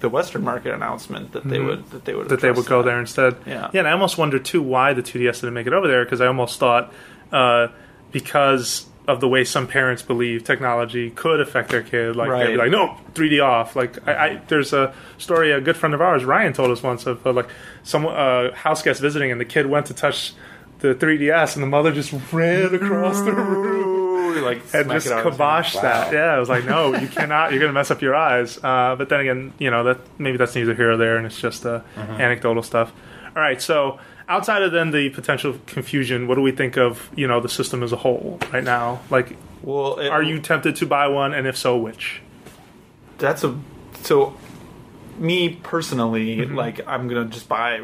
the 0.00 0.08
Western 0.10 0.44
market 0.44 0.74
announcement, 0.74 1.32
that 1.32 1.48
they 1.48 1.60
would 1.60 1.88
that 1.90 2.04
they 2.04 2.14
would 2.14 2.28
that 2.28 2.40
they 2.40 2.50
would 2.50 2.66
go 2.66 2.82
that. 2.82 2.90
there 2.90 3.00
instead. 3.00 3.36
Yeah. 3.46 3.68
yeah. 3.72 3.80
And 3.80 3.88
I 3.88 3.92
almost 3.92 4.18
wonder 4.18 4.38
too 4.38 4.60
why 4.60 4.92
the 4.92 5.02
2DS 5.02 5.40
didn't 5.40 5.54
make 5.54 5.66
it 5.66 5.72
over 5.72 5.86
there 5.88 6.04
because 6.04 6.20
I 6.20 6.26
almost 6.26 6.58
thought 6.58 6.92
uh, 7.32 7.68
because 8.12 8.86
of 9.06 9.20
the 9.20 9.28
way 9.28 9.44
some 9.44 9.66
parents 9.66 10.02
believe 10.02 10.44
technology 10.44 11.10
could 11.10 11.38
affect 11.40 11.68
their 11.70 11.82
kid, 11.82 12.16
like 12.16 12.30
they'd 12.46 12.52
be 12.52 12.56
like, 12.56 12.70
no, 12.70 12.96
3D 13.12 13.44
off. 13.44 13.76
Like 13.76 14.06
I, 14.08 14.12
I, 14.28 14.36
there's 14.48 14.72
a 14.72 14.94
story 15.18 15.52
a 15.52 15.60
good 15.60 15.76
friend 15.76 15.94
of 15.94 16.00
ours, 16.00 16.24
Ryan, 16.24 16.52
told 16.54 16.70
us 16.70 16.82
once 16.82 17.06
of 17.06 17.26
uh, 17.26 17.32
like 17.32 17.48
some 17.82 18.06
uh, 18.06 18.52
house 18.52 18.82
guest 18.82 19.00
visiting 19.02 19.30
and 19.30 19.38
the 19.40 19.44
kid 19.44 19.66
went 19.66 19.86
to 19.86 19.94
touch 19.94 20.32
the 20.78 20.94
3DS 20.94 21.54
and 21.54 21.62
the 21.62 21.66
mother 21.66 21.92
just 21.92 22.12
ran 22.32 22.74
across 22.74 23.20
the 23.22 23.32
room 23.32 24.42
like 24.42 24.58
and 24.74 24.90
just 24.90 25.06
it 25.06 25.12
out 25.12 25.24
of 25.26 25.32
his 25.32 25.38
hand. 25.38 25.64
kiboshed 25.64 25.80
that. 25.82 26.12
Yeah, 26.12 26.34
I 26.34 26.38
was 26.38 26.48
like, 26.48 26.64
no, 26.64 26.94
you 26.96 27.06
cannot. 27.06 27.50
You're 27.52 27.60
going 27.60 27.70
to 27.70 27.74
mess 27.74 27.90
up 27.90 28.02
your 28.02 28.14
eyes. 28.16 28.58
Uh, 28.62 28.94
but 28.96 29.08
then 29.08 29.20
again, 29.20 29.52
you 29.58 29.70
know 29.70 29.84
that 29.84 30.00
maybe 30.18 30.36
that's 30.38 30.54
neither 30.54 30.74
here 30.74 30.92
or 30.92 30.96
there, 30.96 31.16
and 31.16 31.26
it's 31.26 31.40
just 31.40 31.64
uh, 31.66 31.80
Mm-hmm. 31.96 32.20
anecdotal 32.20 32.62
stuff. 32.62 32.92
All 33.36 33.42
right, 33.42 33.60
so 33.62 33.98
outside 34.28 34.62
of 34.62 34.72
then 34.72 34.90
the 34.90 35.10
potential 35.10 35.56
confusion, 35.66 36.26
what 36.28 36.34
do 36.36 36.40
we 36.42 36.52
think 36.52 36.76
of 36.76 37.10
you 37.16 37.26
know 37.26 37.40
the 37.40 37.48
system 37.48 37.82
as 37.82 37.92
a 37.92 37.96
whole 37.96 38.38
right 38.52 38.64
now? 38.64 39.00
Like, 39.10 39.36
Well, 39.62 39.98
it- 39.98 40.08
are 40.08 40.22
you 40.22 40.40
tempted 40.40 40.76
to 40.76 40.86
buy 40.86 41.08
one, 41.08 41.32
and 41.34 41.46
if 41.46 41.56
so, 41.56 41.76
which? 41.76 42.20
That's 43.18 43.44
a 43.44 43.58
so. 44.02 44.36
Me 45.18 45.48
personally, 45.62 46.38
Mm-hmm. 46.38 46.56
like 46.56 46.80
I'm 46.88 47.06
gonna 47.06 47.26
just 47.26 47.48
buy 47.48 47.82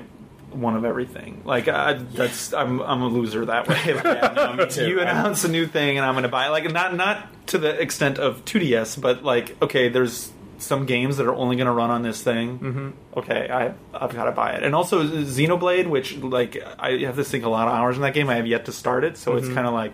one 0.51 0.75
of 0.75 0.85
everything. 0.85 1.43
Like 1.45 1.69
I, 1.69 1.93
that's 1.93 2.53
I'm 2.53 2.81
I'm 2.81 3.03
a 3.03 3.07
loser 3.09 3.45
that 3.47 3.69
way. 3.69 3.79
Yeah, 3.87 4.55
no, 4.57 4.67
too. 4.67 4.89
you 4.89 5.01
announce 5.01 5.45
a 5.45 5.49
new 5.49 5.67
thing 5.69 5.97
and 5.97 6.05
I'm 6.05 6.15
gonna 6.15 6.29
buy 6.29 6.47
it. 6.49 6.51
Like 6.51 6.69
not 6.73 6.97
not 6.97 7.29
to 7.49 7.59
the 7.59 7.81
extent 7.81 8.19
of 8.19 8.45
2DS, 8.47 9.01
but 9.01 9.23
like 9.23 9.57
okay, 9.63 9.89
there's 9.89 10.33
some 10.61 10.87
games 10.87 11.17
that 11.17 11.27
are 11.27 11.35
only 11.35 11.57
gonna 11.57 11.73
run 11.73 11.91
on 11.91 12.03
this 12.03 12.23
thing. 12.23 12.59
Mm-hmm. 12.59 13.19
Okay, 13.19 13.49
I 13.51 13.75
I've 13.93 14.15
got 14.15 14.25
to 14.25 14.33
buy 14.33 14.53
it. 14.53 14.63
And 14.63 14.75
also 14.75 15.03
Xenoblade, 15.05 15.89
which 15.89 16.17
like 16.19 16.57
I 16.79 16.99
have 16.99 17.17
to 17.17 17.25
sink 17.25 17.45
a 17.45 17.49
lot 17.49 17.67
of 17.69 17.75
hours 17.75 17.97
in 17.97 18.03
that 18.03 18.15
game. 18.15 18.29
I 18.29 18.37
have 18.37 18.47
yet 18.47 18.67
to 18.67 18.73
start 18.73 19.03
it, 19.05 19.17
so 19.19 19.33
Mm-hmm. 19.33 19.45
it's 19.47 19.55
kind 19.55 19.67
of 19.67 19.73
like. 19.75 19.93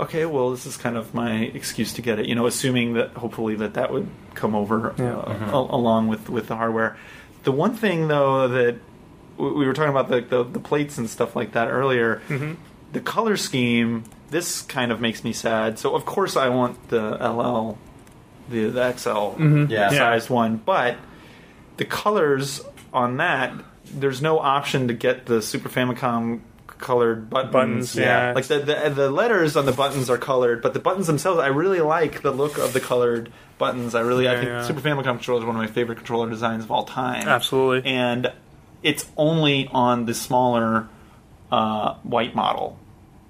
okay, 0.00 0.24
well, 0.24 0.50
this 0.50 0.64
is 0.64 0.78
kind 0.78 0.96
of 0.96 1.12
my 1.14 1.32
excuse 1.54 1.92
to 1.94 2.02
get 2.02 2.18
it. 2.18 2.24
You 2.26 2.34
know, 2.34 2.46
assuming 2.46 2.94
that 2.94 3.10
hopefully 3.10 3.54
that 3.56 3.74
that 3.74 3.92
would 3.92 4.08
come 4.34 4.54
over 4.54 4.94
Yeah. 4.98 5.16
uh, 5.18 5.50
a- 5.52 5.74
along 5.76 6.08
with 6.08 6.30
with 6.30 6.46
the 6.48 6.56
hardware. 6.56 6.96
The 7.44 7.52
one 7.52 7.74
thing 7.74 8.08
though 8.08 8.48
that 8.48 8.76
we 9.36 9.66
were 9.66 9.72
talking 9.74 9.90
about 9.90 10.08
the 10.08 10.20
the, 10.22 10.42
the 10.44 10.60
plates 10.60 10.96
and 10.98 11.08
stuff 11.08 11.36
like 11.36 11.52
that 11.52 11.68
earlier. 11.68 12.22
The 12.92 13.00
color 13.00 13.36
scheme. 13.36 14.04
This 14.30 14.62
kind 14.62 14.92
of 14.92 15.00
makes 15.00 15.24
me 15.24 15.32
sad. 15.32 15.78
So 15.78 15.94
of 15.94 16.04
course 16.06 16.36
I 16.36 16.48
want 16.48 16.88
the 16.88 17.02
LL, 17.20 17.76
the 18.50 18.68
the 18.70 18.92
XL 18.96 19.40
Yeah. 19.72 19.90
sized 19.90 20.30
one, 20.30 20.56
but 20.64 20.96
the 21.76 21.84
colors 21.84 22.60
on 22.92 23.16
that 23.18 23.52
there's 23.92 24.20
no 24.22 24.38
option 24.38 24.88
to 24.88 24.94
get 24.94 25.26
the 25.26 25.40
Super 25.42 25.68
Famicom 25.68 26.40
colored 26.66 27.28
buttons. 27.28 27.52
Buttons, 27.52 27.96
yeah. 27.96 28.32
Like 28.34 28.46
the, 28.46 28.58
the 28.60 28.90
the 28.94 29.10
letters 29.10 29.56
on 29.56 29.66
the 29.66 29.72
buttons 29.72 30.08
are 30.08 30.16
colored, 30.18 30.62
but 30.62 30.72
the 30.74 30.80
buttons 30.80 31.06
themselves, 31.06 31.40
I 31.40 31.48
really 31.48 31.80
like 31.80 32.22
the 32.22 32.30
look 32.30 32.56
of 32.58 32.72
the 32.72 32.80
colored 32.80 33.30
buttons. 33.58 33.94
I 33.94 34.00
really, 34.00 34.26
I 34.28 34.32
Yeah, 34.32 34.38
think 34.38 34.48
yeah. 34.50 34.62
Super 34.66 34.80
Famicom 34.80 35.04
controller 35.04 35.40
is 35.42 35.46
one 35.46 35.56
of 35.56 35.60
my 35.60 35.66
favorite 35.66 35.96
controller 35.98 36.30
designs 36.30 36.64
of 36.64 36.70
all 36.70 36.84
time. 36.84 37.26
Absolutely. 37.28 37.90
And 37.90 38.32
it's 38.82 39.06
only 39.16 39.68
on 39.72 40.06
the 40.06 40.14
smaller 40.14 40.88
uh, 41.52 41.94
white 42.02 42.34
model, 42.34 42.78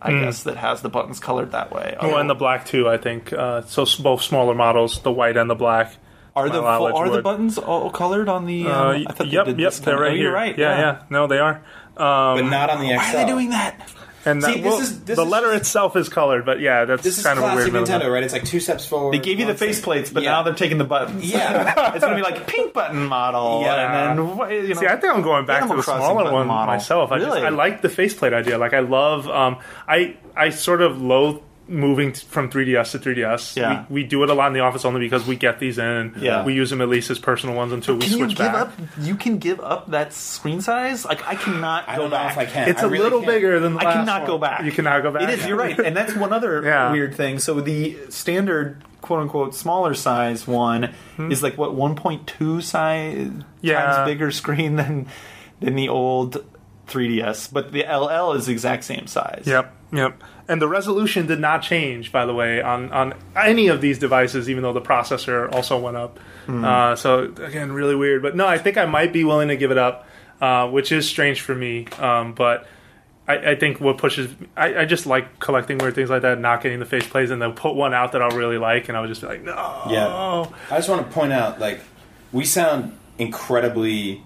I 0.03 0.13
Hmm. 0.13 0.21
guess, 0.25 0.43
that 0.45 0.57
has 0.57 0.81
the 0.83 0.89
buttons 0.89 1.21
colored 1.21 1.53
that 1.53 1.73
way. 1.73 1.95
Oh, 2.01 2.17
and 2.17 2.29
the 2.31 2.35
black 2.35 2.65
too. 2.65 2.89
I 2.89 2.97
think 2.97 3.33
uh, 3.33 3.63
so. 3.63 3.85
Both 4.03 4.23
smaller 4.23 4.55
models, 4.55 5.01
the 5.03 5.13
white 5.13 5.37
and 5.37 5.51
the 5.51 5.55
black. 5.55 5.97
are 6.35 6.49
the 6.49 6.61
full- 6.63 6.97
are 6.97 7.11
the 7.11 7.21
buttons 7.23 7.59
all 7.59 7.91
colored 7.91 8.29
on 8.29 8.47
the? 8.47 8.67
Um, 8.67 8.73
Uh, 8.73 8.91
I 8.93 9.05
thought 9.13 9.19
they 9.19 9.25
yep, 9.27 9.59
yep, 9.59 9.73
they're 9.75 9.99
right 9.99 10.13
oh, 10.13 10.15
here. 10.15 10.23
You're 10.23 10.33
right. 10.33 10.57
Yeah, 10.57 10.79
yeah, 10.79 10.97
No, 11.11 11.27
they 11.27 11.39
are. 11.39 11.57
Um, 11.97 12.37
but 12.39 12.43
not 12.51 12.71
on 12.71 12.81
the 12.81 12.89
XL. 12.89 12.97
Why 12.97 13.11
are 13.13 13.17
they 13.17 13.31
doing 13.31 13.51
that? 13.51 13.91
And 14.25 14.43
that, 14.43 14.55
See, 14.55 14.61
this 14.61 14.65
well, 14.73 14.81
is- 14.81 15.05
this 15.05 15.17
the 15.17 15.23
is 15.25 15.29
letter 15.29 15.53
itself 15.55 15.97
is 15.97 16.09
colored, 16.09 16.45
but 16.45 16.61
yeah, 16.61 16.85
that's 16.85 17.03
This 17.03 17.19
is 17.19 17.25
kind 17.25 17.39
of 17.39 17.45
a 17.45 17.49
classic 17.53 17.73
weird. 17.73 17.85
Nintendo, 17.87 17.99
middle- 17.99 18.11
right? 18.11 18.23
It's 18.23 18.33
like 18.33 18.45
two 18.45 18.61
steps 18.61 18.85
forward. 18.87 19.15
They 19.15 19.19
gave 19.19 19.39
you 19.39 19.47
the 19.47 19.53
one 19.53 19.57
step- 19.57 19.69
faceplates, 19.71 20.13
but 20.13 20.23
Yeah. 20.23 20.31
now 20.33 20.43
they're 20.43 20.55
taking 20.55 20.79
the 20.79 20.85
buttons. 20.85 21.25
Yeah. 21.25 21.93
it's 21.95 22.05
gonna 22.05 22.17
be 22.17 22.23
like 22.23 22.47
pink 22.47 22.73
button 22.75 23.05
model. 23.07 23.63
Yeah. 23.63 24.11
and 24.11 24.19
then 24.19 24.27
you 24.67 24.75
know. 24.75 24.81
See, 24.81 24.87
I 24.87 24.97
think 24.97 25.15
I'm 25.15 25.23
going 25.23 25.47
back 25.47 25.63
Animal 25.63 25.77
to 25.77 25.81
the 25.81 25.85
Crossing 25.85 26.03
smaller 26.05 26.23
button 26.25 26.35
one 26.35 26.47
model. 26.49 26.67
myself. 26.75 27.13
I 27.13 27.19
just 27.19 27.29
Really? 27.35 27.47
I 27.47 27.51
like 27.51 27.83
the 27.83 27.89
faceplate 27.89 28.33
idea. 28.33 28.59
Like 28.59 28.75
I 28.75 28.81
love. 28.81 29.29
Um, 29.29 29.59
I 29.89 30.17
I 30.37 30.51
sort 30.51 30.83
of 30.83 31.01
loathe 31.01 31.41
moving 31.71 32.13
t- 32.13 32.27
from 32.27 32.51
3ds 32.51 32.91
to 32.91 32.99
3ds. 32.99 33.57
Yeah. 33.57 33.87
We, 33.89 34.03
we 34.03 34.09
do 34.09 34.23
it 34.25 34.29
a 34.31 34.35
lot 34.35 34.49
in 34.49 34.53
the 34.53 34.61
office 34.61 34.85
only 34.85 35.01
because 35.01 35.25
we 35.27 35.37
get 35.37 35.61
these 35.61 35.79
in. 35.79 36.15
Yeah. 36.21 36.45
We 36.45 36.53
use 36.53 36.69
them 36.71 36.81
at 36.81 36.89
least 36.89 37.11
as 37.11 37.19
personal 37.19 37.55
ones 37.55 37.73
until 37.73 37.95
we 37.95 38.03
Can 38.03 38.11
you 38.11 38.17
switch 38.19 38.31
give 38.31 38.39
back. 38.39 38.55
up? 38.55 38.73
You 38.99 39.15
can 39.15 39.39
give 39.39 39.61
up 39.61 39.91
that 39.93 40.13
screen 40.13 40.61
size. 40.61 41.05
Like 41.05 41.27
I 41.27 41.37
cannot 41.37 41.89
I 41.89 41.97
go 41.97 42.03
don't 42.03 42.11
know 42.11 42.17
back. 42.17 42.33
if 42.33 42.39
I 42.39 42.47
can. 42.47 42.69
It's 42.69 42.83
a 42.83 42.87
a 42.87 42.89
little 42.89 43.23
bigger 43.23 43.61
than 43.61 43.75
the 43.75 43.81
I 43.81 43.85
last 43.85 43.95
cannot 43.95 44.21
one. 44.23 44.27
go 44.31 44.39
back. 44.39 44.65
You 44.65 44.73
cannot 44.73 45.03
go 45.03 45.13
back. 45.13 45.23
It 45.23 45.31
is. 45.39 45.47
You're 45.47 45.57
right, 45.57 45.79
and 45.79 45.97
that's 45.97 46.15
one 46.17 46.33
other 46.33 46.63
Yeah. 46.65 46.91
weird 46.93 47.15
thing. 47.15 47.39
So 47.39 47.61
the 47.61 47.97
standard 48.11 48.83
quote 49.01 49.21
unquote 49.21 49.55
smaller 49.55 49.95
size 49.95 50.47
one 50.47 50.93
hmm. 51.17 51.31
is 51.31 51.43
like 51.43 51.57
what 51.57 51.71
1.2 51.71 52.63
size 52.63 53.31
Yeah. 53.63 53.81
times 53.83 54.09
bigger 54.09 54.31
screen 54.33 54.77
than 54.77 55.07
than 55.61 55.77
the 55.77 55.89
old 55.89 56.45
3ds, 56.89 57.53
but 57.53 57.73
the 57.73 57.85
LL 57.85 58.33
is 58.33 58.47
the 58.47 58.53
exact 58.53 58.85
same 58.85 59.07
size. 59.07 59.45
Yep, 59.47 59.75
yep. 59.93 60.23
And 60.51 60.61
the 60.61 60.67
resolution 60.67 61.29
did 61.29 61.39
not 61.39 61.63
change, 61.63 62.11
by 62.11 62.27
the 62.27 62.35
way, 62.35 62.61
on, 62.61 62.91
on 62.91 63.15
any 63.37 63.69
of 63.69 63.81
these 63.81 64.01
devices, 64.01 64.51
even 64.51 64.65
though 64.65 64.73
the 64.73 64.81
processor 64.81 65.49
also 65.55 65.79
went 65.79 65.97
up. 65.97 66.19
Hmm. 66.47 66.65
Uh, 66.65 66.97
so 66.97 67.33
again, 67.41 67.71
really 67.71 67.95
weird. 67.95 68.21
But 68.21 68.35
no, 68.35 68.49
I 68.49 68.59
think 68.59 68.77
I 68.77 68.85
might 68.85 69.13
be 69.13 69.23
willing 69.23 69.47
to 69.49 69.57
give 69.57 69.71
it 69.71 69.79
up, 69.79 70.09
uh, 70.41 70.69
which 70.69 70.91
is 70.91 71.09
strange 71.09 71.41
for 71.41 71.55
me. 71.55 71.87
Um, 72.01 72.35
but 72.35 72.67
I, 73.29 73.53
I 73.53 73.55
think 73.55 73.81
what 73.81 73.99
pushes, 73.99 74.29
I, 74.57 74.81
I 74.81 74.85
just 74.87 75.07
like 75.07 75.39
collecting 75.39 75.79
weird 75.79 75.95
things 75.95 76.11
like 76.11 76.23
that, 76.23 76.41
not 76.41 76.65
getting 76.65 76.81
the 76.81 76.85
face 76.85 77.07
plays, 77.07 77.31
and 77.31 77.41
then 77.41 77.53
put 77.53 77.77
one 77.77 77.95
out 77.95 78.11
that 78.13 78.21
I'll 78.21 78.37
really 78.37 78.59
like, 78.59 78.89
and 78.89 78.99
I 78.99 79.01
would 79.01 79.09
just 79.09 79.21
be 79.21 79.29
like, 79.29 79.45
no. 79.45 79.55
Yeah. 79.89 80.47
I 80.69 80.79
just 80.79 80.89
want 80.89 81.07
to 81.07 81.13
point 81.15 81.33
out, 81.33 81.61
like, 81.61 81.81
we 82.33 82.45
sound 82.45 82.99
incredibly 83.19 84.25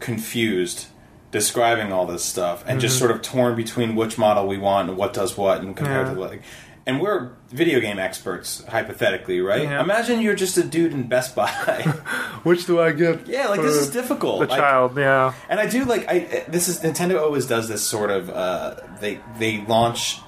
confused 0.00 0.88
describing 1.32 1.92
all 1.92 2.06
this 2.06 2.22
stuff 2.24 2.62
and 2.68 2.80
just 2.80 2.98
sort 2.98 3.10
of 3.10 3.20
torn 3.22 3.56
between 3.56 3.96
which 3.96 4.16
model 4.18 4.46
we 4.46 4.58
want 4.58 4.88
and 4.88 4.96
what 4.96 5.12
does 5.12 5.36
what 5.36 5.60
and 5.62 5.76
compared 5.76 6.06
Yeah. 6.08 6.14
to 6.14 6.20
like 6.20 6.42
and 6.86 7.00
we're 7.00 7.30
video 7.50 7.78
game 7.80 7.98
experts 7.98 8.62
hypothetically 8.68 9.40
right 9.40 9.62
Yeah. 9.62 9.80
imagine 9.82 10.20
you're 10.20 10.34
just 10.34 10.56
a 10.58 10.62
dude 10.62 10.92
in 10.92 11.08
best 11.08 11.34
buy 11.34 11.48
Which 12.44 12.66
do 12.66 12.80
I 12.80 12.92
get? 12.92 13.26
yeah 13.36 13.48
like 13.48 13.62
this 13.62 13.76
is 13.76 13.90
difficult 13.90 14.40
The 14.40 14.46
Like, 14.48 14.60
child, 14.60 14.96
yeah. 14.98 15.32
and 15.48 15.58
I 15.58 15.66
do 15.66 15.84
like 15.84 16.06
I 16.08 16.44
this 16.48 16.68
is 16.68 16.80
Nintendo 16.80 17.20
always 17.20 17.46
does 17.46 17.66
this 17.68 17.82
sort 17.82 18.10
of 18.10 18.28
uh, 18.30 18.76
they 19.00 19.18
they 19.38 19.64
launch 19.66 20.20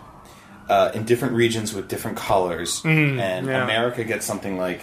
uh, 0.68 0.90
in 0.94 1.04
different 1.04 1.34
regions 1.34 1.74
with 1.74 1.88
different 1.88 2.16
colors, 2.16 2.80
and 2.86 3.18
yeah. 3.46 3.62
America 3.64 4.02
gets 4.02 4.24
something 4.24 4.56
like 4.56 4.80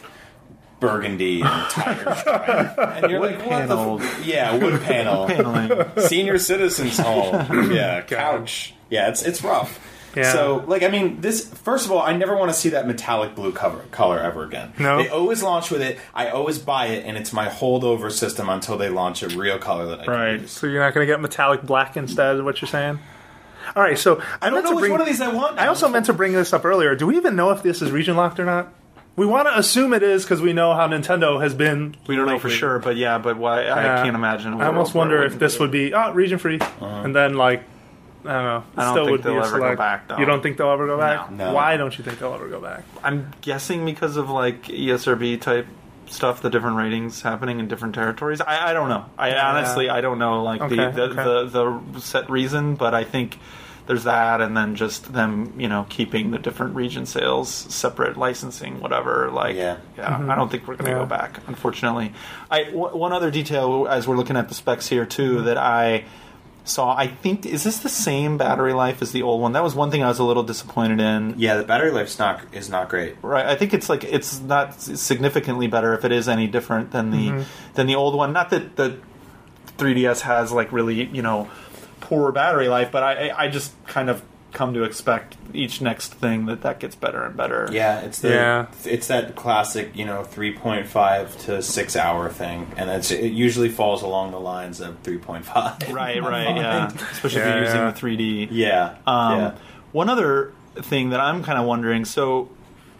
burgundy 0.81 1.41
and 1.41 1.69
tiger 1.69 2.13
stripe, 2.15 2.77
and 2.77 3.09
you're 3.09 3.21
like, 3.21 3.37
what 3.39 3.49
the 3.49 3.49
paneled. 3.67 4.01
f- 4.01 4.25
yeah, 4.25 4.53
wood 4.61 4.81
panel, 4.81 5.27
Paneling. 5.27 5.97
senior 6.07 6.37
citizens 6.37 6.97
home, 6.97 7.71
yeah, 7.71 8.01
couch, 8.01 8.73
yeah, 8.89 9.07
it's 9.07 9.21
it's 9.23 9.41
rough. 9.41 9.79
Yeah. 10.13 10.33
So, 10.33 10.65
like, 10.67 10.83
I 10.83 10.89
mean, 10.89 11.21
this. 11.21 11.47
First 11.49 11.85
of 11.85 11.93
all, 11.93 12.01
I 12.01 12.17
never 12.17 12.35
want 12.35 12.51
to 12.51 12.53
see 12.53 12.67
that 12.69 12.85
metallic 12.85 13.33
blue 13.33 13.53
cover 13.53 13.79
color 13.91 14.19
ever 14.19 14.43
again. 14.43 14.73
No. 14.77 14.97
they 15.01 15.07
always 15.07 15.41
launch 15.41 15.71
with 15.71 15.81
it. 15.81 15.99
I 16.13 16.27
always 16.31 16.59
buy 16.59 16.87
it, 16.87 17.05
and 17.05 17.15
it's 17.17 17.31
my 17.31 17.47
holdover 17.47 18.11
system 18.11 18.49
until 18.49 18.75
they 18.77 18.89
launch 18.89 19.23
a 19.23 19.29
real 19.29 19.57
color 19.57 19.85
that 19.85 20.01
I 20.01 20.03
can 20.03 20.13
Right. 20.13 20.41
use. 20.41 20.51
So 20.51 20.67
you're 20.67 20.81
not 20.81 20.93
going 20.93 21.07
to 21.07 21.13
get 21.13 21.21
metallic 21.21 21.61
black 21.63 21.95
instead, 21.95 22.35
is 22.35 22.41
what 22.41 22.59
you're 22.59 22.67
saying? 22.67 22.99
All 23.73 23.81
right, 23.81 23.97
so 23.97 24.19
I, 24.41 24.47
I 24.47 24.49
don't 24.49 24.65
know 24.65 24.71
which 24.71 24.79
bring, 24.81 24.91
one 24.91 24.99
of 24.99 25.07
these 25.07 25.21
I 25.21 25.31
want. 25.31 25.57
I 25.57 25.67
also 25.67 25.87
meant 25.87 26.07
to 26.07 26.13
bring 26.13 26.33
this 26.33 26.51
up 26.51 26.65
earlier. 26.65 26.93
Do 26.93 27.07
we 27.07 27.15
even 27.15 27.37
know 27.37 27.51
if 27.51 27.63
this 27.63 27.81
is 27.81 27.89
region 27.89 28.17
locked 28.17 28.37
or 28.37 28.43
not? 28.45 28.67
We 29.15 29.25
want 29.25 29.47
to 29.47 29.57
assume 29.57 29.93
it 29.93 30.03
is 30.03 30.23
because 30.23 30.41
we 30.41 30.53
know 30.53 30.73
how 30.73 30.87
Nintendo 30.87 31.41
has 31.41 31.53
been. 31.53 31.95
We 32.07 32.15
don't 32.15 32.27
know 32.27 32.39
for 32.39 32.47
lately. 32.47 32.59
sure, 32.59 32.79
but 32.79 32.95
yeah, 32.95 33.17
but 33.17 33.37
why? 33.37 33.63
Yeah. 33.63 33.73
I 33.75 34.03
can't 34.03 34.15
imagine. 34.15 34.53
a 34.53 34.57
I 34.59 34.67
almost 34.67 34.95
world 34.95 35.09
where 35.09 35.17
wonder 35.17 35.17
if 35.17 35.33
wouldn't 35.33 35.39
this 35.41 35.55
be. 35.55 35.59
would 35.59 35.71
be 35.71 35.93
oh 35.93 36.11
region 36.13 36.39
free, 36.39 36.59
uh-huh. 36.59 36.85
and 36.85 37.15
then 37.15 37.35
like 37.35 37.63
I 38.25 38.33
don't 38.33 38.43
know. 38.43 38.57
It 38.57 38.63
I 38.77 38.83
don't 38.83 38.93
still 38.93 39.05
think 39.05 39.11
would 39.11 39.17
be 39.23 39.23
they'll 39.23 39.33
a 39.33 39.47
ever 39.47 39.57
go 39.57 39.63
select- 39.63 39.77
back, 39.77 40.07
though. 40.07 40.17
You 40.17 40.25
don't 40.25 40.41
think 40.41 40.57
they'll 40.57 40.71
ever 40.71 40.87
go 40.87 40.97
back? 40.97 41.31
No. 41.31 41.47
No. 41.47 41.53
Why 41.53 41.75
don't 41.77 41.97
you 41.97 42.03
think 42.03 42.19
they'll 42.19 42.33
ever 42.33 42.47
go 42.47 42.61
back? 42.61 42.83
I'm 43.03 43.31
guessing 43.41 43.83
because 43.85 44.15
of 44.15 44.29
like 44.29 44.69
E 44.69 44.87
ESRB 44.87 45.41
type 45.41 45.67
stuff, 46.07 46.41
the 46.41 46.49
different 46.49 46.77
ratings 46.77 47.21
happening 47.21 47.59
in 47.59 47.67
different 47.67 47.95
territories. 47.95 48.41
I, 48.41 48.71
I 48.71 48.73
don't 48.73 48.89
know. 48.89 49.05
I 49.17 49.33
honestly 49.35 49.89
I 49.89 50.01
don't 50.01 50.19
know 50.19 50.43
like 50.43 50.61
the, 50.61 50.75
the, 50.75 51.01
okay. 51.03 51.15
the 51.15 51.81
the 51.91 51.99
set 51.99 52.29
reason, 52.29 52.75
but 52.75 52.93
I 52.93 53.03
think 53.03 53.37
there's 53.91 54.05
that, 54.05 54.39
and 54.41 54.55
then 54.55 54.75
just 54.75 55.11
them 55.13 55.53
you 55.59 55.67
know 55.67 55.85
keeping 55.89 56.31
the 56.31 56.39
different 56.39 56.75
region 56.75 57.05
sales 57.05 57.49
separate, 57.49 58.15
licensing 58.17 58.79
whatever. 58.79 59.29
Like 59.31 59.55
Yeah. 59.57 59.77
yeah. 59.97 60.17
I 60.29 60.35
don't 60.35 60.49
think 60.49 60.67
we're 60.67 60.75
going 60.75 60.85
to 60.85 60.91
Mm-hmm. 60.91 61.11
Yeah. 61.11 61.17
go 61.19 61.23
back. 61.37 61.39
Unfortunately, 61.47 62.13
I 62.49 62.63
w- 62.65 62.95
one 62.95 63.11
other 63.13 63.29
detail 63.31 63.87
as 63.89 64.07
we're 64.07 64.15
looking 64.17 64.37
at 64.37 64.47
the 64.49 64.55
specs 64.55 64.87
here 64.87 65.05
too 65.05 65.41
that 65.43 65.57
I 65.57 66.05
saw. 66.63 66.95
I 66.95 67.07
think 67.07 67.45
is 67.45 67.63
this 67.63 67.79
the 67.79 67.89
same 67.89 68.37
battery 68.37 68.73
life 68.73 69.01
as 69.01 69.11
the 69.11 69.23
old 69.23 69.41
one? 69.41 69.51
That 69.53 69.63
was 69.63 69.73
one 69.75 69.89
thing 69.91 70.03
I 70.03 70.07
was 70.07 70.19
a 70.19 70.23
little 70.23 70.43
disappointed 70.43 70.99
in. 71.01 71.33
Yeah, 71.37 71.57
the 71.57 71.63
battery 71.63 71.91
life's 71.91 72.17
not 72.19 72.39
is 72.53 72.69
not 72.69 72.87
great. 72.87 73.15
Right. 73.21 73.45
I 73.45 73.55
think 73.55 73.73
it's 73.73 73.89
like 73.89 74.03
it's 74.03 74.39
not 74.39 74.79
significantly 74.81 75.67
better 75.67 75.93
if 75.93 76.05
it 76.05 76.11
is 76.11 76.29
any 76.29 76.47
different 76.47 76.91
than 76.91 77.11
the 77.11 77.27
Mm-hmm. 77.29 77.73
than 77.73 77.87
the 77.87 77.95
old 77.95 78.15
one. 78.15 78.31
Not 78.31 78.49
that 78.51 78.75
the 78.75 78.97
3DS 79.77 80.21
has 80.21 80.51
like 80.51 80.71
really 80.71 81.03
you 81.05 81.21
know 81.23 81.49
poor 82.01 82.31
battery 82.33 82.67
life, 82.67 82.91
but 82.91 83.03
I 83.03 83.29
I 83.29 83.43
I 83.45 83.47
just 83.47 83.71
kind 83.87 84.09
of 84.09 84.21
come 84.51 84.73
to 84.73 84.83
expect 84.83 85.37
each 85.53 85.79
next 85.79 86.13
thing 86.13 86.45
that 86.47 86.61
that 86.63 86.77
gets 86.77 86.93
better 86.93 87.23
and 87.23 87.37
better. 87.37 87.69
Yeah, 87.71 88.01
it's 88.01 88.19
the 88.19 88.29
Yeah. 88.31 88.65
it's 88.83 89.07
that 89.07 89.33
classic, 89.37 89.95
you 89.95 90.03
know, 90.05 90.23
three 90.25 90.51
point 90.53 90.87
five 90.87 91.37
to 91.45 91.61
six 91.61 91.95
hour 91.95 92.27
thing, 92.29 92.67
and 92.75 92.89
it's, 92.89 93.11
it 93.11 93.31
usually 93.31 93.69
falls 93.69 94.01
along 94.03 94.31
the 94.31 94.39
lines 94.41 94.81
of 94.81 94.99
three 95.03 95.17
point 95.19 95.45
five. 95.45 95.77
Right. 95.89 96.21
Right. 96.31 96.53
Yeah. 96.57 96.87
Especially 97.13 97.39
if 97.41 97.47
you're 97.47 97.61
using 97.63 97.77
yeah. 97.77 97.91
the 97.91 97.99
3D. 97.99 98.47
Yeah. 98.51 98.95
Um, 99.07 99.39
yeah. 99.39 99.55
One 99.93 100.09
other 100.09 100.51
thing 100.75 101.11
that 101.11 101.21
I'm 101.21 101.43
kind 101.43 101.57
of 101.57 101.65
wondering. 101.65 102.03
So, 102.03 102.49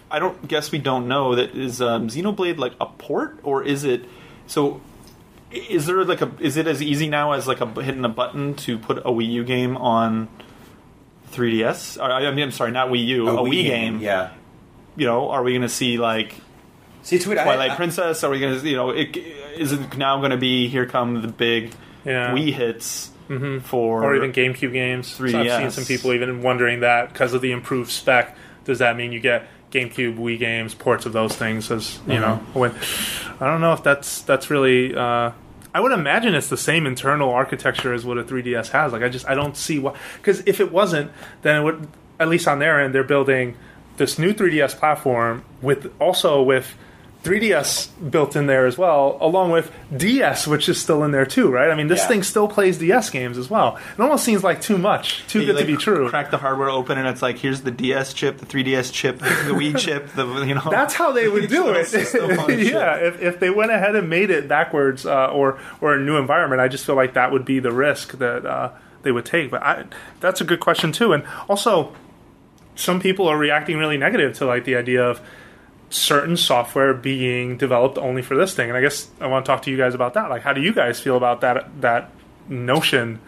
I 0.10 0.20
don't 0.20 0.48
guess 0.48 0.72
we 0.72 0.78
don't 0.78 1.08
know 1.10 1.36
that 1.36 1.54
is 1.56 1.82
um, 1.82 2.08
Xenoblade 2.10 2.58
like 2.60 2.74
a 2.80 2.86
port 2.86 3.40
or 3.44 3.62
is 3.64 3.84
it? 3.84 4.06
So, 4.48 4.76
i- 4.76 4.80
is 5.52 5.86
there 5.86 6.04
like 6.04 6.22
a? 6.22 6.32
Is 6.40 6.58
it 6.58 6.68
as 6.68 6.82
easy 6.82 7.10
now 7.10 7.34
as 7.34 7.48
like 7.48 7.62
a 7.62 7.68
hitting 7.82 8.06
a 8.06 8.10
button 8.10 8.56
to 8.56 8.78
put 8.78 8.98
a 9.00 9.12
Wii 9.12 9.30
U 9.32 9.44
game 9.44 9.78
on 9.78 10.30
3DS? 11.32 12.00
Or, 12.00 12.12
I 12.12 12.32
mean, 12.32 12.46
I'm 12.46 12.52
sorry, 12.52 12.72
not 12.72 12.90
Wii 12.90 13.06
U, 13.08 13.28
a, 13.30 13.42
Wii, 13.42 13.64
game. 13.64 14.00
Yeah. 14.00 14.32
You 14.96 15.06
know, 15.06 15.30
are 15.30 15.44
we 15.44 15.52
going 15.52 15.62
to 15.62 15.70
see 15.70 15.98
like 15.98 16.36
See, 17.04 17.20
tweet. 17.20 17.38
I- 17.38 17.44
Twilight 17.44 17.72
I, 17.72 17.76
Princess? 17.76 18.24
Are 18.24 18.30
we 18.30 18.40
going 18.40 18.60
to, 18.60 18.68
you 18.68 18.76
know, 18.76 18.90
it, 18.90 19.16
is 19.16 19.72
it 19.72 19.98
now 19.98 20.18
going 20.20 20.32
to 20.32 20.38
be 20.38 20.68
here 20.68 20.86
come 20.86 21.22
the 21.22 21.28
big 21.28 21.74
Yeah. 22.06 22.32
Wii 22.32 22.54
hits 22.54 23.12
mm-hmm. 23.30 23.60
for 23.60 24.04
or 24.04 24.16
even 24.16 24.32
GameCube 24.32 24.74
games. 24.74 25.08
So 25.08 25.26
I've 25.26 25.62
seen 25.62 25.72
some 25.72 25.86
people 25.86 26.14
even 26.14 26.42
wondering 26.42 26.82
that 26.82 27.12
because 27.12 27.34
of 27.34 27.42
the 27.42 27.52
improved 27.52 27.92
spec, 27.92 28.36
does 28.66 28.80
that 28.80 28.96
mean 28.96 29.12
you 29.12 29.20
get 29.20 29.48
GameCube, 29.72 30.18
Wii 30.18 30.38
games, 30.38 30.74
ports 30.74 31.06
of 31.06 31.14
those 31.14 31.36
things? 31.36 31.72
As 31.72 32.00
you 32.08 32.20
know, 32.20 32.38
when 32.54 32.74
I 33.40 33.48
don't 33.48 33.62
know 33.62 33.74
if 33.74 33.84
that's 33.84 34.22
that's 34.22 34.50
really. 34.50 34.96
Uh, 34.96 35.32
I 35.74 35.80
would 35.80 35.94
imagine 35.94 36.36
it's 36.36 36.50
the 36.50 36.58
same 36.58 36.86
internal 36.86 37.30
architecture 37.30 37.94
as 37.94 38.04
what 38.04 38.18
a 38.18 38.24
3DS 38.24 38.70
has. 38.72 38.92
Like 38.92 39.04
I 39.04 39.10
just 39.10 39.28
I 39.28 39.36
don't 39.36 39.56
see 39.56 39.80
why 39.80 39.96
because 40.18 40.44
if 40.46 40.60
it 40.60 40.72
wasn't, 40.72 41.12
then 41.44 41.62
it 41.62 41.64
would 41.64 41.88
at 42.20 42.28
least 42.28 42.48
on 42.48 42.60
their 42.60 42.82
end 42.82 42.94
they're 42.94 43.04
building 43.04 43.56
this 43.98 44.20
new 44.20 44.34
3DS 44.34 44.78
platform 44.78 45.44
with 45.62 45.94
also 46.00 46.42
with 46.42 46.76
3DS 47.24 47.90
built 48.10 48.36
in 48.36 48.48
there 48.48 48.66
as 48.66 48.78
well, 48.80 49.18
along 49.22 49.52
with 49.52 49.72
DS, 49.96 50.48
which 50.48 50.68
is 50.68 50.82
still 50.82 51.04
in 51.04 51.12
there 51.12 51.26
too, 51.26 51.52
right? 51.52 51.70
I 51.70 51.76
mean, 51.76 51.88
this 51.88 52.00
Yeah. 52.02 52.08
thing 52.08 52.24
still 52.24 52.48
plays 52.48 52.80
DS 52.80 53.12
games 53.12 53.38
as 53.38 53.48
well. 53.50 53.78
It 53.96 54.02
almost 54.02 54.24
seems 54.24 54.44
like 54.44 54.60
too 54.60 54.80
much, 54.80 55.24
too 55.28 55.42
You, 55.42 55.46
good 55.46 55.56
like, 55.58 55.66
to 55.68 55.72
be 55.72 55.78
true. 55.78 56.10
Crack 56.10 56.32
the 56.32 56.38
hardware 56.40 56.70
open, 56.72 56.98
and 56.98 57.08
it's 57.08 57.22
like 57.22 57.38
here's 57.38 57.62
the 57.62 57.70
DS 57.70 58.14
chip, 58.14 58.40
the 58.40 58.46
3DS 58.48 58.92
chip, 58.92 59.20
the 59.20 59.26
Wii 59.54 59.78
chip. 59.86 60.12
The 60.16 60.26
you 60.46 60.56
know 60.56 60.68
That's 60.72 60.96
how 60.96 61.12
they 61.12 61.28
would 61.28 61.48
do 61.50 61.70
it. 61.70 61.86
System 61.88 62.40
on 62.40 62.50
a 62.52 62.58
chip. 62.58 62.74
yeah, 62.74 62.96
if, 62.96 63.22
if 63.22 63.40
they 63.40 63.52
went 63.52 63.72
ahead 63.72 63.96
and 63.96 64.10
made 64.10 64.32
it 64.32 64.48
backwards 64.48 65.06
uh, 65.06 65.28
or 65.28 65.60
or 65.80 65.94
a 65.94 66.00
new 66.00 66.18
environment, 66.18 66.60
I 66.60 66.68
just 66.70 66.86
feel 66.86 66.96
like 66.96 67.14
that 67.14 67.32
would 67.32 67.46
be 67.46 67.60
the 67.60 67.72
risk 67.72 68.18
that 68.18 68.46
uh, 68.48 68.72
they 69.04 69.12
would 69.12 69.26
take. 69.26 69.52
But 69.52 69.62
I, 69.62 69.86
that's 70.22 70.42
a 70.42 70.44
good 70.44 70.60
question 70.60 70.92
too. 70.92 71.14
And 71.14 71.24
also, 71.48 71.94
some 72.76 73.00
people 73.00 73.28
are 73.28 73.38
reacting 73.38 73.78
really 73.78 73.98
negative 73.98 74.36
to 74.40 74.46
like 74.48 74.66
the 74.66 74.76
idea 74.76 75.04
of 75.08 75.22
certain 75.92 76.38
software 76.38 76.94
being 76.94 77.58
developed 77.58 77.98
only 77.98 78.22
for 78.22 78.36
this 78.36 78.56
thing. 78.56 78.70
And 78.70 78.78
I 78.78 78.82
guess 78.82 79.10
I 79.20 79.28
want 79.28 79.46
to 79.46 79.52
talk 79.52 79.62
to 79.64 79.72
you 79.72 79.78
guys 79.78 79.94
about 79.94 80.14
that. 80.16 80.30
Like, 80.30 80.42
how 80.42 80.54
do 80.54 80.62
you 80.62 80.74
guys 80.74 81.00
feel 81.00 81.18
about 81.18 81.42
that 81.42 81.82
that 81.82 82.10
notion? 82.48 83.20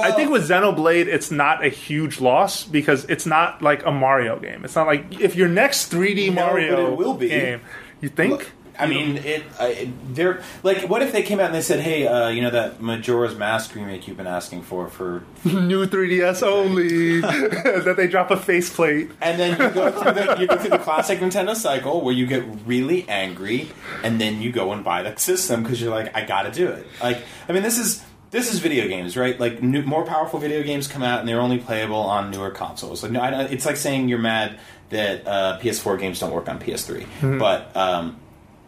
I 0.00 0.12
think 0.12 0.30
with 0.30 0.48
Xenoblade, 0.48 1.06
it's 1.08 1.30
not 1.30 1.62
a 1.62 1.68
huge 1.68 2.18
loss 2.20 2.64
because 2.64 3.04
it's 3.06 3.26
not 3.26 3.60
like 3.60 3.84
a 3.84 3.90
Mario 3.90 4.38
game. 4.38 4.64
It's 4.64 4.74
not 4.76 4.86
like 4.86 5.20
if 5.20 5.34
your 5.36 5.48
next 5.48 5.92
3D 5.92 6.28
No, 6.28 6.46
Mario 6.46 6.94
will 6.94 7.14
be. 7.14 7.28
game, 7.28 7.60
you 8.00 8.08
think? 8.08 8.30
Look, 8.32 8.52
I 8.78 8.86
mean, 8.86 9.18
it. 9.18 9.44
I, 9.58 9.92
they're 10.08 10.42
like, 10.62 10.88
what 10.88 11.02
if 11.02 11.12
they 11.12 11.22
came 11.22 11.38
out 11.38 11.46
and 11.46 11.54
they 11.54 11.60
said, 11.60 11.80
"Hey, 11.80 12.06
uh, 12.06 12.28
you 12.28 12.42
know 12.42 12.50
that 12.50 12.80
Majora's 12.80 13.36
Mask 13.36 13.74
remake 13.74 14.08
you've 14.08 14.16
been 14.16 14.26
asking 14.26 14.62
for 14.62 14.88
for," 14.88 15.22
New 15.44 15.86
3DS 15.86 16.42
only. 16.42 17.20
that 17.20 17.94
they 17.96 18.08
drop 18.08 18.30
a 18.30 18.36
faceplate. 18.36 19.10
and 19.20 19.38
then 19.38 19.52
you 19.52 19.70
go 19.70 19.90
through 19.90 20.12
the 20.12 20.36
you 20.40 20.46
go 20.46 20.56
through 20.56 20.70
the 20.70 20.78
classic 20.78 21.20
Nintendo 21.20 21.54
cycle 21.54 22.00
where 22.00 22.14
you 22.14 22.26
get 22.26 22.44
really 22.66 23.08
angry, 23.08 23.68
and 24.02 24.20
then 24.20 24.40
you 24.42 24.50
go 24.50 24.72
and 24.72 24.82
buy 24.82 25.02
the 25.02 25.16
system 25.16 25.62
because 25.62 25.80
you're 25.80 25.94
like, 25.94 26.14
"I 26.16 26.24
got 26.24 26.42
to 26.42 26.50
do 26.50 26.68
it." 26.68 26.86
Like, 27.02 27.22
I 27.48 27.52
mean, 27.52 27.62
this 27.62 27.78
is. 27.78 28.04
This 28.30 28.52
is 28.52 28.58
video 28.58 28.88
games, 28.88 29.16
right? 29.16 29.38
Like 29.38 29.62
new, 29.62 29.82
more 29.82 30.04
powerful 30.04 30.40
video 30.40 30.64
games 30.64 30.88
come 30.88 31.04
out, 31.04 31.20
and 31.20 31.28
they're 31.28 31.40
only 31.40 31.58
playable 31.58 31.94
on 32.00 32.32
newer 32.32 32.50
consoles. 32.50 33.00
Like, 33.04 33.12
no, 33.12 33.20
I, 33.20 33.44
it's 33.44 33.64
like 33.64 33.76
saying 33.76 34.08
you're 34.08 34.18
mad 34.18 34.58
that 34.90 35.24
uh, 35.24 35.60
PS4 35.60 36.00
games 36.00 36.18
don't 36.18 36.32
work 36.32 36.48
on 36.48 36.58
PS3, 36.58 37.38
but 37.38 37.76
um, 37.76 38.16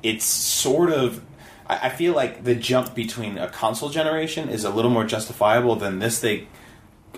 it's 0.02 0.24
sort 0.24 0.90
of 0.90 1.22
I, 1.66 1.86
I 1.86 1.88
feel 1.88 2.14
like 2.14 2.44
the 2.44 2.54
jump 2.54 2.94
between 2.94 3.38
a 3.38 3.48
console 3.48 3.88
generation 3.90 4.48
is 4.48 4.64
a 4.64 4.70
little 4.70 4.90
more 4.90 5.04
justifiable 5.04 5.76
than 5.76 5.98
this 5.98 6.20
they 6.20 6.46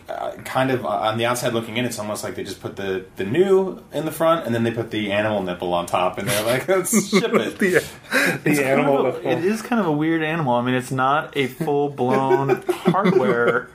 uh, 0.09 0.32
kind 0.44 0.70
of 0.70 0.86
uh, 0.86 0.88
on 0.88 1.18
the 1.18 1.26
outside 1.26 1.52
looking 1.52 1.76
in 1.76 1.84
it's 1.84 1.98
almost 1.98 2.24
like 2.24 2.34
they 2.34 2.42
just 2.44 2.60
put 2.62 2.76
the 2.76 3.05
the 3.16 3.24
new 3.24 3.82
in 3.92 4.06
the 4.06 4.12
front 4.12 4.46
and 4.46 4.55
then 4.55 4.62
they 4.62 4.70
put 4.70 4.90
the 4.90 5.12
animal 5.12 5.42
nipple 5.42 5.74
on 5.74 5.84
top 5.86 6.16
and 6.18 6.26
they're 6.28 6.44
like 6.46 6.66
let's 6.68 7.09
ship 7.10 7.34
it 7.34 7.59
The, 7.59 7.84
the 8.44 8.64
animal. 8.64 9.02
Kind 9.12 9.16
of 9.16 9.24
a- 9.26 9.30
it 9.32 9.44
is 9.44 9.60
kind 9.60 9.80
of 9.80 9.86
a 9.86 9.92
weird 9.92 10.22
animal. 10.22 10.55
I 10.55 10.62
mean, 10.62 10.74
it's 10.74 10.90
not 10.92 11.36
a 11.36 11.46
full 11.48 11.90
blown 11.90 12.62
hardware 12.68 13.68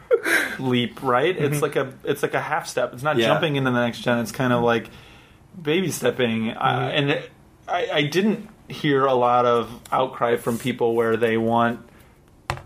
leap, 0.60 1.04
right? 1.04 1.36
It's 1.38 1.62
like 1.62 1.76
a 1.76 1.94
it's 2.04 2.24
like 2.24 2.34
a 2.34 2.42
half 2.42 2.68
step. 2.68 2.94
It's 2.94 3.04
not 3.04 3.18
Yeah. 3.18 3.28
jumping 3.28 3.56
into 3.56 3.70
the 3.72 3.80
next 3.82 4.00
gen. 4.00 4.18
It's 4.20 4.32
kind 4.32 4.54
of 4.54 4.64
like 4.64 4.90
baby 5.62 5.92
stepping. 5.92 6.52
I, 6.52 6.92
and 6.92 7.12
it, 7.12 7.30
I, 7.68 7.90
I 7.94 8.02
didn't 8.04 8.50
hear 8.70 9.06
a 9.06 9.14
lot 9.14 9.46
of 9.46 9.82
outcry 9.92 10.38
from 10.38 10.58
people 10.58 10.96
where 10.96 11.18
they 11.18 11.38
want. 11.38 11.90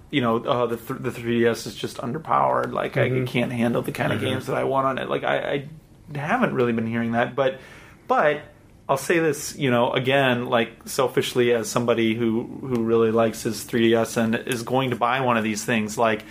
You 0.09 0.21
know, 0.21 0.43
oh, 0.45 0.67
the 0.67 0.77
th- 0.77 1.01
the 1.01 1.09
3ds 1.09 1.67
is 1.67 1.75
just 1.75 1.97
underpowered. 1.97 2.71
Like 2.71 2.95
I 2.95 3.09
mm-hmm. 3.09 3.25
can't 3.25 3.51
handle 3.51 3.81
the 3.81 3.91
kind 3.91 4.13
of 4.13 4.19
mm-hmm. 4.19 4.29
games 4.29 4.45
that 4.47 4.55
I 4.55 4.63
want 4.63 4.87
on 4.87 4.97
it. 4.97 5.09
Like 5.09 5.23
I, 5.23 5.67
I 6.13 6.17
haven't 6.17 6.53
really 6.53 6.71
been 6.71 6.87
hearing 6.87 7.11
that, 7.11 7.35
but 7.35 7.59
but 8.07 8.41
I'll 8.87 8.97
say 8.97 9.19
this, 9.19 9.57
you 9.57 9.69
know, 9.69 9.91
again, 9.91 10.45
like 10.45 10.71
selfishly 10.85 11.53
as 11.53 11.69
somebody 11.69 12.15
who 12.15 12.43
who 12.43 12.83
really 12.83 13.11
likes 13.11 13.43
his 13.43 13.65
3ds 13.65 14.15
and 14.15 14.35
is 14.35 14.63
going 14.63 14.91
to 14.91 14.95
buy 14.95 15.19
one 15.19 15.35
of 15.35 15.43
these 15.43 15.65
things, 15.65 15.97
like 15.97 16.23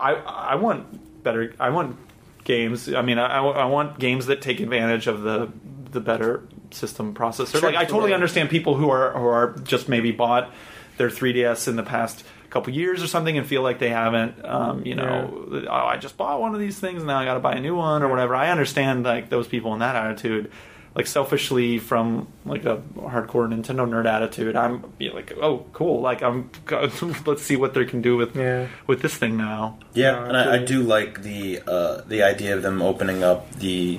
I 0.00 0.14
I 0.14 0.54
want 0.54 1.22
better. 1.22 1.54
I 1.60 1.68
want 1.70 1.96
games. 2.44 2.92
I 2.92 3.02
mean, 3.02 3.18
I, 3.18 3.38
I 3.38 3.64
want 3.66 3.98
games 3.98 4.26
that 4.26 4.40
take 4.40 4.60
advantage 4.60 5.06
of 5.06 5.22
the 5.22 5.52
the 5.90 6.00
better 6.00 6.42
system 6.74 7.14
processor. 7.14 7.62
like 7.62 7.76
I 7.76 7.84
totally 7.84 8.12
understand 8.14 8.50
people 8.50 8.74
who 8.76 8.90
are 8.90 9.12
who 9.12 9.26
are 9.26 9.54
just 9.64 9.88
maybe 9.88 10.10
bought 10.12 10.50
their 10.98 11.08
3ds 11.08 11.68
in 11.68 11.76
the 11.76 11.82
past 11.82 12.24
couple 12.50 12.72
years 12.72 13.02
or 13.02 13.06
something 13.06 13.38
and 13.38 13.46
feel 13.46 13.62
like 13.62 13.78
they 13.78 13.88
haven't 13.88 14.44
um, 14.44 14.84
you 14.84 14.94
know 14.94 15.48
oh 15.70 15.86
i 15.86 15.96
just 15.96 16.18
bought 16.18 16.38
one 16.38 16.52
of 16.52 16.60
these 16.60 16.78
things 16.78 16.98
and 16.98 17.06
now 17.06 17.18
i 17.18 17.24
gotta 17.24 17.40
buy 17.40 17.54
a 17.54 17.60
new 17.60 17.74
one 17.74 18.02
or 18.02 18.08
whatever. 18.08 18.36
I 18.36 18.50
understand 18.50 19.04
like 19.04 19.30
those 19.30 19.48
people 19.48 19.72
in 19.72 19.78
that 19.78 19.96
attitude 19.96 20.52
like 20.94 21.06
selfishly 21.06 21.78
from 21.78 22.28
like 22.44 22.66
a 22.66 22.76
hardcore 22.96 23.48
nintendo 23.48 23.88
nerd 23.88 24.04
attitude 24.04 24.54
i'm 24.54 24.84
be 24.98 25.08
like 25.08 25.32
oh 25.40 25.64
cool 25.72 26.02
like 26.02 26.22
i'm 26.22 26.50
let's 27.26 27.40
see 27.42 27.56
what 27.56 27.72
they 27.72 27.86
can 27.86 28.02
do 28.02 28.18
with 28.18 28.36
Yeah. 28.36 28.66
with 28.86 29.00
this 29.00 29.14
thing 29.16 29.38
now. 29.38 29.78
Yeah, 29.94 30.22
and 30.22 30.36
I, 30.36 30.56
I 30.56 30.58
do 30.58 30.82
like 30.82 31.22
the 31.22 31.62
uh, 31.66 32.02
the 32.06 32.22
idea 32.22 32.54
of 32.54 32.60
them 32.62 32.82
opening 32.82 33.22
up 33.24 33.50
the 33.52 33.98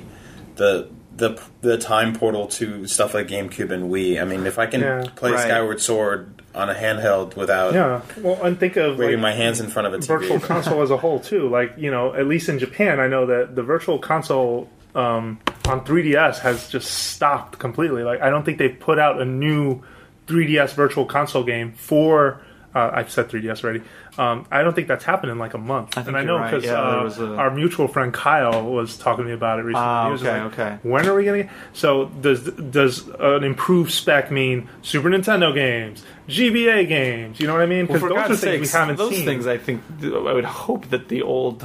the 0.54 0.88
the 1.16 1.40
the 1.60 1.78
time 1.78 2.14
portal 2.14 2.46
to 2.48 2.86
stuff 2.86 3.14
like 3.14 3.28
GameCube 3.28 3.70
and 3.70 3.90
Wii. 3.90 4.20
I 4.20 4.24
mean, 4.24 4.46
if 4.46 4.58
I 4.58 4.66
can 4.66 4.80
Yeah. 4.80 5.04
play 5.14 5.30
Right. 5.32 5.40
Skyward 5.40 5.80
Sword 5.80 6.42
on 6.54 6.70
a 6.70 6.74
handheld 6.74 7.36
without 7.36 7.74
Yeah. 7.74 8.00
Well, 8.20 8.38
and 8.42 8.58
think 8.58 8.76
of 8.76 8.98
waving 8.98 9.16
like, 9.16 9.22
my 9.22 9.32
hands 9.32 9.60
in 9.60 9.68
front 9.68 9.86
of 9.88 9.94
a 9.94 9.98
TV. 9.98 10.06
virtual 10.08 10.40
console 10.52 10.82
as 10.82 10.90
a 10.90 10.96
whole 10.96 11.20
too. 11.20 11.48
Like 11.48 11.74
you 11.76 11.90
know, 11.90 12.14
at 12.14 12.26
least 12.26 12.48
in 12.48 12.58
Japan, 12.58 13.00
I 13.00 13.06
know 13.08 13.26
that 13.26 13.54
the 13.54 13.62
virtual 13.62 13.98
console 13.98 14.68
um, 14.94 15.38
on 15.66 15.84
3DS 15.84 16.38
has 16.40 16.68
just 16.68 16.88
stopped 16.90 17.58
completely. 17.58 18.02
Like 18.02 18.20
I 18.22 18.30
don't 18.30 18.44
think 18.44 18.58
they've 18.58 18.78
put 18.78 18.98
out 18.98 19.20
a 19.20 19.24
new 19.24 19.82
3DS 20.26 20.74
virtual 20.74 21.04
console 21.04 21.44
game 21.44 21.72
for. 21.72 22.40
Uh, 22.74 22.90
I've 22.92 23.10
said 23.10 23.28
3DS 23.28 23.62
already. 23.62 23.82
Um, 24.18 24.46
I 24.50 24.62
don't 24.62 24.74
think 24.74 24.88
that's 24.88 25.04
happened 25.04 25.30
in 25.30 25.38
like 25.38 25.54
a 25.54 25.58
month, 25.58 25.90
I 25.96 26.02
think 26.02 26.08
and 26.08 26.16
I 26.16 26.24
know 26.24 26.38
right. 26.38 26.50
because 26.50 26.64
Yeah, 26.64 26.80
uh, 26.80 27.32
a- 27.32 27.36
our 27.36 27.50
mutual 27.50 27.86
friend 27.86 28.12
Kyle 28.12 28.64
was 28.64 28.96
talking 28.98 29.24
to 29.24 29.28
me 29.28 29.34
about 29.34 29.60
it 29.60 29.62
recently. 29.62 30.10
Was 30.12 30.22
okay, 30.22 30.42
like, 30.42 30.52
okay. 30.52 30.78
When 30.82 31.06
are 31.06 31.14
we 31.14 31.24
gonna? 31.24 31.44
Get? 31.44 31.52
So 31.72 32.06
does 32.06 32.42
does 32.42 33.06
an 33.20 33.44
improved 33.44 33.92
spec 33.92 34.30
mean 34.32 34.68
Super 34.82 35.08
Nintendo 35.08 35.54
games, 35.54 36.04
GBA 36.28 36.88
games? 36.88 37.38
You 37.38 37.46
know 37.46 37.52
what 37.52 37.62
I 37.62 37.66
mean? 37.66 37.86
Because 37.86 38.00
for 38.00 38.08
those 38.08 38.18
God's 38.18 38.32
are 38.32 38.36
things 38.48 38.72
we 38.72 38.78
haven't 38.78 38.96
those 38.96 39.14
seen. 39.14 39.24
things 39.24 39.46
I 39.46 39.56
think 39.58 39.82
I 40.02 40.32
would 40.32 40.44
hope 40.44 40.90
that 40.90 41.08
the 41.08 41.22
old 41.22 41.64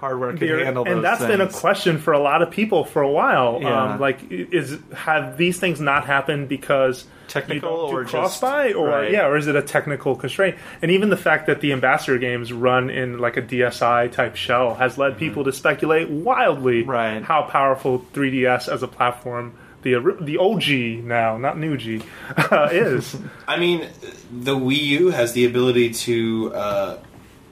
hardware 0.00 0.32
could 0.32 0.40
There- 0.40 0.64
handle. 0.64 0.84
and 0.86 0.96
those 0.96 1.02
that's 1.02 1.24
been 1.26 1.40
a 1.40 1.46
question 1.48 1.98
for 1.98 2.12
a 2.12 2.18
lot 2.18 2.42
of 2.42 2.50
people 2.50 2.84
for 2.84 3.02
a 3.02 3.10
while. 3.10 3.58
Yeah. 3.60 3.92
Um, 3.94 4.00
like, 4.00 4.18
is 4.30 4.78
have 4.94 5.36
these 5.36 5.60
things 5.60 5.80
not 5.80 6.06
happened 6.06 6.48
because 6.48 7.04
Technical 7.28 7.54
you 7.54 7.76
don't 7.76 7.90
do 7.90 7.96
or 7.98 8.04
cross 8.06 8.30
just- 8.32 8.40
buy, 8.42 8.72
or 8.72 8.88
right. 8.88 9.10
yeah, 9.12 9.26
or 9.26 9.36
is 9.36 9.46
it 9.46 9.54
a 9.54 9.62
technical 9.62 10.16
constraint? 10.16 10.56
And 10.82 10.90
even 10.90 11.10
the 11.10 11.16
fact 11.16 11.46
that 11.46 11.60
the 11.60 11.72
ambassador 11.72 12.18
games 12.18 12.52
run 12.52 12.90
in 12.90 13.18
like 13.18 13.36
a 13.36 13.42
DSi 13.42 14.10
type 14.10 14.34
shell 14.36 14.74
has 14.74 14.98
led 14.98 15.16
people 15.18 15.44
to 15.44 15.52
speculate 15.52 16.08
wildly 16.08 16.80
Mm-hmm. 16.82 16.90
Right. 16.90 17.22
how 17.22 17.42
powerful 17.42 18.04
3DS 18.14 18.68
as 18.72 18.82
a 18.82 18.88
platform. 18.88 19.52
The, 19.82 19.94
the 20.20 20.36
OG 20.36 21.04
now, 21.06 21.38
not 21.38 21.56
new 21.58 21.76
G, 21.78 22.02
uh, 22.36 22.68
is. 22.70 23.16
I 23.48 23.58
mean, 23.58 23.86
the 24.30 24.54
Wii 24.54 24.76
U 25.00 25.08
has 25.08 25.32
the 25.32 25.46
ability 25.46 25.94
to 26.04 26.52
uh, 26.54 26.96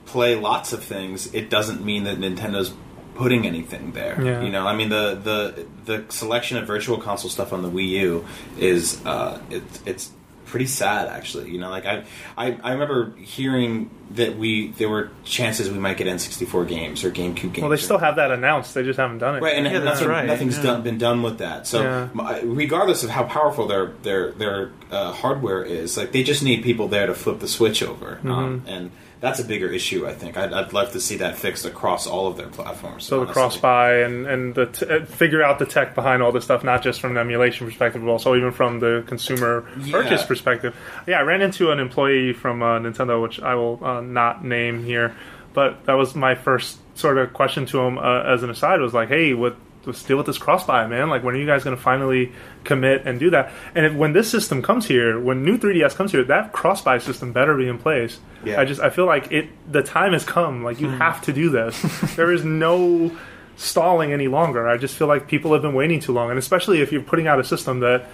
play 0.09 0.35
lots 0.35 0.73
of 0.73 0.83
things. 0.83 1.33
It 1.33 1.49
doesn't 1.49 1.85
mean 1.85 2.03
that 2.05 2.17
Nintendo's 2.17 2.73
putting 3.15 3.45
anything 3.45 3.91
there. 3.91 4.19
Yeah. 4.21 4.41
You 4.41 4.49
know, 4.49 4.65
I 4.65 4.75
mean 4.75 4.89
the 4.89 5.15
the 5.15 5.67
the 5.85 6.11
selection 6.11 6.57
of 6.57 6.65
virtual 6.65 6.97
console 6.97 7.29
stuff 7.29 7.53
on 7.53 7.61
the 7.61 7.69
Wii 7.69 7.89
U 7.89 8.25
is 8.57 9.03
uh, 9.05 9.39
it, 9.49 9.63
it's 9.85 10.11
pretty 10.45 10.65
sad 10.65 11.07
actually. 11.07 11.51
You 11.51 11.59
know, 11.59 11.69
like 11.69 11.85
I, 11.85 12.05
I 12.37 12.57
I 12.63 12.71
remember 12.71 13.15
hearing 13.17 13.91
that 14.11 14.37
we 14.37 14.69
there 14.71 14.89
were 14.89 15.11
chances 15.23 15.69
we 15.69 15.77
might 15.79 15.97
get 15.97 16.07
N64 16.07 16.67
games 16.67 17.03
or 17.03 17.11
GameCube 17.11 17.53
games. 17.53 17.59
Well, 17.59 17.69
they 17.69 17.77
still 17.77 17.99
have 17.99 18.15
that 18.15 18.31
announced. 18.31 18.73
They 18.73 18.83
just 18.83 18.97
haven't 18.97 19.19
done 19.19 19.35
it. 19.35 19.41
Right, 19.43 19.55
and 19.55 19.65
Yeah, 19.65 19.73
that's 19.79 19.99
nothing, 19.99 20.07
right, 20.07 20.25
nothing's 20.25 20.57
yeah. 20.57 20.63
done, 20.63 20.81
been 20.81 20.97
done 20.97 21.21
with 21.21 21.37
that. 21.39 21.67
So, 21.67 21.81
Yeah. 21.81 22.39
regardless 22.43 23.03
of 23.03 23.09
how 23.11 23.23
powerful 23.23 23.67
their 23.67 23.87
their 24.03 24.31
their 24.31 24.71
uh, 24.91 25.11
hardware 25.11 25.63
is, 25.63 25.97
like 25.97 26.11
they 26.11 26.23
just 26.23 26.43
need 26.43 26.63
people 26.63 26.87
there 26.87 27.07
to 27.07 27.13
flip 27.13 27.39
the 27.39 27.47
switch 27.47 27.83
over, 27.83 28.15
Mm-hmm. 28.17 28.31
um, 28.31 28.63
and 28.67 28.91
that's 29.21 29.37
a 29.37 29.43
bigger 29.43 29.67
issue. 29.67 30.07
I 30.07 30.13
think 30.13 30.37
I'd, 30.37 30.53
I'd 30.53 30.71
love 30.71 30.93
to 30.93 31.01
see 31.01 31.17
that 31.17 31.37
fixed 31.37 31.65
across 31.65 32.07
all 32.07 32.27
of 32.27 32.37
their 32.37 32.47
platforms. 32.47 33.03
So 33.03 33.25
the 33.25 33.31
cross 33.33 33.57
buy 33.57 33.95
and 33.97 34.25
and 34.25 34.55
the 34.55 34.67
t- 34.67 34.85
uh, 34.85 35.03
figure 35.05 35.43
out 35.43 35.59
the 35.59 35.65
tech 35.65 35.93
behind 35.93 36.23
all 36.23 36.31
this 36.31 36.45
stuff, 36.45 36.63
not 36.63 36.81
just 36.81 37.01
from 37.01 37.11
an 37.11 37.17
emulation 37.17 37.67
perspective, 37.67 38.01
but 38.01 38.09
also 38.09 38.33
even 38.35 38.53
from 38.53 38.79
the 38.79 39.03
consumer 39.07 39.65
purchase 39.91 40.23
perspective. 40.25 40.73
Yeah, 41.05 41.19
I 41.19 41.23
ran 41.23 41.41
into 41.41 41.69
an 41.71 41.79
employee 41.79 42.31
from 42.31 42.63
uh, 42.63 42.79
Nintendo, 42.79 43.21
which 43.21 43.41
I 43.41 43.55
will 43.55 43.77
uh, 43.83 43.98
not 44.01 44.43
name 44.43 44.83
here, 44.83 45.15
but 45.53 45.85
that 45.85 45.93
was 45.93 46.15
my 46.15 46.35
first 46.35 46.77
sort 46.97 47.17
of 47.17 47.33
question 47.33 47.65
to 47.67 47.79
him 47.79 47.97
uh, 47.97 48.23
as 48.23 48.43
an 48.43 48.49
aside 48.49 48.81
was 48.81 48.93
like, 48.93 49.09
"Hey, 49.09 49.33
what?" 49.33 49.55
Let's 49.85 50.03
deal 50.03 50.17
with 50.17 50.25
this 50.25 50.37
cross 50.37 50.65
buy, 50.65 50.85
man. 50.87 51.09
Like, 51.09 51.23
when 51.23 51.35
are 51.35 51.37
you 51.37 51.47
guys 51.47 51.63
going 51.63 51.75
to 51.75 51.81
finally 51.81 52.33
commit 52.65 53.07
and 53.07 53.17
do 53.17 53.29
that? 53.29 53.53
And 53.73 53.85
if, 53.85 53.93
when 53.93 54.11
this 54.11 54.29
system 54.29 54.61
comes 54.61 54.85
here, 54.85 55.17
when 55.17 55.45
new 55.45 55.57
3DS 55.57 55.95
comes 55.95 56.11
here, 56.11 56.21
that 56.25 56.51
cross 56.51 56.81
buy 56.81 56.97
system 56.97 57.31
better 57.31 57.55
be 57.55 57.69
in 57.69 57.79
place. 57.79 58.19
Yeah. 58.43 58.59
I 58.59 58.65
just 58.65 58.81
I 58.81 58.89
feel 58.89 59.05
like 59.05 59.31
it. 59.31 59.49
The 59.71 59.81
time 59.81 60.11
has 60.11 60.25
come. 60.25 60.65
Like, 60.65 60.81
you 60.81 60.89
have 60.89 61.21
to 61.23 61.33
do 61.33 61.49
this. 61.49 61.81
there 62.17 62.31
is 62.31 62.43
no 62.43 63.17
stalling 63.59 64.13
any 64.13 64.27
longer. 64.27 64.67
I 64.67 64.77
just 64.77 64.95
feel 64.95 65.07
like 65.07 65.27
people 65.27 65.53
have 65.53 65.61
been 65.61 65.73
waiting 65.73 65.99
too 65.99 66.13
long, 66.13 66.29
and 66.29 66.39
especially 66.39 66.81
if 66.81 66.91
you're 66.91 67.01
putting 67.01 67.27
out 67.27 67.39
a 67.39 67.43
system 67.43 67.81
that 67.81 68.07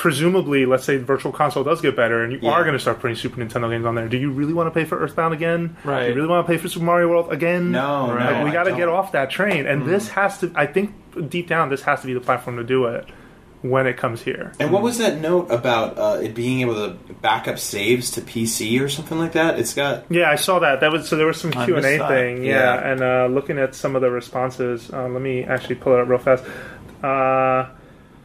presumably, 0.00 0.64
let's 0.64 0.84
say 0.84 0.96
Virtual 0.96 1.30
Console 1.30 1.62
does 1.62 1.82
get 1.82 1.94
better, 1.94 2.24
and 2.24 2.32
you 2.32 2.38
Yeah. 2.40 2.52
are 2.52 2.62
going 2.62 2.72
to 2.72 2.78
start 2.78 3.00
putting 3.00 3.16
Super 3.16 3.38
Nintendo 3.38 3.68
games 3.70 3.84
on 3.84 3.94
there. 3.94 4.08
Do 4.08 4.16
you 4.16 4.30
really 4.30 4.54
want 4.54 4.66
to 4.66 4.70
pay 4.70 4.86
for 4.86 4.98
Earthbound 4.98 5.34
again? 5.34 5.76
Right. 5.84 6.04
Do 6.04 6.08
you 6.08 6.14
really 6.14 6.28
want 6.28 6.46
to 6.46 6.50
pay 6.50 6.56
for 6.56 6.68
Super 6.68 6.86
Mario 6.86 7.08
World 7.08 7.30
again? 7.30 7.70
No, 7.70 8.06
no, 8.06 8.14
Like, 8.14 8.44
we 8.46 8.50
got 8.50 8.64
to 8.64 8.74
get 8.74 8.88
off 8.88 9.12
that 9.12 9.28
train, 9.28 9.66
and 9.66 9.84
this 9.86 10.08
has 10.08 10.38
to. 10.38 10.50
I 10.54 10.64
think 10.64 10.94
deep 11.28 11.48
down, 11.48 11.68
this 11.68 11.82
has 11.82 12.00
to 12.00 12.06
be 12.06 12.14
the 12.14 12.20
platform 12.20 12.56
to 12.56 12.64
do 12.64 12.86
it 12.86 13.04
when 13.60 13.86
it 13.86 13.98
comes 13.98 14.22
here. 14.22 14.52
And 14.58 14.72
what 14.72 14.80
was 14.80 14.96
that 14.96 15.20
note 15.20 15.50
about 15.50 15.98
uh, 15.98 16.18
it 16.22 16.34
being 16.34 16.62
able 16.62 16.76
to 16.76 16.96
back 17.20 17.46
up 17.46 17.58
saves 17.58 18.10
to 18.12 18.22
PC 18.22 18.80
or 18.82 18.88
something 18.88 19.18
like 19.18 19.32
that? 19.32 19.58
It's 19.58 19.74
got 19.74 20.04
Yeah, 20.08 20.30
I 20.30 20.36
saw 20.36 20.60
that. 20.60 20.80
That 20.80 20.90
was 20.92 21.06
so 21.10 21.16
there 21.16 21.26
was 21.26 21.38
some 21.38 21.50
Q 21.50 21.76
and 21.76 21.84
A 21.84 21.98
thing. 22.08 22.42
Yeah, 22.42 22.54
Yeah. 22.74 22.90
and 22.90 23.02
uh, 23.02 23.26
looking 23.30 23.58
at 23.58 23.74
some 23.74 23.96
of 23.96 24.00
the 24.00 24.10
responses. 24.10 24.90
Uh, 24.90 25.08
let 25.08 25.20
me 25.20 25.44
actually 25.44 25.74
pull 25.74 25.92
it 25.92 26.00
up 26.00 26.08
real 26.08 26.18
fast. 26.18 26.42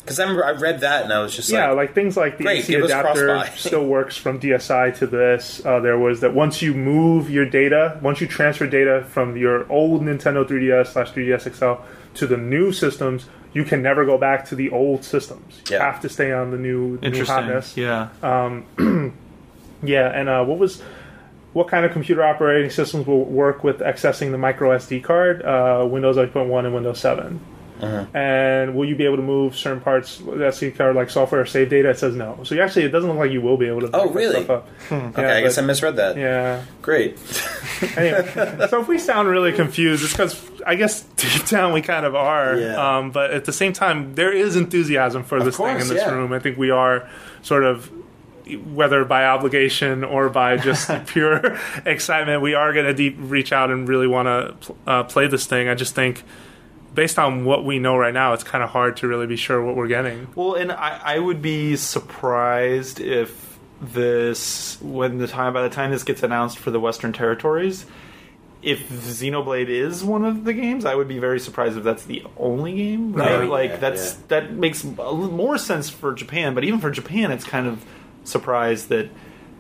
Because 0.06 0.20
I 0.20 0.24
remember 0.24 0.46
I 0.46 0.52
read 0.52 0.82
that 0.82 1.04
and 1.04 1.12
I 1.12 1.20
was 1.24 1.36
just 1.36 1.50
yeah, 1.50 1.70
like, 1.70 1.76
like 1.90 1.96
things 1.96 2.16
like 2.16 2.38
the 2.38 2.44
Great, 2.44 2.60
AC 2.60 2.76
adapter 2.76 3.44
still 3.58 3.86
works 3.88 4.16
from 4.16 4.40
DSi 4.40 4.96
to 5.00 5.08
this. 5.08 5.66
Uh, 5.66 5.80
there 5.80 5.98
was 5.98 6.22
that 6.22 6.36
once 6.36 6.62
you 6.62 6.76
move 6.76 7.30
your 7.32 7.46
data, 7.50 8.00
once 8.04 8.22
you 8.22 8.28
transfer 8.28 8.68
data 8.68 9.04
from 9.10 9.36
your 9.36 9.70
old 9.72 10.04
Nintendo 10.04 10.48
3DS 10.48 10.94
slash 10.94 11.12
3DS 11.12 11.56
XL 11.56 11.84
to 12.18 12.28
the 12.28 12.38
new 12.38 12.72
systems, 12.72 13.26
you 13.54 13.64
can 13.64 13.82
never 13.82 14.06
go 14.06 14.18
back 14.18 14.46
to 14.50 14.56
the 14.56 14.70
old 14.70 15.04
systems. 15.04 15.60
You 15.70 15.78
Yeah. 15.78 15.92
have 15.92 16.02
to 16.02 16.10
stay 16.10 16.32
on 16.32 16.52
the 16.52 16.58
new, 16.58 17.00
new 17.00 17.00
Interesting. 17.02 17.26
hotness. 17.36 17.76
Yeah. 17.76 18.10
Yeah, 19.84 20.08
and 20.10 20.30
uh, 20.30 20.44
what 20.46 20.58
was 20.58 20.82
what 21.54 21.68
kind 21.68 21.86
of 21.86 21.92
computer 21.94 22.24
operating 22.24 22.70
systems 22.70 23.08
will 23.08 23.24
work 23.24 23.64
with 23.64 23.80
accessing 23.80 24.32
the 24.32 24.38
micro 24.38 24.76
SD 24.78 25.04
card? 25.04 25.42
Uh, 25.42 25.88
Windows 25.90 26.18
8.1 26.18 26.66
and 26.66 26.74
Windows 26.74 27.00
7. 27.00 27.40
Uh-huh. 27.82 28.06
And 28.18 28.74
will 28.76 28.86
you 28.86 28.96
be 28.96 29.04
able 29.06 29.18
to 29.18 29.22
move 29.22 29.58
certain 29.58 29.82
parts 29.82 30.20
of 30.20 30.26
the 30.26 30.46
SD 30.46 30.78
card, 30.78 30.96
like 30.96 31.10
software 31.10 31.42
or 31.42 31.46
save 31.46 31.70
data? 31.70 31.90
It 31.90 32.00
says 32.00 32.16
no. 32.16 32.40
So 32.44 32.58
actually, 32.60 32.86
it 32.86 32.90
doesn't 32.90 33.10
look 33.10 33.20
like 33.20 33.32
you 33.32 33.42
will 33.42 33.58
be 33.58 33.68
able 33.68 33.82
to. 33.82 33.90
Oh, 33.94 34.10
really? 34.10 34.44
Stuff 34.44 34.50
up. 34.50 34.70
okay, 34.92 35.22
Yeah, 35.22 35.36
I 35.36 35.42
guess 35.42 35.56
but- 35.56 35.64
I 35.64 35.68
misread 35.68 35.96
that. 35.98 36.18
Yeah. 36.18 36.64
Great. 36.82 37.18
Anyway, 37.98 38.26
so 38.70 38.80
if 38.80 38.88
we 38.88 38.98
sound 38.98 39.28
really 39.28 39.52
confused, 39.52 40.02
it's 40.02 40.14
because 40.14 40.42
I 40.66 40.76
guess 40.76 41.02
deep 41.18 41.46
down 41.48 41.74
we 41.74 41.82
kind 41.82 42.06
of 42.06 42.16
are. 42.16 42.58
Yeah. 42.58 42.98
Um, 42.98 43.12
but 43.12 43.32
at 43.32 43.44
the 43.44 43.52
same 43.52 43.74
time, 43.74 44.16
there 44.16 44.32
is 44.32 44.56
enthusiasm 44.56 45.24
for 45.24 45.44
this 45.44 45.58
thing 45.58 45.82
in 45.82 45.88
this 45.90 45.98
yeah. 45.98 46.10
room. 46.12 46.32
I 46.32 46.40
think 46.40 46.58
we 46.58 46.70
are 46.70 47.10
sort 47.42 47.64
of. 47.66 47.92
Whether 48.74 49.04
by 49.06 49.26
obligation 49.26 50.04
or 50.04 50.30
by 50.30 50.58
just 50.58 50.90
pure 51.08 51.58
excitement, 51.84 52.44
we 52.44 52.54
are 52.54 52.74
going 52.74 52.86
to 52.86 52.94
deep 52.94 53.16
reach 53.18 53.52
out 53.52 53.72
and 53.72 53.88
really 53.90 54.06
want 54.06 54.28
to 54.62 54.76
uh, 54.86 55.04
play 55.06 55.26
this 55.26 55.48
thing. 55.48 55.68
I 55.68 55.74
just 55.74 55.96
think, 55.96 56.24
based 56.96 57.20
on 57.20 57.46
what 57.46 57.64
we 57.66 57.78
know 57.78 57.96
right 57.98 58.14
now, 58.14 58.34
it's 58.34 58.44
kind 58.44 58.64
of 58.64 58.72
hard 58.72 58.98
to 58.98 59.08
really 59.08 59.28
be 59.28 59.36
sure 59.36 59.62
what 59.64 59.76
we're 59.76 59.88
getting. 59.88 60.28
Well, 60.36 60.56
and 60.56 60.72
I, 60.72 61.00
I 61.04 61.20
would 61.20 61.42
be 61.42 61.76
surprised 61.76 63.00
if 63.00 63.60
this, 63.82 64.82
when 64.82 65.18
the 65.18 65.28
time 65.28 65.54
by 65.54 65.62
the 65.62 65.70
time 65.70 65.92
this 65.92 66.04
gets 66.04 66.24
announced 66.24 66.58
for 66.58 66.72
the 66.72 66.80
Western 66.80 67.14
territories, 67.14 67.86
if 68.62 68.90
Xenoblade 68.90 69.68
is 69.68 70.04
one 70.04 70.26
of 70.26 70.44
the 70.46 70.54
games, 70.54 70.86
I 70.86 70.96
would 70.96 71.08
be 71.08 71.20
very 71.20 71.40
surprised 71.40 71.78
if 71.78 71.84
that's 71.84 72.06
the 72.06 72.24
only 72.38 72.74
game. 72.74 73.14
Right? 73.14 73.40
Right. 73.42 73.50
Like 73.50 73.70
Yeah, 73.72 73.76
that's 73.78 74.14
yeah. 74.14 74.20
that 74.30 74.54
makes 74.54 74.84
a 74.84 74.88
little 74.88 75.30
more 75.32 75.58
sense 75.58 75.90
for 75.90 76.14
Japan, 76.14 76.56
but 76.56 76.64
even 76.64 76.80
for 76.80 76.90
Japan, 76.90 77.32
it's 77.32 77.44
kind 77.44 77.68
of 77.68 77.86
surprised 78.24 78.90
that 78.90 79.10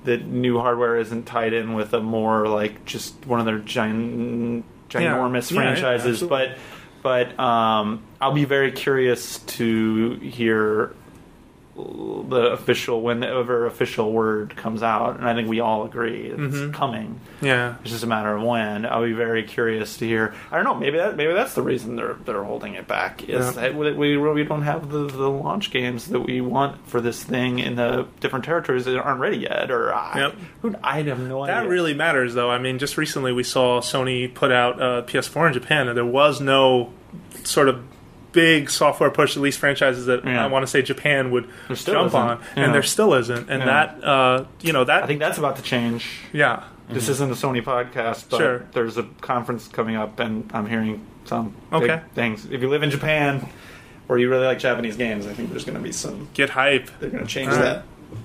that 0.05 0.25
new 0.25 0.59
hardware 0.59 0.97
isn't 0.97 1.25
tied 1.25 1.53
in 1.53 1.73
with 1.73 1.93
a 1.93 1.99
more 1.99 2.47
like 2.47 2.85
just 2.85 3.13
one 3.27 3.39
of 3.39 3.45
their 3.45 3.59
giant 3.59 4.63
ginormous 4.89 5.51
Yeah, 5.51 5.61
yeah, 5.61 5.63
franchises. 5.73 6.23
absolutely. 6.23 6.27
but 6.47 6.57
but 7.05 7.39
um, 7.39 8.01
I'll 8.19 8.31
be 8.31 8.45
very 8.45 8.71
curious 8.71 9.37
to 9.37 10.15
hear 10.15 10.95
the 11.75 12.51
official 12.53 13.01
whenever 13.01 13.65
official 13.65 14.11
word 14.13 14.55
comes 14.55 14.81
out, 14.81 15.17
and 15.17 15.27
I 15.27 15.33
think 15.33 15.49
we 15.49 15.59
all 15.59 15.83
agree 15.85 16.27
it's 16.27 16.39
Mm-hmm. 16.39 16.71
coming. 16.71 17.19
Yeah. 17.41 17.75
It's 17.81 17.91
just 17.91 18.03
a 18.03 18.07
matter 18.07 18.33
of 18.35 18.43
when. 18.43 18.85
I'll 18.85 19.03
be 19.03 19.11
very 19.11 19.43
curious 19.43 19.97
to 19.97 20.05
hear. 20.07 20.33
I 20.51 20.55
don't 20.55 20.63
know. 20.63 20.75
Maybe 20.75 20.97
that 20.97 21.17
maybe 21.17 21.33
that's 21.33 21.53
the 21.53 21.61
reason 21.61 21.97
they're 21.97 22.13
they're 22.25 22.43
holding 22.45 22.75
it 22.75 22.87
back. 22.87 23.23
Is 23.27 23.29
Yeah. 23.29 23.51
that 23.61 23.75
we 23.75 24.17
we 24.17 24.43
don't 24.45 24.61
have 24.61 24.89
the, 24.89 25.05
the 25.07 25.29
launch 25.29 25.69
games 25.71 26.07
that 26.07 26.21
we 26.21 26.39
want 26.39 26.87
for 26.87 27.01
this 27.01 27.21
thing 27.23 27.59
in 27.59 27.75
the 27.75 28.07
different 28.21 28.45
territories 28.45 28.85
that 28.85 28.97
aren't 28.97 29.19
ready 29.19 29.37
yet, 29.37 29.69
or 29.69 29.93
I, 29.93 30.17
Yep. 30.19 30.35
who, 30.61 30.75
I 30.81 31.01
have 31.01 31.19
no 31.19 31.43
idea. 31.43 31.55
That 31.55 31.67
really 31.67 31.93
matters, 31.93 32.33
though. 32.33 32.49
I 32.49 32.57
mean, 32.57 32.79
just 32.79 32.97
recently 32.97 33.33
we 33.33 33.43
saw 33.43 33.81
Sony 33.81 34.33
put 34.33 34.51
out 34.53 34.81
uh, 34.81 35.01
PS4 35.01 35.47
in 35.47 35.53
Japan, 35.53 35.89
and 35.89 35.97
there 35.97 36.05
was 36.05 36.39
no 36.39 36.93
sort 37.43 37.67
of 37.67 37.83
big 38.35 38.69
software 38.69 39.09
push. 39.09 39.35
At 39.35 39.41
least 39.41 39.57
franchises 39.57 40.05
that 40.05 40.23
Yeah. 40.23 40.43
I 40.43 40.47
want 40.47 40.61
to 40.63 40.67
say 40.67 40.83
Japan 40.83 41.31
would 41.31 41.47
jump 41.69 42.07
isn't. 42.09 42.15
on, 42.15 42.39
Yeah. 42.55 42.63
and 42.65 42.73
there 42.75 42.83
still 42.83 43.15
isn't. 43.15 43.49
And 43.49 43.61
Yeah. 43.61 43.65
that, 43.65 44.03
uh, 44.03 44.43
you 44.61 44.73
know, 44.73 44.83
that 44.83 45.03
I 45.03 45.07
think 45.07 45.19
that's 45.19 45.37
about 45.39 45.55
to 45.55 45.63
change. 45.63 46.05
yeah, 46.33 46.63
This 46.87 47.09
isn't 47.09 47.31
a 47.31 47.35
Sony 47.35 47.63
podcast, 47.63 48.25
but 48.29 48.37
Sure. 48.37 48.63
there's 48.73 48.95
a 48.99 49.03
conference 49.21 49.67
coming 49.67 49.95
up, 49.95 50.19
and 50.19 50.47
I'm 50.53 50.67
hearing 50.67 51.01
some 51.23 51.53
big 51.71 51.83
Okay. 51.89 51.99
things. 52.13 52.45
If 52.51 52.61
you 52.61 52.69
live 52.69 52.83
in 52.83 52.91
Japan 52.91 53.47
or 54.07 54.19
you 54.19 54.29
really 54.29 54.45
like 54.45 54.59
Japanese 54.59 54.95
games, 54.95 55.25
I 55.25 55.33
think 55.33 55.49
there's 55.49 55.63
going 55.65 55.77
to 55.77 55.83
be 55.83 55.91
some. 55.91 56.27
get 56.35 56.51
hype. 56.51 56.91
They're 56.99 57.09
going 57.09 57.23
to 57.25 57.29
change 57.29 57.49
All 57.49 57.55
right. 57.55 57.63
that. 57.63 57.83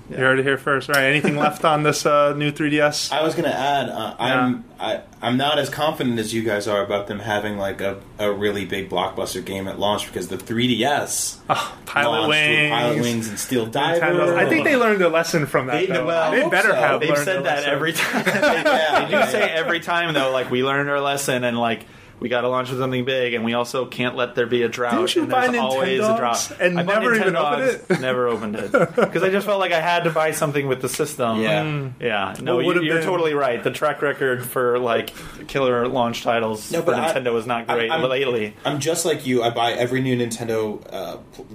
You 0.09 0.17
heard 0.17 0.39
it 0.39 0.43
here 0.43 0.57
first, 0.57 0.89
right? 0.89 1.03
Anything 1.05 1.37
left 1.45 1.63
on 1.63 1.83
this 1.83 2.05
uh, 2.05 2.33
new 2.33 2.51
3DS? 2.51 3.11
I 3.11 3.23
was 3.23 3.33
gonna 3.33 3.47
add, 3.49 3.87
uh, 3.89 4.15
I'm 4.19 4.65
I, 4.79 5.01
I'm 5.21 5.37
not 5.37 5.57
as 5.57 5.69
confident 5.69 6.19
as 6.19 6.33
you 6.33 6.43
guys 6.43 6.67
are 6.67 6.83
about 6.83 7.07
them 7.07 7.19
having 7.19 7.57
like 7.57 7.79
a, 7.81 8.01
a 8.19 8.31
really 8.31 8.65
big 8.65 8.89
blockbuster 8.89 9.43
game 9.43 9.67
at 9.67 9.79
launch 9.79 10.07
because 10.07 10.27
the 10.27 10.37
3DS 10.37 11.37
Oh, 11.49 11.77
Pilot 11.85 12.09
launched 12.11 12.27
with 12.29 12.37
Wings. 12.47 12.69
Pilot 12.71 13.01
Wings, 13.01 13.27
and 13.29 13.39
Steel 13.39 13.65
Diver. 13.67 14.37
I 14.37 14.49
think 14.49 14.65
they 14.65 14.75
learned 14.75 15.01
a 15.01 15.09
lesson 15.09 15.45
from 15.45 15.67
that. 15.67 15.73
They, 15.73 15.85
though. 15.85 16.05
Well, 16.05 16.31
they 16.31 16.49
better 16.49 16.69
so. 16.69 16.75
have. 16.75 16.99
They've 16.99 17.09
learned 17.09 17.23
said 17.23 17.45
that 17.45 17.57
lesson. 17.57 17.71
every 17.71 17.93
time. 17.93 18.23
Yeah, 18.71 19.05
they 19.05 19.11
do 19.11 19.31
say 19.31 19.41
right. 19.41 19.51
every 19.51 19.79
time 19.79 20.13
though, 20.13 20.31
like 20.31 20.51
we 20.51 20.63
learned 20.63 20.89
our 20.89 20.99
lesson, 20.99 21.43
and 21.43 21.57
like 21.57 21.85
we 22.21 22.29
got 22.29 22.41
to 22.41 22.47
launch 22.49 22.69
with 22.69 22.79
something 22.79 23.03
big, 23.03 23.33
and 23.33 23.43
we 23.43 23.53
also 23.55 23.85
can't 23.85 24.15
let 24.15 24.35
there 24.35 24.45
be 24.45 24.61
a 24.61 24.69
drought. 24.69 24.91
Didn't 24.91 25.15
you 25.15 25.21
and 25.23 25.31
buy 25.31 25.47
there's 25.47 25.59
always 25.59 25.99
a 26.01 26.15
drought. 26.15 26.51
and 26.61 26.79
I 26.79 26.83
never 26.83 27.13
even 27.15 27.33
Nintendogs, 27.33 27.73
opened 27.79 27.91
it? 27.97 27.99
Never 28.01 28.27
opened 28.27 28.55
it 28.57 28.71
because 28.95 29.23
I 29.23 29.29
just 29.29 29.45
felt 29.45 29.59
like 29.59 29.71
I 29.73 29.81
had 29.81 30.03
to 30.05 30.11
buy 30.11 30.31
something 30.31 30.67
with 30.67 30.81
the 30.81 30.87
system. 30.89 31.41
Yeah. 31.41 31.63
Mm. 31.63 31.93
yeah. 31.99 32.35
No, 32.39 32.57
What 32.57 32.75
you, 32.77 32.83
you're 32.83 32.99
been- 32.99 33.05
totally 33.07 33.33
right. 33.33 33.63
The 33.63 33.71
track 33.71 34.01
record 34.01 34.45
for 34.45 34.77
like 34.79 35.11
killer 35.47 35.87
launch 35.87 36.21
titles 36.23 36.71
No, 36.71 36.79
for 36.81 36.85
but 36.91 36.95
I- 36.99 37.11
Nintendo 37.13 37.35
is 37.37 37.45
not 37.47 37.67
great 37.67 37.89
I'm- 37.91 38.03
lately. 38.07 38.55
I'm 38.63 38.79
just 38.79 39.03
like 39.03 39.25
you. 39.25 39.41
I 39.43 39.49
buy 39.49 39.73
every 39.73 40.01
new 40.01 40.15
Nintendo. 40.15 40.81
Uh, 40.93 41.17
pl- 41.33 41.47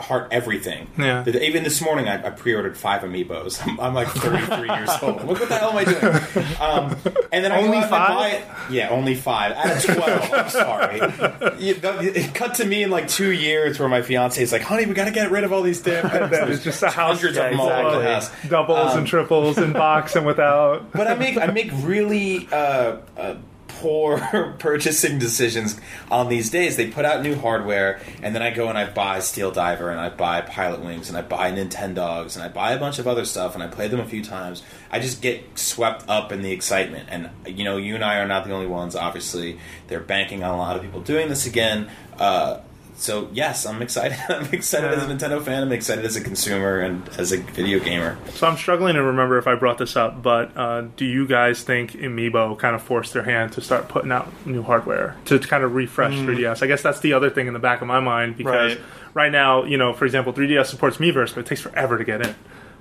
Heart 0.00 0.28
everything. 0.30 0.88
Yeah. 0.98 1.26
Even 1.28 1.62
this 1.62 1.80
morning, 1.82 2.08
I, 2.08 2.26
I 2.26 2.30
pre-ordered 2.30 2.76
five 2.76 3.02
amiibos. 3.02 3.60
I'm, 3.66 3.78
I'm 3.80 3.94
like 3.94 4.08
33 4.08 4.68
years 4.68 4.90
old. 5.02 5.16
What, 5.24 5.38
what 5.40 5.48
the 5.48 5.56
hell 5.58 5.70
am 5.70 5.76
I 5.78 5.84
doing? 5.84 6.46
Um, 6.60 6.96
and 7.32 7.44
then 7.44 7.52
I 7.52 7.58
Only 7.58 7.70
go 7.80 7.84
out 7.94 8.32
and 8.34 8.44
five? 8.44 8.72
Yeah, 8.72 8.88
only 8.90 9.14
five 9.14 9.52
out 9.52 9.76
of 9.76 9.82
12. 9.96 10.32
I'm 10.32 10.48
sorry. 10.50 10.98
The- 11.00 12.12
It 12.14 12.34
cut 12.34 12.54
to 12.56 12.64
me 12.64 12.82
in 12.82 12.90
like 12.90 13.08
two 13.08 13.30
years 13.32 13.78
where 13.78 13.88
my 13.88 14.02
fiance 14.02 14.42
is 14.42 14.50
like, 14.52 14.62
"Honey, 14.62 14.86
we 14.86 14.94
got 14.94 15.04
to 15.06 15.10
get 15.12 15.30
rid 15.30 15.44
of 15.44 15.52
all 15.52 15.62
these 15.62 15.80
damn." 15.80 16.08
things." 16.08 16.30
That 16.30 16.50
is 16.50 16.64
just 16.64 16.82
a 16.82 16.90
house. 16.90 17.16
Hundreds 17.18 17.36
Yeah, 17.36 17.44
of 17.44 17.50
them 17.52 17.60
all 17.60 17.68
the 18.00 18.02
house. 18.02 18.30
doubles 18.48 18.92
Um, 18.92 18.98
and 18.98 19.06
triples 19.06 19.58
and 19.58 19.72
box 19.72 20.16
and 20.16 20.26
without. 20.26 20.90
but 20.92 21.06
I 21.06 21.14
make 21.14 21.36
I 21.38 21.46
make 21.46 21.70
really 21.82 22.48
uh, 22.50 22.96
uh, 23.16 23.34
poor 23.80 24.18
purchasing 24.58 25.18
decisions 25.18 25.78
on 26.10 26.28
these 26.28 26.50
days. 26.50 26.76
They 26.76 26.88
put 26.88 27.04
out 27.04 27.22
new 27.22 27.34
hardware, 27.34 28.00
and 28.22 28.34
then 28.34 28.42
I 28.42 28.50
go 28.50 28.68
and 28.68 28.76
I 28.76 28.90
buy 28.90 29.20
Steel 29.20 29.50
Diver, 29.50 29.90
and 29.90 30.00
I 30.00 30.08
buy 30.08 30.40
Pilot 30.40 30.80
Wings, 30.80 31.08
and 31.08 31.16
I 31.16 31.22
buy 31.22 31.52
Nintendogs, 31.52 32.36
and 32.36 32.44
I 32.44 32.48
buy 32.48 32.72
a 32.72 32.78
bunch 32.78 32.98
of 32.98 33.06
other 33.06 33.24
stuff, 33.24 33.54
and 33.54 33.62
I 33.62 33.68
play 33.68 33.88
them 33.88 34.00
a 34.00 34.06
few 34.06 34.22
times. 34.22 34.62
I 34.90 35.00
just 35.00 35.22
get 35.22 35.58
swept 35.58 36.04
up 36.08 36.32
in 36.32 36.42
the 36.42 36.52
excitement, 36.52 37.08
and 37.10 37.30
you 37.46 37.64
know, 37.64 37.76
you 37.76 37.94
and 37.94 38.04
I 38.04 38.18
are 38.18 38.26
not 38.26 38.44
the 38.44 38.52
only 38.52 38.66
ones. 38.66 38.96
Obviously, 38.96 39.58
they're 39.88 40.00
banking 40.00 40.42
on 40.42 40.54
a 40.54 40.58
lot 40.58 40.76
of 40.76 40.82
people 40.82 41.00
doing 41.00 41.28
this 41.28 41.46
again. 41.46 41.90
Uh, 42.18 42.60
so 42.96 43.28
yes, 43.32 43.66
I'm 43.66 43.82
excited. 43.82 44.18
I'm 44.28 44.46
excited 44.52 44.90
as 44.92 45.02
a 45.02 45.06
Nintendo 45.06 45.42
fan. 45.42 45.62
I'm 45.62 45.72
excited 45.72 46.04
as 46.04 46.16
a 46.16 46.20
consumer 46.20 46.80
and 46.80 47.08
as 47.18 47.32
a 47.32 47.36
video 47.38 47.78
gamer. 47.78 48.16
So 48.30 48.46
I'm 48.46 48.56
struggling 48.56 48.94
to 48.94 49.02
remember 49.02 49.38
if 49.38 49.46
I 49.46 49.54
brought 49.54 49.78
this 49.78 49.96
up, 49.96 50.22
but 50.22 50.56
uh, 50.56 50.82
do 50.96 51.04
you 51.04 51.26
guys 51.26 51.62
think 51.62 51.92
Amiibo 51.92 52.58
kind 52.58 52.74
of 52.74 52.82
forced 52.82 53.12
their 53.12 53.22
hand 53.24 53.52
to 53.52 53.60
start 53.60 53.88
putting 53.88 54.10
out 54.12 54.28
new 54.46 54.62
hardware 54.62 55.16
to 55.26 55.38
kind 55.38 55.62
of 55.62 55.74
refresh 55.74 56.14
3DS? 56.14 56.62
I 56.62 56.66
guess 56.66 56.82
that's 56.82 57.00
the 57.00 57.12
other 57.12 57.30
thing 57.30 57.46
in 57.46 57.52
the 57.52 57.58
back 57.58 57.80
of 57.82 57.86
my 57.86 58.00
mind 58.00 58.36
because 58.36 58.76
Right. 58.76 58.84
right, 59.14 59.32
now, 59.32 59.64
you 59.64 59.76
know, 59.76 59.92
for 59.92 60.04
example, 60.04 60.32
3DS 60.32 60.66
supports 60.66 60.96
Miiverse, 60.96 61.34
but 61.34 61.40
it 61.40 61.46
takes 61.46 61.60
forever 61.60 61.98
to 61.98 62.04
get 62.04 62.22
in. 62.22 62.34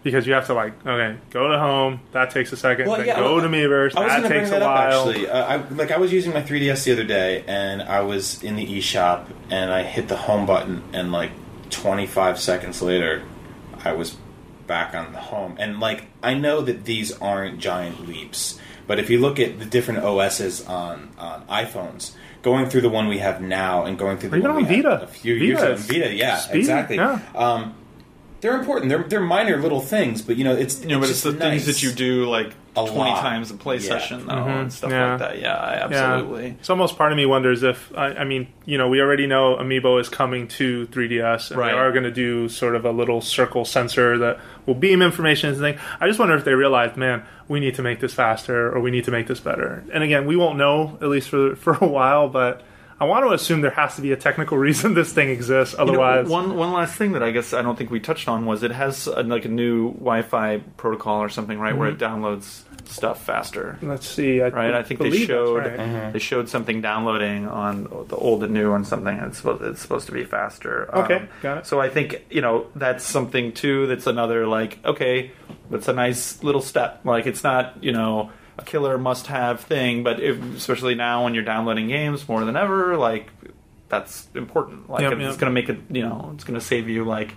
Because 0.05 0.27
you 0.27 0.33
have 0.33 0.45
to 0.45 0.53
like, 0.53 0.73
okay, 0.85 1.17
go 1.31 1.47
to 1.51 1.57
home. 1.57 1.99
That 2.11 2.29
takes 2.29 2.53
a 2.53 2.57
second. 2.57 2.87
Well, 2.87 2.97
then 2.97 3.07
yeah, 3.07 3.19
go 3.19 3.39
to 3.41 3.47
Miiverse. 3.47 3.95
I 3.97 4.03
was 4.03 4.13
That 4.13 4.21
to 4.21 4.27
bring 4.27 4.39
takes 4.41 4.51
that 4.51 4.61
a 4.61 4.65
up 4.65 4.75
while. 4.77 5.09
actually. 5.09 5.27
Uh, 5.27 5.45
I, 5.45 5.55
like 5.69 5.89
I 5.91 5.97
was 5.97 6.13
using 6.13 6.31
my 6.31 6.43
3DS 6.43 6.83
the 6.85 6.91
other 6.91 7.03
day, 7.03 7.43
and 7.47 7.81
I 7.81 8.01
was 8.01 8.43
in 8.43 8.55
the 8.55 8.65
eShop, 8.77 9.25
and 9.49 9.71
I 9.73 9.81
hit 9.81 10.07
the 10.07 10.15
home 10.15 10.45
button, 10.45 10.83
and 10.93 11.11
like 11.11 11.31
25 11.71 12.39
seconds 12.39 12.83
later, 12.83 13.23
I 13.83 13.93
was 13.93 14.15
back 14.67 14.93
on 14.93 15.11
the 15.11 15.19
home. 15.19 15.55
And 15.59 15.79
like 15.79 16.05
I 16.21 16.35
know 16.35 16.61
that 16.61 16.85
these 16.85 17.11
aren't 17.19 17.57
giant 17.59 18.07
leaps, 18.07 18.59
but 18.85 18.99
if 18.99 19.09
you 19.09 19.19
look 19.19 19.39
at 19.39 19.57
the 19.57 19.65
different 19.65 20.03
OSs 20.03 20.65
on 20.67 21.13
on 21.17 21.47
iPhones, 21.47 22.13
going 22.43 22.69
through 22.69 22.81
the 22.81 22.89
one 22.89 23.07
we 23.07 23.17
have 23.17 23.41
now 23.41 23.85
and 23.85 23.97
going 23.97 24.19
through 24.19 24.29
the 24.29 24.37
even 24.37 24.51
one 24.51 24.63
on 24.63 24.69
we 24.69 24.75
Vita. 24.75 25.01
a 25.01 25.07
few 25.07 25.33
Vita 25.33 25.45
years 25.45 25.61
ago, 25.63 25.75
Vita, 25.77 26.13
yeah, 26.13 26.37
speedy, 26.37 26.59
exactly. 26.59 26.95
yeah. 26.97 27.19
Um, 27.33 27.73
they're 28.41 28.57
important. 28.59 28.89
They're 28.89 29.03
they're 29.03 29.19
minor 29.21 29.57
little 29.61 29.81
things, 29.81 30.21
but 30.21 30.35
you 30.37 30.43
know 30.43 30.53
it's 30.55 30.81
You 30.81 30.89
know, 30.89 30.99
but 30.99 31.09
it's 31.09 31.21
just 31.21 31.23
the 31.23 31.33
things 31.33 31.65
that 31.65 31.81
you 31.83 31.91
do 31.91 32.25
like 32.29 32.47
A 32.77 32.85
20 32.85 32.93
lot. 32.97 33.21
times 33.21 33.49
a 33.51 33.55
play 33.55 33.75
Yeah. 33.75 33.81
session, 33.81 34.27
though, 34.27 34.33
Mhm. 34.33 34.61
and 34.61 34.73
stuff 34.73 34.91
Yeah. 34.91 35.09
like 35.11 35.19
that. 35.19 35.39
Yeah, 35.41 35.55
absolutely. 35.89 36.43
Yeah. 36.47 36.53
It's 36.59 36.69
almost 36.69 36.97
part 36.97 37.11
of 37.13 37.15
me 37.17 37.25
wonders 37.25 37.63
if 37.63 37.91
I, 37.97 38.07
I 38.07 38.23
mean, 38.25 38.47
you 38.65 38.77
know, 38.77 38.87
we 38.89 38.99
already 39.01 39.27
know 39.27 39.55
Amiibo 39.55 39.99
is 40.01 40.09
coming 40.09 40.47
to 40.59 40.85
3DS, 40.87 41.51
and 41.51 41.59
Right. 41.59 41.71
they 41.71 41.77
are 41.77 41.91
going 41.91 42.03
to 42.03 42.11
do 42.11 42.49
sort 42.49 42.75
of 42.75 42.83
a 42.85 42.91
little 42.91 43.21
circle 43.21 43.63
sensor 43.65 44.17
that 44.17 44.39
will 44.65 44.75
beam 44.75 45.01
information 45.01 45.49
and 45.51 45.57
thing. 45.59 45.77
I 46.01 46.07
just 46.07 46.19
wonder 46.19 46.35
if 46.35 46.43
they 46.43 46.53
realized, 46.53 46.97
man, 46.97 47.23
we 47.47 47.59
need 47.61 47.75
to 47.75 47.81
make 47.81 47.99
this 48.01 48.13
faster 48.13 48.69
or 48.75 48.79
we 48.81 48.91
need 48.91 49.05
to 49.05 49.11
make 49.11 49.27
this 49.27 49.39
better. 49.39 49.83
And 49.93 50.03
again, 50.03 50.25
we 50.25 50.35
won't 50.35 50.57
know 50.57 50.97
at 51.01 51.07
least 51.07 51.29
for 51.29 51.55
for 51.65 51.77
a 51.79 51.87
while, 51.87 52.27
but 52.27 52.61
I 52.99 53.05
want 53.05 53.25
to 53.25 53.33
assume 53.33 53.61
there 53.61 53.71
has 53.71 53.95
to 53.97 54.01
be 54.01 54.11
a 54.13 54.15
technical 54.15 54.57
reason 54.67 54.93
this 54.93 55.11
thing 55.11 55.29
exists. 55.29 55.73
You 55.77 55.85
know, 55.85 55.91
Otherwise, 55.91 56.27
one 56.29 56.55
one 56.55 56.71
last 56.73 56.95
thing 56.95 57.11
that 57.13 57.23
I 57.23 57.31
guess 57.31 57.53
I 57.53 57.61
don't 57.61 57.77
think 57.77 57.91
we 57.91 57.99
touched 57.99 58.27
on 58.27 58.45
was 58.45 58.63
it 58.63 58.71
has 58.71 59.07
a, 59.07 59.23
like 59.23 59.45
a 59.45 59.49
new 59.49 59.91
Wi-Fi 59.93 60.57
protocol 60.77 61.21
or 61.21 61.29
something, 61.29 61.59
right, 61.59 61.75
where 61.75 61.89
it 61.89 61.97
downloads 61.97 62.61
stuff 62.87 63.23
faster. 63.25 63.77
let's 63.81 64.07
see. 64.07 64.41
I 64.41 64.49
Right, 64.49 64.73
I 64.73 64.83
think 64.83 64.99
they 64.99 65.09
believe 65.09 65.27
that's 65.27 65.37
showed 65.37 65.65
right. 65.65 66.13
they 66.13 66.19
showed 66.19 66.47
something 66.49 66.81
downloading 66.81 67.47
on 67.47 67.83
the 68.07 68.15
old 68.15 68.43
and 68.43 68.53
new 68.53 68.71
on 68.71 68.85
something. 68.85 69.17
It's 69.17 69.37
supposed 69.37 69.63
it's 69.63 69.81
supposed 69.81 70.05
to 70.05 70.11
be 70.13 70.23
faster. 70.23 70.89
Um, 70.95 71.03
Okay, 71.05 71.27
got 71.41 71.57
it. 71.59 71.65
So 71.67 71.79
I 71.81 71.89
think 71.89 72.25
you 72.29 72.41
know 72.41 72.67
that's 72.75 73.03
something 73.03 73.51
too. 73.51 73.87
That's 73.87 74.07
another 74.07 74.47
like 74.47 74.79
okay, 74.85 75.31
that's 75.69 75.87
a 75.87 75.93
nice 75.93 76.41
little 76.43 76.61
step. 76.61 77.01
Like 77.03 77.25
it's 77.25 77.43
not 77.43 77.83
you 77.83 77.91
know 77.91 78.31
a 78.57 78.63
killer 78.63 78.97
must 78.97 79.27
have 79.27 79.61
thing, 79.61 80.03
but 80.03 80.19
if, 80.21 80.41
especially 80.55 80.95
now 80.95 81.23
when 81.23 81.33
you're 81.33 81.43
downloading 81.43 81.87
games 81.87 82.27
more 82.27 82.45
than 82.45 82.55
ever, 82.55 82.97
like 82.97 83.29
that's 83.89 84.27
important. 84.33 84.89
Like 84.89 85.01
Yep, 85.01 85.13
it's 85.13 85.37
going 85.37 85.49
to 85.49 85.51
make 85.51 85.69
it 85.69 85.79
you 85.89 86.01
know 86.01 86.31
it's 86.33 86.43
going 86.43 86.59
to 86.59 86.65
save 86.65 86.89
you 86.89 87.03
like 87.03 87.33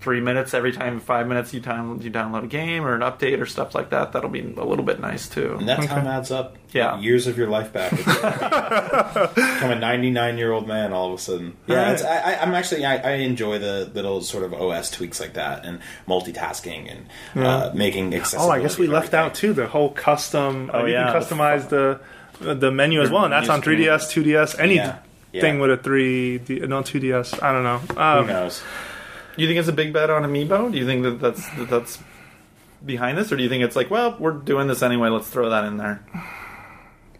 three 0.00 0.20
minutes 0.20 0.54
every 0.54 0.72
time 0.72 0.98
five 0.98 1.26
minutes 1.28 1.52
you 1.52 1.60
time 1.60 2.00
you 2.00 2.10
download 2.10 2.44
a 2.44 2.46
game 2.46 2.84
or 2.86 2.94
an 2.94 3.02
update 3.02 3.38
or 3.40 3.46
stuff 3.46 3.74
like 3.74 3.90
that. 3.90 4.12
That'll 4.12 4.30
be 4.30 4.40
a 4.40 4.64
little 4.64 4.84
bit 4.84 4.98
nice 5.00 5.28
too. 5.28 5.56
And 5.58 5.68
that 5.68 5.82
time 5.82 6.06
adds 6.06 6.30
up. 6.30 6.56
Yeah. 6.72 6.98
years 7.00 7.26
of 7.26 7.36
your 7.36 7.48
life 7.48 7.72
back. 7.72 7.90
Become 9.34 9.70
a 9.72 9.78
99 9.78 10.38
year 10.38 10.52
old 10.52 10.66
man 10.68 10.92
all 10.92 11.08
of 11.08 11.14
a 11.14 11.18
sudden. 11.22 11.56
Yeah, 11.66 11.92
it's, 11.92 12.02
I, 12.02 12.16
I, 12.34 12.42
I'm 12.42 12.54
actually 12.54 12.84
I, 12.84 12.96
I 12.96 13.12
enjoy 13.16 13.58
the 13.58 13.90
little 13.92 14.20
sort 14.22 14.44
of 14.44 14.54
OS 14.54 14.90
tweaks 14.90 15.20
like 15.20 15.34
that 15.34 15.64
and 15.64 15.80
multitasking 16.08 16.90
and 17.34 17.44
uh, 17.44 17.72
making 17.74 18.14
accessible. 18.14 18.44
Oh, 18.46 18.50
I 18.50 18.60
guess 18.62 18.78
we 18.78 18.86
left 18.86 19.14
out 19.14 19.34
too 19.34 19.52
the 19.52 19.66
whole 19.66 19.90
custom. 19.90 20.70
Oh, 20.72 20.80
uh, 20.80 20.84
you 20.86 20.92
yeah. 20.92 21.12
can 21.12 21.20
customize 21.22 21.68
the 21.68 22.00
the 22.40 22.70
menu 22.70 23.02
as 23.02 23.10
well, 23.10 23.24
and 23.24 23.32
that's 23.34 23.50
on 23.50 23.60
3ds, 23.60 24.10
2ds, 24.10 24.58
any 24.58 24.76
Yeah. 24.76 24.98
Yeah. 25.32 25.42
thing 25.42 25.58
with 25.60 25.70
a 25.70 25.76
3 25.76 26.38
d 26.38 26.60
no 26.60 26.80
2ds. 26.82 27.42
I 27.42 27.52
don't 27.52 27.62
know. 27.64 27.78
Who 27.78 28.00
Um, 28.00 28.26
knows? 28.26 28.62
Do 29.40 29.44
you 29.44 29.48
think 29.48 29.58
it's 29.58 29.68
a 29.70 29.72
big 29.72 29.94
bet 29.94 30.10
on 30.10 30.22
Amiibo? 30.22 30.70
Do 30.70 30.76
you 30.76 30.84
think 30.84 31.02
that 31.02 31.18
that's 31.18 31.48
that 31.56 31.70
that's 31.70 31.98
behind 32.84 33.16
this, 33.16 33.32
or 33.32 33.38
do 33.38 33.42
you 33.42 33.48
think 33.48 33.64
it's 33.64 33.74
like, 33.74 33.90
well, 33.90 34.14
we're 34.18 34.32
doing 34.32 34.66
this 34.68 34.82
anyway, 34.82 35.08
let's 35.08 35.30
throw 35.30 35.48
that 35.48 35.64
in 35.64 35.78
there? 35.78 36.04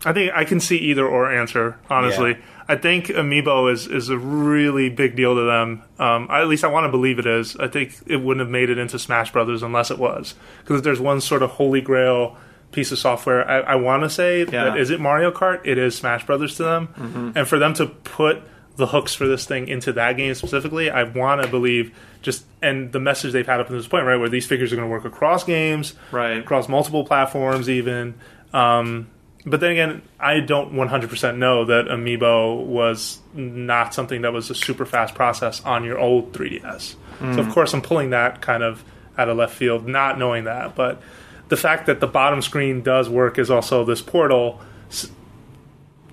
I 0.04 0.12
think 0.12 0.30
I 0.34 0.44
can 0.44 0.60
see 0.60 0.76
either 0.76 1.06
or 1.06 1.32
answer. 1.32 1.78
Honestly, 1.88 2.32
Yeah. 2.32 2.36
I 2.68 2.76
think 2.76 3.06
Amiibo 3.06 3.72
is 3.72 3.86
is 3.86 4.10
a 4.10 4.18
really 4.18 4.90
big 4.90 5.16
deal 5.16 5.34
to 5.34 5.40
them. 5.46 5.82
Um, 5.98 6.26
I, 6.28 6.42
at 6.42 6.48
least 6.48 6.62
I 6.62 6.68
want 6.68 6.84
to 6.84 6.90
believe 6.90 7.18
it 7.18 7.24
is. 7.24 7.56
I 7.56 7.68
think 7.68 7.94
it 8.06 8.18
wouldn't 8.18 8.44
have 8.44 8.50
made 8.50 8.68
it 8.68 8.76
into 8.76 8.98
Smash 8.98 9.32
Brothers 9.32 9.62
unless 9.62 9.90
it 9.90 9.98
was 9.98 10.34
because 10.62 10.82
there's 10.82 11.00
one 11.00 11.22
sort 11.22 11.42
of 11.42 11.52
holy 11.52 11.80
grail 11.80 12.36
piece 12.70 12.92
of 12.92 12.98
software. 12.98 13.48
I, 13.50 13.60
I 13.60 13.74
want 13.76 14.02
to 14.02 14.10
say 14.10 14.44
that 14.44 14.76
is 14.76 14.90
it 14.90 15.00
Mario 15.00 15.30
Kart? 15.30 15.62
It 15.64 15.78
is 15.78 15.96
Smash 15.96 16.26
Brothers 16.26 16.56
to 16.56 16.64
them, 16.64 17.32
and 17.34 17.48
for 17.48 17.58
them 17.58 17.72
to 17.74 17.86
put 17.86 18.42
the 18.80 18.86
hooks 18.88 19.14
for 19.14 19.28
this 19.28 19.44
thing 19.46 19.68
into 19.68 19.92
that 19.92 20.16
game 20.16 20.34
specifically, 20.34 20.90
I 20.90 21.04
want 21.04 21.42
to 21.42 21.48
believe 21.48 21.94
just 22.22 22.44
and 22.60 22.90
the 22.90 22.98
message 23.00 23.32
they've 23.32 23.46
had 23.46 23.60
up 23.60 23.68
to 23.68 23.72
this 23.72 23.86
point, 23.86 24.04
right, 24.06 24.16
where 24.16 24.28
these 24.28 24.46
figures 24.46 24.72
are 24.72 24.76
going 24.76 24.88
to 24.88 24.92
work 24.92 25.04
across 25.04 25.44
games, 25.44 25.94
Right. 26.10 26.38
across 26.38 26.68
multiple 26.68 27.04
platforms, 27.04 27.70
even. 27.70 28.14
Um, 28.52 29.06
but 29.46 29.60
then 29.60 29.70
again, 29.72 30.02
I 30.18 30.40
don't 30.40 30.74
100% 30.74 31.36
know 31.38 31.64
that 31.66 31.86
Amiibo 31.86 32.64
was 32.66 33.20
not 33.32 33.94
something 33.94 34.22
that 34.22 34.32
was 34.34 34.50
a 34.50 34.54
super 34.54 34.84
fast 34.84 35.14
process 35.14 35.64
on 35.64 35.84
your 35.84 35.98
old 35.98 36.32
3DS. 36.34 36.96
So, 37.20 37.40
of 37.40 37.48
course, 37.50 37.72
I'm 37.74 37.80
pulling 37.82 38.10
that 38.10 38.40
kind 38.42 38.62
of 38.62 38.82
out 39.16 39.28
of 39.28 39.36
left 39.36 39.54
field, 39.54 39.86
not 39.86 40.18
knowing 40.18 40.44
that. 40.44 40.74
But 40.74 41.00
the 41.48 41.56
fact 41.56 41.86
that 41.86 42.00
the 42.00 42.06
bottom 42.06 42.42
screen 42.42 42.82
does 42.82 43.08
work 43.08 43.38
is 43.38 43.50
also 43.50 43.84
this 43.84 44.00
portal. 44.02 44.60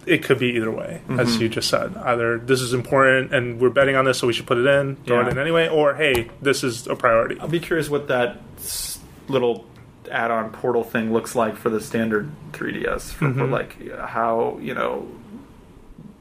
It 0.07 0.23
could 0.23 0.39
be 0.39 0.55
either 0.55 0.71
way, 0.71 1.01
as 1.09 1.33
mm-hmm. 1.33 1.41
you 1.41 1.49
just 1.49 1.69
said. 1.69 1.95
Either 1.97 2.37
this 2.37 2.61
is 2.61 2.73
important 2.73 3.33
and 3.33 3.59
we're 3.59 3.69
betting 3.69 3.95
on 3.95 4.05
this, 4.05 4.19
so 4.19 4.27
we 4.27 4.33
should 4.33 4.47
put 4.47 4.57
it 4.57 4.65
in, 4.65 4.95
throw 4.97 5.19
Yeah. 5.19 5.27
it 5.27 5.31
in 5.31 5.37
anyway, 5.37 5.67
or 5.67 5.95
hey, 5.95 6.29
this 6.41 6.63
is 6.63 6.87
a 6.87 6.95
priority. 6.95 7.39
I'll 7.39 7.47
be 7.47 7.59
curious 7.59 7.89
what 7.89 8.07
that 8.07 8.41
little 9.27 9.65
add-on 10.09 10.51
portal 10.51 10.83
thing 10.83 11.11
looks 11.11 11.35
like 11.35 11.57
for 11.57 11.69
the 11.69 11.81
standard 11.81 12.31
3DS. 12.53 13.11
For, 13.11 13.17
for 13.17 13.25
mm-hmm. 13.25 13.51
like 13.51 13.91
how 13.97 14.57
you 14.61 14.73
know 14.73 15.07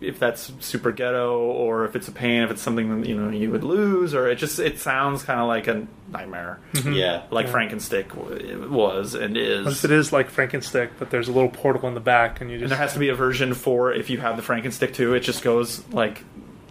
if 0.07 0.19
that's 0.19 0.53
super 0.61 0.93
ghetto 0.93 1.39
or 1.39 1.85
if 1.85 1.97
it's 1.97 2.09
a 2.09 2.12
pain, 2.12 2.43
if 2.43 2.51
it's 2.51 2.62
something 2.62 3.01
that 3.01 3.09
you 3.09 3.20
know 3.20 3.31
you 3.31 3.51
would 3.51 3.65
lose, 3.65 4.15
or 4.15 4.28
it 4.28 4.37
just 4.37 4.59
it 4.59 4.78
sounds 4.78 5.23
kind 5.23 5.41
of 5.41 5.49
like 5.49 5.66
a 5.66 5.87
nightmare, 6.11 6.61
mm-hmm. 6.73 6.93
Yeah. 6.93 7.23
like 7.31 7.49
Frankenstick 7.49 8.15
was 8.70 9.15
and 9.15 9.37
is. 9.37 9.65
What 9.65 9.73
if 9.74 9.85
it 9.85 9.91
is 9.91 10.12
like 10.12 10.31
Frankenstick, 10.31 10.91
but 10.99 11.11
there's 11.11 11.28
a 11.28 11.33
little 11.33 11.51
portal 11.51 11.89
in 11.89 11.95
the 11.95 12.01
back, 12.01 12.41
and 12.41 12.51
you 12.51 12.57
And 12.57 12.62
just 12.62 12.70
there 12.70 12.78
has 12.78 12.93
to 12.95 12.99
be 12.99 13.09
a 13.09 13.15
version 13.15 13.55
for 13.55 13.93
if 13.93 14.09
you 14.11 14.19
have 14.19 14.37
the 14.37 14.43
Frankenstick 14.43 14.95
too. 14.95 15.15
It 15.15 15.20
just 15.20 15.43
goes 15.43 15.87
like 15.89 16.23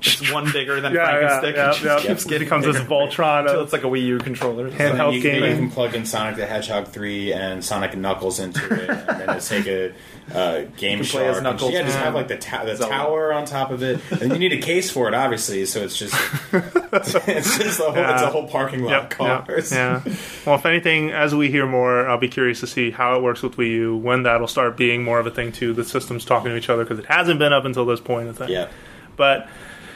it's 0.02 0.32
one 0.32 0.52
bigger 0.52 0.80
than 0.82 0.94
yeah, 0.96 1.20
yeah, 1.20 1.40
Frankenstick. 1.42 1.56
yeah, 1.56 1.70
it 1.70 1.74
just 1.80 1.84
yeah. 1.84 2.00
keeps 2.12 2.26
It 2.26 2.30
getting 2.30 2.46
becomes 2.46 2.66
this. 2.66 2.78
Voltron. 2.78 3.42
Until 3.42 3.62
it's 3.64 3.74
like 3.74 3.84
a 3.84 3.88
Wii 3.88 4.04
U 4.06 4.18
controller. 4.20 4.70
Handheld 4.70 5.14
you, 5.14 5.22
gaming. 5.22 5.52
You 5.52 5.58
can 5.58 5.72
plug 5.72 5.96
in 5.96 6.06
Sonic 6.06 6.36
the 6.36 6.46
Hedgehog 6.46 6.88
3 6.88 7.34
and 7.34 7.64
Sonic 7.66 7.94
and 7.94 8.02
Knuckles 8.02 8.40
into 8.40 8.64
it, 8.74 8.90
and 8.90 9.08
then 9.22 9.30
it's 9.32 9.48
take 9.50 9.66
a 9.68 9.94
uh, 10.34 10.62
Game 10.78 10.98
You 11.00 11.04
can 11.04 11.12
play 11.12 11.28
as 11.28 11.36
Shark. 11.36 11.36
and- 11.38 11.44
Knuckles. 11.44 11.72
yeah, 11.72 11.82
just 11.84 11.98
Yeah. 11.98 12.04
have 12.06 12.16
like 12.16 12.28
the, 12.28 12.38
ta- 12.38 12.66
the 12.66 12.76
tower 12.78 13.32
on 13.34 13.46
top 13.46 13.72
of 13.72 13.82
it, 13.84 14.00
and 14.12 14.32
you 14.32 14.40
need 14.40 14.54
a 14.54 14.62
case 14.62 14.90
for 14.92 15.08
it, 15.08 15.14
obviously. 15.14 15.66
So 15.66 15.82
it's 15.82 15.98
just 15.98 16.14
it's 16.54 17.58
just 17.58 17.80
a 17.80 17.84
whole, 17.84 17.96
it's 17.96 18.22
a 18.22 18.30
whole 18.30 18.48
parking 18.48 18.84
lot 18.84 18.92
Yep, 18.92 19.20
of 19.20 19.28
yep, 19.28 19.46
cars. 19.48 19.72
yeah. 19.72 20.02
Well, 20.46 20.56
if 20.56 20.66
anything, 20.66 21.12
as 21.12 21.34
we 21.36 21.50
hear 21.50 21.66
more, 21.66 22.08
I'll 22.08 22.18
be 22.18 22.28
curious 22.28 22.60
to 22.62 22.68
see 22.68 22.92
how 22.92 23.16
it 23.16 23.22
works 23.24 23.42
with 23.42 23.56
Wii 23.58 23.70
U, 23.72 23.98
when 23.98 24.24
that'll 24.24 24.48
start 24.48 24.78
being 24.78 25.04
more 25.04 25.20
of 25.20 25.28
a 25.28 25.32
thing 25.32 25.52
too. 25.52 25.74
The 25.74 25.84
systems 25.84 26.26
talking 26.26 26.52
to 26.52 26.58
each 26.58 26.70
other 26.70 26.84
because 26.84 27.00
it 27.00 27.06
hasn't 27.06 27.40
been 27.40 27.54
up 27.54 27.66
until 27.66 27.86
this 27.86 28.00
point. 28.00 28.30
I 28.30 28.34
think. 28.34 28.50
Yeah. 28.52 28.70
But 29.16 29.48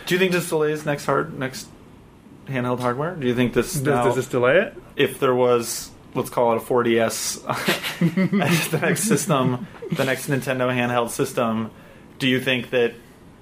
Do 0.10 0.15
you 0.15 0.19
think 0.19 0.31
this 0.31 0.49
delays 0.49 0.88
next 0.88 1.06
hard 1.06 1.38
next 1.38 1.68
handheld 2.48 2.80
hardware? 2.80 3.14
Do 3.14 3.27
you 3.27 3.36
think 3.36 3.53
this 3.53 3.73
does, 3.73 3.84
now, 3.84 4.06
does 4.06 4.15
this 4.15 4.27
delay 4.27 4.57
it? 4.57 4.76
if 4.95 5.19
there 5.19 5.36
was 5.36 5.91
let's 6.15 6.31
call 6.31 6.53
it 6.53 6.57
a 6.57 6.65
4DS 6.65 7.45
as 8.41 8.68
the 8.69 8.80
next 8.80 9.03
system, 9.03 9.68
the 9.91 10.03
next 10.03 10.27
Nintendo 10.27 10.73
handheld 10.73 11.11
system, 11.11 11.69
do 12.18 12.27
you 12.27 12.41
think 12.41 12.72
that 12.72 12.95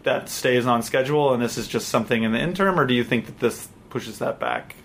that 0.04 0.28
stays 0.28 0.66
on 0.66 0.84
schedule 0.84 1.34
and 1.34 1.42
this 1.42 1.58
is 1.58 1.70
just 1.70 1.88
something 1.88 2.24
in 2.24 2.34
the 2.34 2.40
interim, 2.40 2.78
or 2.78 2.86
do 2.86 2.94
you 2.94 3.06
think 3.06 3.28
that 3.28 3.40
this 3.40 3.70
pushes 3.90 4.20
that 4.20 4.38
back? 4.38 4.76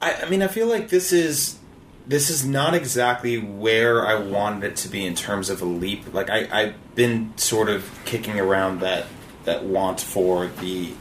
I, 0.00 0.14
I 0.14 0.30
mean, 0.30 0.40
I 0.40 0.48
feel 0.48 0.68
like 0.68 0.88
this 0.88 1.12
is 1.12 1.58
this 2.06 2.30
is 2.30 2.46
not 2.46 2.72
exactly 2.72 3.36
where 3.36 4.06
I 4.06 4.14
wanted 4.14 4.64
it 4.64 4.76
to 4.76 4.88
be 4.88 5.04
in 5.04 5.14
terms 5.14 5.50
of 5.50 5.60
a 5.60 5.66
leap. 5.66 6.14
Like 6.14 6.30
I, 6.30 6.48
I've 6.50 6.94
been 6.94 7.36
sort 7.36 7.68
of 7.68 7.90
kicking 8.06 8.40
around 8.40 8.80
that 8.80 9.04
that 9.44 9.64
want 9.64 10.00
for 10.00 10.46
the 10.46 10.94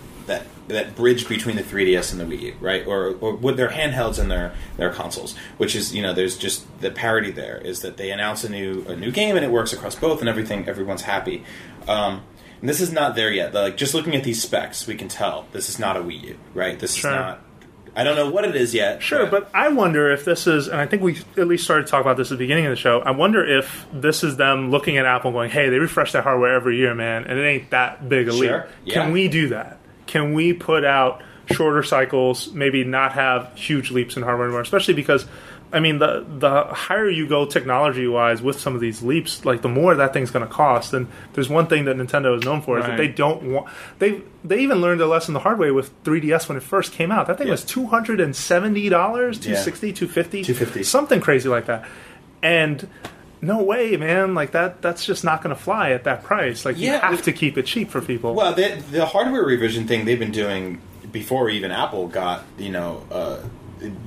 that 0.67 0.95
bridge 0.95 1.27
between 1.29 1.55
the 1.55 1.61
3DS 1.63 2.11
and 2.11 2.19
the 2.19 2.25
Wii 2.25 2.41
U, 2.41 2.55
right? 2.59 2.85
Or 2.87 3.15
or 3.21 3.35
with 3.35 3.57
their 3.57 3.69
handhelds 3.69 4.17
and 4.19 4.31
their 4.31 4.53
their 4.77 4.91
consoles, 4.91 5.35
which 5.57 5.75
is 5.75 5.93
you 5.95 6.01
know 6.01 6.13
there's 6.13 6.37
just 6.37 6.65
the 6.81 6.91
parity 6.91 7.31
there 7.31 7.57
is 7.57 7.81
that 7.81 7.97
they 7.97 8.11
announce 8.11 8.43
a 8.43 8.49
new 8.49 8.83
a 8.87 8.95
new 8.95 9.11
game 9.11 9.35
and 9.35 9.45
it 9.45 9.51
works 9.51 9.73
across 9.73 9.95
both 9.95 10.19
and 10.21 10.29
everything 10.29 10.67
everyone's 10.67 11.03
happy. 11.03 11.43
Um, 11.87 12.23
and 12.61 12.69
this 12.69 12.81
is 12.81 12.91
not 12.91 13.15
there 13.15 13.31
yet. 13.31 13.53
Like 13.53 13.77
just 13.77 13.93
looking 13.93 14.15
at 14.15 14.23
these 14.23 14.41
specs, 14.41 14.87
we 14.87 14.95
can 14.95 15.07
tell 15.07 15.45
this 15.51 15.69
is 15.69 15.77
not 15.77 15.97
a 15.97 15.99
Wii 16.01 16.23
U, 16.23 16.37
right? 16.53 16.79
This 16.79 16.95
Sure. 16.95 17.11
is 17.11 17.15
not. 17.15 17.41
I 17.97 18.03
don't 18.03 18.17
know 18.17 18.29
what 18.29 18.43
it 18.43 18.57
is 18.57 18.73
yet. 18.73 19.01
Sure, 19.01 19.25
but 19.25 19.49
I 19.53 19.69
wonder 19.69 20.11
if 20.11 20.25
this 20.25 20.47
is, 20.47 20.67
and 20.67 20.81
I 20.81 20.85
think 20.85 21.01
we 21.01 21.17
at 21.37 21.47
least 21.47 21.63
started 21.63 21.85
to 21.85 21.91
talk 21.91 22.01
about 22.01 22.17
this 22.17 22.29
at 22.29 22.37
the 22.37 22.43
beginning 22.43 22.65
of 22.65 22.71
the 22.71 22.75
show. 22.75 22.99
I 22.99 23.11
wonder 23.11 23.45
if 23.45 23.85
this 23.93 24.21
is 24.21 24.35
them 24.35 24.69
looking 24.69 24.97
at 24.97 25.05
Apple 25.05 25.31
going, 25.31 25.49
hey, 25.49 25.69
they 25.69 25.79
refresh 25.79 26.11
their 26.11 26.21
hardware 26.21 26.53
every 26.55 26.75
year, 26.75 26.93
man, 26.93 27.23
and 27.23 27.39
it 27.39 27.43
ain't 27.43 27.69
that 27.69 28.09
big 28.09 28.27
a 28.27 28.33
leap. 28.33 28.51
Yeah. 28.83 28.93
Can 28.95 29.13
we 29.13 29.29
do 29.29 29.47
that? 29.49 29.79
Can 30.07 30.33
we 30.33 30.53
put 30.53 30.83
out 30.85 31.21
shorter 31.51 31.83
cycles, 31.83 32.51
maybe 32.53 32.83
not 32.83 33.13
have 33.13 33.55
huge 33.55 33.91
leaps 33.91 34.17
in 34.17 34.23
hardware 34.23 34.47
anymore, 34.47 34.61
especially 34.61 34.93
because 34.95 35.25
I 35.73 35.79
mean, 35.79 35.97
the 35.97 36.23
the 36.27 36.63
higher 36.65 37.09
you 37.09 37.27
go 37.27 37.45
technology 37.45 38.07
wise 38.07 38.41
with 38.41 38.59
some 38.59 38.75
of 38.75 38.81
these 38.81 39.01
leaps, 39.01 39.43
like 39.45 39.61
the 39.61 39.67
more 39.67 39.93
that 39.95 40.13
thing's 40.13 40.31
going 40.31 40.47
to 40.47 40.51
cost. 40.51 40.93
And 40.93 41.07
there's 41.33 41.49
one 41.49 41.67
thing 41.67 41.85
that 41.85 41.97
Nintendo 41.97 42.37
is 42.37 42.45
known 42.45 42.61
for 42.61 42.79
is 42.79 42.85
that 42.85 42.97
they 42.97 43.07
don't 43.09 43.43
want 43.51 43.67
they 43.99 44.21
they 44.43 44.59
even 44.59 44.79
learned 44.79 45.01
a 45.01 45.07
lesson 45.07 45.33
the 45.33 45.39
hard 45.41 45.57
way 45.59 45.71
with 45.71 45.91
3DS 46.03 46.47
when 46.47 46.57
it 46.57 46.63
first 46.63 46.93
came 46.93 47.11
out. 47.11 47.27
That 47.27 47.37
thing 47.39 47.47
Yeah. 47.47 47.53
was 47.53 47.65
two 47.65 47.87
hundred 47.87 48.21
and 48.21 48.35
seventy 48.35 48.89
dollars, 48.89 49.39
two 49.39 49.55
sixty, 49.55 49.91
two 49.91 50.07
fifty, 50.07 50.43
250. 50.43 50.83
something 50.83 51.19
crazy 51.19 51.49
like 51.49 51.65
that. 51.65 51.83
And 52.41 52.87
no 53.45 53.63
way, 53.63 53.95
man! 53.97 54.33
Like 54.35 54.51
that, 54.51 54.81
that's 54.81 55.05
just 55.05 55.23
not 55.23 55.41
going 55.43 55.55
to 55.55 55.61
fly 55.61 55.91
at 55.91 56.03
that 56.05 56.23
price. 56.23 56.65
Like 56.65 56.77
you 56.77 56.91
have 56.91 57.19
it- 57.19 57.23
to 57.23 57.31
keep 57.33 57.57
it 57.57 57.65
cheap 57.65 57.89
for 57.89 58.01
people. 58.01 58.33
Well, 58.33 58.53
the, 58.53 58.81
the 58.91 59.05
hardware 59.05 59.43
revision 59.43 59.87
thing 59.87 60.05
they've 60.05 60.19
been 60.19 60.31
doing 60.31 60.81
before 61.11 61.49
even 61.49 61.71
Apple 61.71 62.07
got 62.07 62.43
you 62.57 62.71
know 62.71 63.03
uh, 63.11 63.37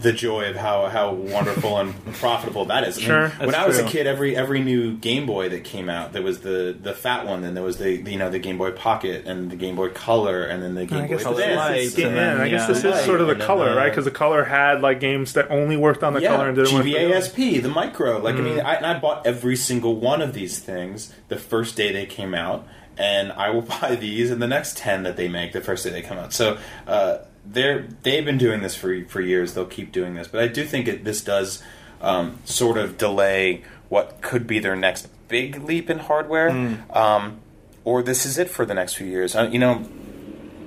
the 0.00 0.12
joy 0.12 0.48
of 0.50 0.56
how 0.56 0.86
how 0.88 1.12
wonderful 1.12 1.78
and 1.78 1.94
profitable 2.14 2.64
that 2.66 2.84
is. 2.84 2.96
I 2.96 3.00
mean, 3.00 3.06
Sure, 3.08 3.28
when 3.46 3.54
I 3.54 3.66
was 3.66 3.78
a 3.78 3.84
kid, 3.84 4.06
every 4.06 4.36
every 4.36 4.60
new 4.60 4.94
Game 4.96 5.26
Boy 5.26 5.48
that 5.48 5.64
came 5.64 5.88
out, 5.88 6.12
there 6.12 6.22
was 6.22 6.40
the 6.40 6.76
the 6.80 6.92
fat 6.94 7.26
one, 7.26 7.42
then 7.42 7.54
there 7.54 7.62
was 7.64 7.78
the 7.78 7.92
you 7.96 8.18
know 8.18 8.30
the 8.30 8.38
Game 8.38 8.58
Boy 8.58 8.70
Pocket 8.72 9.26
and 9.26 9.50
the 9.50 9.56
Game 9.56 9.76
Boy 9.76 9.88
Color, 9.90 10.44
and 10.44 10.62
then 10.62 10.74
the 10.74 10.86
Game 10.86 10.98
I 10.98 11.02
Boy 11.02 11.08
guess 11.08 11.22
Color 11.24 11.36
this 11.36 11.44
Advance. 11.46 11.70
Lights, 11.70 11.98
yeah, 11.98 12.08
then, 12.08 12.40
I 12.40 12.48
guess 12.48 12.66
this 12.66 12.84
is 12.84 13.04
sort 13.04 13.20
of 13.20 13.26
the 13.28 13.34
color, 13.36 13.70
uh, 13.70 13.76
right? 13.76 13.88
Because 13.90 14.04
the 14.04 14.10
color 14.10 14.44
had 14.44 14.80
like 14.82 15.00
games 15.00 15.32
that 15.34 15.50
only 15.50 15.76
worked 15.76 16.02
on 16.04 16.12
the 16.14 16.20
yeah, 16.20 16.30
color 16.36 16.48
and 16.48 16.56
didn't 16.56 16.72
work. 16.74 16.82
for 16.82 16.88
the 16.88 16.94
GBA 16.94 17.62
the 17.62 17.68
micro. 17.68 18.18
Like 18.18 18.36
I 18.36 18.38
Mm. 18.38 18.44
mean, 18.44 18.60
I, 18.60 18.74
and 18.74 18.86
I 18.86 18.98
bought 18.98 19.26
every 19.26 19.56
single 19.56 19.96
one 19.96 20.22
of 20.22 20.32
these 20.34 20.58
things 20.58 21.12
the 21.28 21.36
first 21.36 21.76
day 21.76 21.92
they 21.92 22.06
came 22.06 22.34
out, 22.34 22.66
and 22.98 23.32
I 23.32 23.50
will 23.50 23.62
buy 23.80 23.94
these 23.96 24.30
and 24.30 24.42
the 24.42 24.46
next 24.48 24.76
ten 24.76 25.02
that 25.04 25.16
they 25.16 25.28
make 25.28 25.52
the 25.52 25.60
first 25.60 25.84
day 25.84 25.90
they 25.90 26.02
come 26.02 26.18
out. 26.18 26.32
So 26.32 26.58
uh, 26.86 27.18
they're 27.46 27.86
they've 28.02 28.24
been 28.24 28.38
doing 28.38 28.60
this 28.60 28.74
for 28.74 29.04
for 29.06 29.20
years. 29.20 29.54
They'll 29.54 29.64
keep 29.64 29.92
doing 29.92 30.14
this, 30.14 30.28
but 30.28 30.40
I 30.42 30.48
do 30.48 30.64
think 30.64 30.88
it, 30.88 31.04
this 31.04 31.22
does 31.22 31.62
um, 32.02 32.38
sort 32.44 32.76
of 32.78 32.98
delay 32.98 33.62
what 33.88 34.20
could 34.20 34.46
be 34.46 34.58
their 34.58 34.76
next 34.76 35.08
big 35.28 35.62
leap 35.64 35.88
in 35.90 35.98
hardware, 35.98 36.50
Mm. 36.50 36.94
um, 36.96 37.40
or 37.84 38.02
this 38.02 38.26
is 38.26 38.38
it 38.38 38.50
for 38.50 38.64
the 38.66 38.74
next 38.74 38.94
few 38.94 39.06
years. 39.06 39.34
Uh, 39.34 39.48
you 39.50 39.58
know, 39.58 39.82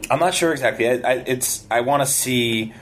I'm 0.09 0.19
not 0.19 0.33
sure 0.33 0.51
exactly. 0.51 0.87
I, 0.89 0.93
I, 0.93 1.13
it's 1.27 1.65
I 1.69 1.81
want 1.81 2.01
to 2.01 2.05
see 2.07 2.73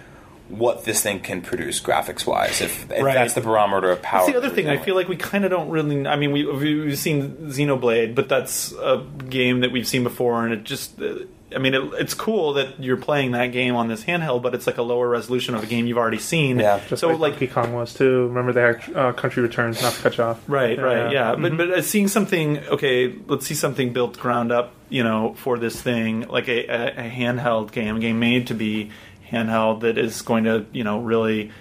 what 0.50 0.84
this 0.84 1.02
thing 1.02 1.20
can 1.20 1.42
produce 1.42 1.80
graphics 1.80 2.26
wise. 2.26 2.60
If, 2.62 2.92
if 2.92 3.02
Right. 3.04 3.14
that's 3.14 3.34
the 3.34 3.42
barometer 3.42 3.92
of 3.92 4.02
power. 4.02 4.22
That's 4.26 4.32
the 4.34 4.38
other 4.38 4.50
thing. 4.54 4.68
I 4.68 4.78
feel 4.78 4.96
like 4.96 5.08
we 5.08 5.16
kind 5.16 5.46
of 5.46 5.52
don't 5.52 5.70
really. 5.70 6.06
I 6.08 6.16
mean, 6.16 6.32
we, 6.32 6.46
we- 6.46 6.80
we've 6.82 6.98
seen 6.98 7.38
Xenoblade, 7.52 8.16
but 8.16 8.28
that's 8.30 8.72
a 8.74 9.06
game 9.30 9.62
that 9.62 9.72
we've 9.72 9.88
seen 9.88 10.04
before, 10.04 10.44
and 10.46 10.54
it 10.54 10.64
just. 10.64 11.02
uh, 11.02 11.16
I 11.52 11.58
mean, 11.58 11.74
it, 11.74 11.82
it's 11.96 12.14
cool 12.14 12.54
that 12.54 12.80
you're 12.80 12.96
playing 12.96 13.32
that 13.32 13.48
game 13.48 13.76
on 13.76 13.88
this 13.88 14.04
handheld, 14.04 14.44
but 14.44 14.54
it's 14.54 14.68
like 14.68 14.78
a 14.78 14.84
lower 14.84 15.10
resolution 15.10 15.56
of 15.56 15.64
a 15.64 15.66
game 15.66 15.88
you've 15.88 15.98
already 15.98 16.20
seen. 16.20 16.60
Yeah. 16.60 16.80
Just 16.88 17.00
so 17.02 17.08
like, 17.08 17.20
like 17.20 17.32
Donkey 17.34 17.48
Kong 17.48 17.74
was 17.74 17.92
too. 17.92 18.28
Remember 18.28 18.54
they 18.54 18.62
had 18.62 18.96
uh, 18.96 19.14
country 19.14 19.42
returns, 19.42 19.82
not 19.82 19.94
to 19.94 20.02
cut 20.04 20.18
you 20.20 20.24
off. 20.26 20.44
Right, 20.48 20.78
right, 20.80 21.12
yeah. 21.12 21.34
Mhm. 21.34 21.42
But 21.42 21.58
but 21.58 21.70
uh, 21.72 21.82
seeing 21.82 22.08
something, 22.08 22.60
okay, 22.60 23.16
let's 23.26 23.48
see 23.48 23.56
something 23.56 23.94
built 23.94 24.20
ground 24.20 24.52
up, 24.52 24.74
you 24.90 25.04
know, 25.04 25.34
for 25.40 25.58
this 25.58 25.82
thing, 25.82 26.28
like 26.28 26.48
a, 26.50 26.68
a, 26.68 27.08
a 27.08 27.10
handheld 27.10 27.72
game, 27.72 27.96
a 27.96 28.00
game 28.00 28.20
made 28.20 28.46
to 28.48 28.54
be 28.54 28.92
handheld 29.32 29.82
that 29.82 29.98
is 29.98 30.22
going 30.22 30.44
to, 30.46 30.66
you 30.72 30.84
know, 30.84 31.00
really 31.00 31.52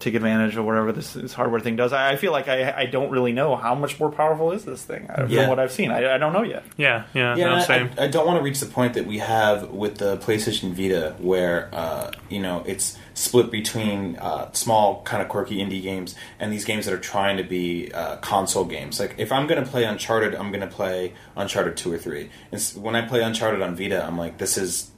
take 0.00 0.14
advantage 0.14 0.54
of 0.56 0.64
whatever 0.66 0.92
this, 0.92 1.14
this 1.14 1.32
hardware 1.32 1.60
thing 1.60 1.76
does. 1.76 1.92
I, 1.92 2.10
I 2.10 2.16
feel 2.16 2.30
like 2.32 2.46
I, 2.46 2.72
I 2.80 2.86
don't 2.86 3.10
really 3.10 3.32
know 3.32 3.56
how 3.56 3.74
much 3.74 3.98
more 3.98 4.10
powerful 4.10 4.50
is 4.52 4.64
this 4.64 4.84
thing 4.84 5.08
uh, 5.08 5.26
Yeah. 5.30 5.42
from 5.42 5.50
what 5.50 5.58
I've 5.60 5.72
seen. 5.72 5.90
I, 5.90 6.16
I 6.16 6.18
don't 6.18 6.34
know 6.34 6.42
yet. 6.42 6.62
Yeah, 6.76 7.04
yeah, 7.14 7.36
Yeah, 7.36 7.46
no, 7.46 7.54
I- 7.54 7.60
same. 7.62 7.90
I, 7.96 8.04
I 8.04 8.08
don't 8.08 8.26
want 8.26 8.38
to 8.38 8.42
reach 8.42 8.60
the 8.60 8.66
point 8.66 8.94
that 8.94 9.06
we 9.06 9.18
have 9.18 9.70
with 9.70 9.96
the 9.98 10.18
PlayStation 10.18 10.72
Vita, 10.74 11.14
where 11.20 11.70
uh, 11.72 12.10
you 12.28 12.40
know 12.40 12.62
it's 12.66 12.98
split 13.14 13.50
between 13.50 14.16
uh, 14.16 14.52
small, 14.52 15.00
kind 15.04 15.22
of 15.22 15.28
quirky 15.28 15.56
indie 15.58 15.80
games 15.80 16.16
and 16.38 16.52
these 16.52 16.64
games 16.66 16.84
that 16.84 16.92
are 16.92 16.98
trying 16.98 17.38
to 17.38 17.44
be 17.44 17.90
uh, 17.94 18.16
console 18.16 18.64
games. 18.66 19.00
Like 19.00 19.14
if 19.16 19.32
I'm 19.32 19.46
going 19.46 19.64
to 19.64 19.70
play 19.70 19.84
Uncharted, 19.84 20.34
I'm 20.34 20.50
going 20.50 20.60
to 20.68 20.74
play 20.74 21.14
Uncharted 21.36 21.78
two 21.78 21.90
or 21.90 21.98
three. 21.98 22.28
And 22.52 22.60
when 22.76 22.94
I 22.96 23.06
play 23.06 23.22
Uncharted 23.22 23.62
on 23.62 23.74
Vita, 23.74 24.04
I'm 24.04 24.18
like, 24.18 24.36
this 24.38 24.58
is 24.58 24.90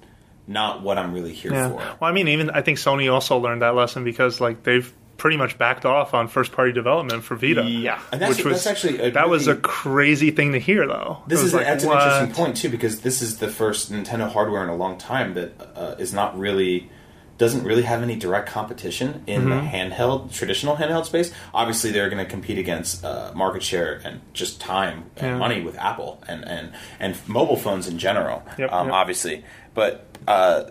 not 0.47 0.83
what 0.83 0.99
I'm 0.99 1.13
really 1.13 1.33
here 1.33 1.53
yeah. 1.53 1.69
for. 1.69 1.77
Well, 1.77 1.97
I 2.03 2.13
mean, 2.13 2.29
even 2.29 2.51
I 2.51 2.63
think 2.63 2.79
Sony 2.79 3.13
also 3.13 3.39
learned 3.39 3.63
that 3.63 3.75
lesson 3.75 4.05
because 4.05 4.41
like 4.41 4.63
they've 4.63 4.93
pretty 5.17 5.39
much 5.39 5.57
backed 5.57 5.87
off 5.87 6.13
on 6.13 6.29
first 6.29 6.53
party 6.53 6.73
development 6.73 7.25
for 7.25 7.37
Vita. 7.37 7.63
Yeah. 7.65 7.99
And 8.13 8.21
that's, 8.21 8.37
which 8.37 8.45
was 8.45 8.65
that's 8.65 8.67
actually 8.67 9.01
a 9.01 9.11
that 9.13 9.29
was 9.31 9.49
a 9.49 9.57
crazy 9.57 10.31
thing 10.31 10.53
to 10.53 10.59
hear, 10.59 10.87
though. 10.87 11.23
This 11.27 11.41
is 11.43 11.55
like, 11.55 11.65
that's 11.67 11.85
what? 11.85 11.97
an 12.03 12.09
interesting 12.09 12.45
point 12.45 12.57
too 12.59 12.69
because 12.69 13.01
this 13.01 13.23
is 13.23 13.39
the 13.39 13.49
first 13.49 13.91
Nintendo 13.91 14.31
hardware 14.31 14.63
in 14.63 14.69
a 14.69 14.77
long 14.77 14.99
time 14.99 15.35
that 15.35 15.53
uh, 15.75 15.95
is 15.99 16.13
not 16.13 16.39
really 16.39 16.91
doesn't 17.39 17.65
really 17.65 17.83
have 17.83 18.03
any 18.03 18.17
direct 18.17 18.49
competition 18.49 19.23
in 19.27 19.43
Mm-hmm. 19.43 19.51
the 19.51 19.57
handheld 19.71 20.33
traditional 20.33 20.77
handheld 20.77 21.05
space. 21.05 21.33
Obviously, 21.53 21.91
they're 21.93 22.09
going 22.09 22.25
to 22.25 22.31
compete 22.31 22.59
against 22.59 23.05
uh, 23.05 23.31
market 23.35 23.63
share 23.63 24.01
and 24.05 24.21
just 24.33 24.59
time 24.61 25.05
and 25.17 25.27
Yeah. 25.33 25.39
money 25.39 25.61
with 25.63 25.77
Apple 25.79 26.23
and 26.29 26.47
and 26.47 26.73
and 27.01 27.17
mobile 27.27 27.57
phones 27.57 27.89
in 27.89 27.99
general. 27.99 28.43
Yep, 28.59 28.73
um, 28.73 28.87
yep. 28.87 28.95
Obviously, 28.95 29.45
but 29.77 30.05
uh, 30.27 30.65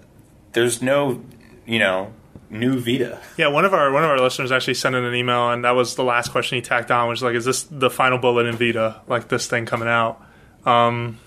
there's 0.51 0.81
no 0.81 1.21
you 1.65 1.79
know 1.79 2.11
new 2.49 2.77
Vita. 2.79 3.19
Yeah, 3.37 3.47
one 3.47 3.63
of 3.63 3.73
our 3.73 3.89
one 3.91 4.03
of 4.03 4.09
our 4.09 4.19
listeners 4.19 4.51
actually 4.51 4.73
sent 4.73 4.95
in 4.95 5.05
an 5.05 5.15
email, 5.15 5.49
and 5.51 5.63
that 5.63 5.71
was 5.71 5.95
the 5.95 6.03
last 6.03 6.31
question 6.31 6.57
he 6.57 6.61
tacked 6.61 6.91
on, 6.91 7.07
which 7.07 7.17
was 7.21 7.23
like, 7.23 7.35
"Is 7.35 7.45
this 7.45 7.63
the 7.63 7.89
final 7.89 8.17
bullet 8.17 8.45
in 8.47 8.57
Vita? 8.57 8.99
Like 9.07 9.29
this 9.29 9.47
thing 9.47 9.65
coming 9.65 9.87
out?" 9.87 10.21
Um, 10.65 11.19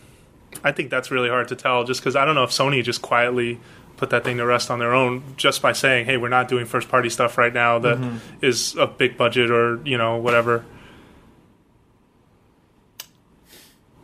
I 0.64 0.72
think 0.72 0.90
that's 0.90 1.10
really 1.10 1.28
hard 1.28 1.48
to 1.48 1.56
tell, 1.56 1.84
just 1.84 2.00
because 2.00 2.16
I 2.16 2.24
don't 2.24 2.34
know 2.34 2.44
if 2.44 2.50
Sony 2.50 2.82
just 2.84 3.00
quietly 3.02 3.60
put 3.96 4.10
that 4.10 4.22
thing 4.24 4.36
to 4.38 4.46
rest 4.46 4.70
on 4.70 4.78
their 4.78 4.94
own, 4.94 5.22
just 5.36 5.60
by 5.62 5.72
saying, 5.72 6.06
"Hey, 6.06 6.16
we're 6.16 6.28
not 6.28 6.48
doing 6.48 6.66
first 6.66 6.88
party 6.88 7.08
stuff 7.08 7.38
right 7.38 7.52
now 7.54 7.78
that 7.80 7.98
is 8.42 8.72
Mm-hmm. 8.72 8.80
a 8.80 8.86
big 8.86 9.16
budget 9.16 9.50
or 9.50 9.80
you 9.84 9.96
know 9.98 10.16
whatever." 10.18 10.64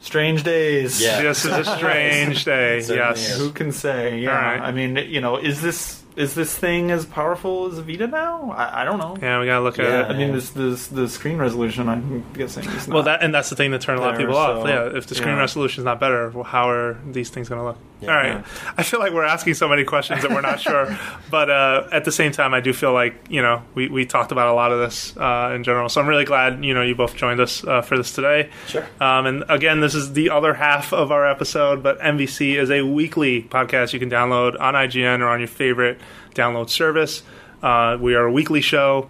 Strange 0.05 0.43
days. 0.43 1.01
Yeah. 1.01 1.23
This 1.23 1.47
is 1.47 1.53
a 1.53 1.65
strange 1.65 2.45
day. 2.53 2.83
Yes. 2.87 3.39
Who 3.39 3.51
can 3.53 3.73
say? 3.73 4.19
Yeah. 4.21 4.37
All 4.37 4.43
right. 4.43 4.61
I 4.61 4.71
mean, 4.71 4.97
you 4.97 5.23
know, 5.23 5.39
is 5.39 5.63
this 5.63 6.04
is 6.17 6.35
this 6.35 6.57
thing 6.57 6.91
as 6.91 7.07
powerful 7.07 7.67
as 7.67 7.79
Vita 7.81 8.07
now? 8.07 8.53
I, 8.53 8.83
I 8.83 8.85
don't 8.85 8.99
know. 8.99 9.17
Yeah, 9.21 9.41
we 9.41 9.47
gotta 9.47 9.65
look 9.65 9.79
Yeah. 9.79 10.03
at 10.03 10.11
I 10.11 10.17
mean, 10.17 10.33
this, 10.33 10.51
this 10.51 10.87
the 10.87 11.09
screen 11.09 11.39
resolution. 11.39 11.89
I'm 11.89 12.25
guessing 12.35 12.65
is 12.65 12.87
not. 12.87 12.95
Well, 12.95 13.03
that 13.05 13.23
and 13.23 13.35
that's 13.35 13.51
the 13.51 13.57
thing 13.57 13.73
that 13.73 13.81
turned 13.81 13.99
a 13.99 14.03
lot 14.03 14.13
of 14.15 14.19
people 14.19 14.37
off. 14.37 14.67
Yeah, 14.69 14.97
if 14.97 15.07
the 15.07 15.15
screen 15.15 15.35
yeah. 15.35 15.41
resolution 15.41 15.81
is 15.81 15.85
not 15.85 15.99
better, 15.99 16.31
well, 16.31 16.45
how 16.45 16.71
are 16.71 16.99
these 17.11 17.31
things 17.31 17.49
going 17.49 17.61
to 17.61 17.65
look? 17.65 17.79
Yeah. 18.01 18.11
All 18.11 18.17
right. 18.17 18.45
I 18.77 18.83
feel 18.83 19.01
like 19.01 19.13
we're 19.13 19.25
asking 19.25 19.55
so 19.55 19.69
many 19.69 19.85
questions 19.85 20.23
that 20.23 20.31
we're 20.31 20.41
not 20.41 20.61
sure, 20.61 20.97
but 21.31 21.51
uh, 21.51 21.89
at 21.91 22.05
the 22.05 22.13
same 22.13 22.33
time, 22.33 22.55
I 22.55 22.61
do 22.61 22.73
feel 22.73 22.93
like 22.93 23.15
you 23.29 23.43
know 23.43 23.63
we, 23.75 23.89
we 23.89 24.07
talked 24.07 24.31
about 24.31 24.49
a 24.49 24.55
lot 24.55 24.73
of 24.73 24.79
this 24.79 25.17
uh, 25.17 25.53
in 25.55 25.65
general. 25.65 25.89
So 25.89 26.01
I'm 26.01 26.07
really 26.07 26.25
glad 26.25 26.65
you 26.65 26.75
know 26.75 26.83
you 26.83 26.95
both 26.95 27.17
joined 27.17 27.41
us 27.41 27.65
uh, 27.67 27.83
for 27.83 27.97
this 27.97 28.13
today. 28.13 28.51
Sure. 28.69 28.87
Um, 29.01 29.27
and 29.27 29.45
again, 29.49 29.81
this 29.81 29.95
is 29.95 30.13
the 30.13 30.31
other 30.31 30.55
half 30.55 30.93
of 30.93 31.11
our 31.11 31.29
episode, 31.29 31.83
but 31.83 31.99
NVC 31.99 32.57
is 32.57 32.71
a 32.71 32.83
weekly 32.83 33.43
podcast 33.43 33.93
you 33.93 33.99
can 33.99 34.11
download 34.11 34.61
on 34.61 34.75
IGN 34.75 35.21
or 35.21 35.29
on 35.29 35.41
your 35.41 35.49
favorite 35.49 35.99
download 36.35 36.71
service. 36.71 37.23
Uh, 37.63 37.97
we 38.01 38.15
are 38.15 38.25
a 38.25 38.33
weekly 38.33 38.61
show. 38.61 39.09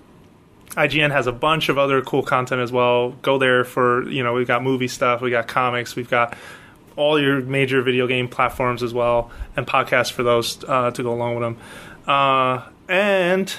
IGN 0.71 1.11
has 1.11 1.27
a 1.27 1.33
bunch 1.33 1.69
of 1.69 1.79
other 1.79 2.03
cool 2.03 2.23
content 2.23 2.61
as 2.61 2.73
well. 2.73 3.11
Go 3.23 3.39
there 3.39 3.65
for 3.65 4.09
you 4.09 4.23
know 4.23 4.33
we've 4.33 4.47
got 4.47 4.63
movie 4.63 4.89
stuff, 4.89 5.21
we 5.21 5.31
got 5.31 5.47
comics, 5.47 5.95
we've 5.95 6.11
got 6.11 6.37
all 6.97 7.21
your 7.21 7.41
major 7.41 7.83
video 7.83 8.07
game 8.07 8.29
platforms 8.29 8.83
as 8.83 8.95
well, 8.95 9.31
and 9.57 9.67
podcasts 9.67 10.13
for 10.13 10.23
those 10.23 10.63
uh, 10.65 10.91
to 10.93 11.03
go 11.03 11.13
along 11.13 11.35
with 11.35 11.43
them. 11.43 11.59
Uh, 12.07 12.69
and 12.89 13.55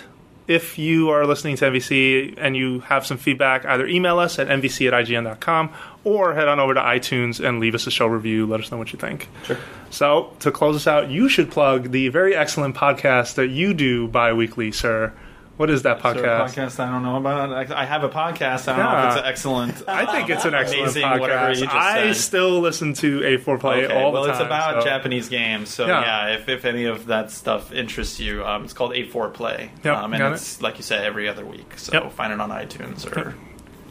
if 0.48 0.78
you 0.78 1.10
are 1.10 1.26
listening 1.26 1.56
to 1.58 1.66
NVC 1.66 2.36
and 2.38 2.56
you 2.56 2.82
have 2.82 3.06
some 3.06 3.18
feedback, 3.18 3.66
either 3.66 3.88
email 3.88 4.20
us 4.20 4.38
at 4.38 4.48
nvc 4.48 4.88
at 4.88 5.06
ign.com 5.06 5.74
or 6.06 6.34
head 6.34 6.48
on 6.48 6.60
over 6.62 6.74
to 6.74 6.80
iTunes 6.80 7.46
and 7.46 7.60
leave 7.60 7.76
us 7.76 7.86
a 7.88 7.92
show 7.92 8.08
review. 8.08 8.46
Let 8.46 8.62
us 8.62 8.72
know 8.72 8.78
what 8.78 8.94
you 8.94 9.00
think. 9.00 9.28
Sure. 9.44 9.58
So, 9.90 10.34
to 10.40 10.52
close 10.52 10.76
us 10.78 10.88
out, 10.88 11.10
you 11.10 11.28
should 11.28 11.52
plug 11.52 11.92
the 11.92 12.08
very 12.10 12.34
excellent 12.36 12.76
podcast 12.76 13.36
that 13.36 13.48
you 13.50 13.74
do 13.74 14.08
bi 14.08 14.32
weekly, 14.32 14.72
sir. 14.72 15.12
What 15.58 15.70
is 15.70 15.84
that 15.84 16.00
podcast? 16.02 16.50
podcast 16.50 16.82
I 16.82 16.92
don't 16.92 17.02
know 17.04 17.16
about. 17.16 17.72
I, 17.72 17.86
have 17.86 18.04
a 18.04 18.10
podcast. 18.10 18.68
I 18.68 18.76
don't 18.76 18.86
know 18.92 19.00
if 19.08 19.14
it's 19.14 19.22
an 19.22 19.26
excellent. 19.26 19.84
I 19.88 20.06
think 20.06 20.30
it's 20.30 20.44
an 20.44 20.54
excellent 20.54 20.82
Amazing, 20.84 21.04
podcast. 21.04 21.20
whatever 21.22 21.50
you 21.52 21.56
just 21.62 21.74
I 21.74 21.94
said. 22.08 22.16
still 22.18 22.60
listen 22.60 22.94
to 22.96 23.22
8-4 23.22 23.60
Play 23.62 23.86
Okay, 23.86 23.94
all 24.04 24.12
well, 24.12 24.24
the 24.24 24.32
time. 24.34 24.40
Well, 24.40 24.42
it's 24.42 24.46
about 24.46 24.84
so- 24.84 24.90
Japanese 24.90 25.30
games, 25.30 25.70
so 25.70 25.88
Yeah. 25.88 26.02
yeah. 26.28 26.36
if, 26.36 26.50
if 26.50 26.66
any 26.66 26.84
of 26.86 27.06
that 27.06 27.32
stuff 27.32 27.72
interests 27.72 28.20
you, 28.20 28.46
um, 28.46 28.66
it's 28.66 28.74
called 28.74 28.92
8-4 28.92 29.34
Play, 29.34 29.72
Yep, 29.86 29.96
um, 29.98 30.14
and 30.14 30.34
it's 30.34 30.62
like 30.62 30.76
you 30.76 30.84
said 30.84 31.06
every 31.06 31.30
other 31.30 31.46
week. 31.46 31.80
So 31.80 31.94
Yep. 31.94 32.12
find 32.12 32.34
it 32.34 32.42
on 32.42 32.50
iTunes 32.50 33.10
or 33.16 33.34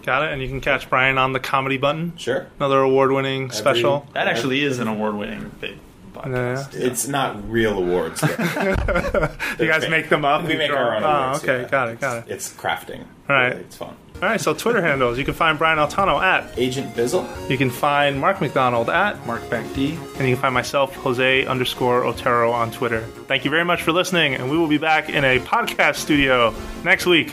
Got 0.05 0.25
it. 0.25 0.33
And 0.33 0.41
you 0.43 0.49
can 0.49 0.61
catch 0.61 0.89
Brian 0.89 1.19
on 1.19 1.33
the 1.33 1.41
comedy 1.41 1.77
button, 1.79 2.13
Sure. 2.17 2.47
another 2.59 2.81
award-winning 2.81 3.51
special. 3.51 4.07
that 4.13 4.27
actually 4.29 4.63
is 4.63 4.79
an 4.79 4.87
award-winning 4.89 5.51
big 5.61 5.79
podcast. 6.13 6.75
It's 6.75 7.09
not 7.09 7.51
real 7.51 7.77
awards. 7.79 8.23
You 9.59 9.69
guys 9.69 9.89
make 9.89 10.09
them 10.09 10.25
up. 10.25 10.43
We 10.45 10.57
make 10.57 10.69
draw- 10.71 10.79
our 10.79 10.97
own 10.97 11.05
Oh, 11.05 11.07
awards, 11.09 11.43
okay, 11.45 11.63
yeah. 11.63 11.69
got 11.69 11.89
it, 11.89 12.01
got 12.01 12.19
it. 12.19 12.25
It's 12.33 12.53
crafting. 12.53 13.01
All 13.29 13.37
right. 13.37 13.49
Really, 13.51 13.61
It's 13.63 13.77
fun. 13.77 13.95
All 14.17 14.29
right, 14.29 14.41
so 14.41 14.53
Twitter 14.53 14.83
handles. 14.89 15.17
You 15.17 15.25
can 15.25 15.35
find 15.35 15.57
Brian 15.59 15.79
Altano 15.79 16.21
at. 16.23 16.59
Agent 16.59 16.95
Bizzle. 16.97 17.25
You 17.49 17.57
can 17.57 17.71
find 17.71 18.21
Mark 18.21 18.41
MacDonald 18.41 18.91
at. 18.91 19.25
Mark 19.27 19.49
Bank 19.49 19.73
D. 19.75 19.91
And 20.19 20.29
you 20.29 20.35
can 20.35 20.43
find 20.43 20.55
myself, 20.55 20.95
Jose 20.97 21.47
underscore 21.47 22.05
Otero, 22.05 22.51
on 22.51 22.71
Twitter. 22.73 23.03
Thank 23.29 23.45
you 23.45 23.51
very 23.51 23.65
much 23.65 23.83
for 23.83 23.93
listening, 23.93 24.35
and 24.35 24.51
we 24.51 24.59
will 24.59 24.69
be 24.69 24.79
back 24.79 25.09
in 25.09 25.25
a 25.25 25.39
podcast 25.41 25.97
studio 25.97 26.53
next 26.85 27.07
week. 27.07 27.33